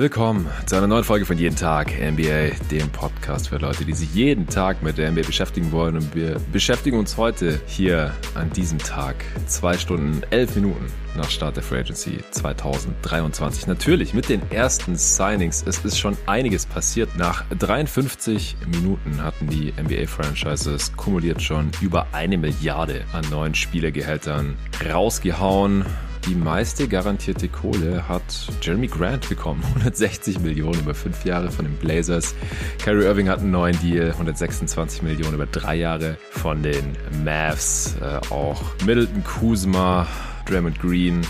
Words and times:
Willkommen 0.00 0.48
zu 0.64 0.76
einer 0.76 0.86
neuen 0.86 1.04
Folge 1.04 1.26
von 1.26 1.36
Jeden 1.36 1.56
Tag 1.56 1.92
NBA, 1.92 2.56
dem 2.70 2.88
Podcast 2.88 3.50
für 3.50 3.58
Leute, 3.58 3.84
die 3.84 3.92
sich 3.92 4.14
jeden 4.14 4.46
Tag 4.46 4.82
mit 4.82 4.96
der 4.96 5.12
NBA 5.12 5.24
beschäftigen 5.26 5.72
wollen. 5.72 5.94
Und 5.94 6.14
wir 6.14 6.40
beschäftigen 6.50 6.98
uns 6.98 7.18
heute 7.18 7.60
hier 7.66 8.14
an 8.34 8.48
diesem 8.48 8.78
Tag, 8.78 9.16
zwei 9.44 9.76
Stunden, 9.76 10.22
elf 10.30 10.54
Minuten 10.54 10.86
nach 11.18 11.28
Start 11.28 11.56
der 11.56 11.62
Free 11.62 11.80
Agency 11.80 12.20
2023. 12.30 13.66
Natürlich 13.66 14.14
mit 14.14 14.30
den 14.30 14.40
ersten 14.50 14.96
Signings. 14.96 15.62
Es 15.66 15.84
ist 15.84 15.98
schon 15.98 16.16
einiges 16.24 16.64
passiert. 16.64 17.14
Nach 17.18 17.44
53 17.58 18.56
Minuten 18.68 19.22
hatten 19.22 19.48
die 19.48 19.74
NBA-Franchises 19.78 20.96
kumuliert 20.96 21.42
schon 21.42 21.72
über 21.82 22.06
eine 22.12 22.38
Milliarde 22.38 23.04
an 23.12 23.28
neuen 23.28 23.54
Spielergehältern 23.54 24.56
rausgehauen. 24.90 25.84
Die 26.26 26.34
meiste 26.34 26.86
garantierte 26.86 27.48
Kohle 27.48 28.08
hat 28.08 28.22
Jeremy 28.60 28.86
Grant 28.86 29.28
bekommen. 29.28 29.62
160 29.68 30.40
Millionen 30.40 30.80
über 30.80 30.94
fünf 30.94 31.24
Jahre 31.24 31.50
von 31.50 31.64
den 31.64 31.74
Blazers. 31.76 32.34
Kyrie 32.82 33.04
Irving 33.04 33.28
hat 33.28 33.40
einen 33.40 33.50
neuen 33.50 33.78
Deal. 33.80 34.10
126 34.10 35.02
Millionen 35.02 35.34
über 35.34 35.46
drei 35.46 35.76
Jahre 35.76 36.16
von 36.30 36.62
den 36.62 36.96
Mavs. 37.24 37.96
Äh, 38.00 38.32
auch 38.32 38.62
Middleton 38.84 39.24
Kuzma, 39.24 40.06
Draymond 40.46 40.80
Green 40.80 41.22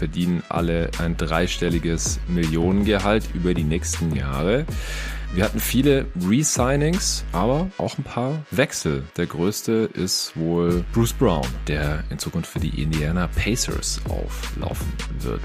verdienen 0.00 0.42
alle 0.48 0.90
ein 0.98 1.18
dreistelliges 1.18 2.20
Millionengehalt 2.26 3.28
über 3.34 3.52
die 3.52 3.64
nächsten 3.64 4.16
Jahre. 4.16 4.64
Wir 5.32 5.44
hatten 5.44 5.60
viele 5.60 6.06
Resignings, 6.28 7.24
aber 7.30 7.70
auch 7.78 7.96
ein 7.96 8.02
paar 8.02 8.44
Wechsel. 8.50 9.04
Der 9.16 9.26
größte 9.26 9.88
ist 9.94 10.36
wohl 10.36 10.84
Bruce 10.92 11.12
Brown, 11.12 11.46
der 11.68 12.02
in 12.10 12.18
Zukunft 12.18 12.50
für 12.50 12.58
die 12.58 12.82
Indiana 12.82 13.28
Pacers 13.28 14.00
auflaufen 14.08 14.92
wird. 15.20 15.40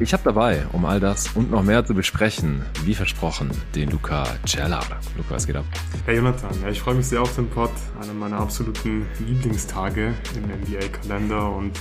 Ich 0.00 0.14
habe 0.14 0.22
dabei, 0.24 0.64
um 0.72 0.86
all 0.86 0.98
das 0.98 1.28
und 1.34 1.50
noch 1.50 1.62
mehr 1.62 1.84
zu 1.84 1.92
besprechen, 1.92 2.64
wie 2.84 2.94
versprochen, 2.94 3.50
den 3.74 3.90
Luca 3.90 4.24
Cella. 4.46 4.80
Luca, 5.14 5.34
was 5.34 5.46
geht 5.46 5.56
ab? 5.56 5.66
Hey 6.06 6.16
Jonathan, 6.16 6.62
ja, 6.62 6.70
ich 6.70 6.80
freue 6.80 6.94
mich 6.94 7.06
sehr 7.06 7.20
auf 7.20 7.34
den 7.34 7.50
Pod. 7.50 7.70
Einer 8.00 8.14
meiner 8.14 8.40
absoluten 8.40 9.04
Lieblingstage 9.26 10.14
im 10.34 10.44
NBA-Kalender 10.44 11.50
und 11.50 11.78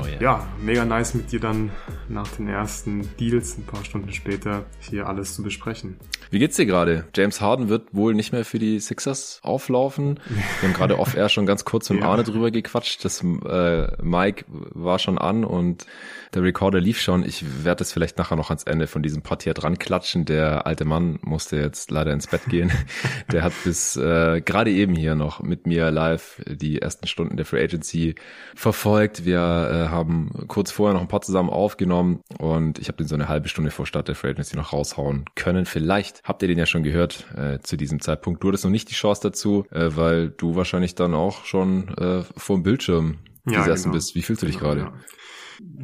Oh, 0.00 0.06
yeah. 0.06 0.22
Ja, 0.22 0.48
mega 0.60 0.84
nice 0.84 1.14
mit 1.14 1.32
dir 1.32 1.40
dann 1.40 1.70
nach 2.08 2.28
den 2.28 2.48
ersten 2.48 3.08
Deals 3.18 3.58
ein 3.58 3.64
paar 3.64 3.84
Stunden 3.84 4.12
später 4.12 4.64
hier 4.80 5.06
alles 5.06 5.34
zu 5.34 5.42
besprechen. 5.42 5.96
Wie 6.30 6.38
geht's 6.38 6.56
dir 6.56 6.66
gerade? 6.66 7.04
James 7.14 7.40
Harden 7.40 7.68
wird 7.68 7.94
wohl 7.94 8.14
nicht 8.14 8.32
mehr 8.32 8.44
für 8.44 8.58
die 8.58 8.80
Sixers 8.80 9.40
auflaufen. 9.42 10.18
Wir 10.60 10.68
haben 10.68 10.74
gerade 10.74 10.98
off-air 10.98 11.28
schon 11.28 11.44
ganz 11.44 11.64
kurz 11.64 11.90
mit 11.90 12.00
ja. 12.00 12.08
Arne 12.08 12.24
drüber 12.24 12.50
gequatscht. 12.50 13.04
Das 13.04 13.22
äh, 13.22 14.02
Mike 14.02 14.44
war 14.48 14.98
schon 14.98 15.18
an 15.18 15.44
und 15.44 15.86
der 16.34 16.42
Recorder 16.42 16.80
lief 16.80 17.00
schon. 17.00 17.24
Ich 17.24 17.64
werde 17.64 17.80
das 17.80 17.92
vielleicht 17.92 18.16
nachher 18.16 18.36
noch 18.36 18.48
ans 18.48 18.62
Ende 18.62 18.86
von 18.86 19.02
diesem 19.02 19.22
Pod 19.22 19.42
hier 19.42 19.52
dran 19.52 19.78
klatschen. 19.78 20.24
Der 20.24 20.66
alte 20.66 20.84
Mann 20.84 21.18
musste 21.22 21.56
jetzt 21.56 21.90
leider 21.90 22.12
ins 22.12 22.26
Bett 22.26 22.42
gehen. 22.48 22.72
der 23.32 23.42
hat 23.42 23.52
bis 23.64 23.96
äh, 23.96 24.40
gerade 24.40 24.70
eben 24.70 24.94
hier 24.94 25.14
noch 25.14 25.42
mit 25.42 25.66
mir 25.66 25.90
live 25.90 26.42
die 26.46 26.80
ersten 26.80 27.06
Stunden 27.06 27.36
der 27.36 27.44
Free 27.44 27.62
Agency 27.62 28.14
verfolgt. 28.54 29.24
Wir 29.26 29.38
äh, 29.38 29.88
haben 29.90 30.30
kurz 30.48 30.70
vorher 30.70 30.94
noch 30.94 31.02
ein 31.02 31.08
paar 31.08 31.20
zusammen 31.20 31.50
aufgenommen 31.50 32.20
und 32.38 32.78
ich 32.78 32.88
habe 32.88 32.96
den 32.96 33.08
so 33.08 33.14
eine 33.14 33.28
halbe 33.28 33.48
Stunde 33.48 33.70
vor 33.70 33.86
Start 33.86 34.08
der 34.08 34.14
Free 34.14 34.30
Agency 34.30 34.56
noch 34.56 34.72
raushauen 34.72 35.26
können. 35.34 35.66
Vielleicht 35.66 36.22
habt 36.24 36.42
ihr 36.42 36.48
den 36.48 36.58
ja 36.58 36.66
schon 36.66 36.82
gehört 36.82 37.26
äh, 37.36 37.58
zu 37.60 37.76
diesem 37.76 38.00
Zeitpunkt. 38.00 38.42
Du 38.42 38.48
hattest 38.48 38.64
noch 38.64 38.70
nicht 38.70 38.90
die 38.90 38.94
Chance 38.94 39.20
dazu, 39.22 39.66
äh, 39.70 39.90
weil 39.96 40.30
du 40.30 40.56
wahrscheinlich 40.56 40.94
dann 40.94 41.14
auch 41.14 41.44
schon 41.44 41.88
äh, 41.98 42.22
vor 42.36 42.56
dem 42.56 42.62
Bildschirm 42.62 43.18
ja, 43.46 43.58
gesessen 43.58 43.84
genau. 43.84 43.94
bist. 43.94 44.14
Wie 44.14 44.22
fühlst 44.22 44.42
du 44.42 44.46
dich 44.46 44.58
genau, 44.58 44.74
gerade? 44.74 44.80
Ja. 44.82 44.92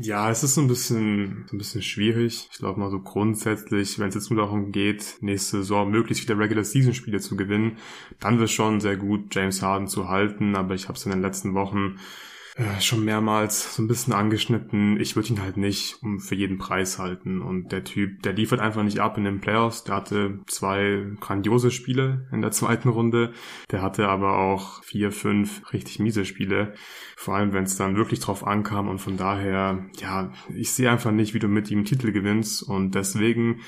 Ja, 0.01 0.31
es 0.31 0.43
ist 0.43 0.55
so 0.55 0.61
ein 0.61 0.69
bisschen, 0.69 1.45
so 1.49 1.57
ein 1.57 1.59
bisschen 1.59 1.83
schwierig. 1.83 2.49
Ich 2.53 2.59
glaube 2.59 2.79
mal 2.81 2.91
so 2.91 3.01
grundsätzlich, 3.01 3.99
wenn 3.99 4.09
es 4.09 4.15
jetzt 4.15 4.31
nur 4.31 4.41
darum 4.41 4.73
geht, 4.73 5.17
nächste 5.21 5.59
Saison 5.59 5.91
möglichst 5.91 6.23
wieder 6.23 6.39
Regular 6.39 6.65
Season 6.65 6.95
Spiele 6.95 7.21
zu 7.21 7.37
gewinnen, 7.37 7.79
dann 8.21 8.39
wird 8.39 8.49
es 8.49 8.55
schon 8.55 8.81
sehr 8.81 8.97
gut, 8.97 9.35
James 9.35 9.61
Harden 9.63 9.89
zu 9.89 10.09
halten. 10.09 10.57
Aber 10.57 10.75
ich 10.75 10.89
habe 10.89 10.97
es 10.97 11.05
in 11.05 11.13
den 11.13 11.23
letzten 11.23 11.55
Wochen 11.55 11.97
äh, 12.59 12.81
schon 12.81 13.05
mehrmals 13.05 13.77
so 13.77 13.83
ein 13.83 13.87
bisschen 13.87 14.13
angeschnitten. 14.13 14.99
Ich 14.99 15.15
würde 15.15 15.29
ihn 15.29 15.41
halt 15.41 15.57
nicht 15.57 16.03
um 16.03 16.19
für 16.19 16.35
jeden 16.35 16.59
Preis 16.59 16.99
halten. 16.99 17.41
Und 17.41 17.71
der 17.71 17.85
Typ, 17.85 18.21
der 18.23 18.33
liefert 18.33 18.59
einfach 18.59 18.83
nicht 18.83 18.99
ab 18.99 19.17
in 19.17 19.23
den 19.23 19.41
Playoffs. 19.41 19.85
Der 19.85 19.95
hatte 19.95 20.41
zwei 20.49 21.07
grandiose 21.21 21.71
Spiele 21.71 22.27
in 22.33 22.43
der 22.43 22.51
zweiten 22.51 22.89
Runde. 22.89 23.33
Der 23.71 23.81
hatte 23.81 24.09
aber 24.09 24.39
auch 24.39 24.83
vier, 24.83 25.13
fünf 25.13 25.73
richtig 25.73 26.01
miese 26.01 26.25
Spiele. 26.25 26.75
Vor 27.17 27.37
allem, 27.37 27.53
wenn 27.53 27.63
es 27.63 27.77
dann 27.77 27.97
wirklich 27.97 28.19
drauf 28.19 28.45
ankam. 28.45 28.89
Und 28.89 28.99
von 28.99 29.17
daher, 29.17 29.87
ja, 30.01 30.33
ich 30.53 30.73
sehe 30.73 30.91
einfach 30.91 31.13
nicht, 31.13 31.35
wie 31.35 31.39
du 31.39 31.47
mit 31.47 31.71
ihm 31.71 31.85
Titel 31.85 32.11
gewinnst. 32.11 32.65
Und 32.65 32.97
deswegen 32.97 33.61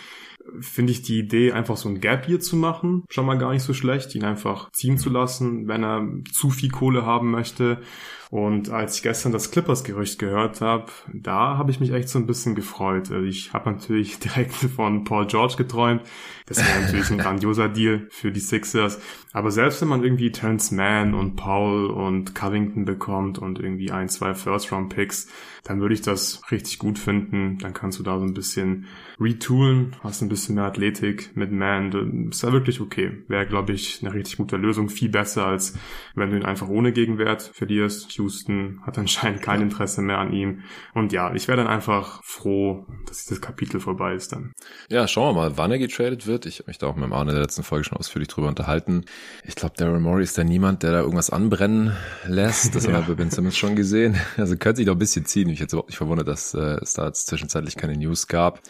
finde 0.59 0.91
ich 0.91 1.03
die 1.03 1.21
Idee, 1.21 1.53
einfach 1.53 1.77
so 1.77 1.89
ein 1.89 2.01
Gap 2.01 2.27
hier 2.27 2.41
zu 2.41 2.57
machen, 2.57 3.05
schon 3.09 3.27
mal 3.27 3.39
gar 3.39 3.53
nicht 3.53 3.63
so 3.63 3.73
schlecht, 3.75 4.15
ihn 4.15 4.25
einfach 4.25 4.73
ziehen 4.73 4.99
zu 4.99 5.11
lassen, 5.11 5.69
wenn 5.69 5.85
er 5.85 6.09
zu 6.33 6.51
viel 6.51 6.71
Kohle 6.71 7.07
haben 7.07 7.31
möchte. 7.31 7.83
Und 8.31 8.71
als 8.71 8.97
ich 8.97 9.03
gestern 9.03 9.33
das 9.33 9.51
Clippers-Gerücht 9.51 10.21
gehört 10.21 10.61
habe, 10.61 10.87
da 11.13 11.59
habe 11.59 11.73
ich 11.73 11.81
mich 11.81 11.93
echt 11.93 12.09
so 12.09 12.19
ein 12.21 12.27
bisschen 12.27 12.55
gefreut. 12.55 13.11
Also 13.11 13.25
ich 13.25 13.53
habe 13.53 13.71
natürlich 13.71 14.19
direkt 14.21 14.53
von 14.53 15.03
Paul 15.03 15.27
George 15.27 15.55
geträumt. 15.57 16.03
Das 16.47 16.59
wäre 16.59 16.83
natürlich 16.83 17.11
ein 17.11 17.19
grandioser 17.19 17.69
Deal 17.69 18.07
für 18.11 18.31
die 18.31 18.41
Sixers. 18.41 19.01
Aber 19.33 19.51
selbst 19.51 19.81
wenn 19.81 19.89
man 19.89 20.05
irgendwie 20.05 20.31
Terrence 20.31 20.71
Mann 20.71 21.15
und 21.15 21.35
Paul 21.35 21.87
und 21.87 22.35
Covington 22.35 22.85
bekommt 22.85 23.39
und 23.39 23.59
irgendwie 23.59 23.91
ein, 23.91 24.09
zwei 24.09 24.35
First-Round-Picks, 24.35 25.29
dann 25.65 25.81
würde 25.81 25.95
ich 25.95 26.03
das 26.03 26.41
richtig 26.51 26.79
gut 26.79 26.99
finden. 26.99 27.59
Dann 27.59 27.75
kannst 27.75 27.99
du 27.99 28.03
da 28.03 28.19
so 28.19 28.25
ein 28.25 28.35
bisschen 28.35 28.87
retoolen, 29.21 29.97
hast 30.03 30.23
ein 30.23 30.29
bisschen 30.29 30.55
mehr 30.55 30.65
Athletik 30.65 31.37
mit 31.37 31.53
Man. 31.53 32.31
ist 32.31 32.43
ja 32.43 32.53
wirklich 32.53 32.81
okay. 32.81 33.23
Wäre, 33.29 33.47
glaube 33.47 33.73
ich, 33.73 34.01
eine 34.03 34.15
richtig 34.15 34.39
gute 34.39 34.57
Lösung. 34.57 34.89
Viel 34.89 35.11
besser, 35.11 35.47
als 35.47 35.79
wenn 36.15 36.31
du 36.31 36.37
ihn 36.37 36.45
einfach 36.45 36.69
ohne 36.69 36.93
Gegenwert 36.93 37.43
verlierst. 37.43 38.13
Houston 38.21 38.81
hat 38.85 38.99
anscheinend 38.99 39.43
kein 39.43 39.63
Interesse 39.63 40.03
mehr 40.03 40.19
an 40.19 40.33
ihm. 40.33 40.63
Und 40.95 41.13
ja, 41.13 41.35
ich 41.35 41.49
wäre 41.49 41.57
dann 41.57 41.67
einfach 41.67 42.23
froh, 42.23 42.87
dass 43.07 43.25
dieses 43.25 43.41
Kapitel 43.41 43.81
vorbei 43.81 44.15
ist 44.15 44.33
dann. 44.33 44.53
Ja, 44.89 45.09
schauen 45.09 45.35
wir 45.35 45.41
mal, 45.41 45.57
wann 45.57 45.71
er 45.71 45.79
getradet 45.79 46.27
wird. 46.27 46.47
Ich 46.47 46.59
habe 46.59 46.69
mich 46.69 46.79
da 46.79 46.87
auch 46.87 46.97
mit 46.97 47.05
dem 47.05 47.13
Arne 47.13 47.31
in 47.31 47.37
der 47.37 47.43
letzten 47.43 47.63
Folge 47.63 47.85
schon 47.85 47.99
ausführlich 47.99 48.29
drüber 48.29 48.49
unterhalten. 48.49 49.05
Ich 49.45 49.55
glaube, 49.55 49.75
Daryl 49.77 50.01
Morey 50.01 50.23
ist 50.23 50.37
da 50.37 50.45
niemand, 50.45 50.83
der 50.83 50.93
da 50.93 51.01
irgendwas 51.01 51.31
anbrennen 51.31 51.97
lässt. 52.27 52.75
Das 52.75 52.85
ja. 52.85 52.93
haben 52.93 53.07
wir 53.07 53.15
bei 53.15 53.23
Ben 53.23 53.31
Simmons 53.31 53.57
schon 53.57 53.77
gesehen. 53.77 54.17
Also 54.37 54.57
könnte 54.57 54.79
sich 54.79 54.87
doch 54.87 54.95
ein 54.95 54.99
bisschen 54.99 55.27
ziehen. 55.27 55.49
Ich 55.51 55.61
jetzt 55.61 55.73
überhaupt 55.73 55.91
nicht 55.91 55.99
verwundert, 55.99 56.27
dass 56.27 56.55
äh, 56.55 56.79
es 56.81 56.95
da 56.95 57.07
jetzt 57.07 57.27
zwischenzeitlich 57.27 57.77
keine 57.77 57.97
News 57.97 58.27
gab. 58.27 58.61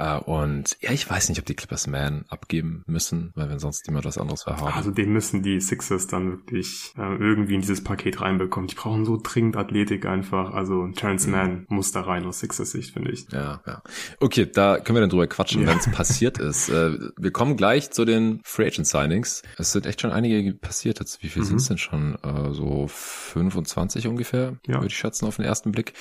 Uh, 0.00 0.18
und 0.24 0.76
ja, 0.80 0.90
ich 0.90 1.08
weiß 1.08 1.28
nicht, 1.28 1.38
ob 1.38 1.46
die 1.46 1.54
Clippers 1.54 1.86
Man 1.86 2.24
abgeben 2.28 2.82
müssen, 2.86 3.32
weil 3.34 3.48
wenn 3.48 3.58
sonst 3.58 3.86
niemand 3.86 4.04
was 4.04 4.18
anderes 4.18 4.46
haben. 4.46 4.62
Also 4.64 4.90
den 4.90 5.12
müssen 5.12 5.42
die 5.42 5.60
Sixers 5.60 6.06
dann 6.06 6.30
wirklich 6.30 6.92
äh, 6.96 7.16
irgendwie 7.16 7.54
in 7.54 7.60
dieses 7.60 7.82
Paket 7.82 8.20
reinbekommen. 8.20 8.68
Die 8.68 8.74
brauchen 8.74 9.04
so 9.04 9.18
dringend 9.22 9.56
Athletik 9.56 10.06
einfach. 10.06 10.52
Also 10.52 10.88
Terrence 10.88 11.26
mhm. 11.26 11.32
Mann 11.32 11.66
muss 11.68 11.92
da 11.92 12.02
rein 12.02 12.24
aus 12.24 12.40
Sixers 12.40 12.70
Sicht, 12.70 12.92
finde 12.92 13.12
ich. 13.12 13.26
Ja, 13.30 13.60
ja. 13.66 13.82
Okay, 14.20 14.48
da 14.52 14.78
können 14.78 14.96
wir 14.96 15.00
dann 15.00 15.10
drüber 15.10 15.26
quatschen, 15.26 15.62
ja. 15.62 15.68
wenn 15.68 15.78
es 15.78 15.86
passiert 15.92 16.38
ist. 16.38 16.68
Äh, 16.68 16.98
wir 17.16 17.30
kommen 17.30 17.56
gleich 17.56 17.90
zu 17.90 18.04
den 18.04 18.40
Free 18.44 18.66
Agent 18.66 18.86
Signings. 18.86 19.42
Es 19.58 19.72
sind 19.72 19.86
echt 19.86 20.00
schon 20.00 20.10
einige 20.10 20.54
passiert 20.54 21.00
jetzt. 21.00 21.22
Wie 21.22 21.28
viel 21.28 21.42
mhm. 21.42 21.46
sind 21.46 21.56
es 21.60 21.68
denn 21.68 21.78
schon? 21.78 22.16
Äh, 22.22 22.52
so 22.52 22.88
25 22.88 24.06
ungefähr, 24.06 24.56
ja. 24.66 24.74
würde 24.74 24.86
ich 24.88 24.96
schätzen 24.96 25.26
auf 25.26 25.36
den 25.36 25.44
ersten 25.44 25.72
Blick. 25.72 25.92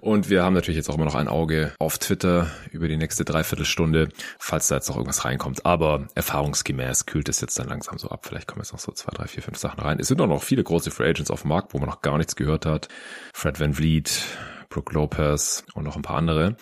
Und 0.00 0.30
wir 0.30 0.42
haben 0.42 0.54
natürlich 0.54 0.76
jetzt 0.76 0.88
auch 0.90 0.96
immer 0.96 1.04
noch 1.04 1.14
ein 1.14 1.28
Auge 1.28 1.72
auf 1.78 1.98
Twitter 1.98 2.50
über 2.72 2.88
die 2.88 2.96
nächste 2.96 3.24
drei 3.24 3.35
Dreiviertelstunde, 3.36 4.08
falls 4.38 4.68
da 4.68 4.76
jetzt 4.76 4.88
noch 4.88 4.96
irgendwas 4.96 5.24
reinkommt. 5.24 5.66
Aber 5.66 6.06
erfahrungsgemäß 6.14 7.06
kühlt 7.06 7.28
es 7.28 7.40
jetzt 7.40 7.58
dann 7.58 7.68
langsam 7.68 7.98
so 7.98 8.08
ab. 8.08 8.26
Vielleicht 8.26 8.46
kommen 8.46 8.62
jetzt 8.62 8.72
noch 8.72 8.80
so 8.80 8.92
zwei, 8.92 9.12
drei, 9.12 9.26
vier, 9.26 9.42
fünf 9.42 9.58
Sachen 9.58 9.80
rein. 9.80 9.98
Es 10.00 10.08
sind 10.08 10.20
auch 10.20 10.26
noch 10.26 10.42
viele 10.42 10.64
große 10.64 10.90
Free 10.90 11.08
Agents 11.08 11.30
auf 11.30 11.42
dem 11.42 11.48
Markt, 11.48 11.74
wo 11.74 11.78
man 11.78 11.88
noch 11.88 12.00
gar 12.00 12.16
nichts 12.16 12.36
gehört 12.36 12.64
hat. 12.64 12.88
Fred 13.34 13.60
Van 13.60 13.74
Vliet, 13.74 14.22
Brooke 14.70 14.94
Lopez 14.94 15.64
und 15.74 15.84
noch 15.84 15.96
ein 15.96 16.02
paar 16.02 16.16
andere. 16.16 16.56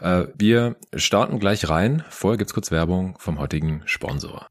Äh, 0.00 0.24
wir 0.34 0.76
starten 0.94 1.38
gleich 1.38 1.68
rein. 1.68 2.04
Vorher 2.08 2.38
gibt's 2.38 2.54
kurz 2.54 2.70
Werbung 2.70 3.16
vom 3.18 3.38
heutigen 3.38 3.82
Sponsor. 3.84 4.46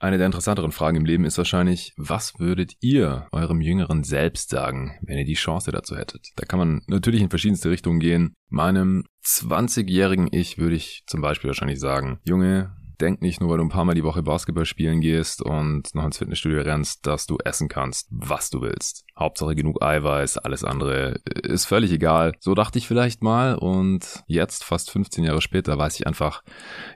Eine 0.00 0.16
der 0.16 0.24
interessanteren 0.24 0.72
Fragen 0.72 0.96
im 0.96 1.04
Leben 1.04 1.26
ist 1.26 1.36
wahrscheinlich, 1.36 1.92
was 1.98 2.38
würdet 2.38 2.72
ihr 2.80 3.28
eurem 3.32 3.60
jüngeren 3.60 4.02
Selbst 4.02 4.48
sagen, 4.48 4.98
wenn 5.02 5.18
ihr 5.18 5.26
die 5.26 5.34
Chance 5.34 5.72
dazu 5.72 5.94
hättet? 5.94 6.30
Da 6.36 6.46
kann 6.46 6.58
man 6.58 6.80
natürlich 6.86 7.20
in 7.20 7.28
verschiedenste 7.28 7.68
Richtungen 7.68 8.00
gehen. 8.00 8.32
Meinem 8.48 9.04
20-jährigen 9.22 10.28
Ich 10.32 10.56
würde 10.56 10.74
ich 10.74 11.02
zum 11.06 11.20
Beispiel 11.20 11.48
wahrscheinlich 11.48 11.80
sagen, 11.80 12.18
Junge, 12.24 12.74
denk 13.00 13.22
nicht 13.22 13.40
nur, 13.40 13.50
weil 13.50 13.58
du 13.58 13.64
ein 13.64 13.70
paar 13.70 13.84
Mal 13.84 13.94
die 13.94 14.04
Woche 14.04 14.22
Basketball 14.22 14.64
spielen 14.64 15.00
gehst 15.00 15.42
und 15.42 15.94
noch 15.94 16.04
ins 16.04 16.18
Fitnessstudio 16.18 16.62
rennst, 16.62 17.06
dass 17.06 17.26
du 17.26 17.38
essen 17.44 17.68
kannst, 17.68 18.08
was 18.10 18.50
du 18.50 18.60
willst. 18.60 19.04
Hauptsache 19.18 19.54
genug 19.54 19.82
Eiweiß, 19.82 20.38
alles 20.38 20.64
andere 20.64 21.20
ist 21.42 21.66
völlig 21.66 21.92
egal. 21.92 22.32
So 22.40 22.54
dachte 22.54 22.78
ich 22.78 22.88
vielleicht 22.88 23.22
mal 23.22 23.54
und 23.54 24.22
jetzt, 24.26 24.64
fast 24.64 24.90
15 24.90 25.24
Jahre 25.24 25.42
später, 25.42 25.76
weiß 25.76 26.00
ich 26.00 26.06
einfach, 26.06 26.42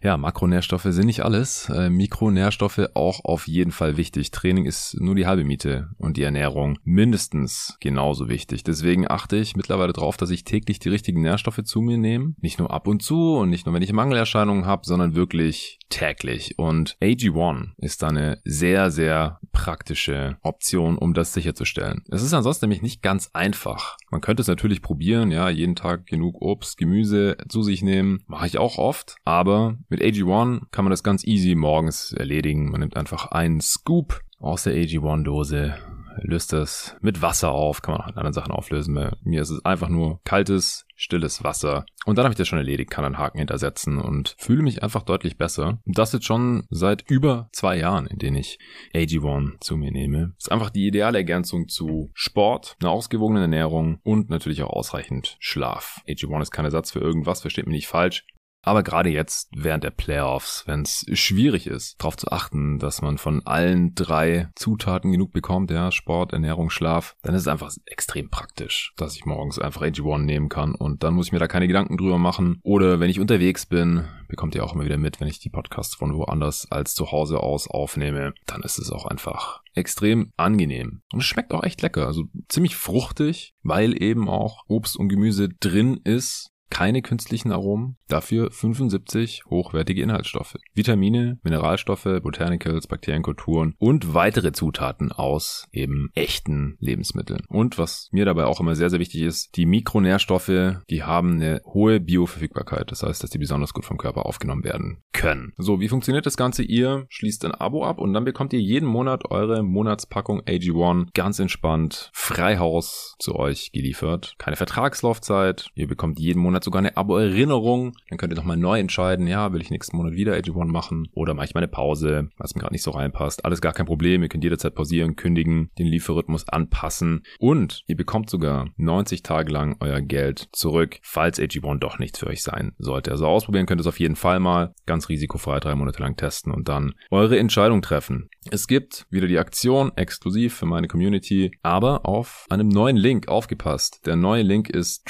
ja, 0.02 0.16
Makronährstoffe 0.16 0.86
sind 0.88 1.06
nicht 1.06 1.22
alles. 1.22 1.68
Äh, 1.68 1.90
Mikronährstoffe 1.90 2.88
auch 2.94 3.24
auf 3.24 3.46
jeden 3.46 3.72
Fall 3.72 3.96
wichtig. 3.96 4.30
Training 4.30 4.64
ist 4.64 4.96
nur 4.98 5.14
die 5.14 5.26
halbe 5.26 5.44
Miete 5.44 5.90
und 5.98 6.16
die 6.16 6.22
Ernährung 6.22 6.78
mindestens 6.82 7.76
genauso 7.80 8.28
wichtig. 8.28 8.64
Deswegen 8.64 9.10
achte 9.10 9.36
ich 9.36 9.56
mittlerweile 9.56 9.92
darauf, 9.92 10.16
dass 10.16 10.30
ich 10.30 10.44
täglich 10.44 10.78
die 10.78 10.88
richtigen 10.88 11.20
Nährstoffe 11.20 11.62
zu 11.62 11.82
mir 11.82 11.98
nehme. 11.98 12.34
Nicht 12.40 12.58
nur 12.58 12.70
ab 12.70 12.88
und 12.88 13.02
zu 13.02 13.36
und 13.36 13.50
nicht 13.50 13.66
nur, 13.66 13.74
wenn 13.74 13.82
ich 13.82 13.92
Mangelerscheinungen 13.92 14.66
habe, 14.66 14.86
sondern 14.86 15.14
wirklich 15.14 15.78
täglich. 15.94 16.58
Und 16.58 16.96
AG1 17.00 17.70
ist 17.78 18.02
da 18.02 18.08
eine 18.08 18.40
sehr, 18.44 18.90
sehr 18.90 19.38
praktische 19.52 20.36
Option, 20.42 20.98
um 20.98 21.14
das 21.14 21.32
sicherzustellen. 21.32 22.02
Es 22.10 22.22
ist 22.22 22.34
ansonsten 22.34 22.66
nämlich 22.66 22.82
nicht 22.82 23.00
ganz 23.02 23.30
einfach. 23.32 23.96
Man 24.10 24.20
könnte 24.20 24.40
es 24.40 24.48
natürlich 24.48 24.82
probieren, 24.82 25.30
ja, 25.30 25.48
jeden 25.48 25.76
Tag 25.76 26.06
genug 26.06 26.42
Obst, 26.42 26.78
Gemüse 26.78 27.36
zu 27.48 27.62
sich 27.62 27.82
nehmen. 27.82 28.24
Mache 28.26 28.48
ich 28.48 28.58
auch 28.58 28.78
oft. 28.78 29.16
Aber 29.24 29.76
mit 29.88 30.02
AG1 30.02 30.62
kann 30.72 30.84
man 30.84 30.90
das 30.90 31.04
ganz 31.04 31.24
easy 31.24 31.54
morgens 31.54 32.12
erledigen. 32.12 32.70
Man 32.70 32.80
nimmt 32.80 32.96
einfach 32.96 33.26
einen 33.26 33.60
Scoop 33.60 34.20
aus 34.40 34.64
der 34.64 34.74
AG1-Dose, 34.74 35.74
löst 36.22 36.52
das 36.52 36.96
mit 37.00 37.22
Wasser 37.22 37.52
auf, 37.52 37.82
kann 37.82 37.94
man 37.94 38.02
auch 38.02 38.08
in 38.08 38.16
anderen 38.16 38.32
Sachen 38.32 38.52
auflösen. 38.52 38.94
Bei 38.94 39.12
mir 39.22 39.42
ist 39.42 39.50
es 39.50 39.64
einfach 39.64 39.88
nur 39.88 40.20
kaltes, 40.24 40.86
stilles 40.96 41.44
Wasser. 41.44 41.84
Und 42.04 42.16
dann 42.16 42.24
habe 42.24 42.32
ich 42.32 42.38
das 42.38 42.48
schon 42.48 42.58
erledigt, 42.58 42.90
kann 42.90 43.04
einen 43.04 43.18
Haken 43.18 43.38
hintersetzen 43.38 43.98
und 43.98 44.36
fühle 44.38 44.62
mich 44.62 44.82
einfach 44.82 45.02
deutlich 45.02 45.36
besser. 45.36 45.78
Und 45.84 45.98
das 45.98 46.12
jetzt 46.12 46.26
schon 46.26 46.66
seit 46.70 47.08
über 47.10 47.48
zwei 47.52 47.78
Jahren, 47.78 48.06
in 48.06 48.18
denen 48.18 48.36
ich 48.36 48.58
AG1 48.94 49.60
zu 49.60 49.76
mir 49.76 49.90
nehme. 49.90 50.34
ist 50.38 50.52
einfach 50.52 50.70
die 50.70 50.86
ideale 50.86 51.18
Ergänzung 51.18 51.68
zu 51.68 52.10
Sport, 52.14 52.76
einer 52.80 52.90
ausgewogenen 52.90 53.42
Ernährung 53.42 53.98
und 54.02 54.30
natürlich 54.30 54.62
auch 54.62 54.70
ausreichend 54.70 55.36
Schlaf. 55.40 56.00
AG1 56.08 56.42
ist 56.42 56.50
kein 56.50 56.64
Ersatz 56.64 56.92
für 56.92 57.00
irgendwas, 57.00 57.40
versteht 57.40 57.66
mich 57.66 57.74
nicht 57.74 57.88
falsch. 57.88 58.26
Aber 58.64 58.82
gerade 58.82 59.10
jetzt 59.10 59.50
während 59.54 59.84
der 59.84 59.90
Playoffs, 59.90 60.64
wenn 60.66 60.82
es 60.82 61.04
schwierig 61.12 61.66
ist, 61.66 62.00
darauf 62.00 62.16
zu 62.16 62.32
achten, 62.32 62.78
dass 62.78 63.02
man 63.02 63.18
von 63.18 63.46
allen 63.46 63.94
drei 63.94 64.48
Zutaten 64.56 65.12
genug 65.12 65.32
bekommt, 65.32 65.70
ja, 65.70 65.92
Sport, 65.92 66.32
Ernährung, 66.32 66.70
Schlaf, 66.70 67.14
dann 67.22 67.34
ist 67.34 67.42
es 67.42 67.48
einfach 67.48 67.72
extrem 67.86 68.30
praktisch, 68.30 68.92
dass 68.96 69.16
ich 69.16 69.26
morgens 69.26 69.58
einfach 69.58 69.82
AG1 69.82 70.20
nehmen 70.20 70.48
kann 70.48 70.74
und 70.74 71.02
dann 71.02 71.14
muss 71.14 71.26
ich 71.26 71.32
mir 71.32 71.38
da 71.38 71.46
keine 71.46 71.68
Gedanken 71.68 71.96
drüber 71.96 72.18
machen. 72.18 72.58
Oder 72.62 73.00
wenn 73.00 73.10
ich 73.10 73.20
unterwegs 73.20 73.66
bin, 73.66 74.04
bekommt 74.28 74.54
ihr 74.54 74.64
auch 74.64 74.74
immer 74.74 74.84
wieder 74.84 74.98
mit, 74.98 75.20
wenn 75.20 75.28
ich 75.28 75.38
die 75.38 75.50
Podcasts 75.50 75.94
von 75.94 76.14
woanders 76.14 76.70
als 76.70 76.94
zu 76.94 77.12
Hause 77.12 77.40
aus 77.40 77.68
aufnehme, 77.68 78.34
dann 78.46 78.62
ist 78.62 78.78
es 78.78 78.90
auch 78.90 79.04
einfach 79.04 79.60
extrem 79.74 80.32
angenehm. 80.36 81.02
Und 81.12 81.20
es 81.20 81.26
schmeckt 81.26 81.52
auch 81.52 81.62
echt 81.62 81.82
lecker, 81.82 82.06
also 82.06 82.24
ziemlich 82.48 82.76
fruchtig, 82.76 83.54
weil 83.62 84.00
eben 84.00 84.28
auch 84.28 84.64
Obst 84.68 84.96
und 84.96 85.08
Gemüse 85.08 85.48
drin 85.48 86.00
ist 86.04 86.50
keine 86.74 87.02
künstlichen 87.02 87.52
Aromen, 87.52 87.96
dafür 88.08 88.50
75 88.50 89.44
hochwertige 89.48 90.02
Inhaltsstoffe. 90.02 90.56
Vitamine, 90.74 91.38
Mineralstoffe, 91.44 92.20
Botanicals, 92.20 92.88
Bakterienkulturen 92.88 93.74
und 93.78 94.12
weitere 94.12 94.50
Zutaten 94.50 95.12
aus 95.12 95.68
eben 95.70 96.10
echten 96.14 96.76
Lebensmitteln. 96.80 97.42
Und 97.48 97.78
was 97.78 98.08
mir 98.10 98.24
dabei 98.24 98.46
auch 98.46 98.58
immer 98.58 98.74
sehr, 98.74 98.90
sehr 98.90 98.98
wichtig 98.98 99.22
ist, 99.22 99.56
die 99.56 99.66
Mikronährstoffe, 99.66 100.80
die 100.90 101.04
haben 101.04 101.34
eine 101.34 101.60
hohe 101.64 102.00
Bioverfügbarkeit. 102.00 102.90
Das 102.90 103.04
heißt, 103.04 103.22
dass 103.22 103.30
die 103.30 103.38
besonders 103.38 103.72
gut 103.72 103.84
vom 103.84 103.96
Körper 103.96 104.26
aufgenommen 104.26 104.64
werden 104.64 105.04
können. 105.12 105.52
So, 105.56 105.78
wie 105.78 105.88
funktioniert 105.88 106.26
das 106.26 106.36
Ganze? 106.36 106.64
Ihr 106.64 107.06
schließt 107.08 107.44
ein 107.44 107.54
Abo 107.54 107.84
ab 107.84 108.00
und 108.00 108.12
dann 108.14 108.24
bekommt 108.24 108.52
ihr 108.52 108.60
jeden 108.60 108.88
Monat 108.88 109.30
eure 109.30 109.62
Monatspackung 109.62 110.40
AG1 110.40 111.10
ganz 111.14 111.38
entspannt 111.38 112.10
Freihaus 112.12 113.14
zu 113.20 113.36
euch 113.36 113.70
geliefert. 113.70 114.34
Keine 114.38 114.56
Vertragslaufzeit. 114.56 115.68
Ihr 115.76 115.86
bekommt 115.86 116.18
jeden 116.18 116.42
Monat 116.42 116.63
sogar 116.64 116.80
eine 116.80 116.96
Abo-Erinnerung. 116.96 117.94
Dann 118.08 118.18
könnt 118.18 118.32
ihr 118.32 118.36
nochmal 118.36 118.56
neu 118.56 118.78
entscheiden, 118.78 119.26
ja, 119.26 119.52
will 119.52 119.60
ich 119.60 119.70
nächsten 119.70 119.96
Monat 119.96 120.14
wieder 120.14 120.34
AG1 120.34 120.66
machen 120.66 121.08
oder 121.12 121.34
mache 121.34 121.46
ich 121.46 121.54
mal 121.54 121.60
eine 121.60 121.68
Pause, 121.68 122.30
was 122.38 122.54
mir 122.54 122.60
gerade 122.60 122.74
nicht 122.74 122.82
so 122.82 122.90
reinpasst. 122.90 123.44
Alles 123.44 123.60
gar 123.60 123.72
kein 123.72 123.86
Problem. 123.86 124.22
Ihr 124.22 124.28
könnt 124.28 124.44
jederzeit 124.44 124.74
pausieren, 124.74 125.16
kündigen, 125.16 125.70
den 125.78 125.86
Lieferrhythmus 125.86 126.48
anpassen 126.48 127.22
und 127.38 127.82
ihr 127.86 127.96
bekommt 127.96 128.30
sogar 128.30 128.68
90 128.76 129.22
Tage 129.22 129.52
lang 129.52 129.76
euer 129.80 130.00
Geld 130.00 130.48
zurück, 130.52 130.98
falls 131.02 131.38
AG1 131.38 131.78
doch 131.78 131.98
nichts 131.98 132.18
für 132.18 132.26
euch 132.26 132.42
sein 132.42 132.72
sollte. 132.78 133.10
Also 133.10 133.26
ausprobieren 133.26 133.66
könnt 133.66 133.80
ihr 133.80 133.82
es 133.82 133.86
auf 133.86 134.00
jeden 134.00 134.16
Fall 134.16 134.40
mal. 134.40 134.74
Ganz 134.86 135.08
risikofrei 135.08 135.60
drei 135.60 135.74
Monate 135.74 136.02
lang 136.02 136.16
testen 136.16 136.52
und 136.52 136.68
dann 136.68 136.94
eure 137.10 137.38
Entscheidung 137.38 137.82
treffen. 137.82 138.28
Es 138.50 138.66
gibt 138.66 139.06
wieder 139.10 139.26
die 139.26 139.38
Aktion 139.38 139.92
exklusiv 139.96 140.54
für 140.54 140.66
meine 140.66 140.88
Community, 140.88 141.52
aber 141.62 142.06
auf 142.06 142.46
einem 142.50 142.68
neuen 142.68 142.96
Link 142.96 143.28
aufgepasst. 143.28 144.00
Der 144.06 144.16
neue 144.16 144.42
Link 144.42 144.68
ist 144.68 145.06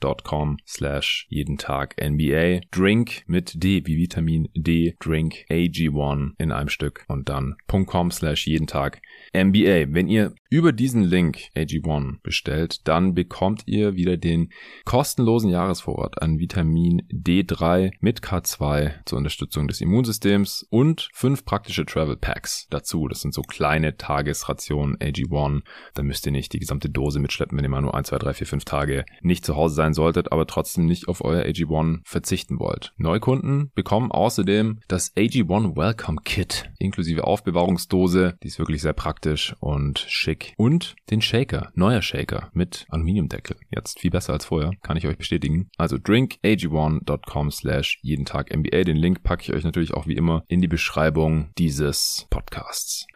drinkag1.com 0.00 0.58
slash 0.66 1.26
jeden 1.28 1.58
Tag 1.58 1.96
NBA. 2.00 2.60
Drink 2.70 3.22
mit 3.26 3.62
D 3.62 3.82
wie 3.86 3.96
Vitamin 3.96 4.48
D. 4.54 4.96
Drink 5.00 5.44
AG1 5.50 6.32
in 6.38 6.52
einem 6.52 6.68
Stück 6.68 7.04
und 7.08 7.28
dann 7.28 7.56
.com 7.86 8.10
slash 8.10 8.46
jeden 8.46 8.66
Tag 8.66 9.00
NBA. 9.34 9.92
Wenn 9.92 10.08
ihr 10.08 10.34
über 10.48 10.72
diesen 10.72 11.02
Link 11.02 11.50
AG1 11.56 12.22
bestellt, 12.22 12.86
dann 12.86 13.14
bekommt 13.14 13.62
ihr 13.66 13.96
wieder 13.96 14.16
den 14.16 14.50
kostenlosen 14.84 15.50
Jahresvorrat 15.50 16.22
an 16.22 16.38
Vitamin 16.38 17.02
D3 17.10 17.92
mit 18.00 18.20
K2 18.20 19.04
zur 19.04 19.18
Unterstützung 19.18 19.68
des 19.68 19.80
Immunsystems 19.80 20.66
und 20.70 21.08
fünf 21.12 21.44
praktische 21.44 21.84
Travel 21.84 22.16
Packs 22.16 22.66
dazu. 22.70 23.08
Das 23.08 23.20
sind 23.20 23.34
so 23.34 23.42
kleine 23.42 23.96
Tagesrationen 23.96 24.96
AG1. 24.98 25.62
Da 25.94 26.02
müsst 26.02 26.26
ihr 26.26 26.32
nicht 26.32 26.52
die 26.52 26.60
gesamte 26.60 26.88
Dose 26.88 27.18
mitschleppen, 27.18 27.58
wenn 27.58 27.64
ihr 27.64 27.70
mal 27.70 27.82
nur 27.82 27.94
1, 27.94 28.08
2, 28.08 28.18
3, 28.18 28.34
4, 28.34 28.46
5 28.46 28.64
Tage 28.64 29.04
nicht 29.20 29.44
zu 29.44 29.56
Hause 29.56 29.74
sein 29.74 29.85
solltet, 29.94 30.32
aber 30.32 30.46
trotzdem 30.46 30.86
nicht 30.86 31.08
auf 31.08 31.24
euer 31.24 31.44
AG1 31.44 32.00
verzichten 32.04 32.58
wollt. 32.58 32.92
Neukunden 32.96 33.70
bekommen 33.74 34.10
außerdem 34.10 34.80
das 34.88 35.14
AG1 35.16 35.76
Welcome 35.76 36.18
Kit 36.24 36.70
inklusive 36.78 37.24
Aufbewahrungsdose. 37.24 38.36
Die 38.42 38.48
ist 38.48 38.58
wirklich 38.58 38.82
sehr 38.82 38.92
praktisch 38.92 39.54
und 39.60 39.98
schick. 40.08 40.54
Und 40.56 40.96
den 41.10 41.20
Shaker, 41.20 41.70
neuer 41.74 42.02
Shaker 42.02 42.50
mit 42.52 42.86
Aluminiumdeckel. 42.88 43.56
Jetzt 43.70 44.00
viel 44.00 44.10
besser 44.10 44.32
als 44.32 44.46
vorher, 44.46 44.72
kann 44.82 44.96
ich 44.96 45.06
euch 45.06 45.18
bestätigen. 45.18 45.68
Also 45.76 45.96
drinkag1.com 45.96 47.50
slash 47.50 47.98
jeden 48.02 48.24
Tag 48.24 48.54
NBA. 48.54 48.84
Den 48.84 48.96
Link 48.96 49.22
packe 49.22 49.42
ich 49.42 49.52
euch 49.52 49.64
natürlich 49.64 49.94
auch 49.94 50.06
wie 50.06 50.16
immer 50.16 50.44
in 50.48 50.60
die 50.60 50.68
Beschreibung 50.68 51.50
dieses 51.58 52.26
Podcasts. 52.30 53.06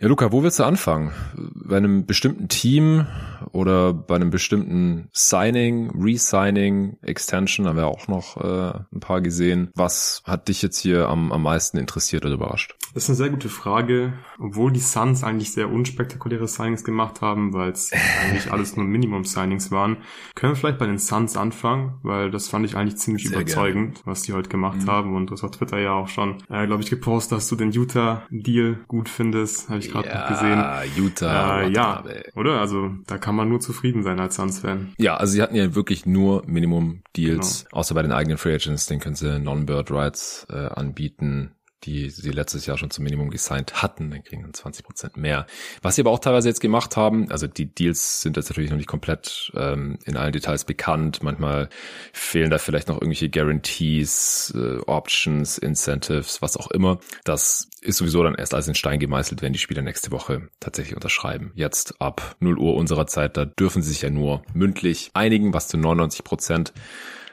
Ja, 0.00 0.08
Luca, 0.08 0.32
wo 0.32 0.42
willst 0.42 0.58
du 0.58 0.64
anfangen? 0.64 1.12
Bei 1.36 1.76
einem 1.76 2.04
bestimmten 2.04 2.48
Team 2.48 3.06
oder 3.52 3.94
bei 3.94 4.16
einem 4.16 4.30
bestimmten 4.30 5.08
Signing, 5.12 5.92
Resigning, 5.96 6.98
Extension 7.00 7.68
haben 7.68 7.76
wir 7.76 7.86
auch 7.86 8.08
noch 8.08 8.36
äh, 8.36 8.78
ein 8.92 9.00
paar 9.00 9.20
gesehen. 9.20 9.70
Was 9.76 10.22
hat 10.24 10.48
dich 10.48 10.62
jetzt 10.62 10.78
hier 10.78 11.08
am, 11.08 11.30
am 11.30 11.42
meisten 11.42 11.78
interessiert 11.78 12.24
oder 12.24 12.34
überrascht? 12.34 12.74
Das 12.92 13.04
ist 13.04 13.10
eine 13.10 13.16
sehr 13.16 13.30
gute 13.30 13.48
Frage, 13.48 14.14
obwohl 14.38 14.72
die 14.72 14.80
Suns 14.80 15.24
eigentlich 15.24 15.52
sehr 15.52 15.70
unspektakuläre 15.70 16.46
Signings 16.48 16.84
gemacht 16.84 17.20
haben, 17.20 17.52
weil 17.52 17.70
es 17.70 17.92
eigentlich 18.22 18.52
alles 18.52 18.76
nur 18.76 18.86
Minimum-Signings 18.86 19.70
waren. 19.70 19.98
Können 20.34 20.52
wir 20.52 20.56
vielleicht 20.56 20.78
bei 20.78 20.86
den 20.86 20.98
Suns 20.98 21.36
anfangen, 21.36 21.98
weil 22.02 22.30
das 22.30 22.48
fand 22.48 22.66
ich 22.66 22.76
eigentlich 22.76 22.96
ziemlich 22.96 23.28
sehr 23.28 23.40
überzeugend, 23.40 23.94
gerne. 23.94 24.06
was 24.06 24.22
die 24.22 24.32
heute 24.32 24.48
gemacht 24.48 24.82
mhm. 24.82 24.86
haben 24.86 25.16
und 25.16 25.30
hast 25.30 25.44
auf 25.44 25.52
Twitter 25.52 25.78
ja 25.78 25.92
auch 25.92 26.08
schon, 26.08 26.42
äh, 26.50 26.66
glaube 26.66 26.82
ich, 26.82 26.90
gepostet, 26.90 27.38
dass 27.38 27.48
du 27.48 27.56
den 27.56 27.72
Utah-Deal 27.72 28.84
gut 28.88 29.08
findest, 29.08 29.68
habe 29.68 29.83
ich 29.86 29.92
gerade 29.92 30.08
ja, 30.08 30.20
noch 30.20 30.28
gesehen. 30.28 31.04
Utah. 31.04 31.62
Äh, 31.62 31.70
ja, 31.70 32.04
oder? 32.34 32.60
Also 32.60 32.90
da 33.06 33.18
kann 33.18 33.34
man 33.34 33.48
nur 33.48 33.60
zufrieden 33.60 34.02
sein 34.02 34.20
als 34.20 34.36
Suns-Fan. 34.36 34.92
Ja, 34.98 35.16
also 35.16 35.32
sie 35.32 35.42
hatten 35.42 35.56
ja 35.56 35.74
wirklich 35.74 36.06
nur 36.06 36.42
Minimum-Deals, 36.46 37.64
genau. 37.64 37.78
außer 37.78 37.94
bei 37.94 38.02
den 38.02 38.12
eigenen 38.12 38.38
Free 38.38 38.54
Agents, 38.54 38.86
den 38.86 39.00
können 39.00 39.16
sie 39.16 39.38
Non-Bird-Rights 39.38 40.46
äh, 40.50 40.56
anbieten 40.56 41.52
die 41.84 42.10
sie 42.10 42.30
letztes 42.30 42.66
Jahr 42.66 42.78
schon 42.78 42.90
zum 42.90 43.04
Minimum 43.04 43.30
gesigned 43.30 43.82
hatten, 43.82 44.10
dann 44.10 44.22
kriegen 44.24 44.42
dann 44.42 44.54
20 44.54 44.84
Prozent 44.84 45.16
mehr. 45.16 45.46
Was 45.82 45.96
sie 45.96 46.02
aber 46.02 46.10
auch 46.10 46.18
teilweise 46.18 46.48
jetzt 46.48 46.60
gemacht 46.60 46.96
haben, 46.96 47.30
also 47.30 47.46
die 47.46 47.66
Deals 47.66 48.22
sind 48.22 48.36
jetzt 48.36 48.48
natürlich 48.48 48.70
noch 48.70 48.76
nicht 48.76 48.88
komplett 48.88 49.52
ähm, 49.54 49.98
in 50.04 50.16
allen 50.16 50.32
Details 50.32 50.64
bekannt. 50.64 51.22
Manchmal 51.22 51.68
fehlen 52.12 52.50
da 52.50 52.58
vielleicht 52.58 52.88
noch 52.88 52.96
irgendwelche 52.96 53.28
Guarantees, 53.28 54.54
äh, 54.56 54.78
Options, 54.86 55.58
Incentives, 55.58 56.42
was 56.42 56.56
auch 56.56 56.70
immer. 56.70 56.98
Das 57.24 57.68
ist 57.80 57.98
sowieso 57.98 58.22
dann 58.22 58.34
erst 58.34 58.54
alles 58.54 58.68
in 58.68 58.74
Stein 58.74 58.98
gemeißelt, 58.98 59.42
wenn 59.42 59.52
die 59.52 59.58
Spieler 59.58 59.82
nächste 59.82 60.10
Woche 60.10 60.48
tatsächlich 60.60 60.94
unterschreiben. 60.94 61.52
Jetzt 61.54 62.00
ab 62.00 62.36
0 62.40 62.58
Uhr 62.58 62.74
unserer 62.74 63.06
Zeit, 63.06 63.36
da 63.36 63.44
dürfen 63.44 63.82
sie 63.82 63.90
sich 63.90 64.02
ja 64.02 64.10
nur 64.10 64.42
mündlich 64.54 65.10
einigen, 65.14 65.52
was 65.52 65.68
zu 65.68 65.76
99 65.76 66.24
Prozent 66.24 66.72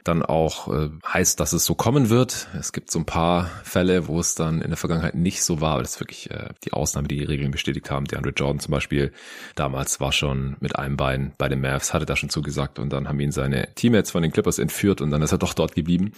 dann 0.04 0.22
auch 0.22 0.68
äh, 0.72 0.90
heißt, 1.06 1.38
dass 1.40 1.52
es 1.52 1.64
so 1.64 1.74
kommen 1.74 2.10
wird. 2.10 2.48
Es 2.58 2.72
gibt 2.72 2.90
so 2.90 2.98
ein 2.98 3.04
paar 3.04 3.50
Fälle, 3.64 4.08
wo 4.08 4.18
es 4.18 4.34
dann 4.34 4.60
in 4.60 4.68
der 4.68 4.76
Vergangenheit 4.76 5.14
nicht 5.14 5.42
so 5.42 5.60
war, 5.60 5.74
aber 5.74 5.82
das 5.82 5.92
ist 5.94 6.00
wirklich 6.00 6.30
äh, 6.30 6.48
die 6.64 6.72
Ausnahme, 6.72 7.08
die 7.08 7.16
die 7.16 7.24
Regeln 7.24 7.50
bestätigt 7.50 7.90
haben. 7.90 8.06
Die 8.06 8.16
Andre 8.16 8.32
Jordan 8.32 8.60
zum 8.60 8.72
Beispiel 8.72 9.12
damals 9.54 10.00
war 10.00 10.12
schon 10.12 10.56
mit 10.60 10.76
einem 10.76 10.96
Bein 10.96 11.32
bei 11.38 11.48
den 11.48 11.60
Mavs, 11.60 11.94
hatte 11.94 12.06
da 12.06 12.16
schon 12.16 12.30
zugesagt 12.30 12.78
und 12.78 12.92
dann 12.92 13.08
haben 13.08 13.20
ihn 13.20 13.32
seine 13.32 13.74
Teammates 13.74 14.10
von 14.10 14.22
den 14.22 14.32
Clippers 14.32 14.58
entführt 14.58 15.00
und 15.00 15.10
dann 15.10 15.22
ist 15.22 15.32
er 15.32 15.38
doch 15.38 15.54
dort 15.54 15.74
geblieben. 15.74 16.12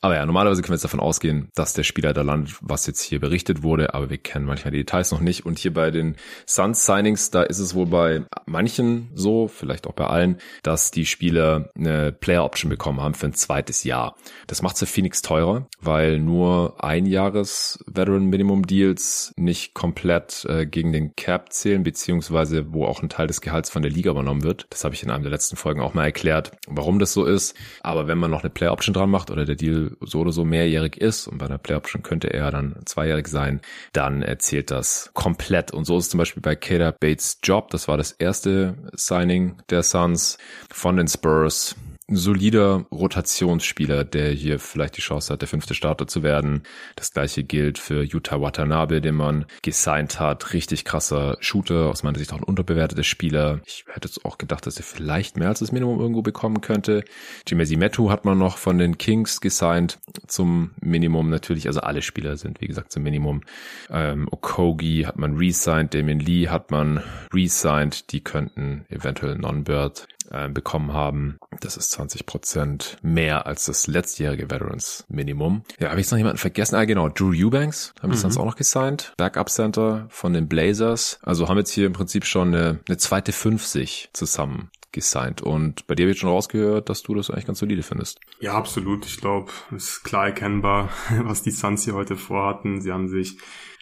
Aber 0.00 0.16
ja, 0.16 0.26
normalerweise 0.26 0.62
können 0.62 0.72
wir 0.72 0.76
jetzt 0.76 0.84
davon 0.84 1.00
ausgehen, 1.00 1.48
dass 1.54 1.74
der 1.74 1.84
Spieler 1.84 2.12
da 2.12 2.22
landet, 2.22 2.56
was 2.60 2.86
jetzt 2.86 3.02
hier 3.02 3.20
berichtet 3.20 3.62
wurde, 3.62 3.94
aber 3.94 4.10
wir 4.10 4.18
kennen 4.18 4.46
manchmal 4.46 4.72
die 4.72 4.78
Details 4.78 5.12
noch 5.12 5.20
nicht. 5.20 5.46
Und 5.46 5.60
hier 5.60 5.72
bei 5.72 5.92
den 5.92 6.16
Suns 6.44 6.84
Signings, 6.84 7.30
da 7.30 7.42
ist 7.42 7.60
es 7.60 7.74
wohl 7.74 7.86
bei 7.86 8.24
manchen 8.46 9.10
so, 9.14 9.46
vielleicht 9.46 9.86
auch 9.86 9.92
bei 9.92 10.06
allen, 10.06 10.38
dass 10.64 10.90
die 10.90 11.06
Spieler 11.06 11.70
eine 11.76 12.10
Player 12.10 12.44
Option 12.44 12.68
bekommen 12.68 13.00
haben 13.00 13.14
für 13.22 13.28
ein 13.28 13.34
zweites 13.34 13.84
Jahr. 13.84 14.16
Das 14.48 14.62
macht 14.62 14.76
für 14.76 14.86
Phoenix 14.86 15.22
teurer, 15.22 15.68
weil 15.80 16.18
nur 16.18 16.82
ein 16.82 17.06
Jahres 17.06 17.82
Veteran 17.86 18.26
Minimum 18.26 18.66
Deals 18.66 19.32
nicht 19.36 19.74
komplett 19.74 20.44
äh, 20.48 20.66
gegen 20.66 20.92
den 20.92 21.14
Cap 21.14 21.52
zählen, 21.52 21.84
beziehungsweise 21.84 22.72
wo 22.72 22.84
auch 22.84 23.00
ein 23.00 23.08
Teil 23.08 23.28
des 23.28 23.40
Gehalts 23.40 23.70
von 23.70 23.82
der 23.82 23.92
Liga 23.92 24.10
übernommen 24.10 24.42
wird. 24.42 24.66
Das 24.70 24.82
habe 24.82 24.96
ich 24.96 25.04
in 25.04 25.10
einem 25.10 25.22
der 25.22 25.30
letzten 25.30 25.54
Folgen 25.54 25.80
auch 25.80 25.94
mal 25.94 26.04
erklärt, 26.04 26.50
warum 26.66 26.98
das 26.98 27.12
so 27.12 27.24
ist. 27.24 27.56
Aber 27.82 28.08
wenn 28.08 28.18
man 28.18 28.32
noch 28.32 28.40
eine 28.40 28.50
Player 28.50 28.72
Option 28.72 28.92
dran 28.92 29.10
macht 29.10 29.30
oder 29.30 29.44
der 29.44 29.54
Deal 29.54 29.96
so 30.00 30.20
oder 30.20 30.32
so 30.32 30.44
mehrjährig 30.44 30.96
ist 30.96 31.28
und 31.28 31.38
bei 31.38 31.46
einer 31.46 31.58
Player 31.58 31.78
Option 31.78 32.02
könnte 32.02 32.32
er 32.32 32.50
dann 32.50 32.74
zweijährig 32.86 33.28
sein, 33.28 33.60
dann 33.92 34.22
erzählt 34.22 34.72
das 34.72 35.12
komplett. 35.14 35.72
Und 35.72 35.84
so 35.84 35.96
ist 35.96 36.10
zum 36.10 36.18
Beispiel 36.18 36.42
bei 36.42 36.56
Kader 36.56 36.90
Bates 36.90 37.38
Job. 37.44 37.70
Das 37.70 37.86
war 37.86 37.96
das 37.96 38.10
erste 38.10 38.74
Signing 38.94 39.58
der 39.70 39.84
Suns 39.84 40.38
von 40.70 40.96
den 40.96 41.06
Spurs 41.06 41.76
solider 42.08 42.86
Rotationsspieler, 42.90 44.04
der 44.04 44.30
hier 44.30 44.58
vielleicht 44.58 44.96
die 44.96 45.00
Chance 45.02 45.32
hat, 45.32 45.40
der 45.40 45.48
fünfte 45.48 45.74
Starter 45.74 46.06
zu 46.06 46.22
werden. 46.22 46.62
Das 46.96 47.12
gleiche 47.12 47.44
gilt 47.44 47.78
für 47.78 48.02
Yuta 48.02 48.40
Watanabe, 48.40 49.00
den 49.00 49.14
man 49.14 49.46
gesigned 49.62 50.18
hat. 50.20 50.52
Richtig 50.52 50.84
krasser 50.84 51.36
Shooter, 51.40 51.88
aus 51.88 52.02
meiner 52.02 52.18
Sicht 52.18 52.32
auch 52.32 52.38
ein 52.38 52.44
unterbewerteter 52.44 53.04
Spieler. 53.04 53.60
Ich 53.66 53.84
hätte 53.92 54.08
jetzt 54.08 54.24
auch 54.24 54.38
gedacht, 54.38 54.66
dass 54.66 54.76
er 54.76 54.84
vielleicht 54.84 55.36
mehr 55.36 55.48
als 55.48 55.60
das 55.60 55.72
Minimum 55.72 56.00
irgendwo 56.00 56.22
bekommen 56.22 56.60
könnte. 56.60 57.04
Jimezi 57.46 57.76
Metu 57.76 58.10
hat 58.10 58.24
man 58.24 58.38
noch 58.38 58.58
von 58.58 58.78
den 58.78 58.98
Kings 58.98 59.40
gesigned 59.40 59.98
zum 60.26 60.72
Minimum 60.80 61.30
natürlich. 61.30 61.66
Also 61.66 61.80
alle 61.80 62.02
Spieler 62.02 62.36
sind, 62.36 62.60
wie 62.60 62.66
gesagt, 62.66 62.92
zum 62.92 63.02
Minimum. 63.02 63.42
Ähm, 63.90 64.28
Okogi 64.30 65.04
hat 65.06 65.18
man 65.18 65.36
resigned, 65.36 65.94
Damien 65.94 66.20
Lee 66.20 66.48
hat 66.48 66.70
man 66.70 67.02
resigned. 67.32 68.12
Die 68.12 68.22
könnten 68.22 68.84
eventuell 68.88 69.36
Non-Bird 69.36 70.06
äh, 70.32 70.48
bekommen 70.48 70.92
haben. 70.92 71.38
Das 71.60 71.76
ist 71.76 71.90
20 71.92 72.26
Prozent 72.26 72.96
mehr 73.02 73.46
als 73.46 73.66
das 73.66 73.86
letztjährige 73.86 74.50
Veterans 74.50 75.04
Minimum. 75.08 75.62
Ja, 75.78 75.90
habe 75.90 76.00
ich 76.00 76.10
noch 76.10 76.18
jemanden 76.18 76.38
vergessen? 76.38 76.74
Ah, 76.74 76.84
genau, 76.84 77.08
Drew 77.08 77.32
Eubanks 77.34 77.94
haben 78.02 78.10
mhm. 78.10 78.16
sonst 78.16 78.36
auch 78.38 78.46
noch 78.46 78.56
gesigned. 78.56 79.12
Backup 79.16 79.50
Center 79.50 80.06
von 80.08 80.32
den 80.32 80.48
Blazers. 80.48 81.18
Also 81.22 81.48
haben 81.48 81.58
jetzt 81.58 81.70
hier 81.70 81.86
im 81.86 81.92
Prinzip 81.92 82.24
schon 82.24 82.48
eine, 82.48 82.80
eine 82.88 82.96
zweite 82.96 83.32
50 83.32 84.10
zusammen 84.12 84.70
gesigned. 84.92 85.42
Und 85.42 85.86
bei 85.86 85.94
dir 85.94 86.06
wird 86.06 86.18
schon 86.18 86.30
rausgehört, 86.30 86.88
dass 86.88 87.02
du 87.02 87.14
das 87.14 87.30
eigentlich 87.30 87.46
ganz 87.46 87.58
solide 87.58 87.82
findest. 87.82 88.20
Ja, 88.40 88.54
absolut. 88.54 89.06
Ich 89.06 89.18
glaube, 89.18 89.50
es 89.74 89.88
ist 89.88 90.04
klar 90.04 90.26
erkennbar, 90.26 90.90
was 91.22 91.42
die 91.42 91.50
Suns 91.50 91.84
hier 91.84 91.94
heute 91.94 92.16
vorhatten. 92.16 92.80
Sie 92.80 92.92
haben 92.92 93.08
sich 93.08 93.38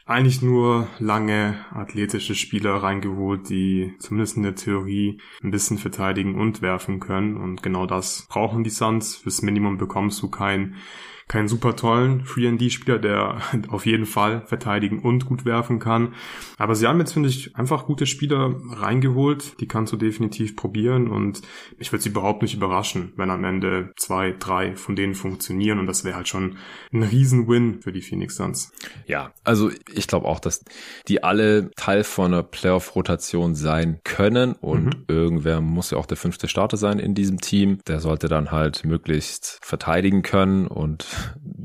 eigentlich 0.06 0.42
nur 0.42 0.88
lange 0.98 1.64
athletische 1.70 2.34
Spieler 2.34 2.74
reingeholt, 2.82 3.48
die 3.48 3.94
zumindest 4.00 4.36
in 4.36 4.42
der 4.42 4.56
Theorie 4.56 5.20
ein 5.42 5.52
bisschen 5.52 5.78
verteidigen 5.78 6.34
und 6.34 6.62
werfen 6.62 6.98
können. 6.98 7.36
Und 7.36 7.62
genau 7.62 7.86
das 7.86 8.26
brauchen 8.28 8.64
die 8.64 8.70
Suns. 8.70 9.14
Fürs 9.16 9.42
Minimum 9.42 9.78
bekommst 9.78 10.20
du 10.22 10.28
kein 10.28 10.74
keinen 11.30 11.46
super 11.46 11.76
tollen 11.76 12.24
Free-ND-Spieler, 12.24 12.98
der 12.98 13.40
auf 13.68 13.86
jeden 13.86 14.04
Fall 14.04 14.42
verteidigen 14.46 14.98
und 14.98 15.26
gut 15.26 15.44
werfen 15.44 15.78
kann. 15.78 16.14
Aber 16.58 16.74
sie 16.74 16.88
haben 16.88 16.98
jetzt, 16.98 17.12
finde 17.12 17.28
ich, 17.28 17.54
einfach 17.54 17.86
gute 17.86 18.06
Spieler 18.06 18.56
reingeholt. 18.68 19.60
Die 19.60 19.68
kannst 19.68 19.92
du 19.92 19.96
definitiv 19.96 20.56
probieren 20.56 21.06
und 21.06 21.40
ich 21.78 21.92
würde 21.92 22.02
sie 22.02 22.08
überhaupt 22.08 22.42
nicht 22.42 22.54
überraschen, 22.54 23.12
wenn 23.16 23.30
am 23.30 23.44
Ende 23.44 23.92
zwei, 23.96 24.34
drei 24.36 24.74
von 24.74 24.96
denen 24.96 25.14
funktionieren 25.14 25.78
und 25.78 25.86
das 25.86 26.04
wäre 26.04 26.16
halt 26.16 26.26
schon 26.26 26.56
ein 26.92 27.04
Riesen-Win 27.04 27.80
für 27.80 27.92
die 27.92 28.02
Phoenix 28.02 28.34
Suns. 28.34 28.72
Ja, 29.06 29.32
also 29.44 29.70
ich 29.94 30.08
glaube 30.08 30.26
auch, 30.26 30.40
dass 30.40 30.64
die 31.06 31.22
alle 31.22 31.70
Teil 31.76 32.02
von 32.02 32.34
einer 32.34 32.42
Playoff-Rotation 32.42 33.54
sein 33.54 34.00
können 34.02 34.54
und 34.54 34.86
mhm. 34.86 35.04
irgendwer 35.06 35.60
muss 35.60 35.92
ja 35.92 35.98
auch 35.98 36.06
der 36.06 36.16
fünfte 36.16 36.48
Starter 36.48 36.76
sein 36.76 36.98
in 36.98 37.14
diesem 37.14 37.40
Team. 37.40 37.78
Der 37.86 38.00
sollte 38.00 38.26
dann 38.26 38.50
halt 38.50 38.84
möglichst 38.84 39.60
verteidigen 39.62 40.22
können 40.22 40.66
und 40.66 41.06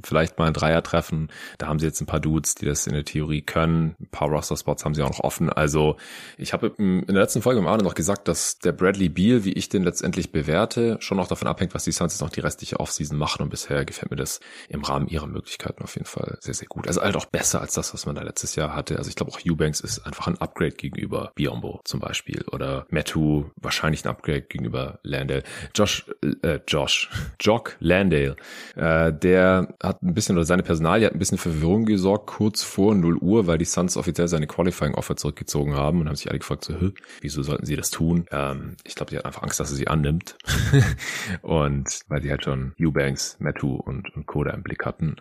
vielleicht 0.06 0.38
mal 0.38 0.48
ein 0.48 0.54
Dreier 0.54 0.84
treffen. 0.84 1.30
Da 1.58 1.68
haben 1.68 1.80
sie 1.80 1.86
jetzt 1.86 2.02
ein 2.02 2.06
paar 2.06 2.20
Dudes, 2.20 2.56
die 2.56 2.66
das 2.66 2.88
in 2.88 2.94
der 2.94 3.06
Theorie 3.06 3.42
können. 3.42 3.96
Ein 4.00 4.08
paar 4.12 4.30
Roster-Spots 4.30 4.86
haben 4.86 4.94
sie 4.94 5.02
auch 5.04 5.10
noch 5.10 5.22
offen. 5.22 5.50
Also 5.50 5.98
ich 6.38 6.54
habe 6.54 6.74
in 6.78 7.06
der 7.08 7.22
letzten 7.22 7.42
Folge 7.42 7.60
im 7.60 7.68
Arne 7.68 7.84
noch 7.84 7.96
gesagt, 7.96 8.28
dass 8.28 8.60
der 8.60 8.72
Bradley 8.72 9.10
Beal, 9.10 9.44
wie 9.44 9.54
ich 9.54 9.70
den 9.70 9.84
letztendlich 9.84 10.32
bewerte, 10.32 10.98
schon 11.00 11.20
auch 11.20 11.28
davon 11.28 11.48
abhängt, 11.48 11.74
was 11.74 11.84
die 11.84 11.92
Suns 11.92 12.14
jetzt 12.14 12.22
noch 12.22 12.30
die 12.30 12.40
restliche 12.40 12.80
Offseason 12.80 13.18
machen. 13.18 13.42
Und 13.42 13.50
bisher 13.50 13.86
gefällt 13.86 14.12
mir 14.12 14.18
das 14.18 14.40
im 14.70 14.84
Rahmen 14.84 15.08
ihrer 15.08 15.28
Möglichkeiten 15.28 15.84
auf 15.84 15.96
jeden 15.96 16.08
Fall 16.08 16.38
sehr, 16.42 16.54
sehr 16.54 16.68
gut. 16.68 16.88
Also 16.88 17.02
halt 17.02 17.16
auch 17.16 17.26
besser 17.26 17.62
als 17.62 17.74
das, 17.74 17.94
was 17.94 18.06
man 18.06 18.16
da 18.16 18.22
letztes 18.22 18.56
Jahr 18.56 18.76
hatte. 18.76 18.98
Also 18.98 19.10
ich 19.10 19.16
glaube 19.16 19.32
auch 19.32 19.40
Eubanks 19.46 19.80
ist 19.80 20.06
einfach 20.06 20.28
ein 20.28 20.40
Upgrade 20.40 20.76
gegenüber 20.76 21.32
Biombo 21.36 21.82
zum 21.84 22.00
Beispiel. 22.00 22.44
Oder 22.52 22.86
Metu 22.90 23.46
wahrscheinlich 23.56 24.06
ein 24.06 24.10
Upgrade 24.10 24.44
gegenüber 24.44 25.00
Landale. 25.04 25.44
Josh, 25.74 26.06
äh, 26.44 26.60
Josh, 26.68 27.10
Jock 27.40 27.76
Landale, 27.80 28.36
äh, 28.76 29.12
der 29.12 29.45
der 29.46 29.75
hat 29.82 30.02
ein 30.02 30.14
bisschen, 30.14 30.36
oder 30.36 30.46
seine 30.46 30.64
Personalie 30.64 31.06
hat 31.06 31.14
ein 31.14 31.20
bisschen 31.20 31.38
Verwirrung 31.38 31.86
gesorgt, 31.86 32.28
kurz 32.28 32.64
vor 32.64 32.96
0 32.96 33.18
Uhr, 33.18 33.48
weil 33.48 33.58
die 33.58 33.66
Suns 33.66 33.98
offiziell 33.98 34.28
seine 34.28 34.48
Qualifying-Offer 34.48 35.16
zurückgezogen 35.16 35.75
haben 35.75 36.02
und 36.02 36.08
haben 36.08 36.16
sich 36.16 36.30
alle 36.30 36.40
gefragt, 36.40 36.66
so, 36.66 36.74
wieso 37.22 37.44
sollten 37.44 37.66
sie 37.66 37.75
das 37.75 37.92
tun? 37.92 38.25
Ähm, 38.32 38.75
ich 38.84 38.96
glaube, 38.96 39.12
die 39.12 39.18
hat 39.18 39.25
einfach 39.25 39.44
Angst, 39.44 39.60
dass 39.60 39.72
er 39.72 39.75
sie 39.75 39.88
annimmt. 39.88 40.38
und 41.42 42.00
weil 42.08 42.22
die 42.22 42.32
halt 42.32 42.44
schon 42.44 42.74
Eubanks, 42.80 43.38
Mattu 43.40 43.75
und, 43.75 44.14
und 44.16 44.25
Koda 44.25 44.52
im 44.52 44.64
Blick 44.64 44.86
hatten. 44.86 45.16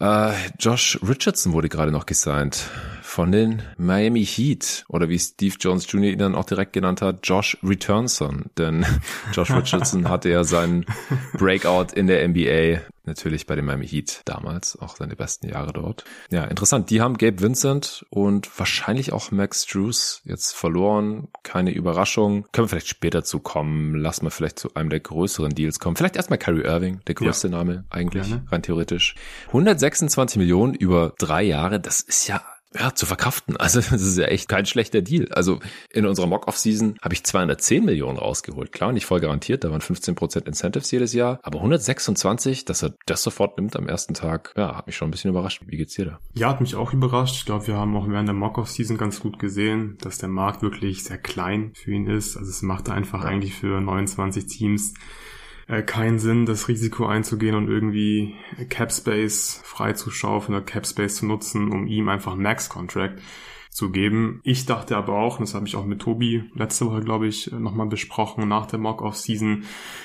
Äh, 0.00 0.32
Josh 0.58 0.98
Richardson 1.06 1.52
wurde 1.52 1.68
gerade 1.68 1.92
noch 1.92 2.06
gesigned 2.06 2.56
von 3.02 3.30
den 3.32 3.62
Miami 3.76 4.24
Heat 4.24 4.84
oder 4.88 5.10
wie 5.10 5.18
Steve 5.18 5.56
Jones 5.60 5.90
Jr. 5.90 6.12
ihn 6.12 6.18
dann 6.18 6.34
auch 6.34 6.46
direkt 6.46 6.72
genannt 6.72 7.02
hat, 7.02 7.20
Josh 7.24 7.58
Returnson. 7.62 8.46
Denn 8.56 8.86
Josh 9.34 9.50
Richardson 9.50 10.08
hatte 10.08 10.30
ja 10.30 10.44
seinen 10.44 10.86
Breakout 11.34 11.94
in 11.94 12.06
der 12.06 12.26
NBA 12.26 12.80
natürlich 13.04 13.46
bei 13.46 13.56
den 13.56 13.64
Miami 13.64 13.86
Heat 13.86 14.22
damals, 14.24 14.78
auch 14.78 14.96
seine 14.96 15.16
besten 15.16 15.48
Jahre 15.48 15.72
dort. 15.72 16.04
Ja, 16.30 16.44
interessant. 16.44 16.90
Die 16.90 17.00
haben 17.00 17.18
Gabe 17.18 17.40
Vincent 17.40 18.04
und 18.10 18.58
wahrscheinlich 18.58 19.12
auch 19.12 19.30
Max 19.30 19.66
Drews 19.66 20.22
jetzt 20.24 20.54
verloren. 20.54 21.28
Keine 21.42 21.72
Überraschung. 21.72 22.46
Können 22.52 22.66
wir 22.66 22.70
vielleicht 22.70 22.88
später 22.88 23.24
zu 23.24 23.40
kommen. 23.40 23.94
Lass 23.94 24.22
mal 24.22 24.30
vielleicht 24.30 24.58
zu 24.58 24.74
einem 24.74 24.90
der 24.90 25.00
größeren 25.00 25.54
Deals 25.54 25.80
kommen. 25.80 25.96
Vielleicht 25.96 26.16
erstmal 26.16 26.38
Kyrie 26.38 26.62
Irving, 26.64 27.00
der 27.06 27.14
größte 27.14 27.48
ja. 27.48 27.56
Name 27.56 27.84
eigentlich, 27.90 28.28
ja, 28.28 28.42
rein 28.48 28.62
theoretisch. 28.62 29.14
126 29.48 30.38
Millionen 30.38 30.74
über 30.74 31.14
drei 31.18 31.42
Jahre, 31.42 31.80
das 31.80 32.00
ist 32.00 32.28
ja 32.28 32.42
ja, 32.78 32.94
zu 32.94 33.06
verkraften. 33.06 33.56
Also 33.56 33.80
das 33.90 34.02
ist 34.02 34.18
ja 34.18 34.26
echt 34.26 34.48
kein 34.48 34.66
schlechter 34.66 35.02
Deal. 35.02 35.28
Also 35.32 35.60
in 35.90 36.06
unserer 36.06 36.26
Mock-Off-Season 36.26 36.96
habe 37.02 37.14
ich 37.14 37.24
210 37.24 37.84
Millionen 37.84 38.18
rausgeholt. 38.18 38.72
Klar, 38.72 38.92
nicht 38.92 39.06
voll 39.06 39.20
garantiert, 39.20 39.64
da 39.64 39.70
waren 39.70 39.80
15% 39.80 40.46
Incentives 40.46 40.90
jedes 40.90 41.12
Jahr. 41.12 41.40
Aber 41.42 41.58
126, 41.58 42.64
dass 42.64 42.82
er 42.82 42.94
das 43.06 43.22
sofort 43.22 43.56
nimmt 43.58 43.76
am 43.76 43.88
ersten 43.88 44.14
Tag, 44.14 44.52
ja, 44.56 44.76
hat 44.76 44.86
mich 44.86 44.96
schon 44.96 45.08
ein 45.08 45.10
bisschen 45.10 45.30
überrascht. 45.30 45.62
Wie 45.66 45.76
geht's 45.76 45.94
dir 45.94 46.04
da? 46.04 46.20
Ja, 46.34 46.48
hat 46.50 46.60
mich 46.60 46.76
auch 46.76 46.92
überrascht. 46.92 47.36
Ich 47.36 47.44
glaube, 47.44 47.66
wir 47.66 47.76
haben 47.76 47.96
auch 47.96 48.08
während 48.08 48.28
der 48.28 48.34
Mock-Off-Season 48.34 48.98
ganz 48.98 49.20
gut 49.20 49.38
gesehen, 49.38 49.98
dass 50.00 50.18
der 50.18 50.28
Markt 50.28 50.62
wirklich 50.62 51.04
sehr 51.04 51.18
klein 51.18 51.72
für 51.74 51.92
ihn 51.92 52.06
ist. 52.06 52.36
Also 52.36 52.50
es 52.50 52.62
macht 52.62 52.88
einfach 52.88 53.24
ja. 53.24 53.30
eigentlich 53.30 53.54
für 53.54 53.80
29 53.80 54.46
Teams 54.46 54.94
äh, 55.70 55.82
keinen 55.82 56.18
Sinn, 56.18 56.46
das 56.46 56.66
Risiko 56.68 57.06
einzugehen 57.06 57.54
und 57.54 57.68
irgendwie 57.68 58.34
Cap 58.68 58.92
Space 58.92 59.60
freizuschaufeln 59.64 60.56
oder 60.56 60.66
Cap 60.66 60.86
Space 60.86 61.16
zu 61.16 61.26
nutzen, 61.26 61.70
um 61.70 61.86
ihm 61.86 62.08
einfach 62.08 62.32
einen 62.32 62.42
Max-Contract 62.42 63.20
zu 63.70 63.92
geben. 63.92 64.40
Ich 64.42 64.66
dachte 64.66 64.96
aber 64.96 65.14
auch, 65.14 65.38
und 65.38 65.46
das 65.46 65.54
habe 65.54 65.68
ich 65.68 65.76
auch 65.76 65.86
mit 65.86 66.02
Tobi 66.02 66.42
letzte 66.54 66.86
Woche, 66.86 67.02
glaube 67.02 67.28
ich, 67.28 67.52
nochmal 67.52 67.86
besprochen 67.86 68.48
nach 68.48 68.66
der 68.66 68.80
Mock-Off-Season, 68.80 69.62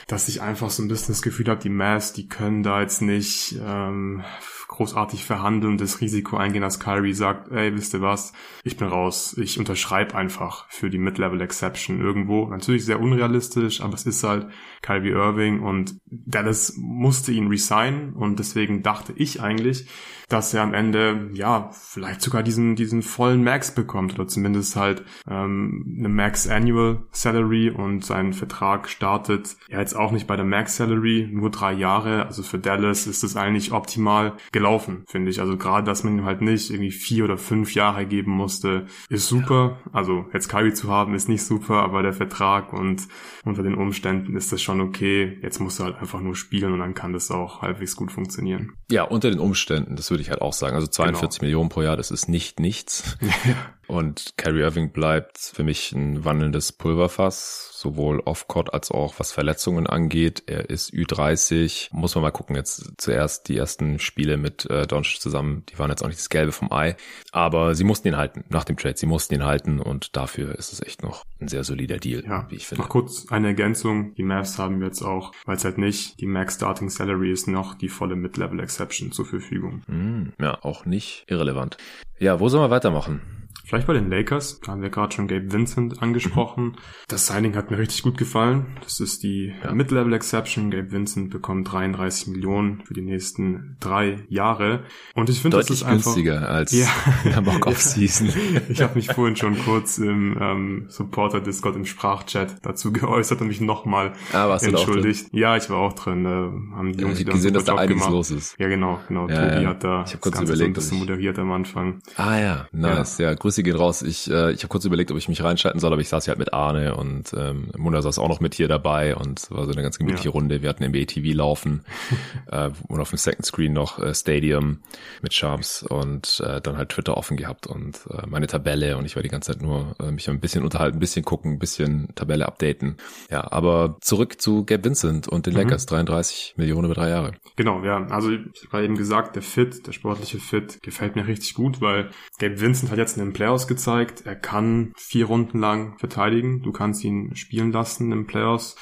dass 0.08 0.30
ich 0.30 0.44
einfach 0.44 0.70
so 0.70 0.84
ein 0.84 0.88
bisschen 0.88 1.14
das 1.14 1.24
Gefühl 1.24 1.48
habe, 1.48 1.62
die 1.62 1.70
Mavs, 1.70 2.14
die 2.14 2.30
können 2.30 2.62
da 2.62 2.82
jetzt 2.82 3.02
nicht 3.02 3.60
ähm, 3.60 4.24
großartig 4.68 5.26
verhandeln, 5.26 5.78
das 5.78 6.02
Risiko 6.02 6.38
eingehen, 6.38 6.62
dass 6.62 6.80
Kyrie 6.80 7.14
sagt, 7.14 7.52
ey, 7.52 7.74
wisst 7.76 7.94
ihr 7.94 8.02
was, 8.02 8.34
ich 8.64 8.78
bin 8.78 8.88
raus, 8.88 9.36
ich 9.38 9.60
unterschreibe 9.60 10.16
einfach 10.16 10.66
für 10.70 10.90
die 10.90 10.98
Mid-Level 10.98 11.42
Exception 11.42 12.02
irgendwo. 12.02 12.48
Natürlich 12.48 12.86
sehr 12.86 13.00
unrealistisch, 13.00 13.82
aber 13.82 13.94
es 13.94 14.06
ist 14.06 14.24
halt 14.24 14.48
Kyrie 14.82 15.12
Irving 15.12 15.62
und 15.62 15.98
Dallas 16.06 16.76
musste 16.78 17.32
ihn 17.32 17.48
resignen 17.48 18.14
und 18.14 18.40
deswegen 18.40 18.84
dachte 18.84 19.14
ich 19.16 19.42
eigentlich, 19.42 19.88
dass 20.30 20.54
er 20.54 20.64
am 20.64 20.74
Ende 20.74 21.30
ja 21.34 21.70
vielleicht 21.72 22.22
sogar 22.22 22.44
diesen 22.44 22.76
diesen 22.76 23.02
vollen 23.02 23.44
Max 23.44 23.74
bekommt 23.74 24.16
oder 24.16 24.28
zumindest 24.28 24.76
halt 24.76 25.04
ähm, 25.30 25.96
eine 26.00 26.10
Max 26.10 26.48
Annual 26.48 27.04
Salary 27.12 27.70
und 27.70 28.04
sein 28.04 28.34
Vertrag 28.34 28.90
startet 28.90 29.56
ja 29.70 29.80
jetzt 29.80 29.96
auch 29.96 30.12
nicht 30.12 30.28
bei 30.28 30.36
der 30.36 30.46
Max 30.46 30.78
Salary, 30.78 31.30
nur 31.32 31.52
drei 31.52 31.74
Jahre. 31.74 32.26
Also 32.26 32.44
für 32.44 32.58
Dallas 32.58 33.08
ist 33.08 33.24
es 33.24 33.36
eigentlich 33.36 33.72
optimal 33.72 34.34
gelaufen, 34.56 35.04
finde 35.06 35.30
ich. 35.32 35.42
Also 35.42 35.58
gerade, 35.58 35.86
dass 35.86 36.06
man 36.06 36.18
ihm 36.18 36.24
halt 36.24 36.40
nicht 36.40 36.70
irgendwie 36.72 36.92
vier 36.92 37.26
oder 37.26 37.38
fünf 37.38 37.76
Jahre 37.76 38.06
geben 38.06 38.32
musste, 38.32 38.86
ist 39.10 39.28
super. 39.28 39.82
Also 39.92 40.28
jetzt 40.32 40.48
Kyrie 40.48 40.74
zu 40.74 40.90
haben 40.90 41.14
ist 41.14 41.28
nicht 41.28 41.44
super, 41.44 41.84
aber 41.84 42.04
der 42.04 42.14
Vertrag 42.14 42.72
und 42.72 43.06
unter 43.44 43.64
den 43.64 43.76
Umständen 43.76 44.38
ist 44.38 44.54
das 44.54 44.62
schon 44.62 44.80
okay. 44.80 45.38
Jetzt 45.42 45.60
musst 45.60 45.80
du 45.80 45.84
halt 45.84 45.98
einfach 45.98 46.22
nur 46.22 46.38
spielen 46.38 46.72
und 46.72 46.80
dann 46.80 46.94
kann 46.94 47.12
das 47.12 47.32
auch 47.32 47.62
halbwegs 47.62 47.98
gut 47.98 48.14
funktionieren. 48.14 48.72
Ja, 48.90 49.04
unter 49.04 49.30
den 49.30 49.42
Umständen, 49.42 49.98
das 49.98 50.10
würde 50.10 50.22
ich 50.22 50.30
halt 50.30 50.42
auch 50.42 50.54
sagen. 50.54 50.76
Also 50.76 50.88
42 50.88 51.42
genau. 51.42 51.48
Millionen 51.48 51.70
pro 51.70 51.82
Jahr, 51.82 51.98
das 51.98 52.10
ist 52.10 52.30
nicht 52.30 52.62
nichts. 52.62 53.18
Und 53.88 54.34
Kyrie 54.38 54.62
Irving 54.62 54.92
bleibt 54.92 55.38
für 55.38 55.64
mich 55.64 55.92
ein 55.92 56.26
wandelndes 56.26 56.72
Pulverfass, 56.72 57.70
sowohl 57.74 58.20
off-court 58.20 58.74
als 58.74 58.92
auch 58.92 59.16
was 59.18 59.32
Verletzungen 59.32 59.88
angeht. 59.88 60.44
Er 60.48 60.70
ist 60.70 60.94
Ü30. 60.94 61.90
Muss 61.92 62.16
man 62.16 62.24
mal 62.24 62.32
gucken. 62.32 62.56
Jetzt 62.56 62.94
zuerst 62.98 63.48
die 63.48 63.58
ersten 63.58 64.00
Spiele 64.00 64.38
mit 64.38 64.70
äh, 64.70 64.88
Doncic 64.88 65.22
zusammen, 65.22 65.64
die 65.70 65.78
waren 65.78 65.90
jetzt 65.90 66.04
auch 66.04 66.08
nicht 66.08 66.20
das 66.20 66.30
Gelbe 66.30 66.52
vom 66.52 66.72
Ei. 66.72 66.96
Aber 67.32 67.76
sie 67.76 67.84
mussten 67.84 68.08
ihn 68.08 68.18
halten 68.18 68.44
nach 68.50 68.64
dem 68.64 68.78
Trade. 68.78 68.98
Sie 68.98 69.06
mussten 69.06 69.36
ihn 69.36 69.44
halten 69.44 69.80
und 69.80 70.16
dafür 70.16 70.56
ist 70.56 70.74
es 70.74 70.82
echt 70.82 71.04
noch 71.04 71.24
ein 71.40 71.48
sehr 71.48 71.64
solider 71.64 71.98
Deal, 71.98 72.24
ja. 72.26 72.48
wie 72.50 72.56
ich 72.56 72.68
finde. 72.68 72.84
Noch 72.84 72.90
kurz 72.90 73.28
eine 73.30 73.48
Ergänzung. 73.48 74.16
Die 74.16 74.24
Mavs 74.24 74.58
haben 74.58 74.82
jetzt 74.82 75.02
auch, 75.02 75.32
weil 75.46 75.58
es 75.58 75.66
halt 75.66 75.78
nicht 75.78 76.20
die 76.20 76.26
Max 76.26 76.56
Starting 76.56 76.90
Salary 76.90 77.32
ist, 77.32 77.48
noch 77.48 77.76
die 77.76 77.90
volle 77.90 78.16
Mid-Level 78.16 78.60
Exception 78.60 79.12
zur 79.12 79.26
Verfügung. 79.26 79.82
Mm, 79.88 80.30
ja, 80.42 80.58
auch 80.64 80.86
nicht 80.86 81.26
irrelevant. 81.28 81.78
Ja, 82.18 82.40
wo 82.40 82.50
sollen 82.50 82.64
wir 82.64 82.70
weitermachen? 82.70 83.22
Vielleicht 83.66 83.88
bei 83.88 83.94
den 83.94 84.12
Lakers, 84.12 84.60
da 84.60 84.74
haben 84.74 84.84
wir 84.84 84.90
gerade 84.90 85.16
schon 85.16 85.28
Gabe 85.28 85.52
Vincent 85.52 86.02
angesprochen. 86.02 86.64
Mhm. 86.64 86.76
Das 87.08 87.26
Signing 87.26 87.56
hat 87.56 87.72
mir 87.72 87.80
richtig 87.80 88.04
gut 88.04 88.16
gefallen. 88.16 88.78
Das 88.84 89.00
ist 89.00 89.24
die 89.24 89.54
ja. 89.64 89.74
Mid-Level 89.74 90.14
Exception. 90.14 90.70
Gabe 90.70 90.92
Vincent 90.92 91.32
bekommt 91.32 91.72
33 91.72 92.28
Millionen 92.28 92.84
für 92.86 92.94
die 92.94 93.02
nächsten 93.02 93.78
drei 93.80 94.24
Jahre. 94.30 94.84
Und 95.16 95.30
ich 95.32 95.42
finde, 95.42 95.58
das 95.58 95.72
ist 95.72 95.82
einfach 95.82 96.14
günstiger 96.14 96.48
als 96.48 96.74
ja. 96.74 96.88
der 97.26 97.42
Mock 97.42 97.66
Off 97.66 97.82
Season. 97.82 98.30
ich 98.70 98.82
habe 98.82 98.96
mich 98.96 99.08
vorhin 99.08 99.36
schon 99.36 99.58
kurz 99.58 99.98
im 99.98 100.38
ähm, 100.40 100.86
Supporter 100.90 101.42
Discord 101.42 101.76
im 101.76 101.86
Sprachchat 101.86 102.58
dazu 102.62 102.94
geäußert 102.94 103.42
und 103.42 103.48
mich 103.48 103.62
nochmal 103.62 104.14
ah, 104.32 104.56
entschuldigt. 104.62 105.28
Ja, 105.32 105.58
ich 105.58 105.72
war 105.72 105.78
auch 105.78 105.94
drin. 105.94 106.24
Da 106.24 106.52
haben 106.76 106.94
die 106.94 107.02
Jungs 107.02 107.20
ja, 107.20 107.32
gesehen, 107.32 107.56
dass 107.56 107.64
da 107.64 107.76
einiges 107.76 108.04
gemacht. 108.04 108.12
los 108.12 108.30
ist. 108.30 108.60
Ja, 108.60 108.68
genau, 108.68 109.00
genau. 109.08 109.28
Ja, 109.28 109.50
Tobi 109.50 109.66
hat 109.66 109.84
da 109.84 110.04
ich 110.06 110.14
hab 110.14 110.22
kurz 110.22 110.40
überlegt, 110.40 110.58
so 110.60 110.66
ein 110.66 110.74
bisschen 110.74 111.00
moderiert 111.00 111.40
am 111.40 111.52
Anfang. 111.52 112.00
Ah 112.16 112.38
ja, 112.38 112.68
nice. 112.72 113.18
Ja, 113.18 113.34
Grüße 113.56 113.64
gehen 113.64 113.78
raus. 113.78 114.02
Ich, 114.02 114.30
äh, 114.30 114.52
ich 114.52 114.60
habe 114.60 114.68
kurz 114.68 114.84
überlegt, 114.84 115.12
ob 115.12 115.18
ich 115.18 115.30
mich 115.30 115.42
reinschalten 115.42 115.80
soll, 115.80 115.94
aber 115.94 116.02
ich 116.02 116.10
saß 116.10 116.26
ja 116.26 116.32
halt 116.32 116.40
mit 116.40 116.54
Arne 116.54 116.96
und 116.96 117.34
ähm, 117.38 117.72
Munda 117.78 118.02
saß 118.02 118.20
auch 118.20 118.28
noch 118.28 118.42
mit 118.42 118.54
hier 118.54 118.68
dabei 118.68 119.16
und 119.16 119.50
war 119.50 119.66
so 119.66 119.72
eine 119.72 119.82
ganz 119.82 119.98
gemütliche 119.98 120.30
ja. 120.30 120.32
Runde. 120.32 120.62
Wir 120.62 120.70
hatten 120.70 120.84
NBA 120.86 121.06
TV 121.06 121.36
laufen 121.36 121.86
äh, 122.52 122.70
und 122.88 123.00
auf 123.00 123.10
dem 123.10 123.18
Second 123.18 123.46
Screen 123.46 123.72
noch 123.72 124.00
äh, 124.00 124.14
Stadium 124.14 124.80
mit 125.22 125.34
Charms 125.34 125.84
und 125.84 126.44
äh, 126.46 126.60
dann 126.60 126.78
halt 126.78 126.90
Twitter 126.90 127.16
offen 127.16 127.38
gehabt 127.38 127.66
und 127.66 128.00
äh, 128.10 128.28
meine 128.28 128.48
Tabelle 128.48 128.98
und 128.98 129.06
ich 129.06 129.16
war 129.16 129.24
die 129.24 129.30
ganze 129.30 129.54
Zeit 129.54 129.62
nur 129.62 129.96
äh, 130.02 130.12
mich 130.12 130.30
ein 130.30 130.40
bisschen 130.42 130.64
unterhalten, 130.64 130.98
ein 130.98 131.00
bisschen 131.00 131.24
gucken, 131.24 131.54
ein 131.54 131.60
bisschen 131.60 132.10
Tabelle 132.16 132.46
updaten. 132.46 132.98
Ja, 133.32 133.50
aber 133.52 133.98
zurück 134.02 134.42
zu 134.42 134.66
Gabe 134.66 134.84
Vincent 134.84 135.30
und 135.30 135.46
den 135.46 135.54
mhm. 135.54 135.60
Lakers, 135.60 135.86
33 135.86 136.56
Millionen 136.58 136.86
über 136.86 136.96
drei 136.96 137.10
Jahre. 137.10 137.32
Genau, 137.56 137.84
ja, 137.84 138.06
also 138.08 138.32
ich 138.32 138.68
habe 138.72 138.84
eben 138.84 138.96
gesagt, 138.96 139.36
der 139.36 139.44
Fit, 139.44 139.88
der 139.88 139.94
sportliche 139.94 140.40
Fit 140.40 140.82
gefällt 140.84 141.16
mir 141.16 141.26
richtig 141.26 141.54
gut, 141.54 141.80
weil 141.80 142.10
Gabe 142.38 142.60
Vincent 142.60 142.92
hat 142.92 142.98
jetzt 142.98 143.18
in 143.18 143.24
den 143.24 143.34
Playoffs 143.46 143.68
gezeigt, 143.68 144.24
er 144.26 144.36
kann 144.36 144.92
vier 144.98 145.28
Runden 145.28 145.60
lang 145.60 146.00
verteidigen. 146.00 146.64
Du 146.64 146.72
kannst 146.72 147.04
ihn 147.04 147.36
spielen 147.36 147.72
lassen 147.72 148.12
im 148.12 148.26
Playoffs. 148.26 148.76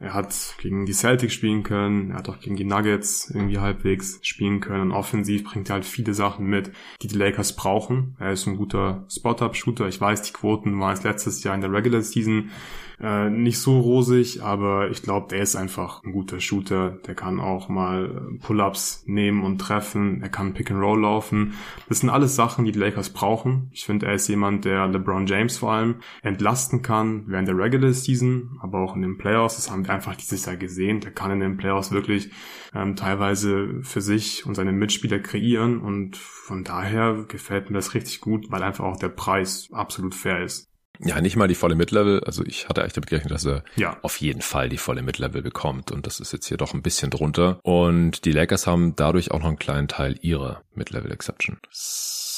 Er 0.00 0.14
hat 0.14 0.54
gegen 0.58 0.86
die 0.86 0.94
Celtics 0.94 1.34
spielen 1.34 1.62
können, 1.62 2.12
er 2.12 2.16
hat 2.16 2.30
auch 2.30 2.40
gegen 2.40 2.56
die 2.56 2.64
Nuggets 2.64 3.30
irgendwie 3.30 3.58
halbwegs 3.58 4.18
spielen 4.22 4.60
können. 4.60 4.84
Und 4.84 4.92
offensiv 4.92 5.44
bringt 5.44 5.68
er 5.68 5.74
halt 5.74 5.84
viele 5.84 6.14
Sachen 6.14 6.46
mit, 6.46 6.72
die 7.02 7.08
die 7.08 7.18
Lakers 7.18 7.56
brauchen. 7.56 8.16
Er 8.18 8.32
ist 8.32 8.46
ein 8.46 8.56
guter 8.56 9.04
Spot-Up-Shooter. 9.10 9.86
Ich 9.86 10.00
weiß, 10.00 10.22
die 10.22 10.32
Quoten 10.32 10.80
waren 10.80 10.94
es 10.94 11.02
letztes 11.02 11.44
Jahr 11.44 11.54
in 11.54 11.60
der 11.60 11.72
Regular 11.72 12.00
Season 12.00 12.48
äh, 13.00 13.28
nicht 13.28 13.58
so 13.58 13.78
rosig, 13.80 14.42
aber 14.42 14.90
ich 14.90 15.02
glaube, 15.02 15.28
der 15.28 15.40
ist 15.40 15.56
einfach 15.56 16.02
ein 16.02 16.12
guter 16.12 16.40
Shooter. 16.40 16.98
Der 17.06 17.14
kann 17.14 17.40
auch 17.40 17.68
mal 17.68 18.06
äh, 18.06 18.38
Pull-ups 18.38 19.04
nehmen 19.06 19.44
und 19.44 19.58
treffen. 19.58 20.22
Er 20.22 20.28
kann 20.28 20.54
Pick 20.54 20.70
and 20.70 20.80
Roll 20.80 21.02
laufen. 21.02 21.54
Das 21.88 22.00
sind 22.00 22.10
alles 22.10 22.36
Sachen, 22.36 22.64
die 22.64 22.72
die 22.72 22.78
Lakers 22.78 23.10
brauchen. 23.10 23.68
Ich 23.72 23.84
finde, 23.84 24.06
er 24.06 24.14
ist 24.14 24.28
jemand, 24.28 24.64
der 24.64 24.86
LeBron 24.86 25.26
James 25.26 25.58
vor 25.58 25.72
allem 25.72 25.96
entlasten 26.22 26.82
kann 26.82 27.24
während 27.26 27.48
der 27.48 27.58
Regular 27.58 27.92
Season, 27.92 28.58
aber 28.62 28.80
auch 28.80 28.96
in 28.96 29.02
den 29.02 29.18
Playoffs. 29.18 29.56
Das 29.56 29.70
haben 29.70 29.86
wir 29.86 29.92
einfach 29.92 30.16
dieses 30.16 30.46
Jahr 30.46 30.56
gesehen. 30.56 31.00
Der 31.00 31.10
kann 31.10 31.30
in 31.30 31.40
den 31.40 31.56
Playoffs 31.56 31.92
wirklich 31.92 32.30
ähm, 32.74 32.96
teilweise 32.96 33.82
für 33.82 34.00
sich 34.00 34.46
und 34.46 34.54
seine 34.54 34.72
Mitspieler 34.72 35.18
kreieren 35.18 35.80
und 35.80 36.16
von 36.16 36.64
daher 36.64 37.24
gefällt 37.28 37.70
mir 37.70 37.76
das 37.76 37.94
richtig 37.94 38.20
gut, 38.20 38.50
weil 38.50 38.62
einfach 38.62 38.84
auch 38.84 38.96
der 38.96 39.08
Preis 39.08 39.68
absolut 39.72 40.14
fair 40.14 40.42
ist. 40.42 40.70
Ja, 41.00 41.20
nicht 41.20 41.36
mal 41.36 41.48
die 41.48 41.54
volle 41.54 41.74
Mid-Level. 41.74 42.24
Also 42.24 42.44
ich 42.44 42.68
hatte 42.68 42.82
eigentlich 42.82 42.94
damit 42.94 43.08
gerechnet, 43.08 43.32
dass 43.32 43.44
er 43.44 43.62
ja. 43.76 43.96
auf 44.02 44.16
jeden 44.20 44.42
Fall 44.42 44.68
die 44.68 44.78
volle 44.78 45.02
Mid-Level 45.02 45.42
bekommt. 45.42 45.92
Und 45.92 46.06
das 46.06 46.20
ist 46.20 46.32
jetzt 46.32 46.46
hier 46.46 46.56
doch 46.56 46.74
ein 46.74 46.82
bisschen 46.82 47.10
drunter. 47.10 47.58
Und 47.62 48.24
die 48.24 48.32
Lakers 48.32 48.66
haben 48.66 48.96
dadurch 48.96 49.30
auch 49.30 49.40
noch 49.40 49.48
einen 49.48 49.58
kleinen 49.58 49.88
Teil 49.88 50.16
ihrer 50.20 50.62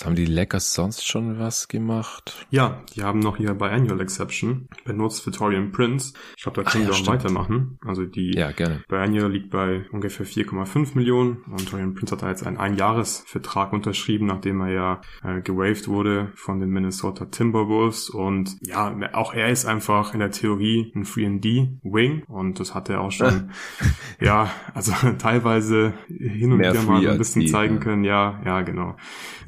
Haben 0.04 0.14
die 0.14 0.26
Lakers 0.26 0.74
sonst 0.74 1.06
schon 1.06 1.38
was 1.38 1.68
gemacht? 1.68 2.46
Ja, 2.50 2.82
die 2.94 3.02
haben 3.02 3.18
noch 3.18 3.36
hier 3.36 3.54
bei 3.54 3.70
Annual 3.70 4.00
Exception 4.00 4.68
benutzt 4.84 5.26
Victorian 5.26 5.72
Prince. 5.72 6.14
Ich 6.36 6.42
glaube, 6.42 6.62
da 6.62 6.70
können 6.70 6.84
wir 6.84 6.90
ja, 6.90 6.94
auch 6.94 6.98
stimmt. 6.98 7.24
weitermachen. 7.24 7.78
Also 7.84 8.04
die 8.04 8.32
ja, 8.34 8.52
gerne. 8.52 8.82
bei 8.88 9.02
Annual 9.02 9.30
liegt 9.30 9.50
bei 9.50 9.84
ungefähr 9.92 10.26
4,5 10.26 10.94
Millionen 10.94 11.42
und 11.50 11.60
Victorian 11.60 11.94
Prince 11.94 12.12
hat 12.12 12.22
da 12.22 12.28
jetzt 12.28 12.46
einen 12.46 12.56
Einjahresvertrag 12.56 13.72
unterschrieben, 13.72 14.26
nachdem 14.26 14.60
er 14.60 14.70
ja 14.72 15.00
äh, 15.22 15.40
gewaved 15.40 15.88
wurde 15.88 16.32
von 16.34 16.60
den 16.60 16.70
Minnesota 16.70 17.26
Timberwolves 17.26 18.10
und 18.10 18.56
ja, 18.60 18.94
auch 19.12 19.34
er 19.34 19.48
ist 19.48 19.66
einfach 19.66 20.14
in 20.14 20.20
der 20.20 20.30
Theorie 20.30 20.92
ein 20.94 21.04
3D 21.04 21.78
Wing 21.82 22.22
und 22.28 22.60
das 22.60 22.74
hat 22.74 22.88
er 22.88 23.00
auch 23.00 23.12
schon 23.12 23.50
ja, 24.20 24.50
also 24.74 24.92
teilweise 25.18 25.94
hin 26.08 26.52
und 26.52 26.58
wieder 26.58 26.82
mal 26.82 27.06
ein 27.06 27.18
bisschen 27.18 27.46
zeigen 27.46 27.80
können. 27.80 28.04
Ja, 28.04 28.40
ja, 28.44 28.62
genau. 28.62 28.96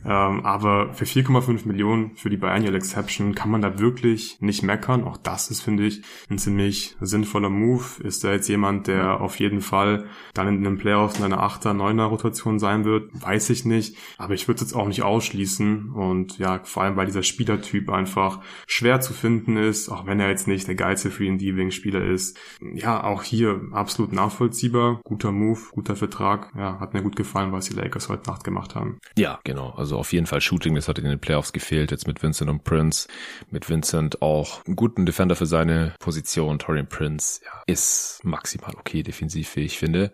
Ähm, 0.04 0.44
aber 0.44 0.94
für 0.94 1.04
4,5 1.04 1.66
Millionen 1.66 2.16
für 2.16 2.30
die 2.30 2.36
Biannual 2.36 2.74
Exception 2.74 3.34
kann 3.34 3.50
man 3.50 3.62
da 3.62 3.78
wirklich 3.78 4.38
nicht 4.40 4.62
meckern. 4.62 5.04
Auch 5.04 5.16
das 5.16 5.50
ist, 5.50 5.60
finde 5.60 5.86
ich, 5.86 6.02
ein 6.28 6.38
ziemlich 6.38 6.96
sinnvoller 7.00 7.50
Move. 7.50 7.84
Ist 8.02 8.24
da 8.24 8.32
jetzt 8.32 8.48
jemand, 8.48 8.86
der 8.86 9.20
auf 9.20 9.38
jeden 9.38 9.60
Fall 9.60 10.06
dann 10.34 10.48
in 10.48 10.64
den 10.64 10.78
Playoffs 10.78 11.18
in 11.18 11.24
einer 11.24 11.42
8er, 11.42 11.74
9er 11.74 12.04
Rotation 12.04 12.58
sein 12.58 12.84
wird? 12.84 13.10
Weiß 13.20 13.50
ich 13.50 13.64
nicht. 13.64 13.96
Aber 14.18 14.34
ich 14.34 14.48
würde 14.48 14.56
es 14.56 14.70
jetzt 14.70 14.74
auch 14.74 14.88
nicht 14.88 15.02
ausschließen. 15.02 15.90
Und 15.92 16.38
ja, 16.38 16.60
vor 16.64 16.82
allem, 16.82 16.96
weil 16.96 17.06
dieser 17.06 17.22
Spielertyp 17.22 17.90
einfach 17.90 18.40
schwer 18.66 19.00
zu 19.00 19.12
finden 19.12 19.56
ist, 19.56 19.88
auch 19.88 20.06
wenn 20.06 20.20
er 20.20 20.28
jetzt 20.28 20.48
nicht 20.48 20.68
der 20.68 20.74
geilste 20.74 21.10
3D-Wing-Spieler 21.10 22.04
ist. 22.04 22.38
Ja, 22.74 23.04
auch 23.04 23.22
hier 23.22 23.60
absolut 23.72 24.12
nachvollziehbar. 24.12 25.00
Guter 25.04 25.32
Move, 25.32 25.60
guter 25.72 25.96
Vertrag. 25.96 26.52
Ja, 26.56 26.78
hat 26.80 26.94
mir 26.94 27.02
gut 27.02 27.16
gefallen, 27.16 27.52
was 27.52 27.66
die 27.66 27.74
Lakers 27.74 28.08
heute 28.08 28.30
Nacht 28.30 28.44
gemacht 28.44 28.74
haben. 28.74 28.98
Ja, 29.16 29.40
genau. 29.44 29.70
Also 29.70 29.89
also 29.90 29.98
auf 29.98 30.12
jeden 30.12 30.26
Fall 30.26 30.40
Shooting, 30.40 30.76
das 30.76 30.86
hat 30.86 31.00
in 31.00 31.04
den 31.04 31.18
Playoffs 31.18 31.52
gefehlt, 31.52 31.90
jetzt 31.90 32.06
mit 32.06 32.22
Vincent 32.22 32.48
und 32.48 32.62
Prince. 32.62 33.08
Mit 33.50 33.68
Vincent 33.68 34.22
auch 34.22 34.64
einen 34.64 34.76
guten 34.76 35.04
Defender 35.04 35.34
für 35.34 35.46
seine 35.46 35.94
Position. 35.98 36.60
Torian 36.60 36.86
Prince 36.86 37.40
ja, 37.44 37.50
ist 37.66 38.20
maximal 38.22 38.72
okay 38.76 39.02
defensiv, 39.02 39.56
wie 39.56 39.62
ich 39.62 39.78
finde. 39.78 40.12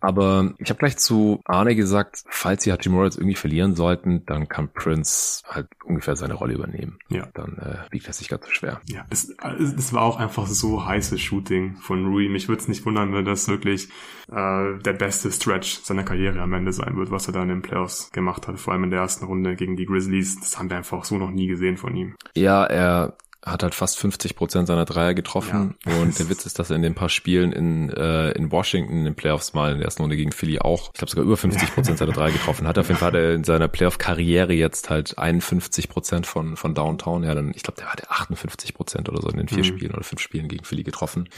Aber 0.00 0.54
ich 0.58 0.70
habe 0.70 0.78
gleich 0.78 0.96
zu 0.96 1.40
Arne 1.44 1.74
gesagt, 1.74 2.22
falls 2.28 2.62
sie 2.62 2.72
Hachimura 2.72 3.04
jetzt 3.04 3.18
irgendwie 3.18 3.34
verlieren 3.34 3.74
sollten, 3.74 4.24
dann 4.24 4.48
kann 4.48 4.72
Prince 4.72 5.42
halt 5.46 5.66
ungefähr 5.84 6.16
seine 6.16 6.34
Rolle 6.34 6.54
übernehmen. 6.54 6.98
Ja. 7.10 7.28
Dann 7.34 7.58
äh, 7.58 7.92
wiegt 7.92 8.08
das 8.08 8.18
sich 8.18 8.28
ganz 8.28 8.46
so 8.46 8.52
schwer. 8.52 8.80
Ja, 8.88 9.04
es, 9.10 9.34
es 9.58 9.92
war 9.92 10.02
auch 10.02 10.18
einfach 10.18 10.46
so 10.46 10.86
heißes 10.86 11.20
Shooting 11.20 11.76
von 11.76 12.06
Rui. 12.06 12.28
Mich 12.28 12.48
würde 12.48 12.62
es 12.62 12.68
nicht 12.68 12.86
wundern, 12.86 13.12
wenn 13.12 13.24
das 13.26 13.48
wirklich 13.48 13.88
äh, 14.30 14.78
der 14.78 14.92
beste 14.92 15.30
Stretch 15.32 15.80
seiner 15.82 16.04
Karriere 16.04 16.40
am 16.40 16.52
Ende 16.52 16.72
sein 16.72 16.96
wird, 16.96 17.10
was 17.10 17.26
er 17.26 17.32
da 17.32 17.42
in 17.42 17.48
den 17.48 17.62
Playoffs 17.62 18.10
gemacht 18.12 18.46
hat, 18.46 18.58
vor 18.58 18.72
allem 18.72 18.84
in 18.84 18.90
der 18.90 19.00
ersten 19.00 19.17
Runde 19.26 19.56
gegen 19.56 19.76
die 19.76 19.86
Grizzlies. 19.86 20.40
Das 20.40 20.58
haben 20.58 20.70
wir 20.70 20.76
einfach 20.76 21.04
so 21.04 21.18
noch 21.18 21.30
nie 21.30 21.46
gesehen 21.46 21.76
von 21.76 21.94
ihm. 21.94 22.14
Ja, 22.34 22.64
er 22.64 23.16
hat 23.44 23.62
halt 23.62 23.74
fast 23.74 23.98
50 23.98 24.36
Prozent 24.36 24.66
seiner 24.66 24.84
Dreier 24.84 25.14
getroffen. 25.14 25.74
Ja. 25.86 25.94
Und 26.00 26.18
der 26.18 26.28
Witz 26.30 26.44
ist, 26.46 26.58
dass 26.58 26.70
er 26.70 26.76
in 26.76 26.82
den 26.82 26.94
paar 26.94 27.08
Spielen 27.08 27.52
in, 27.52 27.90
äh, 27.90 28.32
in 28.32 28.50
Washington 28.50 28.98
in 28.98 29.04
den 29.04 29.14
Playoffs 29.14 29.54
mal 29.54 29.72
in 29.72 29.78
der 29.78 29.86
ersten 29.86 30.02
Runde 30.02 30.16
gegen 30.16 30.32
Philly 30.32 30.58
auch, 30.58 30.90
ich 30.92 30.98
glaube 30.98 31.10
sogar 31.10 31.24
über 31.24 31.36
50 31.36 31.74
Prozent 31.74 31.98
seiner 31.98 32.12
Dreier 32.12 32.32
getroffen 32.32 32.66
hat. 32.66 32.78
Auf 32.78 32.88
jeden 32.88 32.98
Fall 32.98 33.08
hat 33.08 33.14
er 33.14 33.34
in 33.34 33.44
seiner 33.44 33.68
Playoff-Karriere 33.68 34.52
jetzt 34.52 34.90
halt 34.90 35.18
51 35.18 35.88
Prozent 35.88 36.26
von, 36.26 36.56
von 36.56 36.74
Downtown. 36.74 37.22
Ja, 37.22 37.34
dann, 37.34 37.52
ich 37.54 37.62
glaube, 37.62 37.78
der 37.78 37.92
hatte 37.92 38.10
58 38.10 38.74
Prozent 38.74 39.08
oder 39.08 39.22
so 39.22 39.28
in 39.28 39.36
den 39.36 39.48
vier 39.48 39.58
mhm. 39.58 39.64
Spielen 39.64 39.92
oder 39.92 40.04
fünf 40.04 40.20
Spielen 40.20 40.48
gegen 40.48 40.64
Philly 40.64 40.82
getroffen. 40.82 41.28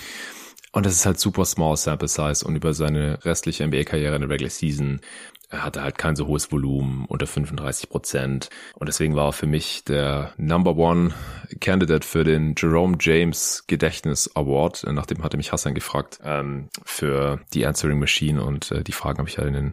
Und 0.72 0.86
das 0.86 0.94
ist 0.94 1.04
halt 1.04 1.18
super 1.18 1.44
small 1.44 1.76
sample 1.76 2.08
size 2.08 2.44
und 2.44 2.54
über 2.54 2.74
seine 2.74 3.24
restliche 3.24 3.66
NBA-Karriere 3.66 4.14
in 4.14 4.20
der 4.20 4.30
Regular 4.30 4.50
Season 4.50 5.00
er 5.50 5.64
hatte 5.64 5.82
halt 5.82 5.98
kein 5.98 6.14
so 6.14 6.28
hohes 6.28 6.52
Volumen, 6.52 7.04
unter 7.06 7.26
35 7.26 7.90
Prozent. 7.90 8.50
Und 8.74 8.88
deswegen 8.88 9.16
war 9.16 9.26
er 9.26 9.32
für 9.32 9.46
mich 9.46 9.84
der 9.84 10.32
Number 10.36 10.76
One 10.76 11.12
Candidate 11.60 12.06
für 12.06 12.22
den 12.22 12.54
Jerome 12.56 12.96
James 13.00 13.64
Gedächtnis 13.66 14.30
Award. 14.36 14.86
Nachdem 14.90 15.24
hatte 15.24 15.36
mich 15.36 15.52
Hassan 15.52 15.74
gefragt 15.74 16.20
ähm, 16.24 16.68
für 16.84 17.40
die 17.52 17.66
Answering 17.66 17.98
Machine 17.98 18.42
und 18.42 18.70
äh, 18.70 18.84
die 18.84 18.92
Fragen 18.92 19.18
habe 19.18 19.28
ich 19.28 19.38
halt 19.38 19.48
in 19.48 19.54
den 19.54 19.72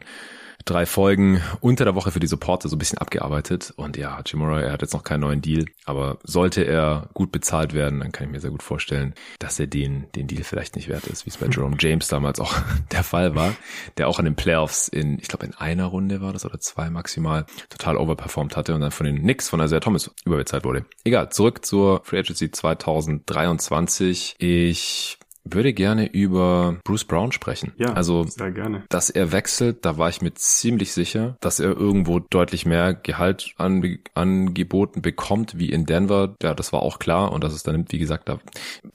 drei 0.69 0.85
Folgen 0.85 1.41
unter 1.61 1.85
der 1.85 1.95
Woche 1.95 2.11
für 2.11 2.19
die 2.19 2.27
Supporter 2.27 2.69
so 2.69 2.75
ein 2.75 2.79
bisschen 2.79 2.97
abgearbeitet. 2.97 3.73
Und 3.75 3.97
ja, 3.97 4.21
Jimura, 4.25 4.61
er 4.61 4.71
hat 4.71 4.81
jetzt 4.81 4.93
noch 4.93 5.03
keinen 5.03 5.21
neuen 5.21 5.41
Deal, 5.41 5.65
aber 5.85 6.19
sollte 6.23 6.63
er 6.63 7.09
gut 7.13 7.31
bezahlt 7.31 7.73
werden, 7.73 7.99
dann 7.99 8.11
kann 8.11 8.27
ich 8.27 8.31
mir 8.31 8.39
sehr 8.39 8.51
gut 8.51 8.63
vorstellen, 8.63 9.13
dass 9.39 9.59
er 9.59 9.67
den, 9.67 10.05
den 10.15 10.27
Deal 10.27 10.43
vielleicht 10.43 10.75
nicht 10.75 10.89
wert 10.89 11.07
ist, 11.07 11.25
wie 11.25 11.29
es 11.29 11.37
bei 11.37 11.47
Jerome 11.47 11.77
James 11.79 12.07
damals 12.07 12.39
auch 12.39 12.53
der 12.91 13.03
Fall 13.03 13.35
war, 13.35 13.55
der 13.97 14.07
auch 14.07 14.19
an 14.19 14.25
den 14.25 14.35
Playoffs 14.35 14.87
in, 14.87 15.19
ich 15.19 15.27
glaube 15.27 15.45
in 15.45 15.53
einer 15.53 15.85
Runde 15.85 16.21
war 16.21 16.33
das 16.33 16.45
oder 16.45 16.59
zwei 16.59 16.89
maximal, 16.89 17.45
total 17.69 17.97
overperformed 17.97 18.55
hatte 18.55 18.75
und 18.75 18.81
dann 18.81 18.91
von 18.91 19.05
den 19.05 19.19
Knicks 19.19 19.49
von 19.49 19.59
Isaiah 19.59 19.79
Thomas 19.79 20.11
überbezahlt 20.25 20.65
wurde. 20.65 20.85
Egal, 21.03 21.31
zurück 21.31 21.65
zur 21.65 22.01
Free 22.03 22.19
Agency 22.19 22.51
2023. 22.51 24.35
Ich 24.37 25.16
würde 25.53 25.73
gerne 25.73 26.11
über 26.11 26.77
Bruce 26.83 27.05
Brown 27.05 27.31
sprechen. 27.31 27.73
Ja, 27.77 27.93
also, 27.93 28.23
sehr 28.23 28.51
gerne. 28.51 28.83
Dass 28.89 29.09
er 29.09 29.31
wechselt, 29.31 29.85
da 29.85 29.97
war 29.97 30.09
ich 30.09 30.21
mir 30.21 30.33
ziemlich 30.33 30.93
sicher, 30.93 31.37
dass 31.41 31.59
er 31.59 31.71
irgendwo 31.71 32.19
deutlich 32.19 32.65
mehr 32.65 32.93
Gehalt 32.93 33.53
an, 33.57 33.99
angeboten 34.13 35.01
bekommt 35.01 35.57
wie 35.57 35.69
in 35.71 35.85
Denver. 35.85 36.35
Ja, 36.41 36.53
das 36.53 36.73
war 36.73 36.81
auch 36.81 36.99
klar 36.99 37.31
und 37.31 37.43
dass 37.43 37.53
es 37.53 37.63
dann, 37.63 37.85
wie 37.89 37.99
gesagt, 37.99 38.29
da, 38.29 38.39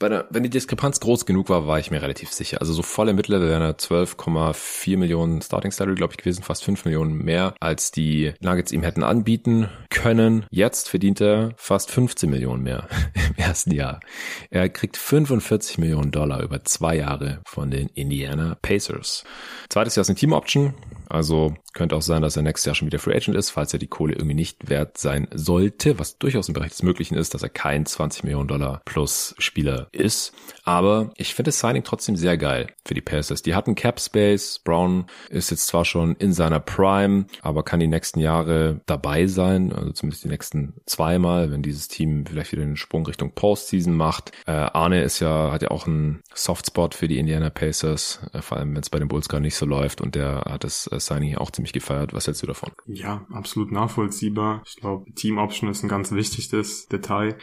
der, 0.01 0.27
wenn 0.29 0.43
die 0.43 0.49
Diskrepanz 0.49 0.99
groß 0.99 1.25
genug 1.25 1.49
war, 1.49 1.67
war 1.67 1.79
ich 1.79 1.91
mir 1.91 2.01
relativ 2.01 2.31
sicher. 2.31 2.59
Also 2.61 2.73
so 2.73 2.83
volle 2.83 3.13
Mittellevel 3.13 3.49
wären 3.49 3.61
er 3.61 3.77
12,4 3.77 4.97
Millionen 4.97 5.41
Starting 5.41 5.71
Salary, 5.71 5.95
glaube 5.95 6.13
ich, 6.13 6.17
gewesen, 6.17 6.43
fast 6.43 6.63
5 6.63 6.85
Millionen 6.85 7.17
mehr, 7.17 7.55
als 7.59 7.91
die 7.91 8.33
Nuggets 8.41 8.71
ihm 8.71 8.83
hätten 8.83 9.03
anbieten 9.03 9.69
können. 9.89 10.45
Jetzt 10.49 10.89
verdient 10.89 11.21
er 11.21 11.51
fast 11.57 11.91
15 11.91 12.29
Millionen 12.29 12.63
mehr 12.63 12.87
im 13.29 13.35
ersten 13.35 13.71
Jahr. 13.71 13.99
Er 14.49 14.69
kriegt 14.69 14.97
45 14.97 15.77
Millionen 15.77 16.11
Dollar 16.11 16.42
über 16.45 16.63
zwei 16.63 16.97
Jahre 16.97 17.41
von 17.45 17.71
den 17.71 17.89
Indiana 17.89 18.57
Pacers. 18.61 19.23
Zweites 19.69 19.95
Jahr 19.95 20.01
ist 20.01 20.09
eine 20.09 20.17
Team 20.17 20.33
Option, 20.33 20.73
also 21.09 21.53
könnte 21.73 21.95
auch 21.95 22.01
sein, 22.01 22.21
dass 22.21 22.37
er 22.37 22.43
nächstes 22.43 22.65
Jahr 22.65 22.75
schon 22.75 22.87
wieder 22.87 22.99
Free 22.99 23.15
Agent 23.15 23.35
ist, 23.35 23.51
falls 23.51 23.73
er 23.73 23.79
die 23.79 23.87
Kohle 23.87 24.13
irgendwie 24.13 24.35
nicht 24.35 24.69
wert 24.69 24.97
sein 24.97 25.27
sollte, 25.33 25.99
was 25.99 26.17
durchaus 26.17 26.47
im 26.47 26.53
Bereich 26.53 26.71
des 26.71 26.83
Möglichen 26.83 27.15
ist, 27.15 27.33
dass 27.33 27.43
er 27.43 27.49
kein 27.49 27.85
20 27.85 28.23
Millionen 28.23 28.47
Dollar 28.47 28.81
plus 28.85 29.35
Spieler 29.37 29.87
ist. 29.91 30.33
Aber 30.63 31.11
ich 31.17 31.33
finde 31.33 31.49
das 31.49 31.59
Signing 31.59 31.83
trotzdem 31.83 32.15
sehr 32.15 32.37
geil 32.37 32.67
für 32.85 32.93
die 32.93 33.01
Pacers. 33.01 33.41
Die 33.41 33.55
hatten 33.55 33.75
Cap 33.75 33.99
Space. 33.99 34.59
Brown 34.63 35.05
ist 35.29 35.51
jetzt 35.51 35.67
zwar 35.67 35.85
schon 35.85 36.15
in 36.15 36.33
seiner 36.33 36.59
Prime, 36.59 37.25
aber 37.41 37.63
kann 37.63 37.79
die 37.79 37.87
nächsten 37.87 38.19
Jahre 38.19 38.81
dabei 38.85 39.27
sein, 39.27 39.73
also 39.73 39.91
zumindest 39.91 40.23
die 40.23 40.29
nächsten 40.29 40.73
zweimal, 40.85 41.51
wenn 41.51 41.63
dieses 41.63 41.87
Team 41.87 42.25
vielleicht 42.25 42.51
wieder 42.51 42.63
einen 42.63 42.77
Sprung 42.77 43.05
Richtung 43.05 43.33
Postseason 43.33 43.95
macht. 43.95 44.31
Äh, 44.45 44.51
Arne 44.51 45.03
ist 45.03 45.19
ja, 45.19 45.51
hat 45.51 45.61
ja 45.61 45.71
auch 45.71 45.87
einen 45.87 46.21
Softspot 46.35 46.95
für 46.95 47.07
die 47.07 47.17
Indiana 47.17 47.49
Pacers, 47.49 48.21
äh, 48.33 48.41
vor 48.41 48.57
allem 48.57 48.73
wenn 48.73 48.81
es 48.81 48.89
bei 48.89 48.99
den 48.99 49.07
Bulls 49.07 49.29
gerade 49.29 49.43
nicht 49.43 49.55
so 49.55 49.65
läuft 49.65 50.01
und 50.01 50.15
der 50.15 50.43
hat 50.45 50.63
das 50.63 50.87
äh, 50.91 50.99
Signing 50.99 51.35
auch 51.35 51.51
ziemlich 51.51 51.73
gefeiert. 51.73 52.13
Was 52.13 52.27
hältst 52.27 52.43
du 52.43 52.47
davon? 52.47 52.71
Ja, 52.87 53.25
absolut 53.31 53.71
nachvollziehbar. 53.71 54.63
Ich 54.65 54.77
glaube, 54.77 55.11
Team 55.13 55.37
Option 55.37 55.69
ist 55.69 55.83
ein 55.83 55.89
ganz 55.89 56.11
wichtiges 56.11 56.87
Detail. 56.87 57.37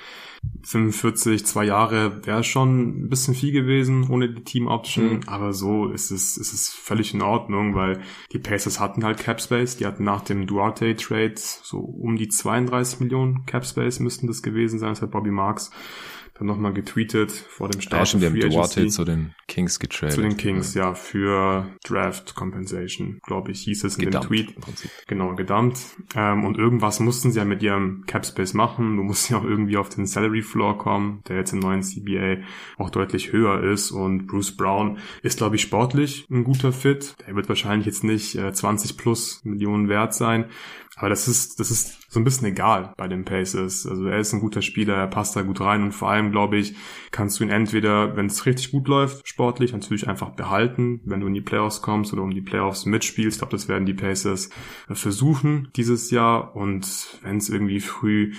45, 0.62 1.44
zwei 1.44 1.64
Jahre 1.64 2.24
wäre 2.26 2.44
schon 2.44 3.05
ein 3.05 3.09
bisschen 3.09 3.35
viel 3.35 3.53
gewesen 3.53 4.09
ohne 4.09 4.31
die 4.31 4.42
Team 4.42 4.66
Option, 4.68 5.16
mhm. 5.16 5.22
aber 5.29 5.53
so 5.53 5.90
ist 5.90 6.11
es, 6.11 6.37
ist 6.37 6.53
es 6.53 6.68
völlig 6.70 7.12
in 7.12 7.22
Ordnung, 7.22 7.74
weil 7.74 8.00
die 8.33 8.38
Pacers 8.38 8.81
hatten 8.81 9.05
halt 9.05 9.18
Cap 9.18 9.40
Space, 9.40 9.76
die 9.76 9.87
hatten 9.87 10.05
nach 10.05 10.22
dem 10.22 10.46
Duarte 10.46 10.96
Trade 10.96 11.35
so 11.37 11.79
um 11.79 12.16
die 12.16 12.29
32 12.29 13.00
Millionen 13.00 13.44
Cap 13.46 13.66
Space 13.66 14.00
müssten 14.00 14.26
das 14.26 14.42
gewesen 14.42 14.79
sein, 14.79 14.90
das 14.90 15.03
hat 15.03 15.11
Bobby 15.11 15.31
Marks 15.31 15.70
dann 16.40 16.46
nochmal 16.46 16.72
getweetet 16.72 17.31
vor 17.31 17.68
dem 17.68 17.83
Start. 17.83 18.00
Ja, 18.00 18.07
schon, 18.07 18.20
wir 18.22 18.31
haben 18.31 18.40
Duarte 18.40 18.88
zu 18.88 19.05
den 19.05 19.35
Kings 19.46 19.79
getradet. 19.79 20.14
Zu 20.14 20.22
den 20.22 20.38
Kings, 20.38 20.74
ja, 20.74 20.94
für 20.94 21.68
Draft 21.85 22.35
Compensation, 22.35 23.20
glaube 23.26 23.53
ich, 23.53 23.61
hieß 23.62 23.85
es 23.85 23.98
in 23.98 24.07
gedumpt, 24.07 24.31
dem 24.31 24.46
Tweet. 24.46 24.55
Genau, 25.07 25.35
gedumpt. 25.35 25.79
Ähm, 26.14 26.44
und 26.44 26.57
irgendwas 26.57 26.98
mussten 26.98 27.31
sie 27.31 27.38
ja 27.38 27.44
mit 27.44 27.62
ihrem 27.62 28.05
Cap 28.07 28.24
Space 28.24 28.55
machen. 28.55 28.96
Du 28.96 29.03
musst 29.03 29.29
ja 29.31 29.38
auch 29.38 29.44
irgendwie 29.44 29.76
auf 29.76 29.90
den 29.90 30.07
Salary 30.07 30.40
Floor 30.40 30.79
kommen, 30.79 31.22
der 31.29 31.37
jetzt 31.37 31.53
im 31.53 31.59
neuen 31.59 31.83
CBA 31.83 32.38
auch 32.79 32.88
deutlich 32.88 33.33
höher 33.33 33.62
ist. 33.62 33.90
Und 33.90 34.26
Bruce 34.26 34.57
Brown 34.57 34.98
ist, 35.22 35.37
glaube 35.38 35.57
ich, 35.57 35.62
sportlich 35.62 36.26
ein 36.31 36.44
guter 36.44 36.72
Fit. 36.72 37.16
Der 37.26 37.37
wird 37.37 37.50
wahrscheinlich 37.50 37.87
jetzt 37.87 38.03
nicht 38.03 38.35
äh, 38.37 38.50
20 38.50 38.96
plus 38.96 39.44
Millionen 39.44 39.90
wert 39.90 40.14
sein. 40.14 40.46
Aber 41.01 41.09
das 41.09 41.29
ist, 41.29 41.59
das 41.59 41.71
ist 41.71 42.13
so 42.13 42.21
ein 42.21 42.25
bisschen 42.25 42.47
egal 42.49 42.93
bei 42.99 43.09
den 43.09 43.25
Pacers. 43.25 43.87
Also 43.87 44.05
er 44.07 44.19
ist 44.19 44.35
ein 44.35 44.41
guter 44.41 44.61
Spieler, 44.61 44.97
er 44.97 45.07
passt 45.07 45.35
da 45.35 45.41
gut 45.41 45.63
rein 45.63 45.83
und 45.83 45.93
vor 45.93 46.11
allem, 46.11 46.31
glaube 46.31 46.59
ich, 46.59 46.75
kannst 47.11 47.41
du 47.41 47.45
ihn 47.45 47.49
entweder, 47.49 48.17
wenn 48.17 48.27
es 48.27 48.45
richtig 48.45 48.71
gut 48.71 48.87
läuft, 48.87 49.27
sportlich, 49.27 49.73
natürlich 49.73 50.09
einfach 50.09 50.31
behalten, 50.31 51.01
wenn 51.07 51.21
du 51.21 51.27
in 51.27 51.33
die 51.33 51.41
Playoffs 51.41 51.81
kommst 51.81 52.13
oder 52.13 52.23
um 52.23 52.35
die 52.35 52.43
Playoffs 52.43 52.85
mitspielst. 52.85 53.37
Ich 53.37 53.41
glaube, 53.41 53.53
das 53.53 53.67
werden 53.67 53.87
die 53.87 53.95
Pacers 53.95 54.51
versuchen 54.91 55.69
dieses 55.75 56.11
Jahr 56.11 56.55
und 56.55 57.19
wenn 57.23 57.39
es 57.39 57.49
irgendwie 57.49 57.81
früh 57.81 58.35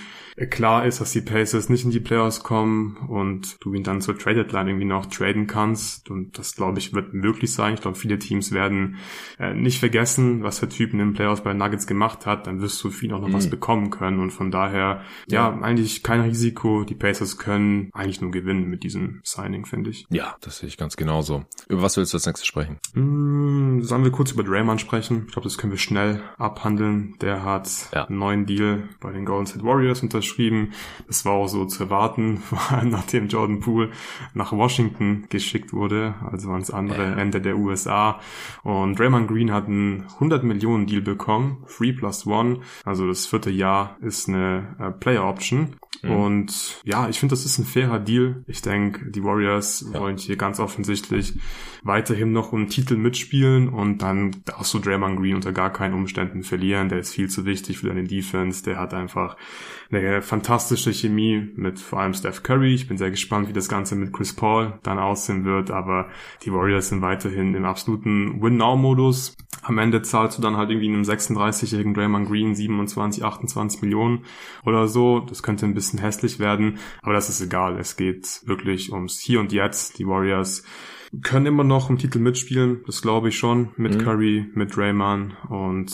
klar 0.50 0.86
ist, 0.86 1.00
dass 1.00 1.12
die 1.12 1.20
Pacers 1.20 1.68
nicht 1.68 1.84
in 1.84 1.90
die 1.90 2.00
Playoffs 2.00 2.44
kommen 2.44 2.96
und 3.08 3.56
du 3.60 3.74
ihn 3.74 3.82
dann 3.82 4.00
zur 4.00 4.16
Trade 4.16 4.44
Deadline 4.44 4.68
irgendwie 4.68 4.86
noch 4.86 5.06
traden 5.06 5.48
kannst 5.48 6.10
und 6.10 6.38
das, 6.38 6.54
glaube 6.54 6.78
ich, 6.78 6.94
wird 6.94 7.12
möglich 7.12 7.52
sein. 7.52 7.74
Ich 7.74 7.80
glaube, 7.80 7.98
viele 7.98 8.18
Teams 8.18 8.52
werden 8.52 8.96
äh, 9.38 9.52
nicht 9.52 9.80
vergessen, 9.80 10.42
was 10.42 10.60
der 10.60 10.68
Typ 10.68 10.92
in 10.92 11.00
den 11.00 11.12
Playoffs 11.12 11.42
bei 11.42 11.52
Nuggets 11.52 11.86
gemacht 11.86 12.24
hat 12.24 12.46
dann 12.52 12.62
wirst 12.62 12.82
du 12.84 12.90
viel 12.90 13.12
auch 13.12 13.20
noch 13.20 13.28
mhm. 13.28 13.34
was 13.34 13.48
bekommen 13.48 13.90
können. 13.90 14.20
Und 14.20 14.30
von 14.30 14.50
daher, 14.50 15.02
ja, 15.26 15.50
ja, 15.50 15.60
eigentlich 15.60 16.02
kein 16.02 16.20
Risiko. 16.20 16.84
Die 16.84 16.94
Pacers 16.94 17.38
können 17.38 17.90
eigentlich 17.92 18.20
nur 18.20 18.30
gewinnen 18.30 18.68
mit 18.68 18.82
diesem 18.82 19.20
Signing, 19.24 19.64
finde 19.64 19.90
ich. 19.90 20.06
Ja, 20.10 20.36
das 20.40 20.58
sehe 20.58 20.68
ich 20.68 20.76
ganz 20.76 20.96
genauso. 20.96 21.44
Über 21.68 21.82
was 21.82 21.96
willst 21.96 22.12
du 22.12 22.16
als 22.16 22.26
nächstes 22.26 22.46
sprechen? 22.46 22.78
Mm, 22.94 23.82
sollen 23.82 24.04
wir 24.04 24.10
kurz 24.10 24.32
über 24.32 24.42
Draymond 24.42 24.80
sprechen? 24.80 25.24
Ich 25.26 25.32
glaube, 25.32 25.44
das 25.48 25.58
können 25.58 25.72
wir 25.72 25.78
schnell 25.78 26.20
abhandeln. 26.38 27.16
Der 27.20 27.44
hat 27.44 27.70
ja. 27.92 28.04
einen 28.04 28.18
neuen 28.18 28.46
Deal 28.46 28.88
bei 29.00 29.12
den 29.12 29.24
Golden 29.24 29.46
State 29.46 29.64
Warriors 29.64 30.02
unterschrieben. 30.02 30.72
Das 31.06 31.24
war 31.24 31.32
auch 31.32 31.48
so 31.48 31.64
zu 31.64 31.84
erwarten, 31.84 32.38
vor 32.44 32.70
allem 32.70 32.90
nachdem 32.90 33.28
Jordan 33.28 33.60
Poole 33.60 33.90
nach 34.34 34.52
Washington 34.52 35.26
geschickt 35.30 35.72
wurde, 35.72 36.14
also 36.30 36.50
ans 36.50 36.70
andere 36.70 37.02
ja. 37.02 37.16
Ende 37.16 37.40
der 37.40 37.56
USA. 37.56 38.20
Und 38.62 38.98
Draymond 38.98 39.28
Green 39.28 39.52
hat 39.52 39.66
einen 39.66 40.04
100 40.14 40.44
Millionen 40.44 40.86
Deal 40.86 41.00
bekommen, 41.00 41.64
3 41.78 41.92
plus 41.92 42.26
1 42.26 42.26
One. 42.42 42.60
Also 42.84 43.06
das 43.06 43.26
vierte 43.26 43.50
Jahr 43.50 43.96
ist 44.00 44.28
eine 44.28 44.76
äh, 44.78 44.90
Player 44.90 45.24
Option. 45.24 45.76
Mhm. 46.02 46.10
Und 46.10 46.80
ja, 46.84 47.08
ich 47.08 47.18
finde, 47.20 47.32
das 47.32 47.44
ist 47.44 47.58
ein 47.58 47.64
fairer 47.64 47.98
Deal. 47.98 48.44
Ich 48.46 48.62
denke, 48.62 49.10
die 49.10 49.22
Warriors 49.22 49.86
ja. 49.92 50.00
wollen 50.00 50.16
hier 50.16 50.36
ganz 50.36 50.58
offensichtlich 50.60 51.34
weiterhin 51.82 52.32
noch 52.32 52.52
um 52.52 52.68
Titel 52.68 52.96
mitspielen 52.96 53.68
und 53.68 53.98
dann 54.02 54.42
darfst 54.44 54.72
du 54.74 54.78
Draymond 54.78 55.18
Green 55.18 55.34
unter 55.34 55.52
gar 55.52 55.72
keinen 55.72 55.94
Umständen 55.94 56.42
verlieren. 56.42 56.88
Der 56.88 56.98
ist 56.98 57.14
viel 57.14 57.28
zu 57.28 57.44
wichtig 57.44 57.78
für 57.78 57.88
deine 57.88 58.04
Defense. 58.04 58.62
Der 58.62 58.78
hat 58.78 58.94
einfach 58.94 59.36
eine 59.92 60.22
fantastische 60.22 60.92
Chemie 60.92 61.50
mit 61.54 61.78
vor 61.78 62.00
allem 62.00 62.14
Steph 62.14 62.42
Curry. 62.42 62.74
Ich 62.74 62.88
bin 62.88 62.96
sehr 62.96 63.10
gespannt, 63.10 63.48
wie 63.48 63.52
das 63.52 63.68
Ganze 63.68 63.94
mit 63.94 64.12
Chris 64.12 64.34
Paul 64.34 64.78
dann 64.82 64.98
aussehen 64.98 65.44
wird, 65.44 65.70
aber 65.70 66.08
die 66.42 66.52
Warriors 66.52 66.88
sind 66.88 67.02
weiterhin 67.02 67.54
im 67.54 67.64
absoluten 67.64 68.40
Win-Now-Modus. 68.40 69.34
Am 69.62 69.78
Ende 69.78 70.02
zahlst 70.02 70.38
du 70.38 70.42
dann 70.42 70.56
halt 70.56 70.70
irgendwie 70.70 70.88
einem 70.88 71.02
36-jährigen 71.02 71.94
Draymond 71.94 72.28
Green 72.28 72.54
27, 72.54 73.22
28 73.22 73.82
Millionen 73.82 74.24
oder 74.64 74.88
so. 74.88 75.20
Das 75.20 75.42
könnte 75.42 75.66
ein 75.66 75.74
bisschen 75.74 76.00
hässlich 76.00 76.38
werden, 76.38 76.78
aber 77.02 77.12
das 77.12 77.28
ist 77.28 77.40
egal. 77.40 77.78
Es 77.78 77.96
geht 77.96 78.40
wirklich 78.44 78.92
ums 78.92 79.20
Hier 79.20 79.40
und 79.40 79.52
Jetzt. 79.52 79.98
Die 79.98 80.06
Warriors 80.06 80.64
können 81.20 81.46
immer 81.46 81.64
noch 81.64 81.90
im 81.90 81.98
Titel 81.98 82.18
mitspielen, 82.18 82.82
das 82.86 83.02
glaube 83.02 83.28
ich 83.28 83.36
schon, 83.36 83.70
mit 83.76 83.94
mhm. 83.94 83.98
Curry, 83.98 84.46
mit 84.54 84.78
Rayman 84.78 85.36
und 85.48 85.92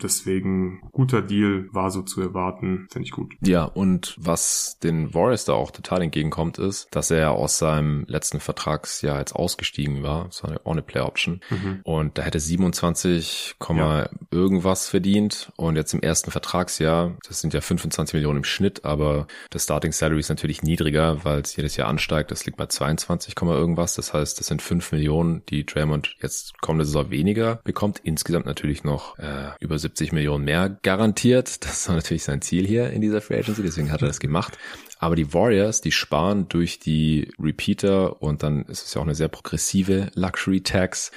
deswegen 0.00 0.80
guter 0.92 1.22
Deal 1.22 1.68
war 1.72 1.90
so 1.90 2.02
zu 2.02 2.20
erwarten, 2.20 2.86
finde 2.90 3.06
ich 3.06 3.12
gut. 3.12 3.34
Ja, 3.40 3.64
und 3.64 4.16
was 4.18 4.78
den 4.82 5.12
Warriors 5.12 5.44
da 5.44 5.54
auch 5.54 5.72
total 5.72 6.02
entgegenkommt, 6.02 6.58
ist, 6.58 6.86
dass 6.92 7.10
er 7.10 7.32
aus 7.32 7.58
seinem 7.58 8.04
letzten 8.06 8.38
Vertragsjahr 8.38 9.18
jetzt 9.18 9.34
ausgestiegen 9.34 10.02
war, 10.04 10.28
so 10.30 10.46
eine 10.46 10.60
ohne 10.62 10.82
Play 10.82 11.00
Option 11.00 11.40
mhm. 11.50 11.80
und 11.82 12.18
da 12.18 12.22
hätte 12.22 12.38
27, 12.38 13.56
ja. 13.70 14.08
irgendwas 14.30 14.88
verdient 14.88 15.52
und 15.56 15.76
jetzt 15.76 15.94
im 15.94 16.00
ersten 16.00 16.30
Vertragsjahr, 16.30 17.16
das 17.26 17.40
sind 17.40 17.54
ja 17.54 17.60
25 17.60 18.14
Millionen 18.14 18.38
im 18.38 18.44
Schnitt, 18.44 18.84
aber 18.84 19.26
das 19.50 19.64
Starting 19.64 19.92
Salary 19.92 20.20
ist 20.20 20.28
natürlich 20.28 20.62
niedriger, 20.62 21.24
weil 21.24 21.40
es 21.40 21.56
jedes 21.56 21.76
Jahr 21.76 21.88
ansteigt, 21.88 22.30
das 22.30 22.46
liegt 22.46 22.56
bei 22.56 22.66
22, 22.66 23.34
irgendwas, 23.40 23.94
das 23.94 24.14
heißt, 24.14 24.38
das 24.38 24.46
sind 24.46 24.59
5 24.60 24.92
Millionen, 24.92 25.42
die 25.46 25.66
Draymond 25.66 26.16
jetzt 26.20 26.60
kommende 26.60 26.84
Saison 26.84 27.10
weniger 27.10 27.60
bekommt, 27.64 28.00
insgesamt 28.02 28.46
natürlich 28.46 28.84
noch 28.84 29.18
äh, 29.18 29.50
über 29.60 29.78
70 29.78 30.12
Millionen 30.12 30.44
mehr 30.44 30.78
garantiert, 30.82 31.64
das 31.64 31.88
war 31.88 31.96
natürlich 31.96 32.24
sein 32.24 32.42
Ziel 32.42 32.66
hier 32.66 32.90
in 32.90 33.00
dieser 33.00 33.20
Free 33.20 33.38
Agency, 33.38 33.62
deswegen 33.62 33.90
hat 33.90 34.02
er 34.02 34.08
das 34.08 34.20
gemacht. 34.20 34.58
Aber 34.98 35.16
die 35.16 35.32
Warriors, 35.32 35.80
die 35.80 35.92
sparen 35.92 36.48
durch 36.48 36.78
die 36.78 37.32
Repeater 37.38 38.20
und 38.22 38.42
dann 38.42 38.66
ist 38.66 38.86
es 38.86 38.94
ja 38.94 39.00
auch 39.00 39.06
eine 39.06 39.14
sehr 39.14 39.28
progressive 39.28 40.10
Luxury 40.14 40.60
Tax 40.60 41.10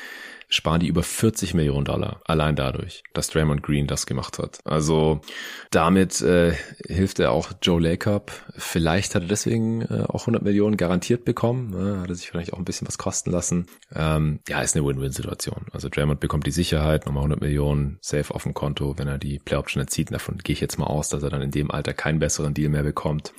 sparen 0.54 0.80
die 0.80 0.88
über 0.88 1.04
40 1.04 1.54
Millionen 1.54 1.86
Dollar. 1.86 2.22
Allein 2.26 2.56
dadurch, 2.56 3.04
dass 3.14 3.30
Draymond 3.30 3.64
Green 3.64 3.88
das 3.88 4.06
gemacht 4.06 4.38
hat. 4.40 4.60
Also 4.66 5.22
damit 5.72 6.22
äh, 6.22 6.54
hilft 6.88 7.20
er 7.20 7.32
auch 7.32 7.52
Joe 7.62 7.82
Lacob. 7.82 8.32
Vielleicht 8.56 9.16
hat 9.16 9.24
er 9.24 9.28
deswegen 9.28 9.82
äh, 9.82 10.04
auch 10.08 10.22
100 10.22 10.44
Millionen 10.44 10.78
garantiert 10.78 11.26
bekommen. 11.26 11.74
Äh, 11.74 12.02
hat 12.02 12.10
er 12.10 12.16
sich 12.16 12.30
vielleicht 12.30 12.54
auch 12.54 12.60
ein 12.60 12.66
bisschen 12.66 12.88
was 12.88 12.98
kosten 12.98 13.32
lassen. 13.32 13.66
Ähm, 13.94 14.40
ja, 14.48 14.62
ist 14.62 14.76
eine 14.76 14.86
Win-Win-Situation. 14.86 15.66
Also 15.72 15.90
Draymond 15.90 16.20
bekommt 16.20 16.46
die 16.46 16.52
Sicherheit, 16.52 17.06
nochmal 17.06 17.24
100 17.24 17.42
Millionen 17.42 17.98
safe 18.02 18.34
auf 18.34 18.44
dem 18.44 18.54
Konto, 18.54 18.98
wenn 18.98 19.08
er 19.08 19.18
die 19.18 19.40
Play-Option 19.40 19.82
erzieht. 19.82 20.12
Davon 20.12 20.38
gehe 20.38 20.54
ich 20.54 20.62
jetzt 20.62 20.78
mal 20.78 20.86
aus, 20.86 21.10
dass 21.10 21.24
er 21.24 21.30
dann 21.30 21.42
in 21.42 21.52
dem 21.52 21.72
Alter 21.72 21.94
keinen 21.94 22.20
besseren 22.20 22.54
Deal 22.54 22.70
mehr 22.70 22.84
bekommt. 22.84 23.34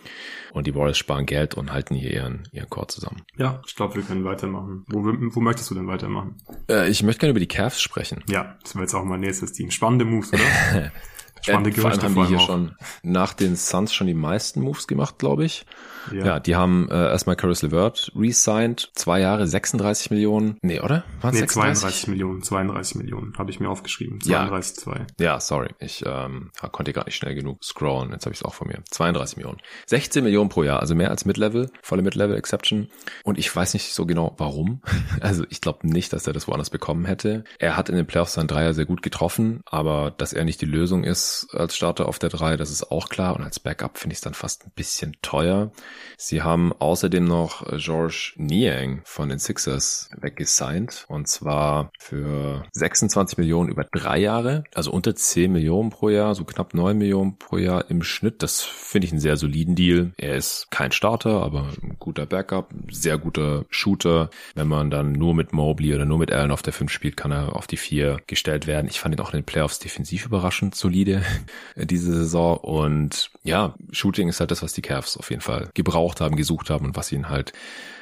Und 0.53 0.69
die 0.69 0.75
Warriors 0.75 0.99
sparen 0.99 1.27
Geld 1.27 1.55
und 1.55 1.73
halten 1.73 1.97
hier 1.97 2.13
ihren, 2.13 2.49
ihren 2.53 2.71
Chor 2.71 2.87
zusammen. 2.87 3.23
Ja, 3.37 3.61
ich 3.67 3.75
glaube, 3.75 3.97
wir 3.97 4.03
können 4.03 4.25
weitermachen. 4.25 4.85
Wo, 4.89 5.05
wo 5.05 5.41
möchtest 5.41 5.69
du 5.71 5.75
denn 5.75 5.89
weitermachen? 5.89 6.37
Äh, 6.69 6.89
ich 6.89 7.03
möchte 7.05 7.21
gerne 7.21 7.31
über 7.31 7.41
die 7.41 7.49
Cavs 7.49 7.81
sprechen. 7.81 8.23
Ja, 8.29 8.57
das 8.63 8.75
wäre 8.75 8.85
jetzt 8.85 8.95
auch 8.95 9.05
mein 9.05 9.21
nächstes 9.21 9.53
Team. 9.53 9.71
Spannende 9.71 10.05
Moves, 10.05 10.33
oder? 10.33 10.43
Spannende 11.45 11.71
Gerüchte. 11.71 12.01
Vor 12.01 12.09
allem 12.09 12.17
haben 12.17 12.25
die 12.25 12.29
hier 12.29 12.39
auch. 12.39 12.47
schon 12.47 12.77
nach 13.03 13.35
den 13.35 13.57
Suns 13.57 13.93
schon 13.93 14.07
die 14.07 14.15
meisten 14.15 14.61
Moves 14.63 14.87
gemacht, 14.87 15.19
glaube 15.19 15.45
ich. 15.45 15.67
Ja. 16.13 16.27
ja, 16.27 16.41
die 16.41 16.57
haben 16.57 16.89
äh, 16.91 16.95
erstmal 16.95 17.37
Caris 17.37 17.63
LeVert 17.63 18.13
re-signed, 18.15 18.91
zwei 18.95 19.21
Jahre 19.21 19.47
36 19.47 20.11
Millionen. 20.11 20.59
Nee, 20.63 20.81
oder? 20.81 21.05
Waren 21.21 21.35
nee, 21.35 21.41
36? 21.41 21.81
32 21.81 22.09
Millionen, 22.09 22.43
32 22.43 22.97
Millionen, 22.97 23.33
habe 23.39 23.51
ich 23.51 23.61
mir 23.61 23.71
aufgeschrieben. 23.71 24.21
32, 24.21 24.77
ja. 24.77 24.83
2. 24.83 25.07
Ja, 25.19 25.41
sorry, 25.41 25.71
ich 25.79 26.05
ähm, 26.07 26.51
konnte 26.73 26.93
gar 26.93 27.07
nicht 27.07 27.17
schnell 27.17 27.35
genug 27.35 27.65
scrollen, 27.65 28.13
jetzt 28.13 28.27
habe 28.27 28.35
ich 28.35 28.41
es 28.41 28.45
auch 28.45 28.55
von 28.55 28.69
mir. 28.69 28.83
32 28.91 29.39
Millionen. 29.39 29.59
16 29.87 30.25
Millionen 30.25 30.51
pro 30.51 30.63
Jahr, 30.63 30.81
also 30.81 30.95
mehr 30.95 31.11
als 31.11 31.25
Mid-Level, 31.25 31.71
volle 31.83 32.03
Mid-Level-Exception. 32.03 32.89
Und 33.23 33.39
ich 33.39 33.55
weiß 33.55 33.75
nicht 33.75 33.95
so 33.95 34.07
genau, 34.07 34.35
warum. 34.39 34.83
Also 35.21 35.45
ich 35.49 35.61
glaube 35.61 35.87
nicht, 35.87 36.13
dass 36.13 36.27
er 36.27 36.33
das 36.33 36.49
woanders 36.49 36.71
bekommen 36.71 37.05
hätte. 37.05 37.45
Er 37.59 37.77
hat 37.77 37.89
in 37.89 37.97
den 37.97 38.07
Playoffs 38.07 38.35
seinen 38.35 38.49
Dreier 38.49 38.75
sehr 38.75 38.85
gut 38.85 39.01
getroffen, 39.01 39.63
aber 39.65 40.11
dass 40.11 40.33
er 40.33 40.45
nicht 40.45 40.61
die 40.61 40.67
Lösung 40.67 41.05
ist 41.05 41.34
als 41.53 41.77
Starter 41.77 42.09
auf 42.09 42.19
der 42.19 42.31
Drei, 42.31 42.57
das 42.57 42.71
ist 42.71 42.91
auch 42.91 43.09
klar. 43.09 43.37
Und 43.37 43.43
als 43.43 43.61
Backup 43.61 43.99
finde 43.99 44.13
ich 44.13 44.19
es 44.19 44.23
dann 44.23 44.35
fast 44.35 44.67
ein 44.67 44.73
bisschen 44.75 45.17
teuer. 45.23 45.71
Sie 46.17 46.43
haben 46.43 46.73
außerdem 46.73 47.25
noch 47.25 47.65
George 47.77 48.33
Niang 48.37 49.03
von 49.05 49.29
den 49.29 49.39
Sixers 49.39 50.11
weggesigned 50.17 51.05
und 51.09 51.29
zwar 51.29 51.91
für 51.99 52.65
26 52.73 53.39
Millionen 53.39 53.71
über 53.71 53.85
drei 53.85 54.19
Jahre, 54.19 54.65
also 54.75 54.91
unter 54.91 55.15
10 55.15 55.53
Millionen 55.53 55.91
pro 55.91 56.09
Jahr, 56.09 56.35
so 56.35 56.45
knapp 56.45 56.75
9 56.75 56.97
Millionen 56.97 57.39
pro 57.39 57.59
Jahr 57.59 57.91
im 57.91 58.03
Schnitt. 58.03 58.43
Das 58.43 58.63
finde 58.63 59.07
ich 59.07 59.13
einen 59.13 59.21
sehr 59.21 59.37
soliden 59.37 59.75
Deal. 59.75 60.13
Er 60.17 60.37
ist 60.37 60.71
kein 60.71 60.93
Starter, 60.93 61.43
aber 61.43 61.69
ein 61.83 61.97
guter 61.99 62.27
Backup, 62.27 62.73
sehr 62.91 63.19
guter 63.19 63.65
Shooter. 63.71 64.31
Wenn 64.55 64.69
man 64.69 64.91
dann 64.91 65.13
nur 65.13 65.35
mit 65.35 65.53
Mobley 65.53 65.95
oder 65.95 66.05
nur 66.05 66.19
mit 66.19 66.33
Allen 66.33 66.51
auf 66.51 66.63
der 66.63 66.73
5 66.73 66.91
spielt, 66.91 67.17
kann 67.17 67.33
er 67.33 67.57
auf 67.57 67.67
die 67.67 67.77
4 67.77 68.21
gestellt 68.27 68.67
werden. 68.67 68.89
Ich 68.89 69.01
fand 69.01 69.15
ihn 69.15 69.21
auch 69.21 69.33
in 69.33 69.41
den 69.41 69.47
Playoffs 69.47 69.79
defensiv 69.79 70.27
überraschend 70.27 70.75
solide 70.75 71.24
diese 71.77 72.13
Saison 72.15 72.57
und 72.59 73.31
ja, 73.43 73.75
Shooting 73.91 74.29
ist 74.29 74.41
halt 74.41 74.51
das, 74.51 74.63
was 74.63 74.73
die 74.73 74.83
Cavs 74.83 75.17
auf 75.17 75.31
jeden 75.31 75.43
Fall 75.43 75.69
gebraucht 75.75 76.21
haben, 76.21 76.37
gesucht 76.37 76.71
haben 76.71 76.87
und 76.87 76.97
was 76.97 77.13
ihnen 77.13 77.29
halt 77.29 77.53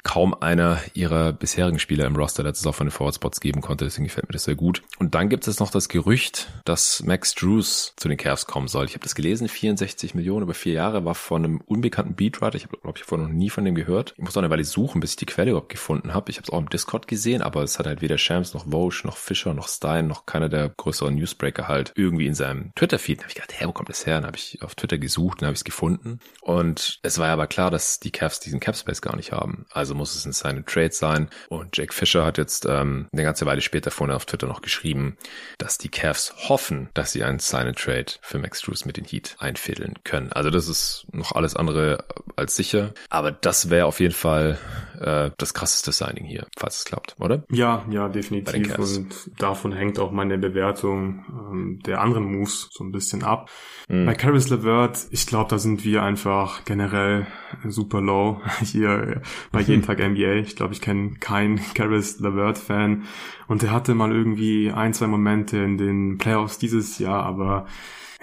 kaum 0.03 0.33
einer 0.33 0.81
ihrer 0.93 1.31
bisherigen 1.31 1.79
Spieler 1.79 2.05
im 2.05 2.15
Roster 2.15 2.43
letztes 2.43 2.61
Saison 2.61 2.73
von 2.73 2.87
den 2.87 2.91
Forward 2.91 3.15
Spots 3.15 3.39
geben 3.39 3.61
konnte. 3.61 3.85
Deswegen 3.85 4.03
gefällt 4.03 4.27
mir 4.27 4.33
das 4.33 4.43
sehr 4.43 4.55
gut. 4.55 4.83
Und 4.99 5.15
dann 5.15 5.29
gibt 5.29 5.47
es 5.47 5.59
noch 5.59 5.71
das 5.71 5.87
Gerücht, 5.87 6.49
dass 6.65 7.01
Max 7.03 7.33
Drews 7.33 7.93
zu 7.95 8.09
den 8.09 8.17
Cavs 8.17 8.45
kommen 8.45 8.67
soll. 8.67 8.85
Ich 8.85 8.93
habe 8.93 9.03
das 9.03 9.15
gelesen, 9.15 9.47
64 9.47 10.13
Millionen 10.13 10.43
über 10.43 10.53
vier 10.53 10.73
Jahre, 10.73 11.05
war 11.05 11.15
von 11.15 11.45
einem 11.45 11.61
unbekannten 11.61 12.15
Beatwriter. 12.15 12.57
Ich 12.57 12.65
habe, 12.65 12.77
glaube 12.77 12.97
ich, 12.97 13.05
vorher 13.05 13.27
noch 13.27 13.33
nie 13.33 13.49
von 13.49 13.63
dem 13.63 13.75
gehört. 13.75 14.13
Ich 14.17 14.23
muss 14.23 14.35
auch 14.35 14.41
eine 14.41 14.49
Weile 14.49 14.65
suchen, 14.65 14.99
bis 14.99 15.11
ich 15.11 15.17
die 15.17 15.25
Quelle 15.25 15.51
überhaupt 15.51 15.69
gefunden 15.69 16.13
habe. 16.13 16.29
Ich 16.29 16.37
habe 16.37 16.43
es 16.43 16.49
auch 16.49 16.59
im 16.59 16.69
Discord 16.69 17.07
gesehen, 17.07 17.41
aber 17.41 17.63
es 17.63 17.79
hat 17.79 17.87
halt 17.87 18.01
weder 18.01 18.17
Shams 18.17 18.53
noch 18.53 18.65
Vosch 18.69 19.05
noch 19.05 19.15
Fischer 19.17 19.53
noch 19.53 19.69
Stein 19.69 20.07
noch 20.07 20.25
keiner 20.25 20.49
der 20.49 20.69
größeren 20.69 21.15
Newsbreaker 21.15 21.67
halt 21.67 21.93
irgendwie 21.95 22.27
in 22.27 22.35
seinem 22.35 22.73
Twitter-Feed. 22.75 23.12
Da 23.17 23.23
habe 23.23 23.29
ich 23.29 23.35
gedacht, 23.35 23.53
hä, 23.59 23.65
wo 23.65 23.71
kommt 23.71 23.89
das 23.89 24.05
her? 24.05 24.15
Dann 24.15 24.25
habe 24.25 24.37
ich 24.37 24.61
auf 24.61 24.75
Twitter 24.75 24.97
gesucht, 24.97 25.41
dann 25.41 25.47
habe 25.47 25.53
ich 25.53 25.59
es 25.59 25.63
gefunden. 25.63 26.19
Und 26.41 26.99
es 27.03 27.19
war 27.19 27.29
aber 27.29 27.47
klar, 27.47 27.71
dass 27.71 27.99
die 27.99 28.11
Cavs 28.11 28.39
diesen 28.39 28.59
Capspace 28.59 29.01
gar 29.01 29.15
nicht 29.15 29.31
haben. 29.31 29.65
Also 29.71 29.95
muss 29.95 30.15
es 30.15 30.25
ein 30.25 30.33
Sign 30.33 30.65
Trade 30.65 30.91
sein. 30.91 31.29
Und 31.49 31.77
Jake 31.77 31.93
Fisher 31.93 32.25
hat 32.25 32.37
jetzt 32.37 32.65
ähm, 32.65 33.07
eine 33.11 33.23
ganze 33.23 33.45
Weile 33.45 33.61
später 33.61 33.91
vorne 33.91 34.15
auf 34.15 34.25
Twitter 34.25 34.47
noch 34.47 34.61
geschrieben, 34.61 35.17
dass 35.57 35.77
die 35.77 35.89
Cavs 35.89 36.33
hoffen, 36.49 36.89
dass 36.93 37.11
sie 37.11 37.23
einen 37.23 37.39
Sign 37.39 37.73
Trade 37.73 38.13
für 38.21 38.39
Max 38.39 38.61
Drews 38.61 38.85
mit 38.85 38.97
den 38.97 39.05
Heat 39.05 39.35
einfädeln 39.39 39.95
können. 40.03 40.31
Also 40.31 40.49
das 40.49 40.67
ist 40.67 41.05
noch 41.11 41.33
alles 41.33 41.55
andere 41.55 42.05
als 42.35 42.55
sicher. 42.55 42.93
Aber 43.09 43.31
das 43.31 43.69
wäre 43.69 43.85
auf 43.85 43.99
jeden 43.99 44.13
Fall 44.13 44.57
äh, 44.99 45.31
das 45.37 45.53
krasseste 45.53 45.91
Signing 45.91 46.25
hier, 46.25 46.47
falls 46.57 46.77
es 46.77 46.85
klappt, 46.85 47.15
oder? 47.19 47.43
Ja, 47.51 47.85
ja, 47.89 48.09
definitiv. 48.09 48.77
Und 48.77 49.31
davon 49.37 49.71
hängt 49.71 49.99
auch 49.99 50.11
meine 50.11 50.37
Bewertung 50.37 51.25
ähm, 51.29 51.79
der 51.85 52.01
anderen 52.01 52.25
Moves 52.25 52.69
so 52.71 52.83
ein 52.83 52.91
bisschen 52.93 53.23
ab. 53.23 53.49
Mhm. 53.89 54.05
Bei 54.05 54.13
Caris 54.13 54.49
LeVert, 54.49 55.07
ich 55.11 55.27
glaube, 55.27 55.49
da 55.49 55.57
sind 55.57 55.83
wir 55.83 56.03
einfach 56.03 56.63
generell 56.63 57.27
super 57.65 57.99
low 57.99 58.41
hier 58.61 59.21
bei 59.51 59.59
jeden 59.67 59.81
Tag 59.81 59.99
NBA. 59.99 60.35
Ich 60.35 60.55
glaube, 60.55 60.73
ich 60.73 60.79
kenne 60.79 61.15
keinen 61.19 61.59
Caris 61.73 62.19
LeVert-Fan. 62.19 63.03
Und 63.47 63.61
der 63.61 63.71
hatte 63.71 63.93
mal 63.93 64.11
irgendwie 64.11 64.71
ein, 64.71 64.93
zwei 64.93 65.07
Momente 65.07 65.57
in 65.57 65.77
den 65.77 66.17
Playoffs 66.17 66.57
dieses 66.57 66.97
Jahr, 66.99 67.23
aber 67.23 67.67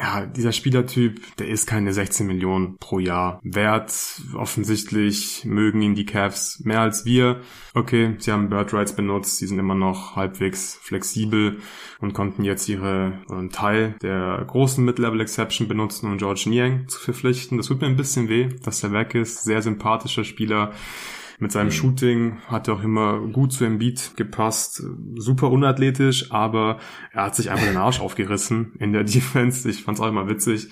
ja, 0.01 0.25
dieser 0.25 0.53
Spielertyp, 0.53 1.21
der 1.37 1.49
ist 1.49 1.67
keine 1.67 1.93
16 1.93 2.27
Millionen 2.27 2.79
pro 2.79 2.99
Jahr 2.99 3.39
wert. 3.43 3.93
Offensichtlich 4.35 5.45
mögen 5.45 5.83
ihn 5.83 5.95
die 5.95 6.07
Cavs 6.07 6.61
mehr 6.65 6.81
als 6.81 7.05
wir. 7.05 7.43
Okay, 7.75 8.17
sie 8.19 8.33
haben 8.33 8.49
Bird 8.49 8.73
Rights 8.73 8.95
benutzt, 8.95 9.37
sie 9.37 9.47
sind 9.47 9.59
immer 9.59 9.75
noch 9.75 10.17
halbwegs 10.17 10.79
flexibel 10.81 11.59
und 11.99 12.15
konnten 12.15 12.45
jetzt 12.45 12.67
ihre 12.69 13.21
einen 13.29 13.51
Teil 13.51 13.95
der 14.01 14.43
großen 14.47 14.83
Mid-Level 14.83 15.21
Exception 15.21 15.69
benutzen, 15.69 16.11
um 16.11 16.17
George 16.17 16.45
Niang 16.47 16.89
zu 16.89 16.99
verpflichten. 16.99 17.59
Das 17.59 17.67
tut 17.67 17.83
mir 17.83 17.87
ein 17.87 17.97
bisschen 17.97 18.31
weh, 18.31 18.49
dass 18.63 18.83
er 18.83 18.93
weg 18.93 19.15
ist. 19.15 19.45
Sehr 19.45 19.61
sympathischer 19.61 20.25
Spieler. 20.25 20.73
Mit 21.41 21.53
seinem 21.53 21.67
mhm. 21.67 21.73
Shooting 21.73 22.37
hat 22.49 22.69
er 22.69 22.75
auch 22.75 22.83
immer 22.83 23.19
gut 23.19 23.53
zu 23.53 23.65
Embiid 23.65 24.13
gepasst. 24.17 24.83
Super 25.17 25.51
unathletisch, 25.51 26.31
aber 26.31 26.79
er 27.13 27.25
hat 27.25 27.35
sich 27.35 27.51
einfach 27.51 27.67
den 27.67 27.79
Arsch 27.79 28.01
aufgerissen 28.01 28.75
in 28.79 28.93
der 28.93 29.05
Defense. 29.05 29.69
Ich 29.69 29.83
fand's 29.83 30.01
auch 30.01 30.09
immer 30.09 30.29
witzig 30.29 30.69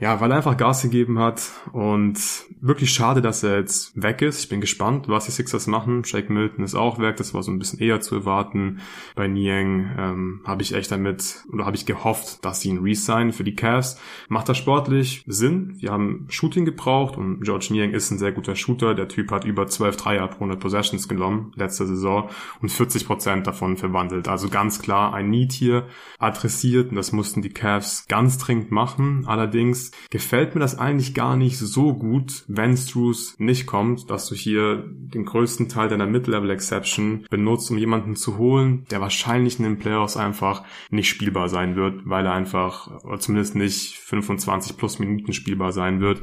ja, 0.00 0.20
weil 0.20 0.30
er 0.30 0.36
einfach 0.38 0.56
Gas 0.56 0.82
gegeben 0.82 1.18
hat 1.18 1.42
und 1.72 2.18
wirklich 2.60 2.92
schade, 2.92 3.22
dass 3.22 3.42
er 3.42 3.58
jetzt 3.58 4.00
weg 4.00 4.22
ist. 4.22 4.40
Ich 4.40 4.48
bin 4.48 4.60
gespannt, 4.60 5.08
was 5.08 5.26
die 5.26 5.32
Sixers 5.32 5.66
machen. 5.66 6.04
Shake 6.04 6.30
Milton 6.30 6.64
ist 6.64 6.74
auch 6.74 6.98
weg, 6.98 7.16
das 7.16 7.34
war 7.34 7.42
so 7.42 7.50
ein 7.50 7.58
bisschen 7.58 7.78
eher 7.78 8.00
zu 8.00 8.14
erwarten. 8.14 8.80
Bei 9.14 9.28
Niang 9.28 9.90
ähm, 9.98 10.40
habe 10.44 10.62
ich 10.62 10.74
echt 10.74 10.90
damit 10.90 11.44
oder 11.52 11.66
habe 11.66 11.76
ich 11.76 11.86
gehofft, 11.86 12.44
dass 12.44 12.60
sie 12.60 12.70
ihn 12.70 12.78
resignen 12.78 13.32
für 13.32 13.44
die 13.44 13.54
Cavs. 13.54 13.98
Macht 14.28 14.48
das 14.48 14.58
sportlich 14.58 15.24
Sinn? 15.26 15.76
Wir 15.78 15.90
haben 15.92 16.26
Shooting 16.28 16.64
gebraucht 16.64 17.16
und 17.16 17.40
George 17.40 17.68
Niang 17.70 17.92
ist 17.92 18.10
ein 18.10 18.18
sehr 18.18 18.32
guter 18.32 18.56
Shooter. 18.56 18.94
Der 18.94 19.08
Typ 19.08 19.30
hat 19.30 19.44
über 19.44 19.66
12 19.66 19.96
Dreier 19.96 20.28
pro 20.28 20.36
100 20.44 20.60
Possessions 20.60 21.08
genommen 21.08 21.52
letzte 21.56 21.86
Saison 21.86 22.28
und 22.60 22.70
40 22.70 23.06
Prozent 23.06 23.46
davon 23.46 23.76
verwandelt. 23.76 24.28
Also 24.28 24.48
ganz 24.48 24.80
klar 24.80 25.14
ein 25.14 25.30
Need 25.30 25.52
hier 25.52 25.86
adressiert 26.18 26.90
und 26.90 26.96
das 26.96 27.12
mussten 27.12 27.42
die 27.42 27.50
Cavs 27.50 28.06
ganz 28.08 28.38
dringend 28.38 28.70
machen. 28.70 29.24
Allerdings 29.26 29.81
gefällt 30.10 30.54
mir 30.54 30.60
das 30.60 30.78
eigentlich 30.78 31.14
gar 31.14 31.36
nicht 31.36 31.58
so 31.58 31.94
gut, 31.94 32.44
wenn 32.46 32.76
Struce 32.76 33.34
nicht 33.38 33.66
kommt, 33.66 34.10
dass 34.10 34.28
du 34.28 34.34
hier 34.34 34.84
den 34.86 35.24
größten 35.24 35.68
Teil 35.68 35.88
deiner 35.88 36.06
Mid-Level 36.06 36.50
Exception 36.50 37.26
benutzt, 37.30 37.70
um 37.70 37.78
jemanden 37.78 38.16
zu 38.16 38.38
holen, 38.38 38.86
der 38.90 39.00
wahrscheinlich 39.00 39.58
in 39.58 39.64
den 39.64 39.78
Playoffs 39.78 40.16
einfach 40.16 40.62
nicht 40.90 41.08
spielbar 41.08 41.48
sein 41.48 41.76
wird, 41.76 42.02
weil 42.04 42.26
er 42.26 42.32
einfach, 42.32 43.04
oder 43.04 43.18
zumindest 43.18 43.56
nicht 43.56 43.98
25 43.98 44.76
plus 44.76 44.98
Minuten 44.98 45.32
spielbar 45.32 45.72
sein 45.72 46.00
wird, 46.00 46.20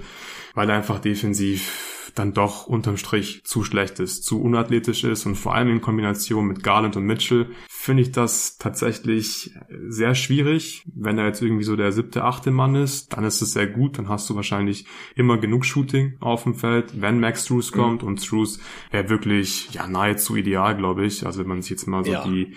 weil 0.53 0.69
er 0.69 0.77
einfach 0.77 0.99
defensiv 0.99 1.99
dann 2.15 2.33
doch 2.33 2.67
unterm 2.67 2.97
Strich 2.97 3.41
zu 3.43 3.63
schlecht 3.63 3.99
ist, 3.99 4.23
zu 4.23 4.41
unathletisch 4.41 5.03
ist 5.03 5.25
und 5.25 5.35
vor 5.35 5.55
allem 5.55 5.69
in 5.69 5.81
Kombination 5.81 6.47
mit 6.47 6.63
Garland 6.63 6.97
und 6.97 7.05
Mitchell 7.05 7.47
finde 7.81 8.03
ich 8.03 8.11
das 8.11 8.57
tatsächlich 8.57 9.51
sehr 9.87 10.13
schwierig. 10.13 10.83
Wenn 10.93 11.17
er 11.17 11.27
jetzt 11.27 11.41
irgendwie 11.41 11.63
so 11.63 11.77
der 11.77 11.93
siebte, 11.93 12.25
achte 12.25 12.51
Mann 12.51 12.75
ist, 12.75 13.15
dann 13.15 13.23
ist 13.23 13.41
es 13.41 13.53
sehr 13.53 13.67
gut, 13.67 13.97
dann 13.97 14.09
hast 14.09 14.29
du 14.29 14.35
wahrscheinlich 14.35 14.85
immer 15.15 15.37
genug 15.37 15.63
Shooting 15.63 16.17
auf 16.19 16.43
dem 16.43 16.55
Feld, 16.55 17.01
wenn 17.01 17.21
Max 17.21 17.47
kommt 17.71 18.01
mhm. 18.01 18.07
und 18.09 18.21
Struess 18.21 18.59
wäre 18.91 19.07
wirklich 19.07 19.71
ja 19.71 19.87
nahezu 19.87 20.35
ideal, 20.35 20.75
glaube 20.75 21.05
ich. 21.05 21.25
Also 21.25 21.39
wenn 21.39 21.47
man 21.47 21.61
sich 21.61 21.71
jetzt 21.71 21.87
mal 21.87 22.03
so 22.03 22.11
ja. 22.11 22.23
die 22.25 22.53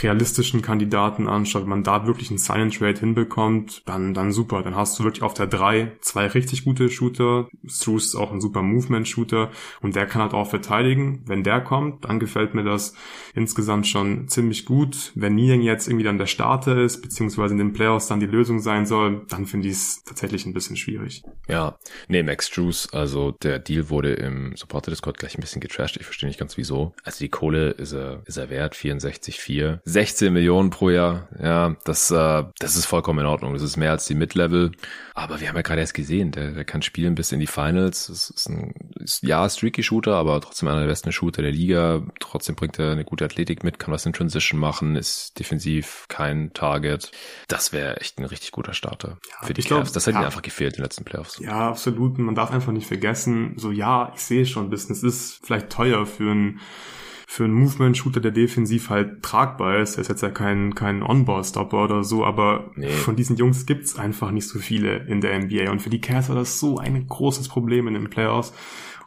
realistischen 0.00 0.62
Kandidaten 0.62 1.28
anschaut, 1.28 1.62
wenn 1.62 1.68
man 1.68 1.82
da 1.82 2.06
wirklich 2.06 2.30
einen 2.30 2.38
Silent 2.38 2.78
Trade 2.78 3.00
hinbekommt, 3.00 3.82
dann, 3.86 4.14
dann 4.14 4.32
super. 4.32 4.62
Dann 4.62 4.74
hast 4.74 4.98
du 4.98 5.04
wirklich 5.04 5.22
auf 5.22 5.34
der 5.34 5.46
drei 5.46 5.92
zwei 6.00 6.28
richtig 6.28 6.64
gute 6.64 6.88
Shooter. 6.88 7.48
Struess 7.66 8.06
ist 8.06 8.14
auch 8.14 8.32
ein 8.32 8.40
super 8.40 8.62
Movement-Shooter 8.62 9.50
und 9.80 9.96
der 9.96 10.06
kann 10.06 10.22
halt 10.22 10.34
auch 10.34 10.48
verteidigen. 10.48 11.22
Wenn 11.26 11.42
der 11.42 11.60
kommt, 11.60 12.04
dann 12.04 12.20
gefällt 12.20 12.54
mir 12.54 12.64
das 12.64 12.94
insgesamt 13.34 13.86
schon 13.86 14.28
ziemlich 14.28 14.51
gut. 14.66 15.12
Wenn 15.14 15.34
Niang 15.34 15.62
jetzt 15.62 15.88
irgendwie 15.88 16.04
dann 16.04 16.18
der 16.18 16.26
Starter 16.26 16.78
ist, 16.78 17.02
beziehungsweise 17.02 17.54
in 17.54 17.58
den 17.58 17.72
Playoffs 17.72 18.06
dann 18.06 18.20
die 18.20 18.26
Lösung 18.26 18.60
sein 18.60 18.86
soll, 18.86 19.24
dann 19.28 19.46
finde 19.46 19.68
ich 19.68 19.74
es 19.74 20.04
tatsächlich 20.04 20.46
ein 20.46 20.52
bisschen 20.52 20.76
schwierig. 20.76 21.22
Ja, 21.48 21.78
nee, 22.08 22.22
Max 22.22 22.48
Struess, 22.48 22.88
also 22.92 23.32
der 23.32 23.58
Deal 23.58 23.90
wurde 23.90 24.12
im 24.12 24.56
Supporter-Discord 24.56 25.18
gleich 25.18 25.36
ein 25.36 25.40
bisschen 25.40 25.60
getrashed. 25.60 25.96
Ich 25.96 26.04
verstehe 26.04 26.28
nicht 26.28 26.38
ganz 26.38 26.56
wieso. 26.56 26.94
Also 27.04 27.18
die 27.18 27.28
Kohle 27.28 27.70
ist 27.70 27.92
er, 27.92 28.22
ist 28.26 28.36
er 28.36 28.50
wert, 28.50 28.74
64,4. 28.74 29.80
16 29.84 30.32
Millionen 30.32 30.70
pro 30.70 30.90
Jahr. 30.90 31.28
Ja, 31.40 31.76
das, 31.84 32.10
äh, 32.10 32.44
das 32.58 32.76
ist 32.76 32.86
vollkommen 32.86 33.20
in 33.20 33.26
Ordnung. 33.26 33.54
Das 33.54 33.62
ist 33.62 33.76
mehr 33.76 33.90
als 33.90 34.06
die 34.06 34.14
Mid-Level. 34.14 34.72
Aber 35.14 35.40
wir 35.40 35.48
haben 35.48 35.56
ja 35.56 35.62
gerade 35.62 35.80
erst 35.80 35.94
gesehen, 35.94 36.32
der, 36.32 36.52
der 36.52 36.64
kann 36.64 36.82
spielen 36.82 37.14
bis 37.14 37.32
in 37.32 37.40
die 37.40 37.46
Finals. 37.46 38.06
Das 38.06 38.30
ist 38.30 38.48
ein, 38.48 38.74
ist, 38.98 39.22
ja, 39.22 39.48
streaky 39.48 39.82
Shooter, 39.82 40.14
aber 40.14 40.40
trotzdem 40.40 40.68
einer 40.68 40.80
der 40.80 40.86
besten 40.86 41.12
Shooter 41.12 41.42
der 41.42 41.52
Liga. 41.52 42.02
Trotzdem 42.20 42.54
bringt 42.54 42.78
er 42.78 42.92
eine 42.92 43.04
gute 43.04 43.24
Athletik 43.24 43.64
mit, 43.64 43.78
kann 43.78 43.92
was 43.92 44.06
in 44.06 44.12
Transition 44.42 44.60
machen, 44.60 44.96
ist 44.96 45.38
defensiv 45.38 46.06
kein 46.08 46.52
Target. 46.52 47.12
Das 47.48 47.72
wäre 47.72 48.00
echt 48.00 48.18
ein 48.18 48.24
richtig 48.24 48.52
guter 48.52 48.74
Starter 48.74 49.18
ja, 49.28 49.46
für 49.46 49.54
die 49.54 49.62
Cavs. 49.62 49.68
Glaub, 49.68 49.92
das 49.92 50.06
hätte 50.06 50.14
ja, 50.14 50.20
mir 50.20 50.26
einfach 50.26 50.42
gefehlt 50.42 50.74
in 50.74 50.78
den 50.78 50.84
letzten 50.84 51.04
Playoffs. 51.04 51.38
Ja, 51.38 51.68
absolut. 51.68 52.18
Man 52.18 52.34
darf 52.34 52.50
einfach 52.50 52.72
nicht 52.72 52.86
vergessen, 52.86 53.54
so 53.56 53.70
ja, 53.70 54.12
ich 54.14 54.20
sehe 54.20 54.46
schon 54.46 54.64
ein 54.64 54.70
bisschen, 54.70 54.94
es 54.94 55.02
ist 55.02 55.40
vielleicht 55.44 55.70
teuer 55.70 56.06
für 56.06 56.30
einen 56.30 56.60
für 57.26 57.44
einen 57.44 57.54
Movement-Shooter, 57.54 58.20
der 58.20 58.30
defensiv 58.30 58.90
halt 58.90 59.22
tragbar 59.22 59.78
ist. 59.78 59.96
Er 59.96 60.02
ist 60.02 60.08
jetzt 60.08 60.22
ja 60.22 60.28
kein, 60.28 60.74
kein 60.74 61.02
On-Ball-Stopper 61.02 61.84
oder 61.84 62.04
so, 62.04 62.26
aber 62.26 62.70
nee. 62.74 62.90
von 62.90 63.16
diesen 63.16 63.36
Jungs 63.36 63.64
gibt's 63.64 63.98
einfach 63.98 64.30
nicht 64.32 64.46
so 64.46 64.58
viele 64.58 64.98
in 65.06 65.22
der 65.22 65.38
NBA. 65.38 65.70
Und 65.70 65.80
für 65.80 65.88
die 65.88 66.02
Cavs 66.02 66.28
war 66.28 66.36
das 66.36 66.60
so 66.60 66.76
ein 66.76 67.08
großes 67.08 67.48
Problem 67.48 67.88
in 67.88 67.94
den 67.94 68.10
Playoffs. 68.10 68.52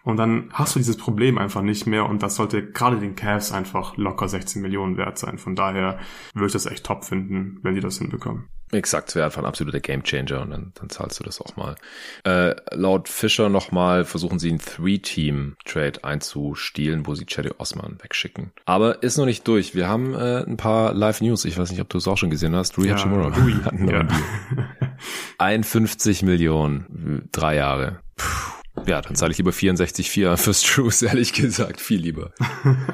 Und 0.05 0.17
dann 0.17 0.49
hast 0.53 0.75
du 0.75 0.79
dieses 0.79 0.97
Problem 0.97 1.39
einfach 1.39 1.63
nicht 1.63 1.87
mehr 1.87 2.07
und 2.07 2.21
das 2.21 2.35
sollte 2.35 2.63
gerade 2.63 2.99
den 2.99 3.15
Cavs 3.15 3.51
einfach 3.51 3.97
locker 3.97 4.29
16 4.29 4.61
Millionen 4.61 4.97
wert 4.97 5.17
sein. 5.17 5.39
Von 5.39 5.55
daher 5.55 5.97
würde 6.35 6.47
ich 6.47 6.53
das 6.53 6.67
echt 6.67 6.85
top 6.85 7.03
finden, 7.03 7.57
wenn 7.63 7.73
die 7.73 7.81
das 7.81 7.97
hinbekommen. 7.97 8.47
Exakt, 8.71 9.15
wäre 9.15 9.25
einfach 9.25 9.41
ein 9.41 9.47
absoluter 9.47 9.79
Gamechanger 9.79 10.41
und 10.41 10.51
dann, 10.51 10.71
dann 10.75 10.89
zahlst 10.89 11.19
du 11.19 11.23
das 11.23 11.41
auch 11.41 11.55
mal. 11.55 11.75
Äh, 12.23 12.55
laut 12.71 13.09
Fischer 13.09 13.49
nochmal 13.49 14.05
versuchen 14.05 14.37
sie 14.37 14.49
einen 14.49 14.59
Three-Team-Trade 14.59 16.03
einzustielen, 16.03 17.07
wo 17.07 17.15
sie 17.15 17.25
Chetty 17.25 17.51
Osman 17.57 17.97
wegschicken. 18.01 18.51
Aber 18.65 19.01
ist 19.01 19.17
noch 19.17 19.25
nicht 19.25 19.47
durch. 19.47 19.73
Wir 19.73 19.87
haben 19.87 20.13
äh, 20.13 20.43
ein 20.45 20.57
paar 20.57 20.93
Live-News. 20.93 21.45
Ich 21.45 21.57
weiß 21.57 21.71
nicht, 21.71 21.81
ob 21.81 21.89
du 21.89 21.97
es 21.97 22.07
auch 22.07 22.17
schon 22.17 22.29
gesehen 22.29 22.55
hast. 22.55 22.77
Rui 22.77 22.87
ja, 22.87 22.95
Hachimura 22.95 23.33
hat 23.33 23.73
einen 23.73 23.89
ja. 23.89 24.03
Deal. 24.03 24.21
51 25.39 26.21
Millionen, 26.21 27.27
drei 27.31 27.55
Jahre. 27.55 28.01
Puh. 28.17 28.54
Ja, 28.85 29.01
dann 29.01 29.15
zahle 29.15 29.31
ich 29.31 29.37
lieber 29.37 29.51
64,4 29.51 30.37
für 30.37 30.53
Struce, 30.53 31.03
ehrlich 31.03 31.33
gesagt, 31.33 31.79
viel 31.79 31.99
lieber. 31.99 32.31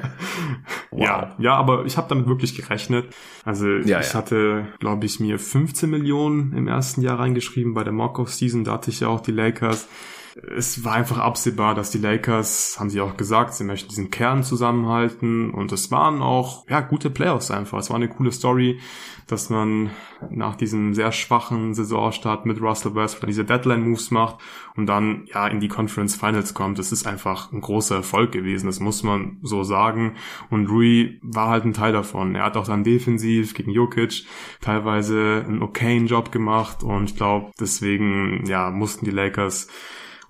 wow. 0.90 1.00
Ja, 1.00 1.36
ja, 1.38 1.54
aber 1.54 1.84
ich 1.84 1.96
habe 1.96 2.08
damit 2.08 2.26
wirklich 2.26 2.54
gerechnet. 2.54 3.12
Also 3.44 3.68
ja, 3.68 4.00
ich 4.00 4.08
ja. 4.08 4.14
hatte, 4.14 4.66
glaube 4.78 5.06
ich, 5.06 5.20
mir 5.20 5.38
15 5.38 5.90
Millionen 5.90 6.52
im 6.56 6.68
ersten 6.68 7.02
Jahr 7.02 7.18
reingeschrieben 7.18 7.74
bei 7.74 7.84
der 7.84 7.92
Mock-Off-Season. 7.92 8.64
Da 8.64 8.72
hatte 8.72 8.90
ich 8.90 9.00
ja 9.00 9.08
auch 9.08 9.20
die 9.20 9.32
Lakers 9.32 9.88
es 10.56 10.84
war 10.84 10.94
einfach 10.94 11.18
absehbar, 11.18 11.74
dass 11.74 11.90
die 11.90 11.98
Lakers, 11.98 12.76
haben 12.78 12.90
sie 12.90 13.00
auch 13.00 13.16
gesagt, 13.16 13.54
sie 13.54 13.64
möchten 13.64 13.88
diesen 13.88 14.10
Kern 14.10 14.42
zusammenhalten 14.42 15.50
und 15.50 15.72
es 15.72 15.90
waren 15.90 16.22
auch, 16.22 16.68
ja, 16.68 16.80
gute 16.80 17.10
Playoffs 17.10 17.50
einfach. 17.50 17.78
Es 17.78 17.90
war 17.90 17.96
eine 17.96 18.08
coole 18.08 18.32
Story, 18.32 18.80
dass 19.26 19.50
man 19.50 19.90
nach 20.30 20.56
diesem 20.56 20.94
sehr 20.94 21.12
schwachen 21.12 21.74
Saisonstart 21.74 22.46
mit 22.46 22.60
Russell 22.60 22.94
Westbrook 22.94 23.26
diese 23.26 23.44
Deadline-Moves 23.44 24.10
macht 24.10 24.36
und 24.74 24.86
dann, 24.86 25.26
ja, 25.26 25.46
in 25.46 25.60
die 25.60 25.68
Conference 25.68 26.16
Finals 26.16 26.54
kommt. 26.54 26.78
Das 26.78 26.92
ist 26.92 27.06
einfach 27.06 27.52
ein 27.52 27.60
großer 27.60 27.96
Erfolg 27.96 28.32
gewesen, 28.32 28.66
das 28.66 28.80
muss 28.80 29.02
man 29.02 29.38
so 29.42 29.64
sagen. 29.64 30.14
Und 30.50 30.66
Rui 30.68 31.18
war 31.22 31.48
halt 31.48 31.64
ein 31.64 31.74
Teil 31.74 31.92
davon. 31.92 32.34
Er 32.34 32.44
hat 32.44 32.56
auch 32.56 32.66
dann 32.66 32.84
defensiv 32.84 33.54
gegen 33.54 33.70
Jokic 33.70 34.24
teilweise 34.60 35.44
einen 35.46 35.62
okayen 35.62 36.06
Job 36.06 36.32
gemacht 36.32 36.82
und 36.82 37.04
ich 37.04 37.16
glaube, 37.16 37.52
deswegen, 37.60 38.44
ja, 38.46 38.70
mussten 38.70 39.04
die 39.04 39.10
Lakers 39.10 39.68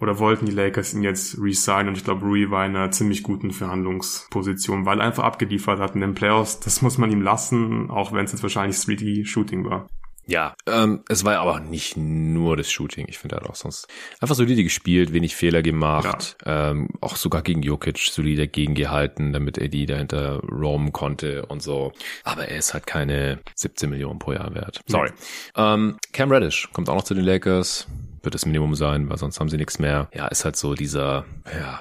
oder 0.02 0.18
wollten 0.18 0.46
die 0.46 0.52
Lakers 0.52 0.94
ihn 0.94 1.04
jetzt 1.04 1.38
resignen 1.40 1.88
und 1.88 1.96
ich 1.96 2.04
glaube, 2.04 2.26
Rui 2.26 2.50
war 2.50 2.66
in 2.66 2.74
einer 2.74 2.90
ziemlich 2.90 3.22
guten 3.22 3.52
Verhandlungsposition, 3.52 4.84
weil 4.84 4.98
er 4.98 5.06
einfach 5.06 5.22
abgeliefert 5.22 5.78
hat 5.78 5.94
in 5.94 6.00
den 6.00 6.14
Playoffs. 6.14 6.58
Das 6.58 6.82
muss 6.82 6.98
man 6.98 7.10
ihm 7.12 7.22
lassen, 7.22 7.88
auch 7.88 8.12
wenn 8.12 8.24
es 8.24 8.32
jetzt 8.32 8.42
wahrscheinlich 8.42 8.76
3D-Shooting 8.76 9.64
war. 9.64 9.86
Ja, 10.26 10.54
ähm, 10.66 11.02
es 11.08 11.24
war 11.24 11.38
aber 11.38 11.60
nicht 11.60 11.96
nur 11.96 12.56
das 12.56 12.70
Shooting. 12.70 13.06
Ich 13.08 13.18
finde, 13.18 13.36
er 13.36 13.42
hat 13.42 13.50
auch 13.50 13.56
sonst 13.56 13.88
einfach 14.20 14.34
solide 14.34 14.62
gespielt, 14.62 15.12
wenig 15.12 15.34
Fehler 15.34 15.62
gemacht, 15.62 16.36
ja. 16.44 16.70
ähm, 16.70 16.88
auch 17.00 17.16
sogar 17.16 17.42
gegen 17.42 17.62
Jokic 17.62 17.98
solide 17.98 18.46
gegengehalten, 18.46 19.32
damit 19.32 19.58
er 19.58 19.68
die 19.68 19.86
dahinter 19.86 20.40
roamen 20.40 20.92
konnte 20.92 21.46
und 21.46 21.62
so. 21.62 21.92
Aber 22.24 22.46
er 22.48 22.56
ist 22.56 22.72
halt 22.72 22.86
keine 22.86 23.40
17 23.56 23.90
Millionen 23.90 24.18
pro 24.18 24.32
Jahr 24.32 24.54
wert. 24.54 24.80
Sorry. 24.86 25.10
Ja. 25.56 25.74
Ähm, 25.74 25.96
Cam 26.12 26.30
Reddish 26.30 26.68
kommt 26.72 26.88
auch 26.88 26.96
noch 26.96 27.04
zu 27.04 27.14
den 27.14 27.24
Lakers 27.24 27.88
wird 28.22 28.34
das 28.34 28.46
Minimum 28.46 28.74
sein, 28.74 29.08
weil 29.10 29.18
sonst 29.18 29.40
haben 29.40 29.48
sie 29.48 29.56
nichts 29.56 29.78
mehr. 29.78 30.08
Ja, 30.14 30.26
ist 30.28 30.44
halt 30.44 30.56
so 30.56 30.74
dieser, 30.74 31.24
ja, 31.46 31.80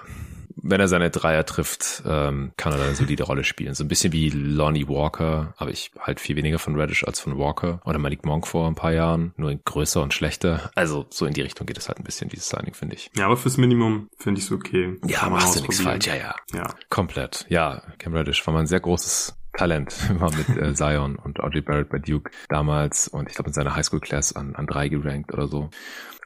wenn 0.64 0.80
er 0.80 0.88
seine 0.88 1.10
Dreier 1.10 1.46
trifft, 1.46 2.04
ähm, 2.06 2.52
kann 2.58 2.74
er 2.74 2.78
dann 2.78 2.88
eine 2.88 2.96
solide 2.96 3.24
Rolle 3.32 3.44
spielen. 3.44 3.74
So 3.74 3.84
ein 3.84 3.88
bisschen 3.88 4.14
wie 4.14 4.30
Lonnie 4.30 4.88
Walker, 4.88 5.54
aber 5.58 5.72
ich 5.72 5.92
halt 6.00 6.20
viel 6.20 6.36
weniger 6.36 6.60
von 6.60 6.76
Reddish 6.76 7.04
als 7.04 7.20
von 7.20 7.38
Walker. 7.38 7.82
Oder 7.86 8.00
Malik 8.00 8.26
Monk 8.26 8.48
vor 8.48 8.68
ein 8.68 8.76
paar 8.76 8.94
Jahren, 8.94 9.34
nur 9.38 9.54
größer 9.54 10.02
und 10.02 10.14
schlechter. 10.14 10.72
Also 10.76 11.06
so 11.10 11.26
in 11.26 11.34
die 11.34 11.42
Richtung 11.42 11.68
geht 11.68 11.78
es 11.78 11.88
halt 11.88 12.00
ein 12.00 12.04
bisschen, 12.04 12.30
dieses 12.30 12.50
Signing, 12.50 12.74
finde 12.74 12.96
ich. 12.96 13.10
Ja, 13.16 13.26
aber 13.26 13.38
fürs 13.38 13.58
Minimum 13.58 14.10
finde 14.18 14.40
ich 14.40 14.46
es 14.46 14.52
okay. 14.52 14.98
Ja, 15.06 15.30
machst 15.30 15.56
du 15.56 15.62
nichts 15.62 15.82
falsch, 15.82 16.08
ja, 16.08 16.16
ja. 16.16 16.36
Ja. 16.54 16.74
Komplett. 16.90 17.46
Ja, 17.50 17.82
Cam 17.98 18.14
Reddish 18.14 18.46
war 18.46 18.54
mal 18.54 18.62
ein 18.62 18.68
sehr 18.68 18.80
großes 18.80 19.36
Talent 19.54 19.94
war 20.20 20.32
mit 20.34 20.50
äh, 20.50 20.74
Zion 20.74 21.18
und 21.18 21.42
Audrey 21.42 21.62
Barrett 21.62 21.90
bei 21.90 22.00
Duke 22.00 22.32
damals 22.48 23.10
und 23.10 23.28
ich 23.30 23.36
glaube 23.36 23.50
in 23.50 23.54
seiner 23.54 23.76
Highschool-Class 23.76 24.34
an, 24.34 24.56
an 24.56 24.66
drei 24.66 24.88
gerankt 24.88 25.34
oder 25.34 25.48
so. 25.48 25.70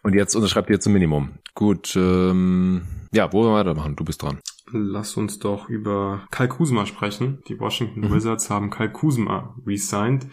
Und 0.06 0.14
jetzt 0.14 0.36
unterschreibt 0.36 0.70
ihr 0.70 0.80
zum 0.80 0.94
Minimum. 0.94 1.32
Gut, 1.56 1.96
ähm, 1.96 2.84
ja, 3.12 3.34
wo 3.34 3.40
wollen 3.40 3.54
wir 3.54 3.58
weitermachen? 3.58 3.96
Du 3.96 4.06
bist 4.06 4.22
dran. 4.22 4.38
Lass 4.72 5.18
uns 5.18 5.40
doch 5.40 5.68
über 5.68 6.28
Kyle 6.30 6.48
Kuzma 6.48 6.86
sprechen. 6.86 7.42
Die 7.48 7.60
Washington 7.60 8.02
mhm. 8.02 8.14
Wizards 8.14 8.52
haben 8.52 8.70
Kyle 8.70 8.92
Kuzma 8.92 9.56
resigned. 9.66 10.28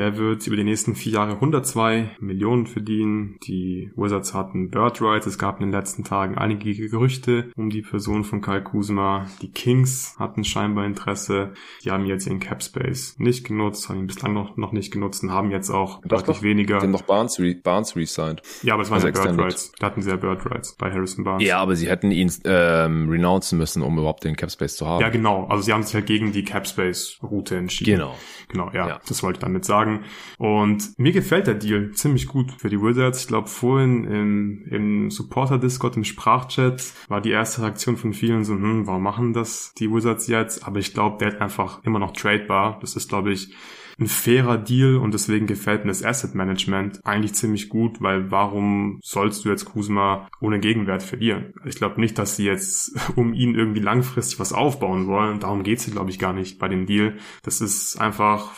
Der 0.00 0.16
wird 0.16 0.46
über 0.46 0.56
die 0.56 0.64
nächsten 0.64 0.94
vier 0.94 1.12
Jahre 1.12 1.32
102 1.32 2.12
Millionen 2.20 2.66
verdienen. 2.66 3.36
Die 3.46 3.90
Wizards 3.96 4.32
hatten 4.32 4.70
Bird 4.70 5.02
Rights. 5.02 5.26
Es 5.26 5.36
gab 5.36 5.60
in 5.60 5.66
den 5.66 5.78
letzten 5.78 6.04
Tagen 6.04 6.38
einige 6.38 6.74
Gerüchte 6.88 7.50
um 7.54 7.68
die 7.68 7.82
Person 7.82 8.24
von 8.24 8.40
Kyle 8.40 8.62
Kuzma. 8.62 9.26
Die 9.42 9.50
Kings 9.50 10.16
hatten 10.18 10.42
scheinbar 10.42 10.86
Interesse. 10.86 11.52
Die 11.84 11.90
haben 11.90 12.06
jetzt 12.06 12.26
ihren 12.26 12.40
Cap 12.40 12.62
Space 12.62 13.16
nicht 13.18 13.46
genutzt, 13.46 13.90
haben 13.90 13.98
ihn 13.98 14.06
bislang 14.06 14.32
noch, 14.32 14.56
noch 14.56 14.72
nicht 14.72 14.90
genutzt 14.90 15.22
und 15.22 15.32
haben 15.32 15.50
jetzt 15.50 15.68
auch 15.68 16.00
deutlich 16.00 16.38
doch. 16.38 16.42
weniger. 16.42 16.78
Die 16.78 16.84
haben 16.84 16.92
noch 16.92 17.02
Barnes, 17.02 17.38
re 17.38 17.54
Barnes 17.62 17.94
resigned. 17.94 18.40
Ja, 18.62 18.72
aber 18.72 18.84
es 18.84 18.90
waren 18.90 19.04
also 19.04 19.08
ja 19.08 19.26
Bird 19.26 19.38
Rights. 19.38 19.72
Da 19.78 19.88
hatten 19.88 20.00
sie 20.00 20.08
ja 20.08 20.16
Bird 20.16 20.50
Rights 20.50 20.76
bei 20.76 20.90
Harrison 20.90 21.24
Barnes. 21.24 21.46
Ja, 21.46 21.58
aber 21.58 21.76
sie 21.76 21.90
hätten 21.90 22.10
ihn 22.10 22.32
ähm, 22.44 23.10
renouncen 23.10 23.58
müssen, 23.58 23.82
um 23.82 23.98
überhaupt 23.98 24.24
den 24.24 24.34
Cap 24.34 24.50
Space 24.50 24.76
zu 24.76 24.86
haben. 24.86 25.02
Ja, 25.02 25.10
genau. 25.10 25.44
Also 25.48 25.62
sie 25.64 25.74
haben 25.74 25.82
sich 25.82 25.94
halt 25.94 26.06
gegen 26.06 26.32
die 26.32 26.42
Cap 26.42 26.66
Space 26.66 27.18
Route 27.22 27.58
entschieden. 27.58 27.96
Genau. 27.96 28.14
Genau, 28.48 28.70
ja, 28.72 28.88
ja. 28.88 29.00
Das 29.06 29.22
wollte 29.22 29.36
ich 29.36 29.42
damit 29.42 29.66
sagen. 29.66 29.89
Und 30.38 30.98
mir 30.98 31.12
gefällt 31.12 31.46
der 31.46 31.54
Deal 31.54 31.90
ziemlich 31.92 32.26
gut 32.26 32.52
für 32.52 32.68
die 32.68 32.80
Wizards. 32.80 33.22
Ich 33.22 33.28
glaube, 33.28 33.48
vorhin 33.48 34.04
im, 34.04 34.64
im 34.70 35.10
Supporter-Discord, 35.10 35.96
im 35.96 36.04
Sprachchat, 36.04 36.82
war 37.08 37.20
die 37.20 37.30
erste 37.30 37.62
Reaktion 37.62 37.96
von 37.96 38.12
vielen 38.12 38.44
so, 38.44 38.54
hm, 38.54 38.86
warum 38.86 39.02
machen 39.02 39.32
das 39.32 39.74
die 39.74 39.90
Wizards 39.90 40.26
jetzt? 40.26 40.66
Aber 40.66 40.78
ich 40.78 40.94
glaube, 40.94 41.18
der 41.18 41.34
ist 41.34 41.40
einfach 41.40 41.82
immer 41.84 41.98
noch 41.98 42.12
tradebar. 42.12 42.78
Das 42.80 42.96
ist, 42.96 43.08
glaube 43.08 43.32
ich, 43.32 43.54
ein 44.00 44.08
fairer 44.08 44.56
Deal 44.56 44.96
und 44.96 45.12
deswegen 45.12 45.46
gefällt 45.46 45.84
mir 45.84 45.90
das 45.90 46.02
Asset 46.02 46.34
Management 46.34 47.04
eigentlich 47.04 47.34
ziemlich 47.34 47.68
gut, 47.68 48.00
weil 48.00 48.30
warum 48.30 48.98
sollst 49.02 49.44
du 49.44 49.50
jetzt 49.50 49.66
Kuzma 49.66 50.28
ohne 50.40 50.58
Gegenwert 50.58 51.02
verlieren? 51.02 51.52
Ich 51.66 51.76
glaube 51.76 52.00
nicht, 52.00 52.18
dass 52.18 52.36
sie 52.36 52.46
jetzt 52.46 52.94
um 53.16 53.34
ihn 53.34 53.54
irgendwie 53.54 53.80
langfristig 53.80 54.40
was 54.40 54.54
aufbauen 54.54 55.06
wollen. 55.06 55.40
Darum 55.40 55.62
geht 55.62 55.78
es, 55.78 55.90
glaube 55.90 56.10
ich, 56.10 56.18
gar 56.18 56.32
nicht 56.32 56.58
bei 56.58 56.68
dem 56.68 56.86
Deal. 56.86 57.18
Das 57.42 57.60
ist 57.60 58.00
einfach 58.00 58.52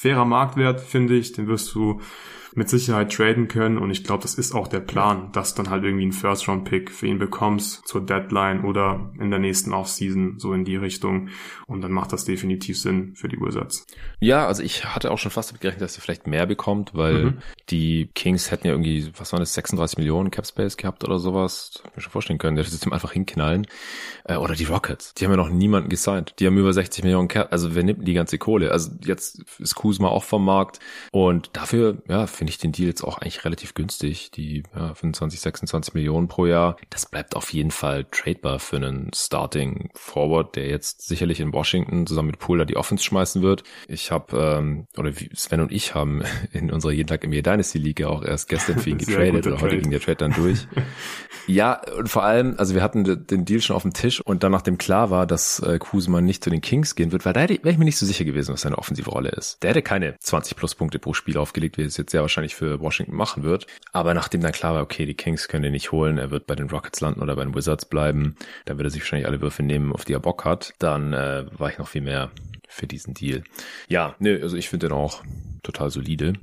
fairer 0.00 0.24
Marktwert, 0.24 0.80
finde 0.80 1.14
ich. 1.16 1.32
Den 1.32 1.46
wirst 1.46 1.74
du 1.74 2.00
mit 2.54 2.68
Sicherheit 2.68 3.12
traden 3.12 3.48
können 3.48 3.78
und 3.78 3.90
ich 3.90 4.02
glaube, 4.02 4.22
das 4.22 4.34
ist 4.34 4.54
auch 4.54 4.66
der 4.66 4.80
Plan, 4.80 5.30
dass 5.32 5.54
dann 5.54 5.70
halt 5.70 5.84
irgendwie 5.84 6.06
ein 6.06 6.12
First-Round-Pick 6.12 6.90
für 6.90 7.06
ihn 7.06 7.18
bekommst 7.18 7.86
zur 7.86 8.04
Deadline 8.04 8.64
oder 8.64 9.12
in 9.20 9.30
der 9.30 9.38
nächsten 9.38 9.72
Offseason 9.72 10.38
so 10.38 10.52
in 10.52 10.64
die 10.64 10.76
Richtung 10.76 11.28
und 11.66 11.80
dann 11.80 11.92
macht 11.92 12.12
das 12.12 12.24
definitiv 12.24 12.80
Sinn 12.80 13.14
für 13.14 13.28
die 13.28 13.36
Wizards. 13.36 13.86
Ja, 14.18 14.46
also 14.46 14.62
ich 14.62 14.84
hatte 14.84 15.12
auch 15.12 15.18
schon 15.18 15.30
fast 15.30 15.50
damit 15.50 15.60
gerechnet, 15.60 15.82
dass 15.82 15.96
er 15.96 16.02
vielleicht 16.02 16.26
mehr 16.26 16.46
bekommt, 16.46 16.92
weil 16.94 17.24
mhm. 17.24 17.38
Die 17.68 18.10
Kings 18.14 18.50
hätten 18.50 18.66
ja 18.66 18.72
irgendwie, 18.72 19.10
was 19.16 19.32
waren 19.32 19.40
das, 19.40 19.54
36 19.54 19.98
Millionen 19.98 20.30
Cap 20.30 20.46
Space 20.46 20.76
gehabt 20.76 21.04
oder 21.04 21.18
sowas. 21.18 21.70
Das 21.72 21.82
ich 21.84 21.96
mir 21.96 22.02
schon 22.02 22.12
vorstellen 22.12 22.38
können, 22.38 22.56
der 22.56 22.64
hätte 22.64 22.86
ihm 22.86 22.92
einfach 22.92 23.12
hinknallen. 23.12 23.66
Äh, 24.24 24.36
oder 24.36 24.54
die 24.54 24.64
Rockets, 24.64 25.14
die 25.14 25.24
haben 25.24 25.32
ja 25.32 25.36
noch 25.36 25.50
niemanden 25.50 25.88
gesigned. 25.88 26.34
Die 26.38 26.46
haben 26.46 26.56
über 26.56 26.72
60 26.72 27.04
Millionen 27.04 27.28
Cap, 27.28 27.52
also 27.52 27.74
wer 27.74 27.82
nimmt 27.82 28.06
die 28.06 28.14
ganze 28.14 28.38
Kohle? 28.38 28.72
Also 28.72 28.90
jetzt 29.04 29.44
ist 29.58 29.74
Kuzma 29.74 30.08
auch 30.08 30.24
vom 30.24 30.44
Markt 30.44 30.80
und 31.12 31.50
dafür, 31.52 32.02
ja, 32.08 32.26
finde 32.26 32.50
ich 32.50 32.58
den 32.58 32.72
Deal 32.72 32.88
jetzt 32.88 33.02
auch 33.02 33.18
eigentlich 33.18 33.44
relativ 33.44 33.74
günstig. 33.74 34.30
Die 34.30 34.62
ja, 34.74 34.94
25, 34.94 35.40
26 35.40 35.94
Millionen 35.94 36.28
pro 36.28 36.46
Jahr, 36.46 36.76
das 36.90 37.06
bleibt 37.06 37.36
auf 37.36 37.52
jeden 37.52 37.70
Fall 37.70 38.06
tradebar 38.10 38.58
für 38.58 38.76
einen 38.76 39.10
Starting 39.14 39.90
Forward, 39.94 40.56
der 40.56 40.68
jetzt 40.68 41.06
sicherlich 41.06 41.40
in 41.40 41.52
Washington 41.52 42.06
zusammen 42.06 42.28
mit 42.28 42.38
Poole 42.38 42.66
die 42.66 42.76
Offense 42.76 43.04
schmeißen 43.04 43.42
wird. 43.42 43.64
Ich 43.88 44.10
habe, 44.10 44.36
ähm, 44.36 44.86
oder 44.96 45.12
Sven 45.34 45.60
und 45.60 45.72
ich 45.72 45.94
haben 45.94 46.22
in 46.52 46.70
unserer 46.70 46.92
jeden 46.92 47.08
Tag 47.08 47.24
im 47.24 47.32
Dynasty 47.50 47.78
League 47.78 48.02
auch 48.04 48.22
erst 48.22 48.48
gestern 48.48 48.78
für 48.78 48.90
ihn 48.90 48.98
getradet 49.04 49.46
oder 49.46 49.60
heute 49.60 49.78
ging 49.78 49.90
der 49.90 50.00
Trade 50.00 50.16
dann 50.16 50.32
durch. 50.32 50.66
ja, 51.46 51.80
und 51.96 52.08
vor 52.08 52.24
allem, 52.24 52.54
also 52.58 52.74
wir 52.74 52.82
hatten 52.82 53.26
den 53.26 53.44
Deal 53.44 53.60
schon 53.60 53.76
auf 53.76 53.82
dem 53.82 53.92
Tisch 53.92 54.20
und 54.20 54.42
dann 54.42 54.52
nachdem 54.52 54.78
klar 54.78 55.10
war, 55.10 55.26
dass 55.26 55.60
äh, 55.60 55.78
Kuzma 55.78 56.20
nicht 56.20 56.44
zu 56.44 56.50
den 56.50 56.60
Kings 56.60 56.94
gehen 56.94 57.12
wird, 57.12 57.24
weil 57.24 57.32
da 57.32 57.40
wäre 57.48 57.70
ich 57.70 57.78
mir 57.78 57.84
nicht 57.84 57.98
so 57.98 58.06
sicher 58.06 58.24
gewesen, 58.24 58.52
was 58.52 58.62
seine 58.62 58.78
offensive 58.78 59.10
Rolle 59.10 59.30
ist. 59.30 59.62
Der 59.62 59.70
hätte 59.70 59.82
keine 59.82 60.16
20 60.18 60.56
plus 60.56 60.74
Punkte 60.74 60.98
pro 60.98 61.14
Spiel 61.14 61.36
aufgelegt, 61.38 61.78
wie 61.78 61.82
es 61.82 61.96
jetzt 61.96 62.12
sehr 62.12 62.22
wahrscheinlich 62.22 62.54
für 62.54 62.80
Washington 62.80 63.16
machen 63.16 63.42
wird. 63.42 63.66
Aber 63.92 64.14
nachdem 64.14 64.40
dann 64.40 64.52
klar 64.52 64.74
war, 64.74 64.82
okay, 64.82 65.06
die 65.06 65.14
Kings 65.14 65.48
können 65.48 65.62
den 65.62 65.72
nicht 65.72 65.92
holen, 65.92 66.18
er 66.18 66.30
wird 66.30 66.46
bei 66.46 66.54
den 66.54 66.70
Rockets 66.70 67.00
landen 67.00 67.20
oder 67.20 67.36
bei 67.36 67.44
den 67.44 67.54
Wizards 67.54 67.84
bleiben, 67.84 68.36
da 68.64 68.76
wird 68.76 68.86
er 68.86 68.90
sich 68.90 69.02
wahrscheinlich 69.02 69.26
alle 69.26 69.40
Würfe 69.40 69.62
nehmen, 69.62 69.92
auf 69.92 70.04
die 70.04 70.12
er 70.12 70.20
Bock 70.20 70.44
hat, 70.44 70.74
dann 70.78 71.12
äh, 71.12 71.46
war 71.56 71.70
ich 71.70 71.78
noch 71.78 71.88
viel 71.88 72.02
mehr 72.02 72.30
für 72.68 72.86
diesen 72.86 73.14
Deal. 73.14 73.42
Ja, 73.88 74.14
ne, 74.18 74.38
also 74.42 74.56
ich 74.56 74.68
finde 74.68 74.88
den 74.88 74.96
auch 74.96 75.22
total 75.62 75.90
solide. 75.90 76.34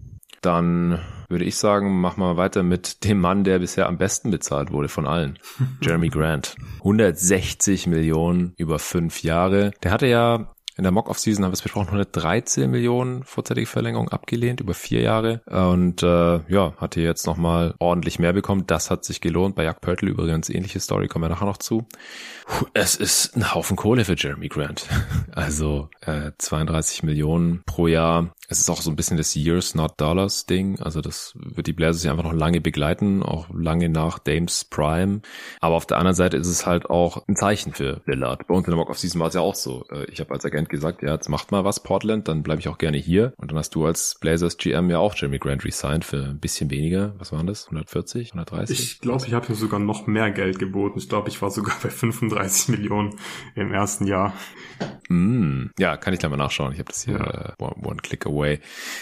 Dann 0.42 1.00
würde 1.30 1.46
ich 1.46 1.58
sagen, 1.58 2.00
machen 2.00 2.22
wir 2.22 2.38
weiter 2.38 2.64
mit 2.64 3.04
dem 3.04 3.20
Mann, 3.20 3.44
der 3.44 3.60
bisher 3.60 3.88
am 3.88 3.98
besten 3.98 4.32
bezahlt 4.32 4.72
wurde 4.72 4.88
von 4.88 5.08
allen. 5.08 5.40
Jeremy 5.82 6.10
Grant. 6.10 6.56
160 6.80 7.88
Millionen 7.88 8.54
über 8.58 8.80
fünf 8.80 9.24
Jahre. 9.24 9.72
Der 9.84 9.92
hatte 9.92 10.08
ja 10.08 10.54
in 10.78 10.84
der 10.84 10.92
Mock-Off-Season 10.92 11.44
haben 11.44 11.52
wir 11.52 11.56
es 11.56 11.64
besprochen, 11.64 11.88
113 11.88 12.70
Millionen 12.70 13.24
vorzeitige 13.24 13.66
Verlängerung 13.66 14.10
abgelehnt 14.10 14.62
über 14.62 14.76
vier 14.76 15.02
Jahre 15.02 15.42
und 15.48 16.04
äh, 16.04 16.40
ja, 16.48 16.74
hatte 16.78 17.02
jetzt 17.02 17.26
nochmal 17.26 17.74
ordentlich 17.80 18.20
mehr 18.20 18.32
bekommen. 18.32 18.66
Das 18.68 18.92
hat 18.92 19.04
sich 19.04 19.20
gelohnt. 19.20 19.56
Bei 19.56 19.64
Jack 19.64 19.82
Pörtl 19.82 20.08
übrigens 20.08 20.50
ähnliche 20.50 20.80
Story, 20.80 21.08
kommen 21.08 21.26
wir 21.26 21.30
nachher 21.30 21.48
noch 21.48 21.58
zu. 21.58 21.88
Es 22.76 22.96
ist 22.96 23.36
ein 23.36 23.56
Haufen 23.56 23.76
Kohle 23.76 24.06
für 24.06 24.16
Jeremy 24.16 24.48
Grant. 24.48 24.88
Also 25.34 25.90
äh, 26.02 26.32
32 26.38 27.04
Millionen 27.04 27.62
pro 27.66 27.86
Jahr. 27.86 28.34
Es 28.50 28.60
ist 28.60 28.70
auch 28.70 28.82
so 28.82 28.90
ein 28.90 28.96
bisschen 28.96 29.18
das 29.18 29.36
Years 29.36 29.76
Not 29.76 30.00
Dollars 30.00 30.46
Ding. 30.46 30.80
Also 30.80 31.02
das 31.02 31.34
wird 31.36 31.68
die 31.68 31.74
Blazers 31.74 32.06
ja 32.06 32.12
einfach 32.12 32.24
noch 32.24 32.34
lange 32.34 32.62
begleiten, 32.62 33.22
auch 33.22 33.50
lange 33.54 33.90
nach 33.90 34.20
Dames 34.20 34.64
Prime. 34.64 35.20
Aber 35.60 35.76
auf 35.76 35.86
der 35.86 35.98
anderen 35.98 36.16
Seite 36.16 36.38
ist 36.38 36.48
es 36.48 36.66
halt 36.66 36.90
auch 36.90 37.28
ein 37.28 37.36
Zeichen 37.36 37.74
für 37.74 38.02
Lillard. 38.06 38.48
Bei 38.48 38.56
uns 38.56 38.66
in 38.66 38.72
der 38.72 38.78
Mock-Off-Season 38.78 39.20
war 39.20 39.28
es 39.28 39.34
ja 39.34 39.42
auch 39.42 39.56
so. 39.56 39.84
Äh, 39.92 40.06
ich 40.06 40.22
habe 40.22 40.34
als 40.34 40.46
Agent 40.46 40.70
gesagt, 40.70 41.02
ja, 41.02 41.14
jetzt 41.14 41.28
macht 41.28 41.52
mal 41.52 41.66
was, 41.66 41.84
Portland, 41.84 42.30
dann 42.30 42.42
bleibe 42.42 42.62
ich 42.62 42.70
auch 42.70 42.78
gerne 42.78 42.96
hier. 42.96 43.34
Und 43.36 43.52
dann 43.52 43.58
hast 43.58 43.76
du 43.76 43.86
als 43.86 44.16
Blazers 44.22 44.56
GM 44.56 44.90
ja 44.90 45.00
auch 45.00 45.14
Jeremy 45.14 45.40
Grant 45.40 45.66
resigned 45.66 46.06
für 46.06 46.24
ein 46.24 46.40
bisschen 46.40 46.72
weniger. 46.72 47.16
Was 47.18 47.34
waren 47.34 47.48
das? 47.48 47.66
140, 47.66 48.32
130? 48.32 48.80
Ich 48.80 49.02
glaube, 49.02 49.26
ich 49.28 49.34
habe 49.34 49.48
ihm 49.48 49.56
sogar 49.56 49.82
noch 49.82 50.08
mehr 50.08 50.32
Geld 50.32 50.58
geboten. 50.58 51.00
Ich 51.00 51.10
glaube, 51.10 51.28
ich 51.28 51.42
war 51.42 51.52
sogar 51.52 51.76
bei 51.84 51.90
35 51.90 52.70
Millionen 52.70 53.16
im 53.56 53.74
ersten 53.74 54.08
Jahr. 54.08 54.32
Mm, 55.10 55.68
ja, 55.80 55.98
kann 55.98 56.14
ich 56.14 56.20
gleich 56.20 56.30
mal 56.30 56.38
nachschauen. 56.38 56.74
Ich 56.74 56.80
habe 56.80 56.90
das 56.90 57.04
hier 57.04 57.16
ja. 57.16 57.66
uh, 57.66 57.72
one, 57.82 57.98
away. 58.38 58.60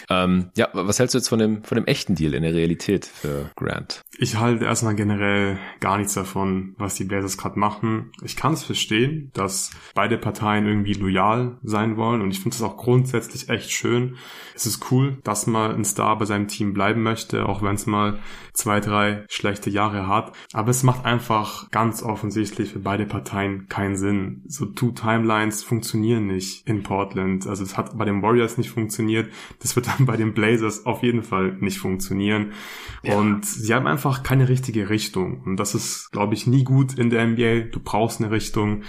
Ähm, 0.09 0.51
ja, 0.55 0.69
was 0.73 0.99
hältst 0.99 1.13
du 1.13 1.17
jetzt 1.17 1.29
von 1.29 1.39
dem 1.39 1.63
von 1.63 1.75
dem 1.75 1.85
echten 1.85 2.15
Deal 2.15 2.33
in 2.33 2.43
der 2.43 2.53
Realität 2.53 3.05
für 3.05 3.51
Grant? 3.55 4.01
Ich 4.17 4.37
halte 4.37 4.65
erstmal 4.65 4.95
generell 4.95 5.57
gar 5.79 5.97
nichts 5.97 6.13
davon, 6.13 6.75
was 6.77 6.95
die 6.95 7.03
Blazers 7.03 7.37
gerade 7.37 7.59
machen. 7.59 8.11
Ich 8.23 8.35
kann 8.35 8.53
es 8.53 8.63
verstehen, 8.63 9.31
dass 9.33 9.71
beide 9.93 10.17
Parteien 10.17 10.65
irgendwie 10.65 10.93
loyal 10.93 11.57
sein 11.63 11.97
wollen 11.97 12.21
und 12.21 12.31
ich 12.31 12.39
finde 12.39 12.55
es 12.55 12.61
auch 12.61 12.77
grundsätzlich 12.77 13.49
echt 13.49 13.71
schön. 13.71 14.17
Es 14.55 14.65
ist 14.65 14.91
cool, 14.91 15.17
dass 15.23 15.47
mal 15.47 15.73
ein 15.73 15.85
Star 15.85 16.17
bei 16.17 16.25
seinem 16.25 16.47
Team 16.47 16.73
bleiben 16.73 17.03
möchte, 17.03 17.47
auch 17.47 17.61
wenn 17.61 17.75
es 17.75 17.85
mal 17.85 18.19
zwei, 18.55 18.79
drei 18.79 19.25
schlechte 19.29 19.69
Jahre 19.69 20.07
hat. 20.07 20.33
Aber 20.53 20.71
es 20.71 20.83
macht 20.83 21.05
einfach 21.05 21.69
ganz 21.71 22.01
offensichtlich 22.01 22.71
für 22.71 22.79
beide 22.79 23.05
Parteien 23.05 23.67
keinen 23.69 23.95
Sinn. 23.95 24.43
So 24.47 24.65
Two 24.65 24.91
Timelines 24.91 25.63
funktionieren 25.63 26.27
nicht 26.27 26.67
in 26.67 26.83
Portland. 26.83 27.47
Also 27.47 27.63
es 27.63 27.77
hat 27.77 27.97
bei 27.97 28.05
den 28.05 28.21
Warriors 28.21 28.57
nicht 28.57 28.71
funktioniert. 28.71 29.29
Das 29.59 29.75
wird 29.75 29.87
dann 29.87 30.05
bei 30.05 30.17
den 30.17 30.33
Blazers 30.33 30.85
auf 30.85 31.03
jeden 31.03 31.23
Fall 31.23 31.57
nicht 31.59 31.77
funktionieren. 31.77 32.53
Ja. 33.03 33.15
Und 33.17 33.45
sie 33.45 33.73
haben 33.73 33.87
einfach 33.87 34.23
keine 34.23 34.49
richtige 34.49 34.89
Richtung. 34.89 35.41
Und 35.45 35.57
das 35.57 35.75
ist, 35.75 36.11
glaube 36.11 36.33
ich, 36.33 36.47
nie 36.47 36.63
gut 36.63 36.97
in 36.97 37.09
der 37.09 37.27
NBA. 37.27 37.71
Du 37.71 37.79
brauchst 37.79 38.21
eine 38.21 38.31
Richtung. 38.31 38.83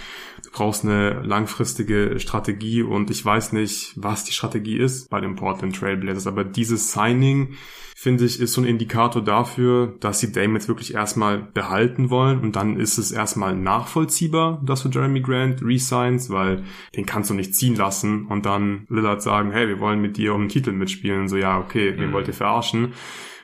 Brauchst 0.57 0.83
eine 0.83 1.21
langfristige 1.21 2.19
Strategie. 2.19 2.81
Und 2.81 3.11
ich 3.11 3.23
weiß 3.23 3.53
nicht, 3.53 3.93
was 3.95 4.23
die 4.23 4.31
Strategie 4.31 4.77
ist 4.77 5.07
bei 5.11 5.21
den 5.21 5.35
Portland 5.35 5.75
Trailblazers. 5.75 6.25
Aber 6.25 6.43
dieses 6.43 6.91
Signing 6.91 7.53
finde 7.95 8.25
ich, 8.25 8.39
ist 8.39 8.53
so 8.53 8.61
ein 8.61 8.67
Indikator 8.67 9.23
dafür, 9.23 9.95
dass 9.99 10.19
sie 10.19 10.31
Dame 10.31 10.55
jetzt 10.55 10.67
wirklich 10.67 10.95
erstmal 10.95 11.37
behalten 11.37 12.09
wollen 12.09 12.41
und 12.41 12.55
dann 12.55 12.79
ist 12.79 12.97
es 12.97 13.11
erstmal 13.11 13.55
nachvollziehbar, 13.55 14.61
dass 14.63 14.83
du 14.83 14.89
Jeremy 14.89 15.21
Grant 15.21 15.61
resigns, 15.63 16.31
weil 16.31 16.63
den 16.95 17.05
kannst 17.05 17.29
du 17.29 17.33
nicht 17.33 17.55
ziehen 17.55 17.75
lassen 17.75 18.25
und 18.27 18.45
dann 18.47 18.85
Lillard 18.89 19.21
sagen, 19.21 19.51
hey, 19.51 19.67
wir 19.67 19.79
wollen 19.79 19.99
mit 19.99 20.17
dir 20.17 20.33
um 20.33 20.43
den 20.43 20.49
Titel 20.49 20.71
mitspielen. 20.71 21.27
So, 21.27 21.37
ja, 21.37 21.59
okay, 21.59 21.91
mhm. 21.91 21.99
wen 21.99 22.13
wollt 22.13 22.27
ihr 22.27 22.33
verarschen? 22.33 22.93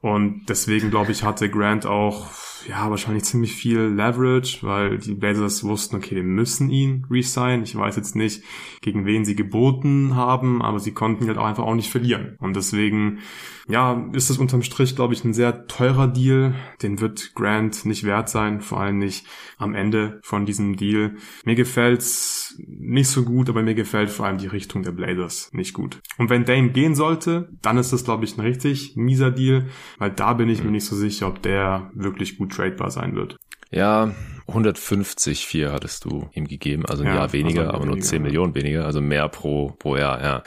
Und 0.01 0.45
deswegen, 0.49 0.89
glaube 0.89 1.13
ich, 1.13 1.23
hatte 1.23 1.49
Grant 1.49 1.85
auch 1.85 2.27
ja, 2.67 2.89
wahrscheinlich 2.89 3.23
ziemlich 3.23 3.53
viel 3.53 3.79
Leverage, 3.79 4.59
weil 4.61 4.97
die 4.97 5.15
Blazers 5.15 5.63
wussten, 5.63 5.95
okay, 5.95 6.15
wir 6.15 6.23
müssen 6.23 6.69
ihn 6.69 7.05
resign. 7.09 7.63
Ich 7.63 7.75
weiß 7.75 7.95
jetzt 7.95 8.15
nicht, 8.15 8.43
gegen 8.81 9.05
wen 9.05 9.25
sie 9.25 9.35
geboten 9.35 10.15
haben, 10.15 10.61
aber 10.61 10.79
sie 10.79 10.93
konnten 10.93 11.27
halt 11.27 11.37
auch 11.37 11.45
einfach 11.45 11.63
auch 11.63 11.75
nicht 11.75 11.91
verlieren. 11.91 12.35
Und 12.39 12.55
deswegen, 12.55 13.19
ja, 13.67 14.09
ist 14.13 14.29
es 14.29 14.37
unterm 14.37 14.63
Strich, 14.63 14.95
glaube 14.95 15.13
ich, 15.13 15.23
ein 15.23 15.33
sehr 15.33 15.67
teurer 15.67 16.07
Deal. 16.07 16.55
Den 16.81 16.99
wird 16.99 17.33
Grant 17.35 17.85
nicht 17.85 18.03
wert 18.03 18.29
sein, 18.29 18.61
vor 18.61 18.79
allem 18.79 18.97
nicht 18.97 19.25
am 19.57 19.75
Ende 19.75 20.19
von 20.23 20.45
diesem 20.45 20.75
Deal. 20.75 21.15
Mir 21.45 21.55
gefällt's 21.55 22.61
nicht 22.67 23.09
so 23.09 23.23
gut, 23.23 23.49
aber 23.49 23.63
mir 23.63 23.75
gefällt 23.75 24.09
vor 24.09 24.25
allem 24.25 24.37
die 24.37 24.47
Richtung 24.47 24.83
der 24.83 24.91
Blazers 24.91 25.49
nicht 25.53 25.73
gut. 25.73 25.99
Und 26.17 26.29
wenn 26.29 26.45
Dame 26.45 26.69
gehen 26.69 26.95
sollte, 26.95 27.49
dann 27.61 27.77
ist 27.77 27.93
das, 27.93 28.03
glaube 28.03 28.25
ich, 28.25 28.37
ein 28.37 28.41
richtig 28.41 28.95
mieser 28.95 29.31
Deal, 29.31 29.67
weil 29.97 30.11
da 30.11 30.33
bin 30.33 30.49
ich 30.49 30.63
mir 30.63 30.71
nicht 30.71 30.85
so 30.85 30.95
sicher, 30.95 31.27
ob 31.27 31.41
der 31.41 31.91
wirklich 31.93 32.37
gut 32.37 32.52
tradebar 32.55 32.91
sein 32.91 33.15
wird. 33.15 33.37
Ja, 33.71 34.13
150 34.47 35.45
4 35.45 35.71
hattest 35.71 36.05
du 36.05 36.29
ihm 36.33 36.47
gegeben, 36.47 36.85
also 36.85 37.03
ein 37.03 37.09
ja, 37.09 37.15
Jahr 37.15 37.33
weniger, 37.33 37.61
also 37.61 37.69
aber 37.71 37.79
weniger, 37.85 37.95
nur 37.95 38.03
10 38.03 38.17
ja. 38.17 38.23
Millionen 38.23 38.55
weniger, 38.55 38.85
also 38.85 39.01
mehr 39.01 39.27
pro, 39.29 39.73
pro 39.79 39.97
Jahr, 39.97 40.21
ja. 40.21 40.43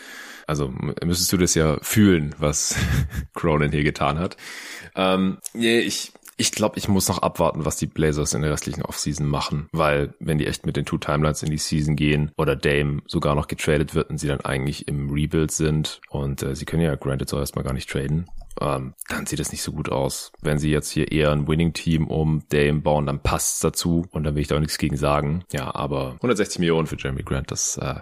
Also 0.46 0.72
müsstest 1.04 1.32
du 1.32 1.38
das 1.38 1.54
ja 1.54 1.76
fühlen, 1.82 2.34
was 2.38 2.76
Cronin 3.34 3.72
hier 3.72 3.82
getan 3.82 4.18
hat. 4.18 4.36
Ähm, 4.94 5.38
nee, 5.54 5.80
ich, 5.80 6.12
ich 6.36 6.52
glaube, 6.52 6.78
ich 6.78 6.88
muss 6.88 7.08
noch 7.08 7.18
abwarten, 7.18 7.64
was 7.64 7.76
die 7.76 7.86
Blazers 7.86 8.34
in 8.34 8.42
der 8.42 8.52
restlichen 8.52 8.82
Offseason 8.82 9.26
machen, 9.26 9.68
weil 9.72 10.14
wenn 10.20 10.38
die 10.38 10.46
echt 10.46 10.66
mit 10.66 10.76
den 10.76 10.84
Two 10.84 10.98
Timelines 10.98 11.42
in 11.42 11.50
die 11.50 11.58
Season 11.58 11.96
gehen 11.96 12.30
oder 12.36 12.56
Dame 12.56 13.02
sogar 13.06 13.34
noch 13.34 13.48
getradet 13.48 13.94
wird 13.94 14.10
und 14.10 14.18
sie 14.18 14.28
dann 14.28 14.42
eigentlich 14.42 14.86
im 14.88 15.10
Rebuild 15.10 15.50
sind 15.50 16.00
und 16.10 16.42
äh, 16.42 16.54
sie 16.54 16.66
können 16.66 16.82
ja 16.82 16.94
granted 16.94 17.28
so 17.28 17.38
erstmal 17.38 17.64
gar 17.64 17.72
nicht 17.72 17.88
traden, 17.88 18.26
ähm, 18.60 18.94
dann 19.08 19.26
sieht 19.26 19.40
es 19.40 19.52
nicht 19.52 19.62
so 19.62 19.72
gut 19.72 19.90
aus. 19.90 20.32
Wenn 20.40 20.58
sie 20.58 20.70
jetzt 20.70 20.90
hier 20.90 21.10
eher 21.10 21.32
ein 21.32 21.48
Winning-Team 21.48 22.06
um 22.06 22.42
Dame 22.48 22.80
bauen, 22.80 23.06
dann 23.06 23.22
passt's 23.22 23.60
dazu 23.60 24.06
und 24.10 24.24
dann 24.24 24.34
will 24.34 24.42
ich 24.42 24.48
da 24.48 24.56
auch 24.56 24.60
nichts 24.60 24.78
gegen 24.78 24.96
sagen. 24.96 25.44
Ja, 25.52 25.74
aber 25.74 26.12
160 26.16 26.58
Millionen 26.58 26.86
für 26.86 26.96
Jeremy 26.96 27.22
Grant, 27.22 27.50
das 27.50 27.76
äh, 27.78 28.00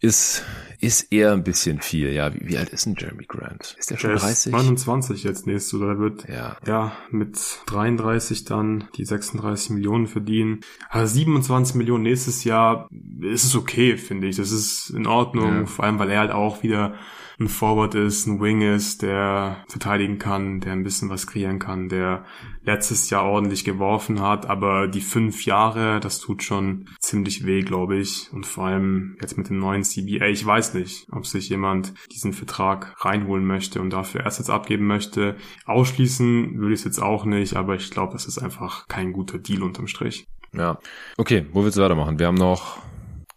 ist, 0.00 0.44
ist 0.80 1.12
eher 1.12 1.32
ein 1.32 1.44
bisschen 1.44 1.80
viel. 1.80 2.10
Ja, 2.10 2.34
wie, 2.34 2.48
wie 2.48 2.58
alt 2.58 2.70
ist 2.70 2.86
denn 2.86 2.96
Jeremy 2.98 3.26
Grant? 3.26 3.76
Ist 3.78 3.90
der 3.90 3.98
schon 3.98 4.10
der 4.10 4.18
30? 4.18 4.52
29 4.52 5.24
jetzt 5.24 5.46
nächstes 5.46 5.74
oder 5.74 5.98
wird 5.98 6.26
ja. 6.28 6.56
ja 6.66 6.92
mit 7.10 7.38
33 7.66 8.44
dann 8.44 8.88
die 8.96 9.04
36 9.04 9.70
Millionen 9.70 10.06
verdienen. 10.06 10.60
Also 10.88 11.14
27 11.14 11.74
Millionen 11.74 12.04
nächstes 12.04 12.44
Jahr 12.44 12.88
ist 13.20 13.44
es 13.44 13.54
okay, 13.54 13.96
finde 13.98 14.28
ich. 14.28 14.36
Das 14.36 14.50
ist 14.50 14.90
in 14.90 15.06
Ordnung, 15.06 15.60
ja. 15.60 15.66
vor 15.66 15.84
allem 15.84 15.98
weil 15.98 16.10
er 16.10 16.20
halt 16.20 16.32
auch 16.32 16.62
wieder 16.62 16.94
ein 17.40 17.48
Forward 17.48 17.94
ist, 17.94 18.26
ein 18.26 18.40
Wing 18.40 18.60
ist, 18.60 19.00
der 19.00 19.64
verteidigen 19.66 20.18
kann, 20.18 20.60
der 20.60 20.72
ein 20.72 20.84
bisschen 20.84 21.08
was 21.08 21.26
kreieren 21.26 21.58
kann, 21.58 21.88
der 21.88 22.26
letztes 22.64 23.08
Jahr 23.08 23.24
ordentlich 23.24 23.64
geworfen 23.64 24.20
hat, 24.20 24.44
aber 24.44 24.88
die 24.88 25.00
fünf 25.00 25.46
Jahre, 25.46 26.00
das 26.00 26.20
tut 26.20 26.42
schon 26.42 26.86
ziemlich 27.00 27.46
weh, 27.46 27.62
glaube 27.62 27.96
ich. 27.96 28.28
Und 28.32 28.44
vor 28.44 28.66
allem 28.66 29.16
jetzt 29.22 29.38
mit 29.38 29.48
dem 29.48 29.58
neuen 29.58 29.84
CBA, 29.84 30.26
ich 30.26 30.44
weiß 30.44 30.74
nicht, 30.74 31.06
ob 31.10 31.26
sich 31.26 31.48
jemand 31.48 31.94
diesen 32.12 32.34
Vertrag 32.34 32.94
reinholen 33.04 33.46
möchte 33.46 33.80
und 33.80 33.90
dafür 33.90 34.26
Assets 34.26 34.50
abgeben 34.50 34.86
möchte. 34.86 35.36
Ausschließen 35.64 36.58
würde 36.58 36.74
ich 36.74 36.80
es 36.80 36.84
jetzt 36.84 37.02
auch 37.02 37.24
nicht, 37.24 37.56
aber 37.56 37.74
ich 37.74 37.90
glaube, 37.90 38.12
das 38.12 38.26
ist 38.26 38.38
einfach 38.38 38.86
kein 38.86 39.14
guter 39.14 39.38
Deal 39.38 39.62
unterm 39.62 39.86
Strich. 39.86 40.26
Ja. 40.52 40.78
Okay, 41.16 41.46
wo 41.52 41.64
willst 41.64 41.78
du 41.78 41.82
weitermachen? 41.82 42.18
Wir 42.18 42.26
haben 42.26 42.34
noch 42.34 42.78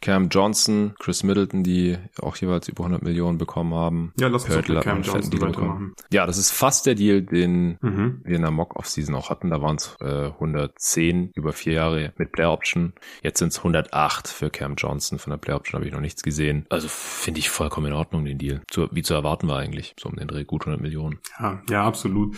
Cam 0.03 0.27
Johnson, 0.27 0.95
Chris 0.99 1.23
Middleton, 1.23 1.63
die 1.63 1.97
auch 2.21 2.35
jeweils 2.35 2.67
über 2.67 2.83
100 2.83 3.03
Millionen 3.03 3.37
bekommen 3.37 3.73
haben. 3.73 4.11
Ja, 4.19 4.27
lass 4.27 4.43
uns 4.43 4.65
Cam 4.81 5.01
Johnson 5.01 5.41
weitermachen. 5.41 5.93
Ja, 6.11 6.25
das 6.25 6.37
ist 6.37 6.51
fast 6.51 6.85
der 6.85 6.95
Deal, 6.95 7.21
den 7.21 7.77
mhm. 7.79 8.19
wir 8.25 8.35
in 8.35 8.41
der 8.41 8.51
Mock-Off-Season 8.51 9.15
auch 9.15 9.29
hatten. 9.29 9.49
Da 9.49 9.61
waren 9.61 9.77
es 9.77 9.95
äh, 10.01 10.25
110 10.25 11.31
über 11.35 11.53
vier 11.53 11.73
Jahre 11.73 12.11
mit 12.17 12.33
Player 12.33 12.51
Option. 12.51 12.91
Jetzt 13.21 13.39
sind 13.39 13.53
es 13.53 13.59
108 13.59 14.27
für 14.27 14.49
Cam 14.49 14.75
Johnson. 14.75 15.19
Von 15.19 15.31
der 15.31 15.37
Player 15.37 15.55
Option 15.55 15.79
habe 15.79 15.87
ich 15.87 15.93
noch 15.93 16.01
nichts 16.01 16.21
gesehen. 16.21 16.65
Also 16.67 16.89
finde 16.89 17.39
ich 17.39 17.49
vollkommen 17.49 17.87
in 17.87 17.93
Ordnung, 17.93 18.25
den 18.25 18.37
Deal. 18.37 18.61
Zu, 18.69 18.89
wie 18.91 19.03
zu 19.03 19.13
erwarten 19.13 19.47
war 19.47 19.59
eigentlich. 19.59 19.95
So 19.97 20.09
um 20.09 20.17
den 20.17 20.27
Dreh 20.27 20.43
gut 20.43 20.63
100 20.63 20.81
Millionen. 20.81 21.19
Ja, 21.39 21.61
ja, 21.69 21.85
absolut. 21.85 22.35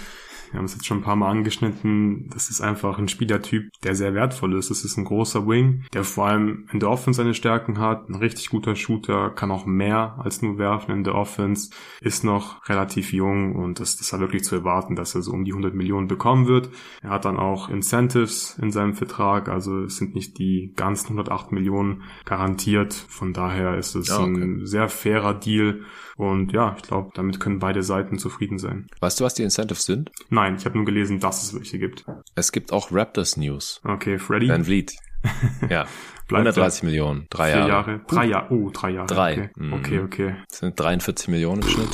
Wir 0.52 0.60
haben 0.60 0.66
es 0.66 0.74
jetzt 0.74 0.86
schon 0.86 1.00
ein 1.00 1.04
paar 1.04 1.16
Mal 1.16 1.32
angeschnitten. 1.32 2.30
Das 2.32 2.50
ist 2.50 2.62
einfach 2.62 3.00
ein 3.00 3.08
Spielertyp, 3.08 3.72
der 3.84 3.96
sehr 3.96 4.14
wertvoll 4.14 4.58
ist. 4.58 4.70
Das 4.70 4.86
ist 4.86 4.98
ein 4.98 5.06
großer 5.06 5.48
Wing, 5.48 5.84
der 5.94 6.04
vor 6.04 6.28
allem 6.28 6.68
in 6.72 6.80
der 6.80 6.90
Offense 6.90 7.18
seine 7.18 7.34
Stärken 7.56 7.80
hat. 7.80 8.10
Ein 8.10 8.16
richtig 8.16 8.50
guter 8.50 8.76
Shooter, 8.76 9.30
kann 9.30 9.52
auch 9.52 9.66
mehr 9.66 10.16
als 10.20 10.42
nur 10.42 10.58
werfen 10.58 10.92
in 10.92 11.04
der 11.04 11.16
Offense. 11.16 11.70
Ist 12.02 12.24
noch 12.24 12.68
relativ 12.68 13.14
jung 13.14 13.56
und 13.56 13.80
das, 13.80 13.98
das 13.98 14.12
war 14.12 14.20
wirklich 14.20 14.44
zu 14.44 14.56
erwarten, 14.56 14.96
dass 14.96 15.16
er 15.16 15.22
so 15.22 15.32
um 15.32 15.46
die 15.46 15.52
100 15.52 15.74
Millionen 15.74 16.08
bekommen 16.08 16.48
wird. 16.48 16.70
Er 17.02 17.12
hat 17.12 17.26
dann 17.26 17.38
auch 17.38 17.70
Incentives 17.70 18.58
in 18.62 18.72
seinem 18.72 18.94
Vertrag. 18.94 19.48
Also 19.48 19.84
es 19.84 19.98
sind 19.98 20.16
nicht 20.16 20.38
die 20.38 20.74
ganzen 20.76 21.18
108 21.18 21.52
Millionen 21.52 22.04
garantiert. 22.26 22.94
Von 22.94 23.32
daher 23.32 23.78
ist 23.78 23.96
es 23.96 24.10
ja, 24.10 24.20
okay. 24.20 24.42
ein 24.42 24.66
sehr 24.66 24.90
fairer 24.90 25.34
Deal. 25.34 25.82
Und 26.18 26.52
ja, 26.52 26.76
ich 26.78 26.84
glaube, 26.84 27.12
damit 27.14 27.40
können 27.40 27.60
beide 27.60 27.84
Seiten 27.84 28.18
zufrieden 28.18 28.58
sein. 28.58 28.88
Weißt 29.00 29.20
du, 29.20 29.24
was 29.24 29.34
die 29.34 29.44
Incentives 29.44 29.86
sind? 29.86 30.12
Nein, 30.30 30.56
ich 30.58 30.66
habe 30.66 30.78
nur 30.78 30.86
gelesen, 30.86 31.20
dass 31.20 31.44
es 31.44 31.56
welche 31.56 31.80
gibt. 31.80 32.06
Es 32.36 32.52
gibt 32.52 32.72
auch 32.72 32.92
Raptors 32.92 33.38
News. 33.38 33.82
Okay, 33.84 34.18
Freddy. 34.18 34.50
Van 34.50 34.66
Vliet. 34.66 34.94
Ja. 35.70 35.88
130 36.32 36.84
Millionen. 36.84 37.28
Drei 37.30 37.52
Jahre. 37.52 37.70
Jahre. 37.70 38.02
Drei 38.08 38.26
Jahre. 38.26 38.48
Oh, 38.52 38.70
drei 38.72 38.92
Jahre. 38.92 39.08
Drei. 39.08 39.32
Okay, 39.32 39.50
mhm. 39.56 39.74
okay. 39.74 40.00
okay. 40.00 40.36
Das 40.50 40.60
sind 40.60 40.80
43 40.80 41.28
Millionen 41.28 41.62
im 41.62 41.68
Schnitt. 41.68 41.90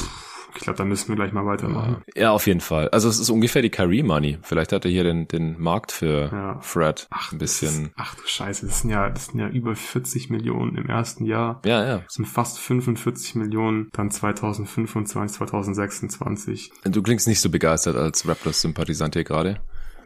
Ich 0.56 0.62
glaube, 0.62 0.78
da 0.78 0.86
müssen 0.86 1.10
wir 1.10 1.16
gleich 1.16 1.32
mal 1.32 1.46
weitermachen. 1.46 2.04
Ja, 2.16 2.32
auf 2.32 2.48
jeden 2.48 2.60
Fall. 2.60 2.90
Also 2.90 3.10
es 3.10 3.20
ist 3.20 3.30
ungefähr 3.30 3.62
die 3.62 3.70
Kyrie 3.70 4.04
Money. 4.04 4.38
Vielleicht 4.42 4.72
hat 4.72 4.86
er 4.86 4.92
hier 4.92 5.04
den, 5.04 5.28
den 5.28 5.60
Markt 5.60 5.92
für 5.92 6.30
Ja. 6.32 6.60
Fred 6.62 7.08
Ach, 7.10 7.32
ein 7.32 7.38
bisschen. 7.38 7.92
Das, 7.96 8.08
ach 8.08 8.16
du 8.16 8.22
Scheiße, 8.26 8.66
das 8.66 8.82
sind 8.82 8.90
ja, 8.90 9.10
das 9.10 9.28
sind 9.28 9.40
ja 9.40 9.48
über 9.48 9.76
40 9.76 10.30
Millionen 10.30 10.76
im 10.76 10.88
ersten 10.88 11.26
Jahr. 11.26 11.62
Ja, 11.66 11.86
ja. 11.86 11.98
Das 12.00 12.14
sind 12.14 12.26
fast 12.26 12.60
45 12.60 13.36
Millionen 13.36 13.90
dann 13.94 14.12
2025, 14.12 15.38
2026. 15.38 16.72
Du 16.84 17.02
klingst 17.02 17.28
nicht 17.28 17.42
so 17.42 17.50
begeistert 17.50 17.96
als 17.96 18.28
Raptors-Sympathisant 18.28 19.16
hier 19.16 19.24
gerade. 19.24 19.62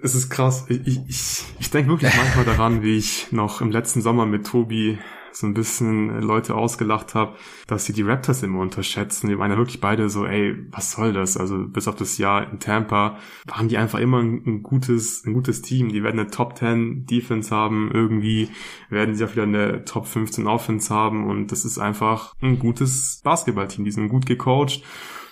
Es 0.05 0.13
ist 0.13 0.29
krass. 0.29 0.65
Ich, 0.69 0.85
ich, 0.85 1.43
ich, 1.59 1.71
denke 1.71 1.89
wirklich 1.89 2.15
manchmal 2.15 2.45
daran, 2.45 2.83
wie 2.83 2.95
ich 2.95 3.31
noch 3.31 3.59
im 3.61 3.71
letzten 3.71 4.01
Sommer 4.03 4.27
mit 4.27 4.45
Tobi 4.45 4.99
so 5.31 5.47
ein 5.47 5.55
bisschen 5.55 6.21
Leute 6.21 6.53
ausgelacht 6.53 7.15
habe, 7.15 7.35
dass 7.65 7.85
sie 7.85 7.93
die 7.93 8.03
Raptors 8.03 8.43
immer 8.43 8.59
unterschätzen. 8.59 9.29
Wir 9.29 9.37
meinen 9.37 9.53
ja 9.53 9.57
wirklich 9.57 9.81
beide 9.81 10.07
so, 10.11 10.27
ey, 10.27 10.57
was 10.69 10.91
soll 10.91 11.11
das? 11.11 11.37
Also 11.37 11.57
bis 11.67 11.87
auf 11.87 11.95
das 11.95 12.19
Jahr 12.19 12.51
in 12.51 12.59
Tampa 12.59 13.17
waren 13.47 13.67
die 13.67 13.77
einfach 13.79 13.97
immer 13.97 14.19
ein, 14.19 14.43
ein 14.45 14.61
gutes, 14.61 15.25
ein 15.25 15.33
gutes 15.33 15.63
Team. 15.63 15.89
Die 15.89 16.03
werden 16.03 16.19
eine 16.19 16.29
Top 16.29 16.55
10 16.55 17.07
Defense 17.07 17.49
haben. 17.49 17.89
Irgendwie 17.91 18.49
werden 18.91 19.15
sie 19.15 19.25
auch 19.25 19.31
wieder 19.31 19.43
eine 19.43 19.85
Top 19.85 20.05
15 20.05 20.45
Offense 20.45 20.93
haben. 20.93 21.27
Und 21.27 21.51
das 21.51 21.65
ist 21.65 21.79
einfach 21.79 22.35
ein 22.43 22.59
gutes 22.59 23.21
Basketballteam. 23.23 23.85
Die 23.85 23.91
sind 23.91 24.09
gut 24.09 24.27
gecoacht. 24.27 24.83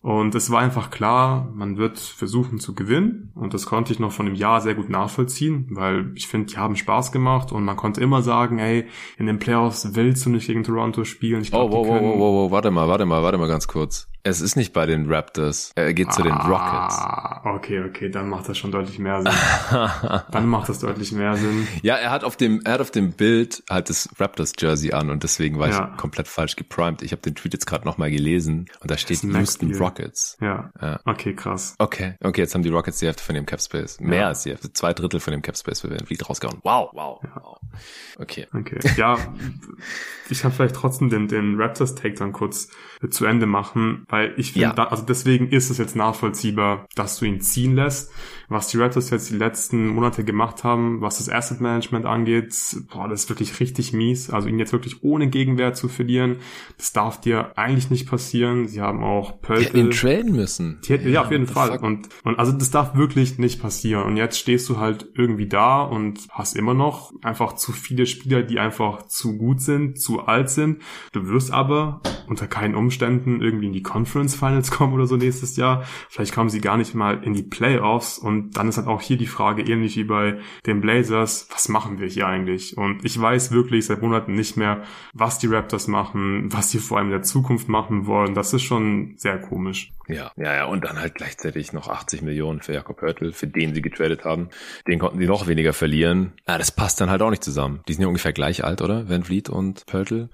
Und 0.04 0.36
es 0.36 0.52
war 0.52 0.60
einfach 0.60 0.90
klar, 0.90 1.50
man 1.56 1.78
wird 1.78 1.98
versuchen 1.98 2.60
zu 2.60 2.76
gewinnen. 2.76 3.32
Und 3.36 3.54
das 3.54 3.66
konnte 3.66 3.94
ich 3.94 4.00
noch 4.00 4.12
von 4.12 4.26
dem 4.26 4.36
Jahr 4.36 4.60
sehr 4.60 4.76
gut 4.76 4.90
nachvollziehen, 4.90 5.68
weil 5.70 6.12
ich 6.16 6.28
finde, 6.28 6.48
die 6.48 6.58
haben 6.58 6.76
Spaß 6.76 7.14
gemacht 7.14 7.54
und 7.54 7.64
man 7.64 7.78
konnte 7.78 8.02
immer 8.02 8.22
sagen, 8.22 8.60
ey, 8.60 8.86
in 9.18 9.28
den 9.28 9.40
Playoffs 9.40 9.96
willst 9.96 10.26
du 10.26 10.30
nicht 10.30 10.46
gegen 10.46 10.64
Toronto 10.64 11.06
spielen. 11.06 11.42
Ich 11.42 11.52
glaub, 11.52 11.72
oh, 11.72 11.86
wow, 11.86 11.88
wow, 11.88 12.02
wow, 12.02 12.20
wow, 12.20 12.52
warte 12.52 12.70
mal, 12.70 12.90
warte 12.90 13.06
mal, 13.06 13.24
warte 13.24 13.38
mal 13.38 13.48
ganz 13.48 13.70
kurz. 13.70 14.10
Es 14.26 14.40
ist 14.40 14.56
nicht 14.56 14.72
bei 14.72 14.86
den 14.86 15.12
Raptors. 15.12 15.74
Er 15.76 15.94
geht 15.94 16.14
zu 16.14 16.22
den 16.22 16.32
Rockets. 16.32 16.96
Ah, 16.98 17.42
okay, 17.56 17.84
okay, 17.84 18.10
dann 18.10 18.30
macht 18.30 18.48
das 18.48 18.58
schon 18.58 18.72
deutlich 18.72 18.98
mehr 18.98 19.22
Sinn. 19.22 19.32
dann 20.32 20.48
macht 20.48 20.70
das 20.70 20.80
deutlich 20.80 21.12
mehr 21.12 21.36
Sinn. 21.36 21.68
Ja, 21.82 21.96
er 21.96 22.10
hat 22.10 22.24
auf 22.24 22.38
dem, 22.38 22.62
er 22.64 22.74
hat 22.76 22.80
auf 22.82 22.90
dem 22.92 23.12
Bild 23.12 23.64
halt 23.70 23.90
das 23.90 24.08
Raptors 24.18 24.54
Jersey 24.58 24.94
an 24.94 25.10
und 25.10 25.24
deswegen 25.24 25.60
war 25.60 25.68
Ja. 25.68 25.90
ich 25.92 25.98
komplett 25.98 26.30
falsch 26.30 26.56
geprimed. 26.56 27.02
Ich 27.02 27.12
habe 27.12 27.22
den 27.22 27.36
Tweet 27.36 27.52
jetzt 27.52 27.66
gerade 27.66 27.84
nochmal 27.86 28.12
gelesen 28.12 28.70
und 28.80 28.90
da 28.90 28.98
steht 28.98 29.24
Houston. 29.24 29.76
Rockets. 29.76 30.38
Ja. 30.40 30.72
Ja. 30.82 31.02
Okay, 31.04 31.36
krass. 31.36 31.76
Okay, 31.80 32.16
okay, 32.24 32.42
jetzt 32.42 32.56
haben 32.56 32.64
die 32.64 32.70
Rockets 32.70 33.00
die 33.00 33.08
Hälfte 33.08 33.24
von 33.24 33.36
dem 33.36 33.46
Cap 33.46 33.62
Space. 33.62 34.00
Mehr 34.00 34.20
Ja. 34.22 34.28
als 34.30 34.44
die 34.44 34.52
Hälfte. 34.52 34.72
Zwei 34.72 34.94
Drittel 34.94 35.20
von 35.20 35.32
dem 35.34 35.42
Cap 35.42 35.58
Space 35.58 35.82
für 35.82 35.90
Van 35.90 36.06
Vliet 36.06 36.30
rausgehauen. 36.30 36.60
Wow, 36.64 36.92
wow, 36.94 37.20
wow. 37.36 37.58
Okay. 38.20 38.48
Okay. 38.54 38.80
Ja, 38.96 39.18
ich 40.30 40.42
kann 40.42 40.54
vielleicht 40.54 40.76
trotzdem 40.76 41.10
den, 41.10 41.28
den 41.28 41.60
Raptors-Take 41.60 42.14
dann 42.16 42.32
kurz 42.32 42.70
zu 43.10 43.26
Ende 43.26 43.48
machen, 43.48 44.06
weil 44.14 44.34
ich 44.38 44.52
finde, 44.54 44.68
Ja. 44.68 44.74
da- 44.74 44.84
also 44.86 45.04
deswegen 45.04 45.50
ist 45.50 45.72
es 45.72 45.80
jetzt 45.80 45.96
nachvollziehbar, 45.96 46.86
dass 46.96 47.18
du 47.18 47.26
ihn 47.26 47.42
ziehen 47.42 47.76
lässt. 47.76 48.12
Was 48.48 48.68
die 48.68 48.78
Raptors 48.78 49.10
jetzt 49.10 49.32
die 49.32 49.36
letzten 49.38 49.88
Monate 49.88 50.24
gemacht 50.24 50.64
haben, 50.64 51.02
was 51.02 51.18
das 51.18 51.28
Asset 51.30 51.60
Management 51.62 52.06
angeht, 52.06 52.54
boah, 52.94 53.08
das 53.08 53.24
ist 53.24 53.30
wirklich 53.30 53.60
richtig 53.60 53.94
mies. 53.94 54.30
Also 54.30 54.48
ihn 54.50 54.60
jetzt 54.60 54.72
wirklich 54.74 55.02
ohne 55.04 55.28
Gegenwert 55.30 55.76
zu 55.76 55.88
verlieren, 55.88 56.36
das 56.78 56.94
darf 56.94 57.20
dir 57.20 57.58
eigentlich 57.58 57.90
nicht 57.90 58.08
passieren. 58.08 58.68
Sie 58.68 58.82
haben 58.82 59.04
auch 59.04 59.40
Wir 59.48 59.58
hätten 59.62 59.78
ihn 59.78 59.90
Pöltl. 59.90 59.98
traden 60.00 60.36
müssen. 60.36 60.80
Die 60.86 60.94
hätten, 60.94 61.10
ja, 61.12 61.22
auf 61.24 61.32
jeden 61.32 61.48
Fall. 61.48 61.72
fuck? 61.72 61.82
Und, 61.82 62.10
und 62.24 62.38
also 62.38 62.52
das 62.52 62.70
darf 62.70 62.96
wirklich 62.96 63.40
nicht 63.40 63.60
passieren. 63.62 64.04
Und 64.04 64.18
jetzt 64.18 64.38
stehst 64.38 64.70
du 64.70 64.78
halt 64.78 65.10
irgendwie 65.16 65.48
da 65.48 65.82
und 65.82 66.20
hast 66.30 66.56
immer 66.56 66.76
noch 66.76 67.12
einfach 67.24 67.54
zu 67.54 67.72
viele 67.72 68.06
Spieler, 68.06 68.44
die 68.44 68.60
einfach 68.60 69.08
zu 69.08 69.36
gut 69.38 69.62
sind, 69.62 70.00
zu 70.00 70.22
alt 70.28 70.52
sind. 70.52 70.82
Du 71.14 71.26
wirst 71.28 71.52
aber 71.52 72.02
unter 72.28 72.46
keinen 72.48 72.76
Umständen 72.76 73.42
irgendwie 73.42 73.68
in 73.68 73.74
die 73.74 73.82
Conference 74.04 74.36
Finals 74.36 74.70
kommen 74.70 74.94
oder 74.94 75.08
so 75.08 75.16
nächstes 75.16 75.56
Jahr. 75.56 75.86
Vielleicht 76.10 76.34
kommen 76.34 76.50
sie 76.50 76.60
gar 76.60 76.76
nicht 76.76 76.94
mal 76.94 77.24
in 77.24 77.34
die 77.34 77.44
Playoffs. 77.44 78.18
Und 78.18 78.58
dann 78.58 78.68
ist 78.68 78.76
halt 78.78 78.88
auch 78.88 79.02
hier 79.02 79.18
die 79.18 79.28
Frage, 79.28 79.62
ähnlich 79.64 79.96
wie 79.96 80.04
bei 80.04 80.40
den 80.66 80.82
Blazers, 80.82 81.48
was 81.52 81.70
machen 81.70 82.00
wir 82.00 82.08
hier 82.08 82.28
eigentlich? 82.28 82.78
Und 82.78 83.06
ich 83.06 83.20
weiß 83.20 83.52
wirklich 83.52 83.86
seit 83.86 84.02
Monaten 84.02 84.34
nicht 84.34 84.58
mehr, 84.58 84.84
was 85.14 85.40
die 85.40 85.48
Raptors 85.48 85.88
machen, 85.88 86.52
was 86.52 86.70
sie 86.70 86.80
vor 86.80 86.98
allem 86.98 87.08
in 87.08 87.14
der 87.14 87.22
Zukunft 87.22 87.70
machen 87.70 88.06
wollen. 88.06 88.36
Das 88.36 88.54
ist 88.54 88.64
schon 88.64 89.14
sehr 89.16 89.40
komisch. 89.40 89.94
Ja, 90.10 90.32
ja, 90.36 90.54
ja, 90.54 90.66
und 90.66 90.84
dann 90.84 91.00
halt 91.00 91.16
gleichzeitig 91.16 91.72
noch 91.72 91.88
80 91.88 92.24
Millionen 92.24 92.62
für 92.62 92.74
Jakob 92.74 93.02
Hörtl, 93.02 93.32
für 93.32 93.48
den 93.48 93.74
sie 93.74 93.82
getradet 93.82 94.26
haben. 94.26 94.50
Den 94.86 95.00
konnten 95.00 95.20
sie 95.20 95.28
noch 95.28 95.48
weniger 95.48 95.72
verlieren. 95.72 96.34
Ah, 96.46 96.58
das 96.58 96.72
passt 96.72 97.00
dann 97.00 97.10
halt 97.10 97.22
auch 97.22 97.30
nicht 97.30 97.44
zusammen. 97.44 97.80
Die 97.88 97.94
sind 97.94 98.02
ja 98.02 98.10
ungefähr 98.10 98.34
gleich 98.34 98.66
alt, 98.66 98.82
oder? 98.82 99.08
Van 99.08 99.24
Vliet 99.24 99.50
und 99.50 99.86
Pörtl. 99.86 100.28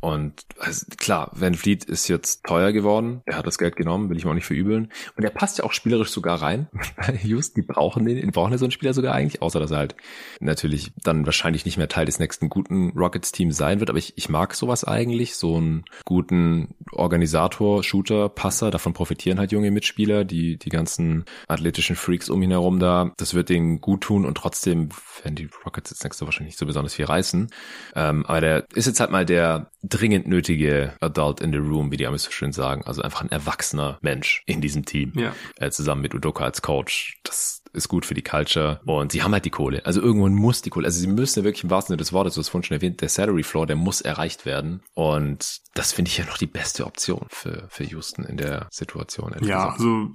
Und 0.00 0.44
also, 0.58 0.86
klar, 0.96 1.30
Van 1.34 1.54
Vliet 1.54 1.84
ist 1.84 2.08
jetzt 2.08 2.44
teuer 2.44 2.72
geworden. 2.72 3.22
Er 3.26 3.36
hat 3.36 3.46
das 3.46 3.58
Geld 3.58 3.76
genommen, 3.76 4.10
will 4.10 4.16
ich 4.16 4.26
auch 4.26 4.34
nicht 4.34 4.46
verübeln. 4.46 4.92
Und 5.16 5.24
er 5.24 5.30
passt 5.30 5.58
ja 5.58 5.64
auch 5.64 5.72
spielerisch 5.72 6.10
sogar 6.10 6.40
rein. 6.40 6.68
Houston, 7.22 7.60
die 7.60 7.66
brauchen 7.66 8.04
den, 8.04 8.16
die 8.16 8.30
brauchen 8.30 8.52
ja 8.52 8.58
so 8.58 8.64
einen 8.64 8.72
Spieler 8.72 8.94
sogar 8.94 9.14
eigentlich, 9.14 9.42
außer 9.42 9.58
dass 9.58 9.72
er 9.72 9.78
halt 9.78 9.96
natürlich 10.40 10.92
dann 11.02 11.26
wahrscheinlich 11.26 11.64
nicht 11.64 11.78
mehr 11.78 11.88
Teil 11.88 12.06
des 12.06 12.20
nächsten 12.20 12.48
guten 12.48 12.90
Rockets-Teams 12.90 13.56
sein 13.56 13.80
wird. 13.80 13.90
Aber 13.90 13.98
ich, 13.98 14.12
ich 14.16 14.28
mag 14.28 14.54
sowas 14.54 14.84
eigentlich, 14.84 15.34
so 15.34 15.56
einen 15.56 15.84
guten 16.04 16.74
Organisator, 16.92 17.82
Shooter, 17.82 18.28
Passer. 18.28 18.70
Davon 18.70 18.92
profitieren 18.92 19.38
halt 19.38 19.50
junge 19.50 19.70
Mitspieler, 19.70 20.24
die, 20.24 20.58
die 20.58 20.70
ganzen 20.70 21.24
athletischen 21.48 21.96
Freaks 21.96 22.30
um 22.30 22.40
ihn 22.42 22.50
herum 22.50 22.78
da. 22.78 23.12
Das 23.16 23.34
wird 23.34 23.48
denen 23.48 23.80
gut 23.80 24.02
tun 24.02 24.24
und 24.24 24.36
trotzdem 24.36 24.90
werden 25.22 25.34
die 25.34 25.48
Rockets 25.64 25.90
jetzt 25.90 26.04
nächste 26.04 26.24
wahrscheinlich 26.24 26.52
nicht 26.52 26.58
so 26.58 26.66
besonders 26.66 26.94
viel 26.94 27.06
reißen. 27.06 27.48
Ähm, 27.96 28.26
aber 28.26 28.40
der 28.40 28.64
ist 28.74 28.86
jetzt 28.86 29.00
halt 29.00 29.10
mal 29.10 29.26
der 29.26 29.70
dringend 29.88 30.26
nötige 30.26 30.94
Adult 31.00 31.40
in 31.40 31.52
the 31.52 31.58
Room, 31.58 31.90
wie 31.90 31.96
die 31.96 32.06
Amis 32.06 32.24
so 32.24 32.30
schön 32.30 32.52
sagen. 32.52 32.82
Also 32.84 33.02
einfach 33.02 33.22
ein 33.22 33.30
erwachsener 33.30 33.98
Mensch 34.02 34.42
in 34.46 34.60
diesem 34.60 34.84
Team. 34.84 35.12
Ja. 35.16 35.34
Äh, 35.56 35.70
zusammen 35.70 36.02
mit 36.02 36.14
Udoka 36.14 36.44
als 36.44 36.62
Coach. 36.62 37.18
Das 37.24 37.62
ist 37.72 37.88
gut 37.88 38.06
für 38.06 38.14
die 38.14 38.22
Culture. 38.22 38.80
Und 38.84 39.12
sie 39.12 39.22
haben 39.22 39.32
halt 39.32 39.44
die 39.44 39.50
Kohle. 39.50 39.84
Also 39.84 40.00
irgendwann 40.00 40.34
muss 40.34 40.62
die 40.62 40.70
Kohle. 40.70 40.86
Also 40.86 41.00
sie 41.00 41.06
müssen 41.06 41.40
ja 41.40 41.44
wirklich 41.44 41.64
im 41.64 41.70
wahrsten 41.70 41.92
Sinne 41.92 41.98
des 41.98 42.12
Wortes, 42.12 42.34
du 42.34 42.40
hast 42.40 42.48
vorhin 42.48 42.64
schon 42.64 42.76
erwähnt, 42.76 43.00
der 43.00 43.08
Salary 43.08 43.42
Floor, 43.42 43.66
der 43.66 43.76
muss 43.76 44.00
erreicht 44.00 44.46
werden. 44.46 44.82
Und 44.94 45.60
das 45.74 45.92
finde 45.92 46.10
ich 46.10 46.18
ja 46.18 46.24
noch 46.24 46.38
die 46.38 46.46
beste 46.46 46.86
Option 46.86 47.26
für, 47.28 47.66
für 47.68 47.84
Houston 47.84 48.24
in 48.24 48.36
der 48.36 48.68
Situation. 48.70 49.32
Ja, 49.32 49.38
gesagt. 49.38 49.80
also 49.80 50.12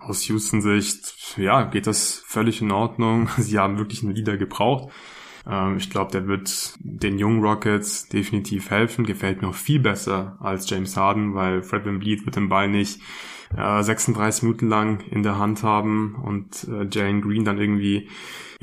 aus 0.00 0.22
Houston 0.24 0.62
Sicht, 0.62 1.36
ja, 1.36 1.64
geht 1.64 1.86
das 1.86 2.22
völlig 2.26 2.60
in 2.60 2.70
Ordnung. 2.70 3.28
Sie 3.38 3.58
haben 3.58 3.78
wirklich 3.78 4.02
einen 4.02 4.14
Leader 4.14 4.36
gebraucht. 4.36 4.92
Ähm, 5.48 5.76
ich 5.76 5.90
glaube, 5.90 6.12
der 6.12 6.26
wird 6.26 6.74
den 6.78 7.18
jungen 7.18 7.42
Rockets 7.42 8.08
definitiv 8.08 8.70
helfen. 8.70 9.04
Gefällt 9.04 9.42
mir 9.42 9.48
auch 9.48 9.54
viel 9.54 9.80
besser 9.80 10.36
als 10.40 10.68
James 10.68 10.96
Harden, 10.96 11.34
weil 11.34 11.62
Fred 11.62 11.82
Vliet 11.82 12.24
wird 12.24 12.36
den 12.36 12.48
Ball 12.48 12.68
nicht 12.68 13.00
36 13.56 14.42
äh, 14.42 14.46
Minuten 14.46 14.68
lang 14.68 15.00
in 15.10 15.22
der 15.22 15.38
Hand 15.38 15.62
haben 15.62 16.16
und 16.22 16.66
äh, 16.68 16.86
Jalen 16.90 17.22
Green 17.22 17.44
dann 17.44 17.58
irgendwie 17.58 18.08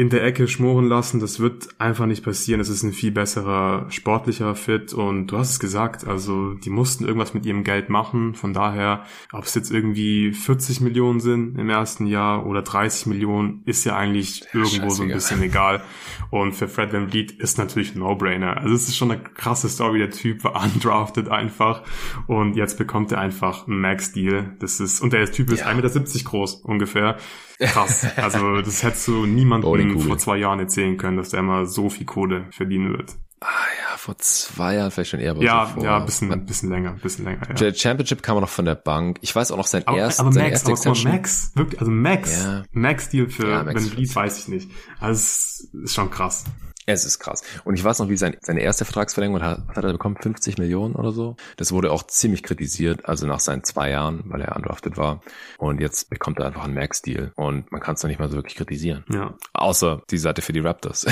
in 0.01 0.09
der 0.09 0.23
Ecke 0.23 0.47
schmoren 0.47 0.87
lassen. 0.87 1.19
Das 1.19 1.39
wird 1.39 1.69
einfach 1.79 2.07
nicht 2.07 2.23
passieren. 2.23 2.59
Es 2.59 2.69
ist 2.69 2.81
ein 2.81 2.91
viel 2.91 3.11
besserer 3.11 3.85
sportlicher 3.89 4.55
Fit 4.55 4.93
und 4.93 5.27
du 5.27 5.37
hast 5.37 5.51
es 5.51 5.59
gesagt, 5.59 6.07
also 6.07 6.53
die 6.53 6.71
mussten 6.71 7.05
irgendwas 7.05 7.35
mit 7.35 7.45
ihrem 7.45 7.63
Geld 7.63 7.89
machen. 7.89 8.33
Von 8.33 8.51
daher, 8.51 9.05
ob 9.31 9.43
es 9.43 9.53
jetzt 9.53 9.71
irgendwie 9.71 10.31
40 10.31 10.81
Millionen 10.81 11.19
sind 11.19 11.59
im 11.59 11.69
ersten 11.69 12.07
Jahr 12.07 12.45
oder 12.47 12.63
30 12.63 13.05
Millionen, 13.05 13.61
ist 13.65 13.83
ja 13.83 13.95
eigentlich 13.95 14.41
ja, 14.53 14.61
irgendwo 14.61 14.89
so 14.89 15.03
ein 15.03 15.09
bisschen 15.09 15.41
egal. 15.43 15.83
Und 16.31 16.53
für 16.53 16.67
Fred 16.67 16.93
Van 16.93 17.09
Vliet 17.09 17.33
ist 17.33 17.57
natürlich 17.59 17.95
ein 17.95 17.99
No-Brainer. 17.99 18.57
Also 18.57 18.73
es 18.73 18.87
ist 18.87 18.97
schon 18.97 19.11
eine 19.11 19.21
krasse 19.21 19.69
Story. 19.69 19.99
Der 19.99 20.11
Typ 20.11 20.43
war 20.43 20.63
undrafted 20.63 21.29
einfach 21.29 21.83
und 22.27 22.55
jetzt 22.55 22.77
bekommt 22.77 23.11
er 23.11 23.19
einfach 23.19 23.67
einen 23.67 23.81
Max-Deal. 23.81 24.55
Das 24.59 24.79
ist, 24.81 25.01
und 25.01 25.13
der 25.13 25.31
Typ 25.31 25.51
ist 25.51 25.61
ja. 25.61 25.67
1,70 25.67 25.73
Meter 25.75 26.29
groß 26.29 26.55
ungefähr. 26.55 27.17
Krass. 27.59 28.07
Also 28.17 28.61
das 28.61 28.83
hättest 28.83 29.07
du 29.07 29.25
niemandem 29.25 29.99
vor 29.99 30.17
zwei 30.17 30.37
Jahren 30.37 30.59
erzählen 30.59 30.97
können, 30.97 31.17
dass 31.17 31.29
der 31.29 31.41
mal 31.41 31.65
so 31.65 31.89
viel 31.89 32.05
Kohle 32.05 32.47
verdienen 32.51 32.91
wird. 32.91 33.15
Ah 33.43 33.47
ja, 33.47 33.97
vor 33.97 34.17
zwei 34.19 34.75
Jahren 34.75 34.91
vielleicht 34.91 35.09
schon 35.09 35.19
eher. 35.19 35.35
Ja, 35.37 35.65
so 35.65 35.73
vor, 35.73 35.83
ja, 35.83 35.97
bisschen, 35.99 36.45
bisschen 36.45 36.69
länger, 36.69 36.91
bisschen 36.93 37.25
länger. 37.25 37.41
Ja. 37.49 37.53
Der 37.55 37.73
Championship 37.73 38.21
kam 38.21 38.37
er 38.37 38.41
noch 38.41 38.49
von 38.49 38.65
der 38.65 38.75
Bank. 38.75 39.17
Ich 39.21 39.35
weiß 39.35 39.51
auch 39.51 39.57
noch 39.57 39.65
sein 39.65 39.83
erster. 39.83 40.25
Aber 40.25 40.35
Max, 40.35 40.63
aber 40.63 40.75
guck 40.75 41.03
mal, 41.03 41.11
Max, 41.11 41.51
wirklich, 41.55 41.79
also 41.79 41.91
Max, 41.91 42.43
ja. 42.43 42.63
Max 42.71 43.09
Deal 43.09 43.27
für 43.29 43.49
ja, 43.49 43.63
Max 43.63 43.81
Ben 43.81 43.95
Bleed, 43.95 44.15
weiß 44.15 44.39
ich 44.39 44.47
nicht. 44.47 44.71
Also 44.99 45.13
es 45.13 45.69
ist 45.73 45.95
schon 45.95 46.11
krass. 46.11 46.43
Es 46.87 47.05
ist 47.05 47.19
krass. 47.19 47.43
Und 47.63 47.75
ich 47.75 47.83
weiß 47.83 47.99
noch, 47.99 48.09
wie 48.09 48.17
sein, 48.17 48.35
seine 48.41 48.61
erste 48.61 48.85
Vertragsverlängerung 48.85 49.43
hat, 49.43 49.67
hat 49.75 49.83
er 49.83 49.91
bekommen 49.91 50.17
50 50.19 50.57
Millionen 50.57 50.95
oder 50.95 51.11
so. 51.11 51.35
Das 51.57 51.71
wurde 51.71 51.91
auch 51.91 52.03
ziemlich 52.03 52.41
kritisiert, 52.43 53.05
also 53.05 53.27
nach 53.27 53.39
seinen 53.39 53.63
zwei 53.63 53.91
Jahren, 53.91 54.23
weil 54.25 54.41
er 54.41 54.55
undrafted 54.55 54.97
war. 54.97 55.21
Und 55.57 55.79
jetzt 55.79 56.09
bekommt 56.09 56.39
er 56.39 56.47
einfach 56.47 56.63
einen 56.63 56.73
Max-Deal. 56.73 57.33
Und 57.35 57.71
man 57.71 57.81
kann 57.81 57.95
es 57.95 58.01
doch 58.01 58.07
nicht 58.07 58.19
mal 58.19 58.29
so 58.29 58.35
wirklich 58.35 58.55
kritisieren. 58.55 59.05
Ja. 59.09 59.35
Außer 59.53 60.01
die 60.09 60.17
Seite 60.17 60.41
für 60.41 60.53
die 60.53 60.59
Raptors. 60.59 61.05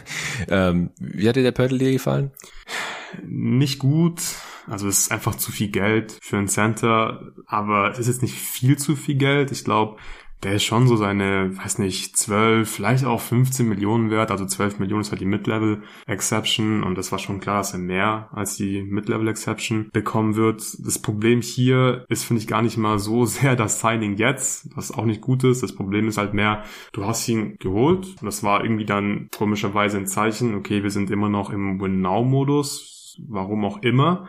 ähm, 0.48 0.90
wie 0.98 1.28
hat 1.28 1.36
dir 1.36 1.42
der 1.42 1.52
Pörtl 1.52 1.78
dir 1.78 1.92
gefallen? 1.92 2.30
Nicht 3.24 3.78
gut. 3.78 4.20
Also 4.68 4.88
es 4.88 4.98
ist 5.00 5.12
einfach 5.12 5.36
zu 5.36 5.52
viel 5.52 5.68
Geld 5.68 6.18
für 6.20 6.38
einen 6.38 6.48
Center, 6.48 7.32
aber 7.46 7.90
es 7.90 7.98
ist 7.98 8.08
jetzt 8.08 8.22
nicht 8.22 8.34
viel 8.34 8.78
zu 8.78 8.96
viel 8.96 9.14
Geld. 9.14 9.52
Ich 9.52 9.64
glaube, 9.64 9.96
der 10.46 10.54
ist 10.54 10.64
schon 10.64 10.86
so 10.86 10.94
seine, 10.94 11.58
weiß 11.58 11.80
nicht, 11.80 12.16
12, 12.16 12.70
vielleicht 12.70 13.04
auch 13.04 13.20
15 13.20 13.68
Millionen 13.68 14.10
wert. 14.10 14.30
Also 14.30 14.46
12 14.46 14.78
Millionen 14.78 15.00
ist 15.00 15.10
halt 15.10 15.20
die 15.20 15.26
Mid-Level 15.26 15.82
Exception 16.06 16.84
und 16.84 16.96
das 16.96 17.10
war 17.10 17.18
schon 17.18 17.40
klar, 17.40 17.58
dass 17.58 17.72
er 17.72 17.80
mehr 17.80 18.28
als 18.30 18.54
die 18.54 18.80
Mid-Level 18.84 19.26
Exception 19.26 19.90
bekommen 19.92 20.36
wird. 20.36 20.62
Das 20.86 21.00
Problem 21.00 21.40
hier 21.40 22.04
ist, 22.08 22.22
finde 22.22 22.42
ich, 22.42 22.46
gar 22.46 22.62
nicht 22.62 22.76
mal 22.76 23.00
so 23.00 23.24
sehr 23.26 23.56
das 23.56 23.80
Signing 23.80 24.18
jetzt, 24.18 24.68
was 24.76 24.92
auch 24.92 25.04
nicht 25.04 25.20
gut 25.20 25.42
ist. 25.42 25.64
Das 25.64 25.74
Problem 25.74 26.06
ist 26.06 26.16
halt 26.16 26.32
mehr, 26.32 26.62
du 26.92 27.04
hast 27.04 27.28
ihn 27.28 27.56
geholt 27.58 28.06
und 28.20 28.24
das 28.24 28.44
war 28.44 28.62
irgendwie 28.62 28.86
dann 28.86 29.28
komischerweise 29.36 29.96
ein 29.96 30.06
Zeichen, 30.06 30.54
okay, 30.54 30.84
wir 30.84 30.92
sind 30.92 31.10
immer 31.10 31.28
noch 31.28 31.50
im 31.50 31.80
Win-Now-Modus, 31.80 33.18
warum 33.28 33.64
auch 33.64 33.82
immer 33.82 34.28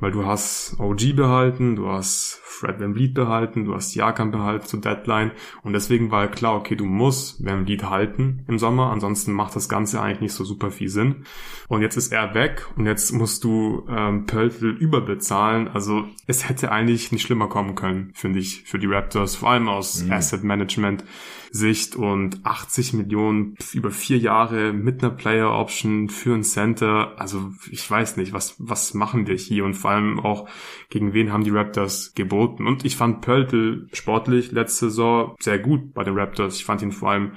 weil 0.00 0.12
du 0.12 0.26
hast 0.26 0.76
OG 0.78 1.16
behalten, 1.16 1.76
du 1.76 1.88
hast 1.88 2.40
Fred 2.44 2.80
Van 2.80 2.94
Vliet 2.94 3.14
behalten, 3.14 3.64
du 3.64 3.74
hast 3.74 3.94
Jakan 3.94 4.30
behalten 4.30 4.66
zur 4.66 4.80
Deadline 4.80 5.32
und 5.62 5.72
deswegen 5.72 6.10
war 6.10 6.28
klar, 6.28 6.56
okay, 6.56 6.76
du 6.76 6.84
musst 6.84 7.44
Van 7.44 7.64
Vliet 7.64 7.84
halten 7.84 8.44
im 8.48 8.58
Sommer, 8.58 8.90
ansonsten 8.90 9.32
macht 9.32 9.54
das 9.54 9.68
Ganze 9.68 10.00
eigentlich 10.00 10.20
nicht 10.20 10.32
so 10.32 10.44
super 10.44 10.70
viel 10.70 10.88
Sinn. 10.88 11.24
Und 11.68 11.82
jetzt 11.82 11.96
ist 11.96 12.12
er 12.12 12.34
weg 12.34 12.66
und 12.76 12.86
jetzt 12.86 13.12
musst 13.12 13.44
du 13.44 13.86
ähm, 13.88 14.26
Pöltl 14.26 14.70
überbezahlen, 14.70 15.68
also 15.68 16.04
es 16.26 16.48
hätte 16.48 16.72
eigentlich 16.72 17.12
nicht 17.12 17.22
schlimmer 17.22 17.48
kommen 17.48 17.74
können, 17.74 18.10
finde 18.14 18.40
ich, 18.40 18.64
für 18.64 18.78
die 18.78 18.86
Raptors, 18.86 19.36
vor 19.36 19.50
allem 19.50 19.68
aus 19.68 20.02
mhm. 20.02 20.12
Asset 20.12 20.42
Management 20.42 21.04
Sicht 21.50 21.96
und 21.96 22.44
80 22.44 22.92
Millionen 22.92 23.56
über 23.72 23.90
vier 23.90 24.18
Jahre 24.18 24.72
mit 24.72 25.02
einer 25.02 25.12
Player 25.12 25.50
Option 25.50 26.08
für 26.08 26.34
ein 26.34 26.42
Center. 26.42 27.14
Also 27.16 27.52
ich 27.70 27.88
weiß 27.90 28.16
nicht, 28.16 28.32
was, 28.32 28.56
was 28.58 28.94
machen 28.94 29.26
wir 29.26 29.36
hier 29.36 29.64
und 29.64 29.74
vor 29.74 29.90
allem 29.90 30.20
auch 30.20 30.48
gegen 30.90 31.12
wen 31.12 31.32
haben 31.32 31.44
die 31.44 31.50
Raptors 31.50 32.12
geboten. 32.14 32.66
Und 32.66 32.84
ich 32.84 32.96
fand 32.96 33.20
Pöltl 33.20 33.88
sportlich 33.92 34.52
letzte 34.52 34.86
Saison 34.86 35.34
sehr 35.40 35.58
gut 35.58 35.94
bei 35.94 36.04
den 36.04 36.18
Raptors. 36.18 36.56
Ich 36.56 36.64
fand 36.64 36.82
ihn 36.82 36.92
vor 36.92 37.10
allem 37.10 37.32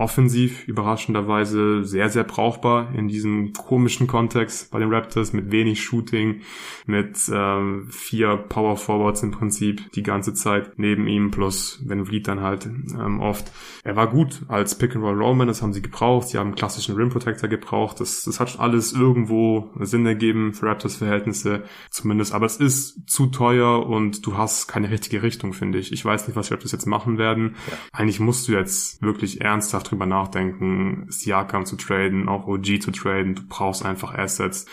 offensiv 0.00 0.66
überraschenderweise 0.66 1.84
sehr, 1.84 2.08
sehr 2.08 2.24
brauchbar 2.24 2.94
in 2.94 3.06
diesem 3.06 3.52
komischen 3.52 4.06
Kontext 4.06 4.70
bei 4.70 4.78
den 4.78 4.92
Raptors 4.92 5.34
mit 5.34 5.52
wenig 5.52 5.82
Shooting, 5.82 6.40
mit 6.86 7.18
ähm, 7.30 7.86
vier 7.90 8.38
Power 8.38 8.78
Forwards 8.78 9.22
im 9.22 9.30
Prinzip 9.30 9.92
die 9.92 10.02
ganze 10.02 10.32
Zeit 10.32 10.78
neben 10.78 11.06
ihm, 11.06 11.30
plus 11.30 11.82
Van 11.84 12.06
Vliet 12.06 12.28
dann 12.28 12.40
halt 12.40 12.64
ähm, 12.64 13.20
oft. 13.20 13.52
Er 13.84 13.94
war 13.94 14.08
gut 14.08 14.40
als 14.48 14.74
Pick-and-Roll 14.78 15.22
Roman, 15.22 15.48
das 15.48 15.60
haben 15.60 15.74
sie 15.74 15.82
gebraucht, 15.82 16.28
sie 16.28 16.38
haben 16.38 16.48
einen 16.48 16.56
klassischen 16.56 16.94
Rim 16.94 17.10
Protector 17.10 17.50
gebraucht, 17.50 18.00
das, 18.00 18.24
das 18.24 18.40
hat 18.40 18.58
alles 18.58 18.94
irgendwo 18.94 19.68
Sinn 19.80 20.06
ergeben 20.06 20.54
für 20.54 20.66
Raptors 20.66 20.96
Verhältnisse 20.96 21.64
zumindest, 21.90 22.32
aber 22.32 22.46
es 22.46 22.56
ist 22.56 23.06
zu 23.06 23.26
teuer 23.26 23.86
und 23.86 24.26
du 24.26 24.38
hast 24.38 24.66
keine 24.66 24.90
richtige 24.90 25.22
Richtung, 25.22 25.52
finde 25.52 25.78
ich. 25.78 25.92
Ich 25.92 26.02
weiß 26.02 26.26
nicht, 26.26 26.36
was 26.36 26.50
Raptors 26.50 26.72
jetzt 26.72 26.86
machen 26.86 27.18
werden. 27.18 27.56
Ja. 27.70 27.76
Eigentlich 27.92 28.18
musst 28.18 28.48
du 28.48 28.52
jetzt 28.52 29.02
wirklich 29.02 29.42
ernsthaft 29.42 29.89
drüber 29.90 30.06
nachdenken, 30.06 31.06
Siakam 31.08 31.66
zu 31.66 31.76
traden, 31.76 32.28
auch 32.28 32.46
OG 32.46 32.80
zu 32.80 32.90
traden. 32.90 33.34
Du 33.34 33.42
brauchst 33.48 33.84
einfach 33.84 34.14
Assets 34.14 34.66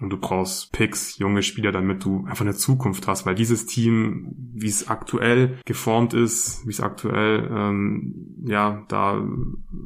und 0.00 0.10
du 0.10 0.16
brauchst 0.16 0.72
Picks, 0.72 1.18
junge 1.18 1.42
Spieler, 1.42 1.72
damit 1.72 2.04
du 2.04 2.24
einfach 2.26 2.44
eine 2.44 2.54
Zukunft 2.54 3.08
hast, 3.08 3.26
weil 3.26 3.34
dieses 3.34 3.66
Team, 3.66 4.34
wie 4.54 4.68
es 4.68 4.88
aktuell 4.88 5.58
geformt 5.64 6.14
ist, 6.14 6.64
wie 6.66 6.70
es 6.70 6.80
aktuell 6.80 7.48
ähm, 7.50 8.36
ja 8.44 8.84
da 8.88 9.26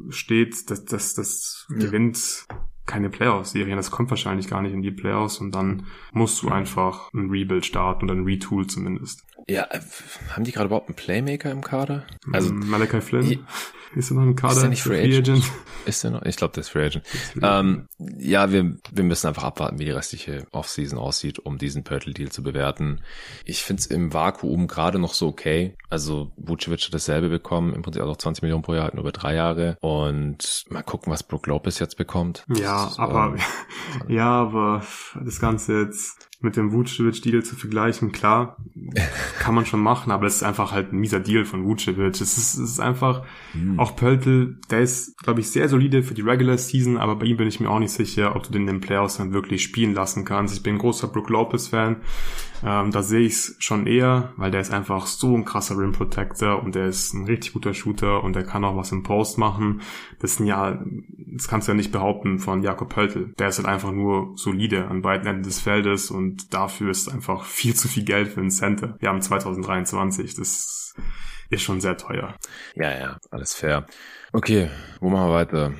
steht, 0.09 0.69
das, 0.69 0.85
das, 0.85 1.15
das 1.15 1.67
ja. 1.69 1.77
gewinnt 1.77 2.45
keine 2.85 3.09
Playoffs-Serien. 3.09 3.77
Das 3.77 3.91
kommt 3.91 4.09
wahrscheinlich 4.09 4.49
gar 4.49 4.61
nicht 4.61 4.73
in 4.73 4.81
die 4.81 4.91
Playoffs 4.91 5.37
und 5.37 5.55
dann 5.55 5.87
musst 6.11 6.43
du 6.43 6.49
einfach 6.49 7.11
ein 7.13 7.29
Rebuild 7.29 7.65
starten 7.65 8.05
oder 8.05 8.13
ein 8.13 8.25
Retool 8.25 8.67
zumindest. 8.67 9.25
Ja, 9.47 9.63
äh, 9.71 9.79
haben 10.29 10.43
die 10.43 10.51
gerade 10.51 10.67
überhaupt 10.67 10.89
einen 10.89 10.95
Playmaker 10.95 11.51
im 11.51 11.61
Kader? 11.61 12.05
Also 12.31 12.53
Malachi 12.53 13.01
Flynn. 13.01 13.45
Ist 13.95 14.11
er 14.11 14.15
noch 14.15 14.23
im 14.23 14.35
Kader? 14.35 14.53
Ist 14.53 14.63
er 14.63 14.69
nicht 14.69 14.81
Free, 14.81 15.01
Free 15.01 15.17
Agent? 15.17 15.29
Agent? 15.29 15.51
Ist 15.85 16.03
er 16.03 16.11
noch? 16.11 16.21
Ich 16.23 16.35
glaube, 16.35 16.53
der 16.53 16.61
ist 16.61 16.69
Free 16.69 16.85
Agent. 16.85 17.05
ähm, 17.41 17.87
ja, 18.17 18.51
wir, 18.51 18.77
wir 18.91 19.03
müssen 19.03 19.27
einfach 19.27 19.43
abwarten, 19.43 19.79
wie 19.79 19.85
die 19.85 19.91
restliche 19.91 20.47
Offseason 20.51 20.97
aussieht, 20.97 21.39
um 21.39 21.57
diesen 21.57 21.83
Purtle-Deal 21.83 22.31
zu 22.31 22.43
bewerten. 22.43 23.01
Ich 23.45 23.63
finde 23.63 23.81
es 23.81 23.85
im 23.87 24.13
Vakuum 24.13 24.67
gerade 24.67 24.99
noch 24.99 25.13
so 25.13 25.27
okay. 25.27 25.75
Also 25.89 26.31
Vucevic 26.37 26.85
hat 26.85 26.93
dasselbe 26.93 27.29
bekommen, 27.29 27.73
im 27.73 27.81
Prinzip 27.81 28.01
auch 28.01 28.17
20 28.17 28.41
Millionen 28.41 28.63
pro 28.63 28.73
Jahr, 28.73 28.85
halt 28.85 28.93
nur 28.93 29.03
über 29.03 29.11
drei 29.11 29.35
Jahre. 29.35 29.77
Und 29.81 30.65
mal 30.69 30.83
gucken, 30.83 31.11
was 31.11 31.23
Brook 31.23 31.47
Lopez 31.47 31.79
jetzt 31.79 31.97
bekommt. 31.97 32.45
Ja, 32.55 32.87
ist, 32.87 32.99
aber 32.99 33.35
ähm, 33.35 34.07
ja, 34.07 34.29
aber 34.29 34.83
das 35.23 35.39
Ganze 35.39 35.81
jetzt 35.81 36.29
mit 36.43 36.57
dem 36.57 36.71
Vucevic-Deal 36.71 37.43
zu 37.43 37.55
vergleichen, 37.55 38.11
klar, 38.11 38.57
kann 39.39 39.55
man 39.55 39.65
schon 39.65 39.79
machen, 39.79 40.11
aber 40.11 40.27
es 40.27 40.35
ist 40.35 40.43
einfach 40.43 40.71
halt 40.71 40.91
ein 40.91 40.99
mieser 40.99 41.19
Deal 41.19 41.45
von 41.45 41.63
Vucevic. 41.63 42.15
Es 42.15 42.21
ist, 42.21 42.55
es 42.55 42.59
ist 42.59 42.79
einfach, 42.79 43.23
mhm. 43.53 43.79
auch 43.79 43.95
Pöltl, 43.95 44.57
der 44.69 44.81
ist, 44.81 45.17
glaube 45.17 45.39
ich, 45.39 45.49
sehr 45.49 45.69
solide 45.69 46.03
für 46.03 46.13
die 46.13 46.21
Regular 46.21 46.57
Season, 46.57 46.97
aber 46.97 47.15
bei 47.15 47.25
ihm 47.25 47.37
bin 47.37 47.47
ich 47.47 47.59
mir 47.59 47.69
auch 47.69 47.79
nicht 47.79 47.91
sicher, 47.91 48.35
ob 48.35 48.43
du 48.43 48.51
den 48.51 48.63
in 48.63 48.67
den 48.67 48.81
Playoffs 48.81 49.17
dann 49.17 49.33
wirklich 49.33 49.63
spielen 49.63 49.93
lassen 49.93 50.25
kannst. 50.25 50.55
Ich 50.55 50.63
bin 50.63 50.75
ein 50.75 50.79
großer 50.79 51.07
Brook 51.07 51.29
Lopez-Fan. 51.29 51.97
Ähm, 52.65 52.91
da 52.91 53.03
sehe 53.03 53.21
ich 53.21 53.33
es 53.33 53.55
schon 53.59 53.87
eher, 53.87 54.33
weil 54.37 54.51
der 54.51 54.61
ist 54.61 54.71
einfach 54.71 55.05
so 55.05 55.35
ein 55.35 55.43
krasser 55.43 55.77
Rim 55.77 55.91
Protector 55.91 56.63
und 56.63 56.75
der 56.75 56.85
ist 56.85 57.13
ein 57.13 57.25
richtig 57.25 57.53
guter 57.53 57.73
Shooter 57.73 58.23
und 58.23 58.35
der 58.35 58.43
kann 58.43 58.63
auch 58.63 58.77
was 58.77 58.91
im 58.91 59.03
Post 59.03 59.37
machen. 59.37 59.81
Das 60.19 60.35
sind 60.37 60.47
ja, 60.47 60.81
das 61.09 61.47
kannst 61.47 61.67
du 61.67 61.73
ja 61.73 61.75
nicht 61.75 61.91
behaupten 61.91 62.39
von 62.39 62.63
Jakob 62.63 62.89
Pöltl. 62.89 63.33
Der 63.37 63.49
ist 63.49 63.57
halt 63.57 63.67
einfach 63.67 63.91
nur 63.91 64.33
solide 64.35 64.87
an 64.87 65.01
beiden 65.01 65.27
Enden 65.27 65.43
des 65.43 65.59
Feldes 65.59 66.09
und 66.09 66.53
dafür 66.53 66.89
ist 66.89 67.09
einfach 67.09 67.45
viel 67.45 67.75
zu 67.75 67.87
viel 67.87 68.05
Geld 68.05 68.29
für 68.29 68.41
ein 68.41 68.51
Center. 68.51 68.95
Wir 68.99 69.09
haben 69.09 69.21
2023, 69.21 70.35
das 70.35 70.95
ist 71.49 71.61
schon 71.61 71.81
sehr 71.81 71.97
teuer. 71.97 72.35
Ja, 72.75 72.97
ja, 72.97 73.17
alles 73.29 73.53
fair. 73.53 73.85
Okay, 74.31 74.69
wo 74.99 75.09
machen 75.09 75.29
wir 75.29 75.33
weiter? 75.33 75.73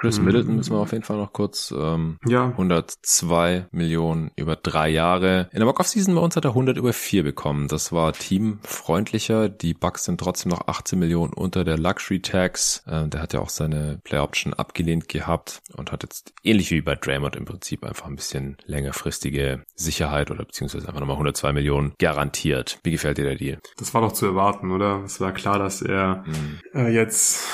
Chris 0.00 0.18
mhm. 0.18 0.24
Middleton 0.24 0.56
müssen 0.56 0.72
wir 0.72 0.78
auf 0.78 0.92
jeden 0.92 1.04
Fall 1.04 1.18
noch 1.18 1.32
kurz. 1.32 1.74
Ähm, 1.76 2.18
ja. 2.26 2.46
102 2.46 3.66
Millionen 3.70 4.30
über 4.34 4.56
drei 4.56 4.88
Jahre. 4.88 5.48
In 5.52 5.58
der 5.58 5.66
Mock-Off-Season 5.66 6.14
bei 6.14 6.22
uns 6.22 6.36
hat 6.36 6.46
er 6.46 6.52
100 6.52 6.78
über 6.78 6.94
vier 6.94 7.22
bekommen. 7.22 7.68
Das 7.68 7.92
war 7.92 8.14
teamfreundlicher. 8.14 9.50
Die 9.50 9.74
Bucks 9.74 10.04
sind 10.04 10.18
trotzdem 10.18 10.50
noch 10.50 10.68
18 10.68 10.98
Millionen 10.98 11.34
unter 11.34 11.64
der 11.64 11.78
Luxury-Tax. 11.78 12.84
Ähm, 12.88 13.10
der 13.10 13.20
hat 13.20 13.34
ja 13.34 13.40
auch 13.40 13.50
seine 13.50 14.00
Play-Option 14.04 14.54
abgelehnt 14.54 15.08
gehabt 15.08 15.60
und 15.76 15.92
hat 15.92 16.02
jetzt 16.02 16.32
ähnlich 16.42 16.70
wie 16.70 16.80
bei 16.80 16.94
Draymond 16.94 17.36
im 17.36 17.44
Prinzip 17.44 17.84
einfach 17.84 18.06
ein 18.06 18.16
bisschen 18.16 18.56
längerfristige 18.64 19.64
Sicherheit 19.74 20.30
oder 20.30 20.46
beziehungsweise 20.46 20.88
einfach 20.88 21.00
nochmal 21.00 21.16
102 21.16 21.52
Millionen 21.52 21.92
garantiert. 21.98 22.78
Wie 22.84 22.92
gefällt 22.92 23.18
dir 23.18 23.24
der 23.24 23.36
Deal? 23.36 23.58
Das 23.76 23.92
war 23.92 24.00
doch 24.00 24.12
zu 24.12 24.24
erwarten, 24.24 24.70
oder? 24.70 25.02
Es 25.04 25.20
war 25.20 25.32
klar, 25.32 25.58
dass 25.58 25.82
er 25.82 26.24
mhm. 26.26 26.60
äh, 26.72 26.88
jetzt 26.88 27.46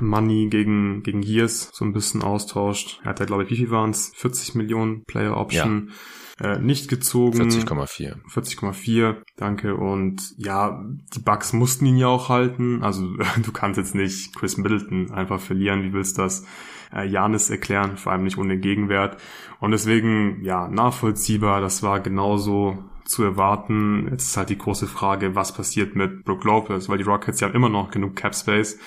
Money 0.00 0.48
gegen, 0.48 1.02
gegen 1.02 1.22
Years 1.22 1.70
so 1.72 1.84
ein 1.84 1.92
bisschen 1.92 2.22
austauscht. 2.22 3.00
Er 3.02 3.10
hat 3.10 3.20
ja, 3.20 3.26
glaube 3.26 3.44
ich, 3.44 3.50
wie 3.50 3.56
viel 3.56 3.70
waren 3.70 3.90
es? 3.90 4.12
40 4.14 4.54
Millionen 4.54 5.04
Player 5.04 5.36
Option. 5.36 5.88
Ja 5.88 5.94
äh, 6.40 6.58
nicht 6.58 6.88
gezogen. 6.88 7.40
40,4. 7.40 8.16
40,4, 8.28 9.16
danke. 9.36 9.76
Und 9.76 10.34
ja, 10.36 10.84
die 11.14 11.20
Bugs 11.20 11.52
mussten 11.52 11.86
ihn 11.86 11.96
ja 11.96 12.08
auch 12.08 12.28
halten. 12.28 12.82
Also 12.82 13.06
du 13.42 13.52
kannst 13.52 13.78
jetzt 13.78 13.94
nicht 13.94 14.34
Chris 14.34 14.56
Middleton 14.56 15.12
einfach 15.12 15.40
verlieren. 15.40 15.82
Wie 15.84 15.92
willst 15.92 16.18
du 16.18 16.22
das 16.22 16.44
äh, 16.92 17.06
Janis 17.06 17.50
erklären? 17.50 17.96
Vor 17.96 18.12
allem 18.12 18.24
nicht 18.24 18.38
ohne 18.38 18.58
Gegenwert. 18.58 19.20
Und 19.60 19.70
deswegen, 19.70 20.42
ja, 20.42 20.68
nachvollziehbar. 20.68 21.60
Das 21.60 21.82
war 21.82 22.00
genauso 22.00 22.82
zu 23.04 23.22
erwarten. 23.22 24.08
Jetzt 24.10 24.28
ist 24.28 24.36
halt 24.36 24.48
die 24.48 24.58
große 24.58 24.86
Frage, 24.86 25.34
was 25.34 25.54
passiert 25.54 25.94
mit 25.94 26.24
Brook 26.24 26.42
Lopez, 26.44 26.88
weil 26.88 26.98
die 26.98 27.04
Rockets 27.04 27.40
ja 27.40 27.48
immer 27.48 27.68
noch 27.68 27.90
genug 27.90 28.16
Cap 28.16 28.34
Space 28.34 28.78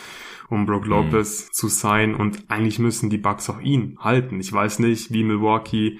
um 0.50 0.66
Brook 0.66 0.86
mhm. 0.86 0.92
Lopez 0.92 1.46
mhm. 1.46 1.54
zu 1.54 1.68
sein 1.68 2.16
und 2.16 2.50
eigentlich 2.50 2.80
müssen 2.80 3.10
die 3.10 3.18
Bucks 3.18 3.50
auch 3.50 3.60
ihn 3.60 3.98
halten. 4.00 4.40
Ich 4.40 4.52
weiß 4.52 4.80
nicht, 4.80 5.12
wie 5.12 5.24
Milwaukee 5.24 6.00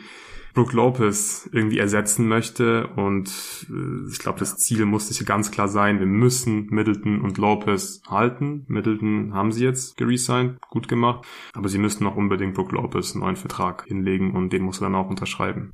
Brook 0.58 0.74
Lopez 0.74 1.48
irgendwie 1.54 1.78
ersetzen 1.78 2.28
möchte. 2.28 2.88
Und 2.88 3.30
äh, 3.70 4.10
ich 4.12 4.18
glaube, 4.18 4.40
das 4.40 4.58
Ziel 4.58 4.86
muss 4.86 5.08
sicher 5.08 5.24
ganz 5.24 5.52
klar 5.52 5.68
sein, 5.68 6.00
wir 6.00 6.08
müssen 6.08 6.66
Middleton 6.72 7.22
und 7.22 7.38
Lopez 7.38 8.02
halten. 8.10 8.66
Middleton 8.68 9.36
haben 9.36 9.52
sie 9.52 9.64
jetzt 9.64 9.98
geresigned, 9.98 10.60
gut 10.72 10.88
gemacht. 10.88 11.28
Aber 11.54 11.70
sie 11.70 11.78
müssen 11.78 12.06
noch 12.06 12.16
unbedingt 12.16 12.56
Brook 12.56 12.72
Lopez 12.72 13.14
einen 13.14 13.24
neuen 13.24 13.36
Vertrag 13.36 13.86
hinlegen 13.86 14.32
und 14.32 14.52
den 14.52 14.64
muss 14.64 14.82
er 14.82 14.86
dann 14.86 14.96
auch 14.96 15.12
unterschreiben. 15.12 15.74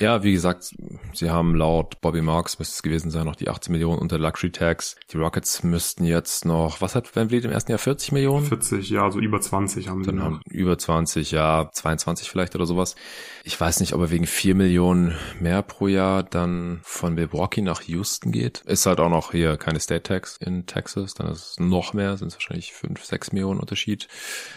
Ja, 0.00 0.22
wie 0.22 0.32
gesagt, 0.32 0.74
sie 1.12 1.30
haben 1.30 1.54
laut 1.54 2.00
Bobby 2.00 2.22
Marks, 2.22 2.58
müsste 2.58 2.72
es 2.74 2.82
gewesen 2.82 3.10
sein, 3.10 3.26
noch 3.26 3.36
die 3.36 3.50
18 3.50 3.70
Millionen 3.70 3.98
unter 3.98 4.18
Luxury 4.18 4.50
Tax. 4.50 4.96
Die 5.12 5.18
Rockets 5.18 5.62
müssten 5.62 6.04
jetzt 6.04 6.46
noch, 6.46 6.80
was 6.80 6.94
hat 6.94 7.14
Van 7.14 7.28
Vliet 7.28 7.44
im 7.44 7.50
ersten 7.50 7.70
Jahr, 7.70 7.78
40 7.78 8.12
Millionen? 8.12 8.46
40, 8.46 8.88
ja, 8.88 9.04
also 9.04 9.20
über 9.20 9.42
20 9.42 9.88
haben 9.88 10.02
sie 10.02 10.12
Dann 10.12 10.16
noch. 10.16 10.40
Über 10.50 10.78
20, 10.78 11.32
ja, 11.32 11.68
22 11.70 12.30
vielleicht 12.30 12.54
oder 12.54 12.64
sowas. 12.64 12.96
Ich 13.44 13.60
weiß 13.60 13.80
nicht, 13.80 13.92
ob 13.92 14.00
er 14.00 14.10
wegen 14.10 14.26
4 14.26 14.54
Millionen 14.54 15.16
mehr 15.38 15.60
pro 15.60 15.86
Jahr 15.86 16.22
dann 16.22 16.80
von 16.82 17.14
Milwaukee 17.14 17.60
nach 17.60 17.82
Houston 17.82 18.32
geht. 18.32 18.60
Ist 18.60 18.86
halt 18.86 19.00
auch 19.00 19.10
noch 19.10 19.32
hier 19.32 19.58
keine 19.58 19.80
State 19.80 20.04
Tax 20.04 20.38
in 20.38 20.64
Texas, 20.64 21.12
dann 21.12 21.30
ist 21.30 21.50
es 21.50 21.60
noch 21.60 21.92
mehr, 21.92 22.16
sind 22.16 22.28
es 22.28 22.36
wahrscheinlich 22.36 22.72
5, 22.72 23.04
6 23.04 23.32
Millionen 23.32 23.60
Unterschied. 23.60 24.08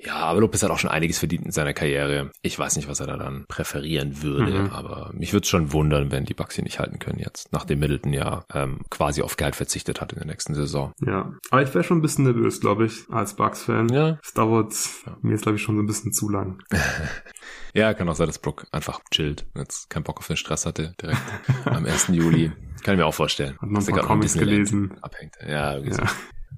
Ja, 0.06 0.16
aber 0.16 0.40
Lopez 0.40 0.64
hat 0.64 0.72
auch 0.72 0.80
schon 0.80 0.90
einiges 0.90 1.20
verdient 1.20 1.46
in 1.46 1.52
seiner 1.52 1.74
Karriere. 1.74 2.32
Ich 2.42 2.58
weiß 2.58 2.78
nicht, 2.78 2.88
was 2.88 3.02
er 3.02 3.08
da 3.08 3.18
dann 3.18 3.44
präferieren 3.50 4.22
würde, 4.22 4.64
mhm. 4.64 4.70
aber 4.70 5.12
mich 5.14 5.33
würde 5.34 5.44
es 5.44 5.50
schon 5.50 5.74
wundern, 5.74 6.12
wenn 6.12 6.26
die 6.26 6.34
Bucks 6.34 6.58
ihn 6.58 6.64
nicht 6.64 6.80
halten 6.80 7.00
können 7.00 7.20
jetzt, 7.20 7.52
nachdem 7.52 7.80
Middleton 7.80 8.14
ja 8.14 8.46
ähm, 8.54 8.80
quasi 8.90 9.22
auf 9.22 9.38
Geld 9.38 9.56
verzichtet 9.56 10.02
hat 10.02 10.14
in 10.14 10.20
der 10.20 10.28
nächsten 10.28 10.54
Saison. 10.54 10.94
Ja, 11.06 11.34
aber 11.50 11.64
ich 11.64 11.74
wäre 11.74 11.84
schon 11.84 11.98
ein 11.98 12.02
bisschen 12.02 12.26
nervös, 12.26 12.60
glaube 12.60 12.86
ich, 12.86 13.06
als 13.10 13.36
Bucks-Fan. 13.36 13.90
Ja. 13.90 14.20
Es 14.24 14.34
dauert 14.34 14.74
ja. 15.06 15.18
mir 15.22 15.32
jetzt, 15.32 15.44
glaube 15.44 15.58
ich, 15.58 15.62
schon 15.62 15.76
so 15.76 15.84
ein 15.84 15.88
bisschen 15.88 16.14
zu 16.14 16.30
lang. 16.30 16.62
ja, 17.74 17.94
kann 17.94 18.08
auch 18.10 18.16
sein, 18.16 18.28
dass 18.28 18.40
Brook 18.40 18.68
einfach 18.72 19.02
chillt, 19.12 19.46
jetzt 19.56 19.90
keinen 19.90 20.04
Bock 20.04 20.20
auf 20.20 20.28
den 20.28 20.38
Stress 20.38 20.66
hatte, 20.66 20.94
direkt 21.02 21.22
am 21.66 21.86
1. 21.86 22.08
Juli. 22.10 22.52
Kann 22.84 22.96
ich 22.96 23.00
mir 23.00 23.06
auch 23.06 23.14
vorstellen. 23.14 23.58
Hat 23.62 23.70
noch 23.70 23.88
ein 23.88 23.96
paar 23.96 24.04
Comics 24.04 24.34
gelesen. 24.34 24.94
Abhängt. 25.02 25.38
Ja, 25.48 25.78
ja. 25.78 26.06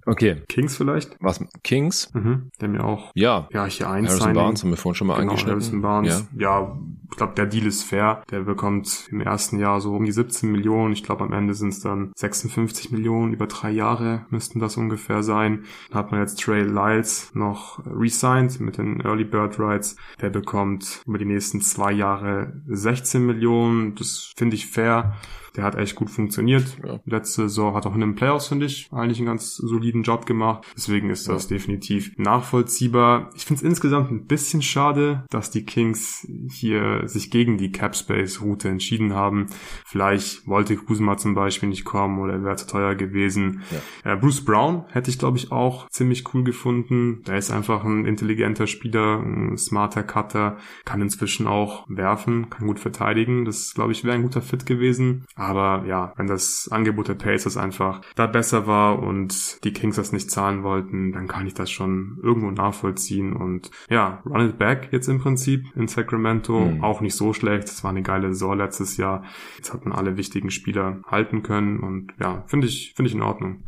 Okay. 0.06 0.44
Kings 0.48 0.78
vielleicht? 0.78 1.16
Was? 1.20 1.44
Kings? 1.64 2.14
Mhm, 2.14 2.52
der 2.62 2.70
mir 2.70 2.84
auch. 2.84 3.12
Ja. 3.16 3.48
Ja, 3.52 3.66
hier 3.66 3.90
eins. 3.90 4.10
Harrison 4.10 4.28
Signing. 4.28 4.36
Barnes 4.36 4.64
haben 4.64 4.70
wir 4.70 4.78
vorhin 4.78 4.96
schon 4.96 5.08
mal 5.08 5.16
genau, 5.16 5.32
angeschnitten. 5.32 5.54
Harrison 5.54 5.82
Barnes. 5.82 6.28
Ja. 6.36 6.60
ja, 6.62 6.80
ich 7.12 7.18
glaube, 7.18 7.34
der 7.34 7.46
Deal 7.48 7.66
ist 7.66 7.84
fair. 7.84 8.24
Der 8.30 8.42
bekommt 8.42 9.08
im 9.10 9.22
ersten 9.22 9.60
Jahr 9.60 9.82
so 9.82 9.96
um 9.96 10.06
die 10.06 10.12
17 10.12 10.52
Millionen. 10.52 10.94
Ich 10.94 11.04
glaube, 11.04 11.24
am 11.24 11.34
Ende 11.34 11.54
sind 11.54 11.70
es 11.70 11.80
dann 11.80 12.12
56 12.16 12.92
Millionen. 12.92 13.34
Über 13.34 13.48
drei 13.48 13.72
Jahre 13.72 14.26
müssten 14.30 14.60
das 14.60 14.78
ungefähr 14.78 15.24
sein. 15.24 15.64
Dann 15.90 16.00
hat 16.00 16.12
man 16.12 16.22
jetzt 16.22 16.40
Trey 16.40 16.64
Lyles 16.64 17.32
noch 17.34 17.84
resigned 17.86 18.60
mit 18.60 18.78
den 18.78 19.02
Early 19.02 19.24
Bird 19.24 19.60
Rights. 19.60 19.96
Der 20.22 20.30
bekommt 20.30 21.02
über 21.06 21.18
die 21.18 21.26
nächsten 21.26 21.62
zwei 21.62 21.92
Jahre 21.92 22.54
16 22.68 23.26
Millionen. 23.26 23.96
Das 23.96 24.34
finde 24.36 24.56
ich 24.56 24.68
fair. 24.68 25.16
Der 25.56 25.64
hat 25.64 25.76
echt 25.76 25.96
gut 25.96 26.10
funktioniert. 26.10 26.78
Ja. 26.84 27.00
Letzte 27.06 27.44
Saison 27.44 27.76
hat 27.76 27.86
auch 27.86 27.96
in 27.96 28.02
den 28.02 28.16
Playoffs, 28.16 28.48
finde 28.48 28.66
ich, 28.66 28.90
eigentlich 28.92 29.20
einen 29.20 29.28
ganz 29.28 29.56
soliden 29.56 30.04
Job 30.04 30.26
gemacht. 30.26 30.66
Deswegen 30.76 31.10
ist 31.10 31.28
das 31.30 31.50
ja. 31.50 31.56
definitiv 31.56 32.14
nachvollziehbar. 32.18 33.30
Ich 33.36 33.46
finde 33.46 33.60
es 33.60 33.64
insgesamt 33.64 34.12
ein 34.12 34.26
bisschen 34.26 34.62
schade, 34.62 35.24
dass 35.30 35.52
die 35.52 35.66
Kings 35.66 36.28
hier 36.52 37.08
sich 37.08 37.32
gegen 37.32 37.58
die 37.58 37.72
Cap 37.72 37.96
Space 37.96 38.42
Route 38.42 38.70
entschieden 38.70 39.14
haben. 39.14 39.48
Vielleicht 39.86 40.48
wollte 40.48 40.76
Kuzma 40.76 41.18
zum 41.18 41.36
Beispiel 41.36 41.70
nicht 41.70 41.86
kommen 41.86 42.20
oder 42.20 42.44
wäre 42.44 42.56
zu 42.56 42.68
teuer 42.68 42.96
gewesen. 42.96 43.62
Ja. 44.04 44.14
Äh, 44.14 44.18
Bruce 44.18 44.44
Brown 44.44 44.86
hätte 44.92 45.10
ich, 45.10 45.20
glaube 45.20 45.38
ich, 45.38 45.52
auch 45.52 45.90
ziemlich 45.90 46.34
cool 46.34 46.44
gefunden. 46.44 47.24
Der 47.28 47.38
ist 47.38 47.52
einfach 47.52 47.84
ein 47.84 48.06
intelligenter 48.06 48.68
Spieler, 48.68 49.20
ein 49.20 49.58
smarter 49.58 50.04
Cutter, 50.04 50.58
kann 50.84 51.02
inzwischen 51.02 51.48
auch 51.48 51.86
werfen, 51.88 52.50
kann 52.50 52.68
gut 52.68 52.80
verteidigen. 52.80 53.46
Das, 53.46 53.74
glaube 53.74 53.92
ich, 53.92 54.04
wäre 54.04 54.16
ein 54.16 54.24
guter 54.24 54.42
Fit 54.42 54.66
gewesen. 54.66 55.26
Aber 55.36 55.45
ja, 55.54 56.14
wenn 56.16 56.28
das 56.28 56.70
Angebot 56.72 57.08
der 57.08 57.16
Pacers 57.16 57.58
einfach 57.58 58.02
da 58.16 58.28
besser 58.28 58.68
war 58.68 59.00
und 59.00 59.64
die 59.64 59.74
Kings 59.74 59.98
das 59.98 60.12
nicht 60.12 60.32
zahlen 60.32 60.64
wollten, 60.64 61.12
dann 61.12 61.28
kann 61.28 61.48
ich 61.48 61.54
das 61.54 61.70
schon 61.70 62.20
irgendwo 62.24 62.52
nachvollziehen. 62.52 63.34
Und 63.34 63.72
ja, 63.90 64.22
Run 64.26 64.50
It 64.50 64.58
Back 64.58 64.90
jetzt 64.92 65.08
im 65.08 65.20
Prinzip 65.20 65.66
in 65.76 65.88
Sacramento 65.88 66.60
mhm. 66.60 66.84
auch 66.84 67.02
nicht 67.02 67.16
so 67.16 67.34
schlecht. 67.34 67.66
Es 67.66 67.84
war 67.84 67.92
eine 67.92 68.04
geile 68.04 68.30
Saison 68.30 68.58
letztes 68.58 68.98
Jahr. 68.98 69.24
Jetzt 69.58 69.74
hat 69.74 69.86
man 69.86 69.94
alle 69.94 70.18
wichtigen 70.18 70.52
Spieler 70.52 71.02
halten 71.08 71.44
können 71.44 71.80
und 71.80 72.14
ja, 72.20 72.44
finde 72.48 72.68
ich, 72.68 72.94
finde 72.96 73.10
ich 73.10 73.16
in 73.16 73.22
Ordnung. 73.22 73.64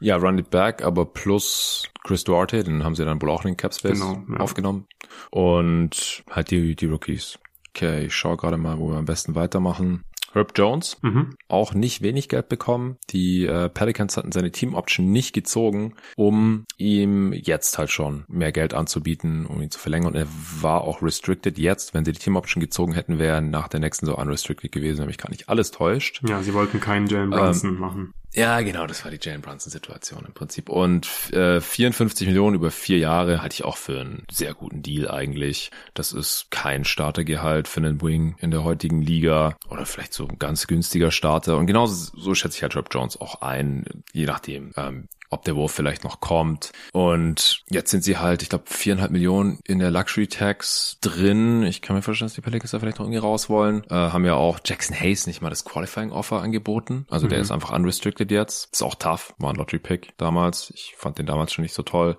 Ja, 0.00 0.16
Run 0.16 0.38
It 0.38 0.50
Back, 0.50 0.82
aber 0.82 1.04
plus 1.04 1.90
Chris 2.04 2.24
Duarte, 2.24 2.64
den 2.64 2.84
haben 2.84 2.94
sie 2.94 3.04
dann 3.04 3.20
wohl 3.20 3.30
auch 3.30 3.44
in 3.44 3.52
den 3.52 3.56
Cap 3.56 3.74
Space 3.74 4.00
genau, 4.00 4.22
ja. 4.30 4.36
aufgenommen. 4.38 4.86
Und 5.30 6.24
halt 6.30 6.50
die, 6.50 6.74
die 6.74 6.86
Rookies. 6.86 7.38
Okay, 7.70 8.06
ich 8.06 8.14
schaue 8.14 8.36
gerade 8.36 8.56
mal, 8.56 8.78
wo 8.78 8.90
wir 8.90 8.96
am 8.96 9.04
besten 9.04 9.34
weitermachen. 9.34 10.02
Herb 10.32 10.52
Jones, 10.54 10.98
mhm. 11.02 11.36
auch 11.48 11.74
nicht 11.74 12.02
wenig 12.02 12.28
Geld 12.28 12.48
bekommen. 12.48 12.96
Die 13.10 13.46
äh, 13.46 13.68
Pelicans 13.68 14.16
hatten 14.16 14.32
seine 14.32 14.52
Team 14.52 14.74
Option 14.74 15.10
nicht 15.10 15.32
gezogen, 15.32 15.94
um 16.16 16.64
ihm 16.76 17.32
jetzt 17.32 17.78
halt 17.78 17.90
schon 17.90 18.24
mehr 18.28 18.52
Geld 18.52 18.74
anzubieten, 18.74 19.46
um 19.46 19.60
ihn 19.60 19.70
zu 19.70 19.78
verlängern. 19.78 20.12
Und 20.12 20.16
er 20.16 20.28
war 20.60 20.82
auch 20.82 21.02
restricted 21.02 21.58
jetzt. 21.58 21.94
Wenn 21.94 22.04
sie 22.04 22.12
die 22.12 22.18
Team 22.18 22.36
Option 22.36 22.60
gezogen 22.60 22.92
hätten, 22.92 23.18
wäre 23.18 23.42
nach 23.42 23.68
der 23.68 23.80
nächsten 23.80 24.06
so 24.06 24.16
unrestricted 24.16 24.72
gewesen, 24.72 25.00
wenn 25.00 25.08
mich 25.08 25.18
gar 25.18 25.30
nicht 25.30 25.48
alles 25.48 25.70
täuscht. 25.70 26.22
Ja, 26.28 26.42
sie 26.42 26.54
wollten 26.54 26.80
keinen 26.80 27.06
Jalen 27.06 27.30
Brunson 27.30 27.70
ähm, 27.70 27.78
machen. 27.78 28.14
Ja, 28.32 28.60
genau, 28.60 28.86
das 28.86 29.04
war 29.04 29.10
die 29.10 29.18
Jalen 29.20 29.40
Brunson-Situation 29.40 30.24
im 30.24 30.32
Prinzip. 30.32 30.68
Und 30.68 31.08
äh, 31.32 31.60
54 31.60 32.28
Millionen 32.28 32.54
über 32.54 32.70
vier 32.70 32.98
Jahre 32.98 33.42
halte 33.42 33.54
ich 33.54 33.64
auch 33.64 33.76
für 33.76 34.00
einen 34.00 34.24
sehr 34.30 34.54
guten 34.54 34.82
Deal 34.82 35.10
eigentlich. 35.10 35.72
Das 35.94 36.12
ist 36.12 36.46
kein 36.50 36.84
Startergehalt 36.84 37.66
für 37.66 37.80
einen 37.80 38.00
Wing 38.00 38.36
in 38.38 38.52
der 38.52 38.62
heutigen 38.62 39.02
Liga 39.02 39.56
oder 39.68 39.84
vielleicht 39.84 40.12
so 40.12 40.28
ein 40.28 40.38
ganz 40.38 40.68
günstiger 40.68 41.10
Starter. 41.10 41.56
Und 41.56 41.66
genauso 41.66 42.12
so 42.16 42.34
schätze 42.36 42.56
ich 42.56 42.62
halt 42.62 42.76
Rob 42.76 42.88
Jones 42.92 43.20
auch 43.20 43.42
ein, 43.42 43.84
je 44.12 44.26
nachdem, 44.26 44.72
ähm, 44.76 45.08
ob 45.30 45.44
der 45.44 45.54
Wurf 45.54 45.72
vielleicht 45.72 46.02
noch 46.02 46.20
kommt. 46.20 46.72
Und 46.92 47.62
jetzt 47.70 47.90
sind 47.92 48.02
sie 48.02 48.18
halt, 48.18 48.42
ich 48.42 48.48
glaube, 48.48 48.64
viereinhalb 48.66 49.12
Millionen 49.12 49.60
in 49.64 49.78
der 49.78 49.92
Luxury 49.92 50.26
Tax 50.26 50.98
drin. 51.00 51.62
Ich 51.62 51.82
kann 51.82 51.94
mir 51.94 52.02
vorstellen, 52.02 52.26
dass 52.26 52.34
die 52.34 52.40
Pelicans 52.40 52.72
da 52.72 52.80
vielleicht 52.80 52.98
noch 52.98 53.06
irgendwie 53.06 53.20
raus 53.20 53.48
wollen. 53.48 53.84
Äh, 53.88 53.94
haben 53.94 54.24
ja 54.24 54.34
auch 54.34 54.58
Jackson 54.64 54.98
Hayes 54.98 55.28
nicht 55.28 55.40
mal 55.40 55.48
das 55.48 55.64
Qualifying 55.64 56.10
Offer 56.10 56.42
angeboten. 56.42 57.06
Also 57.08 57.26
mhm. 57.26 57.30
der 57.30 57.38
ist 57.38 57.52
einfach 57.52 57.70
unrestricted 57.70 58.30
jetzt. 58.32 58.72
Ist 58.72 58.82
auch 58.82 58.96
tough. 58.96 59.34
War 59.38 59.50
ein 59.50 59.56
Lottery 59.56 59.78
Pick 59.78 60.12
damals. 60.16 60.72
Ich 60.74 60.94
fand 60.98 61.18
den 61.18 61.26
damals 61.26 61.52
schon 61.52 61.62
nicht 61.62 61.74
so 61.74 61.84
toll. 61.84 62.16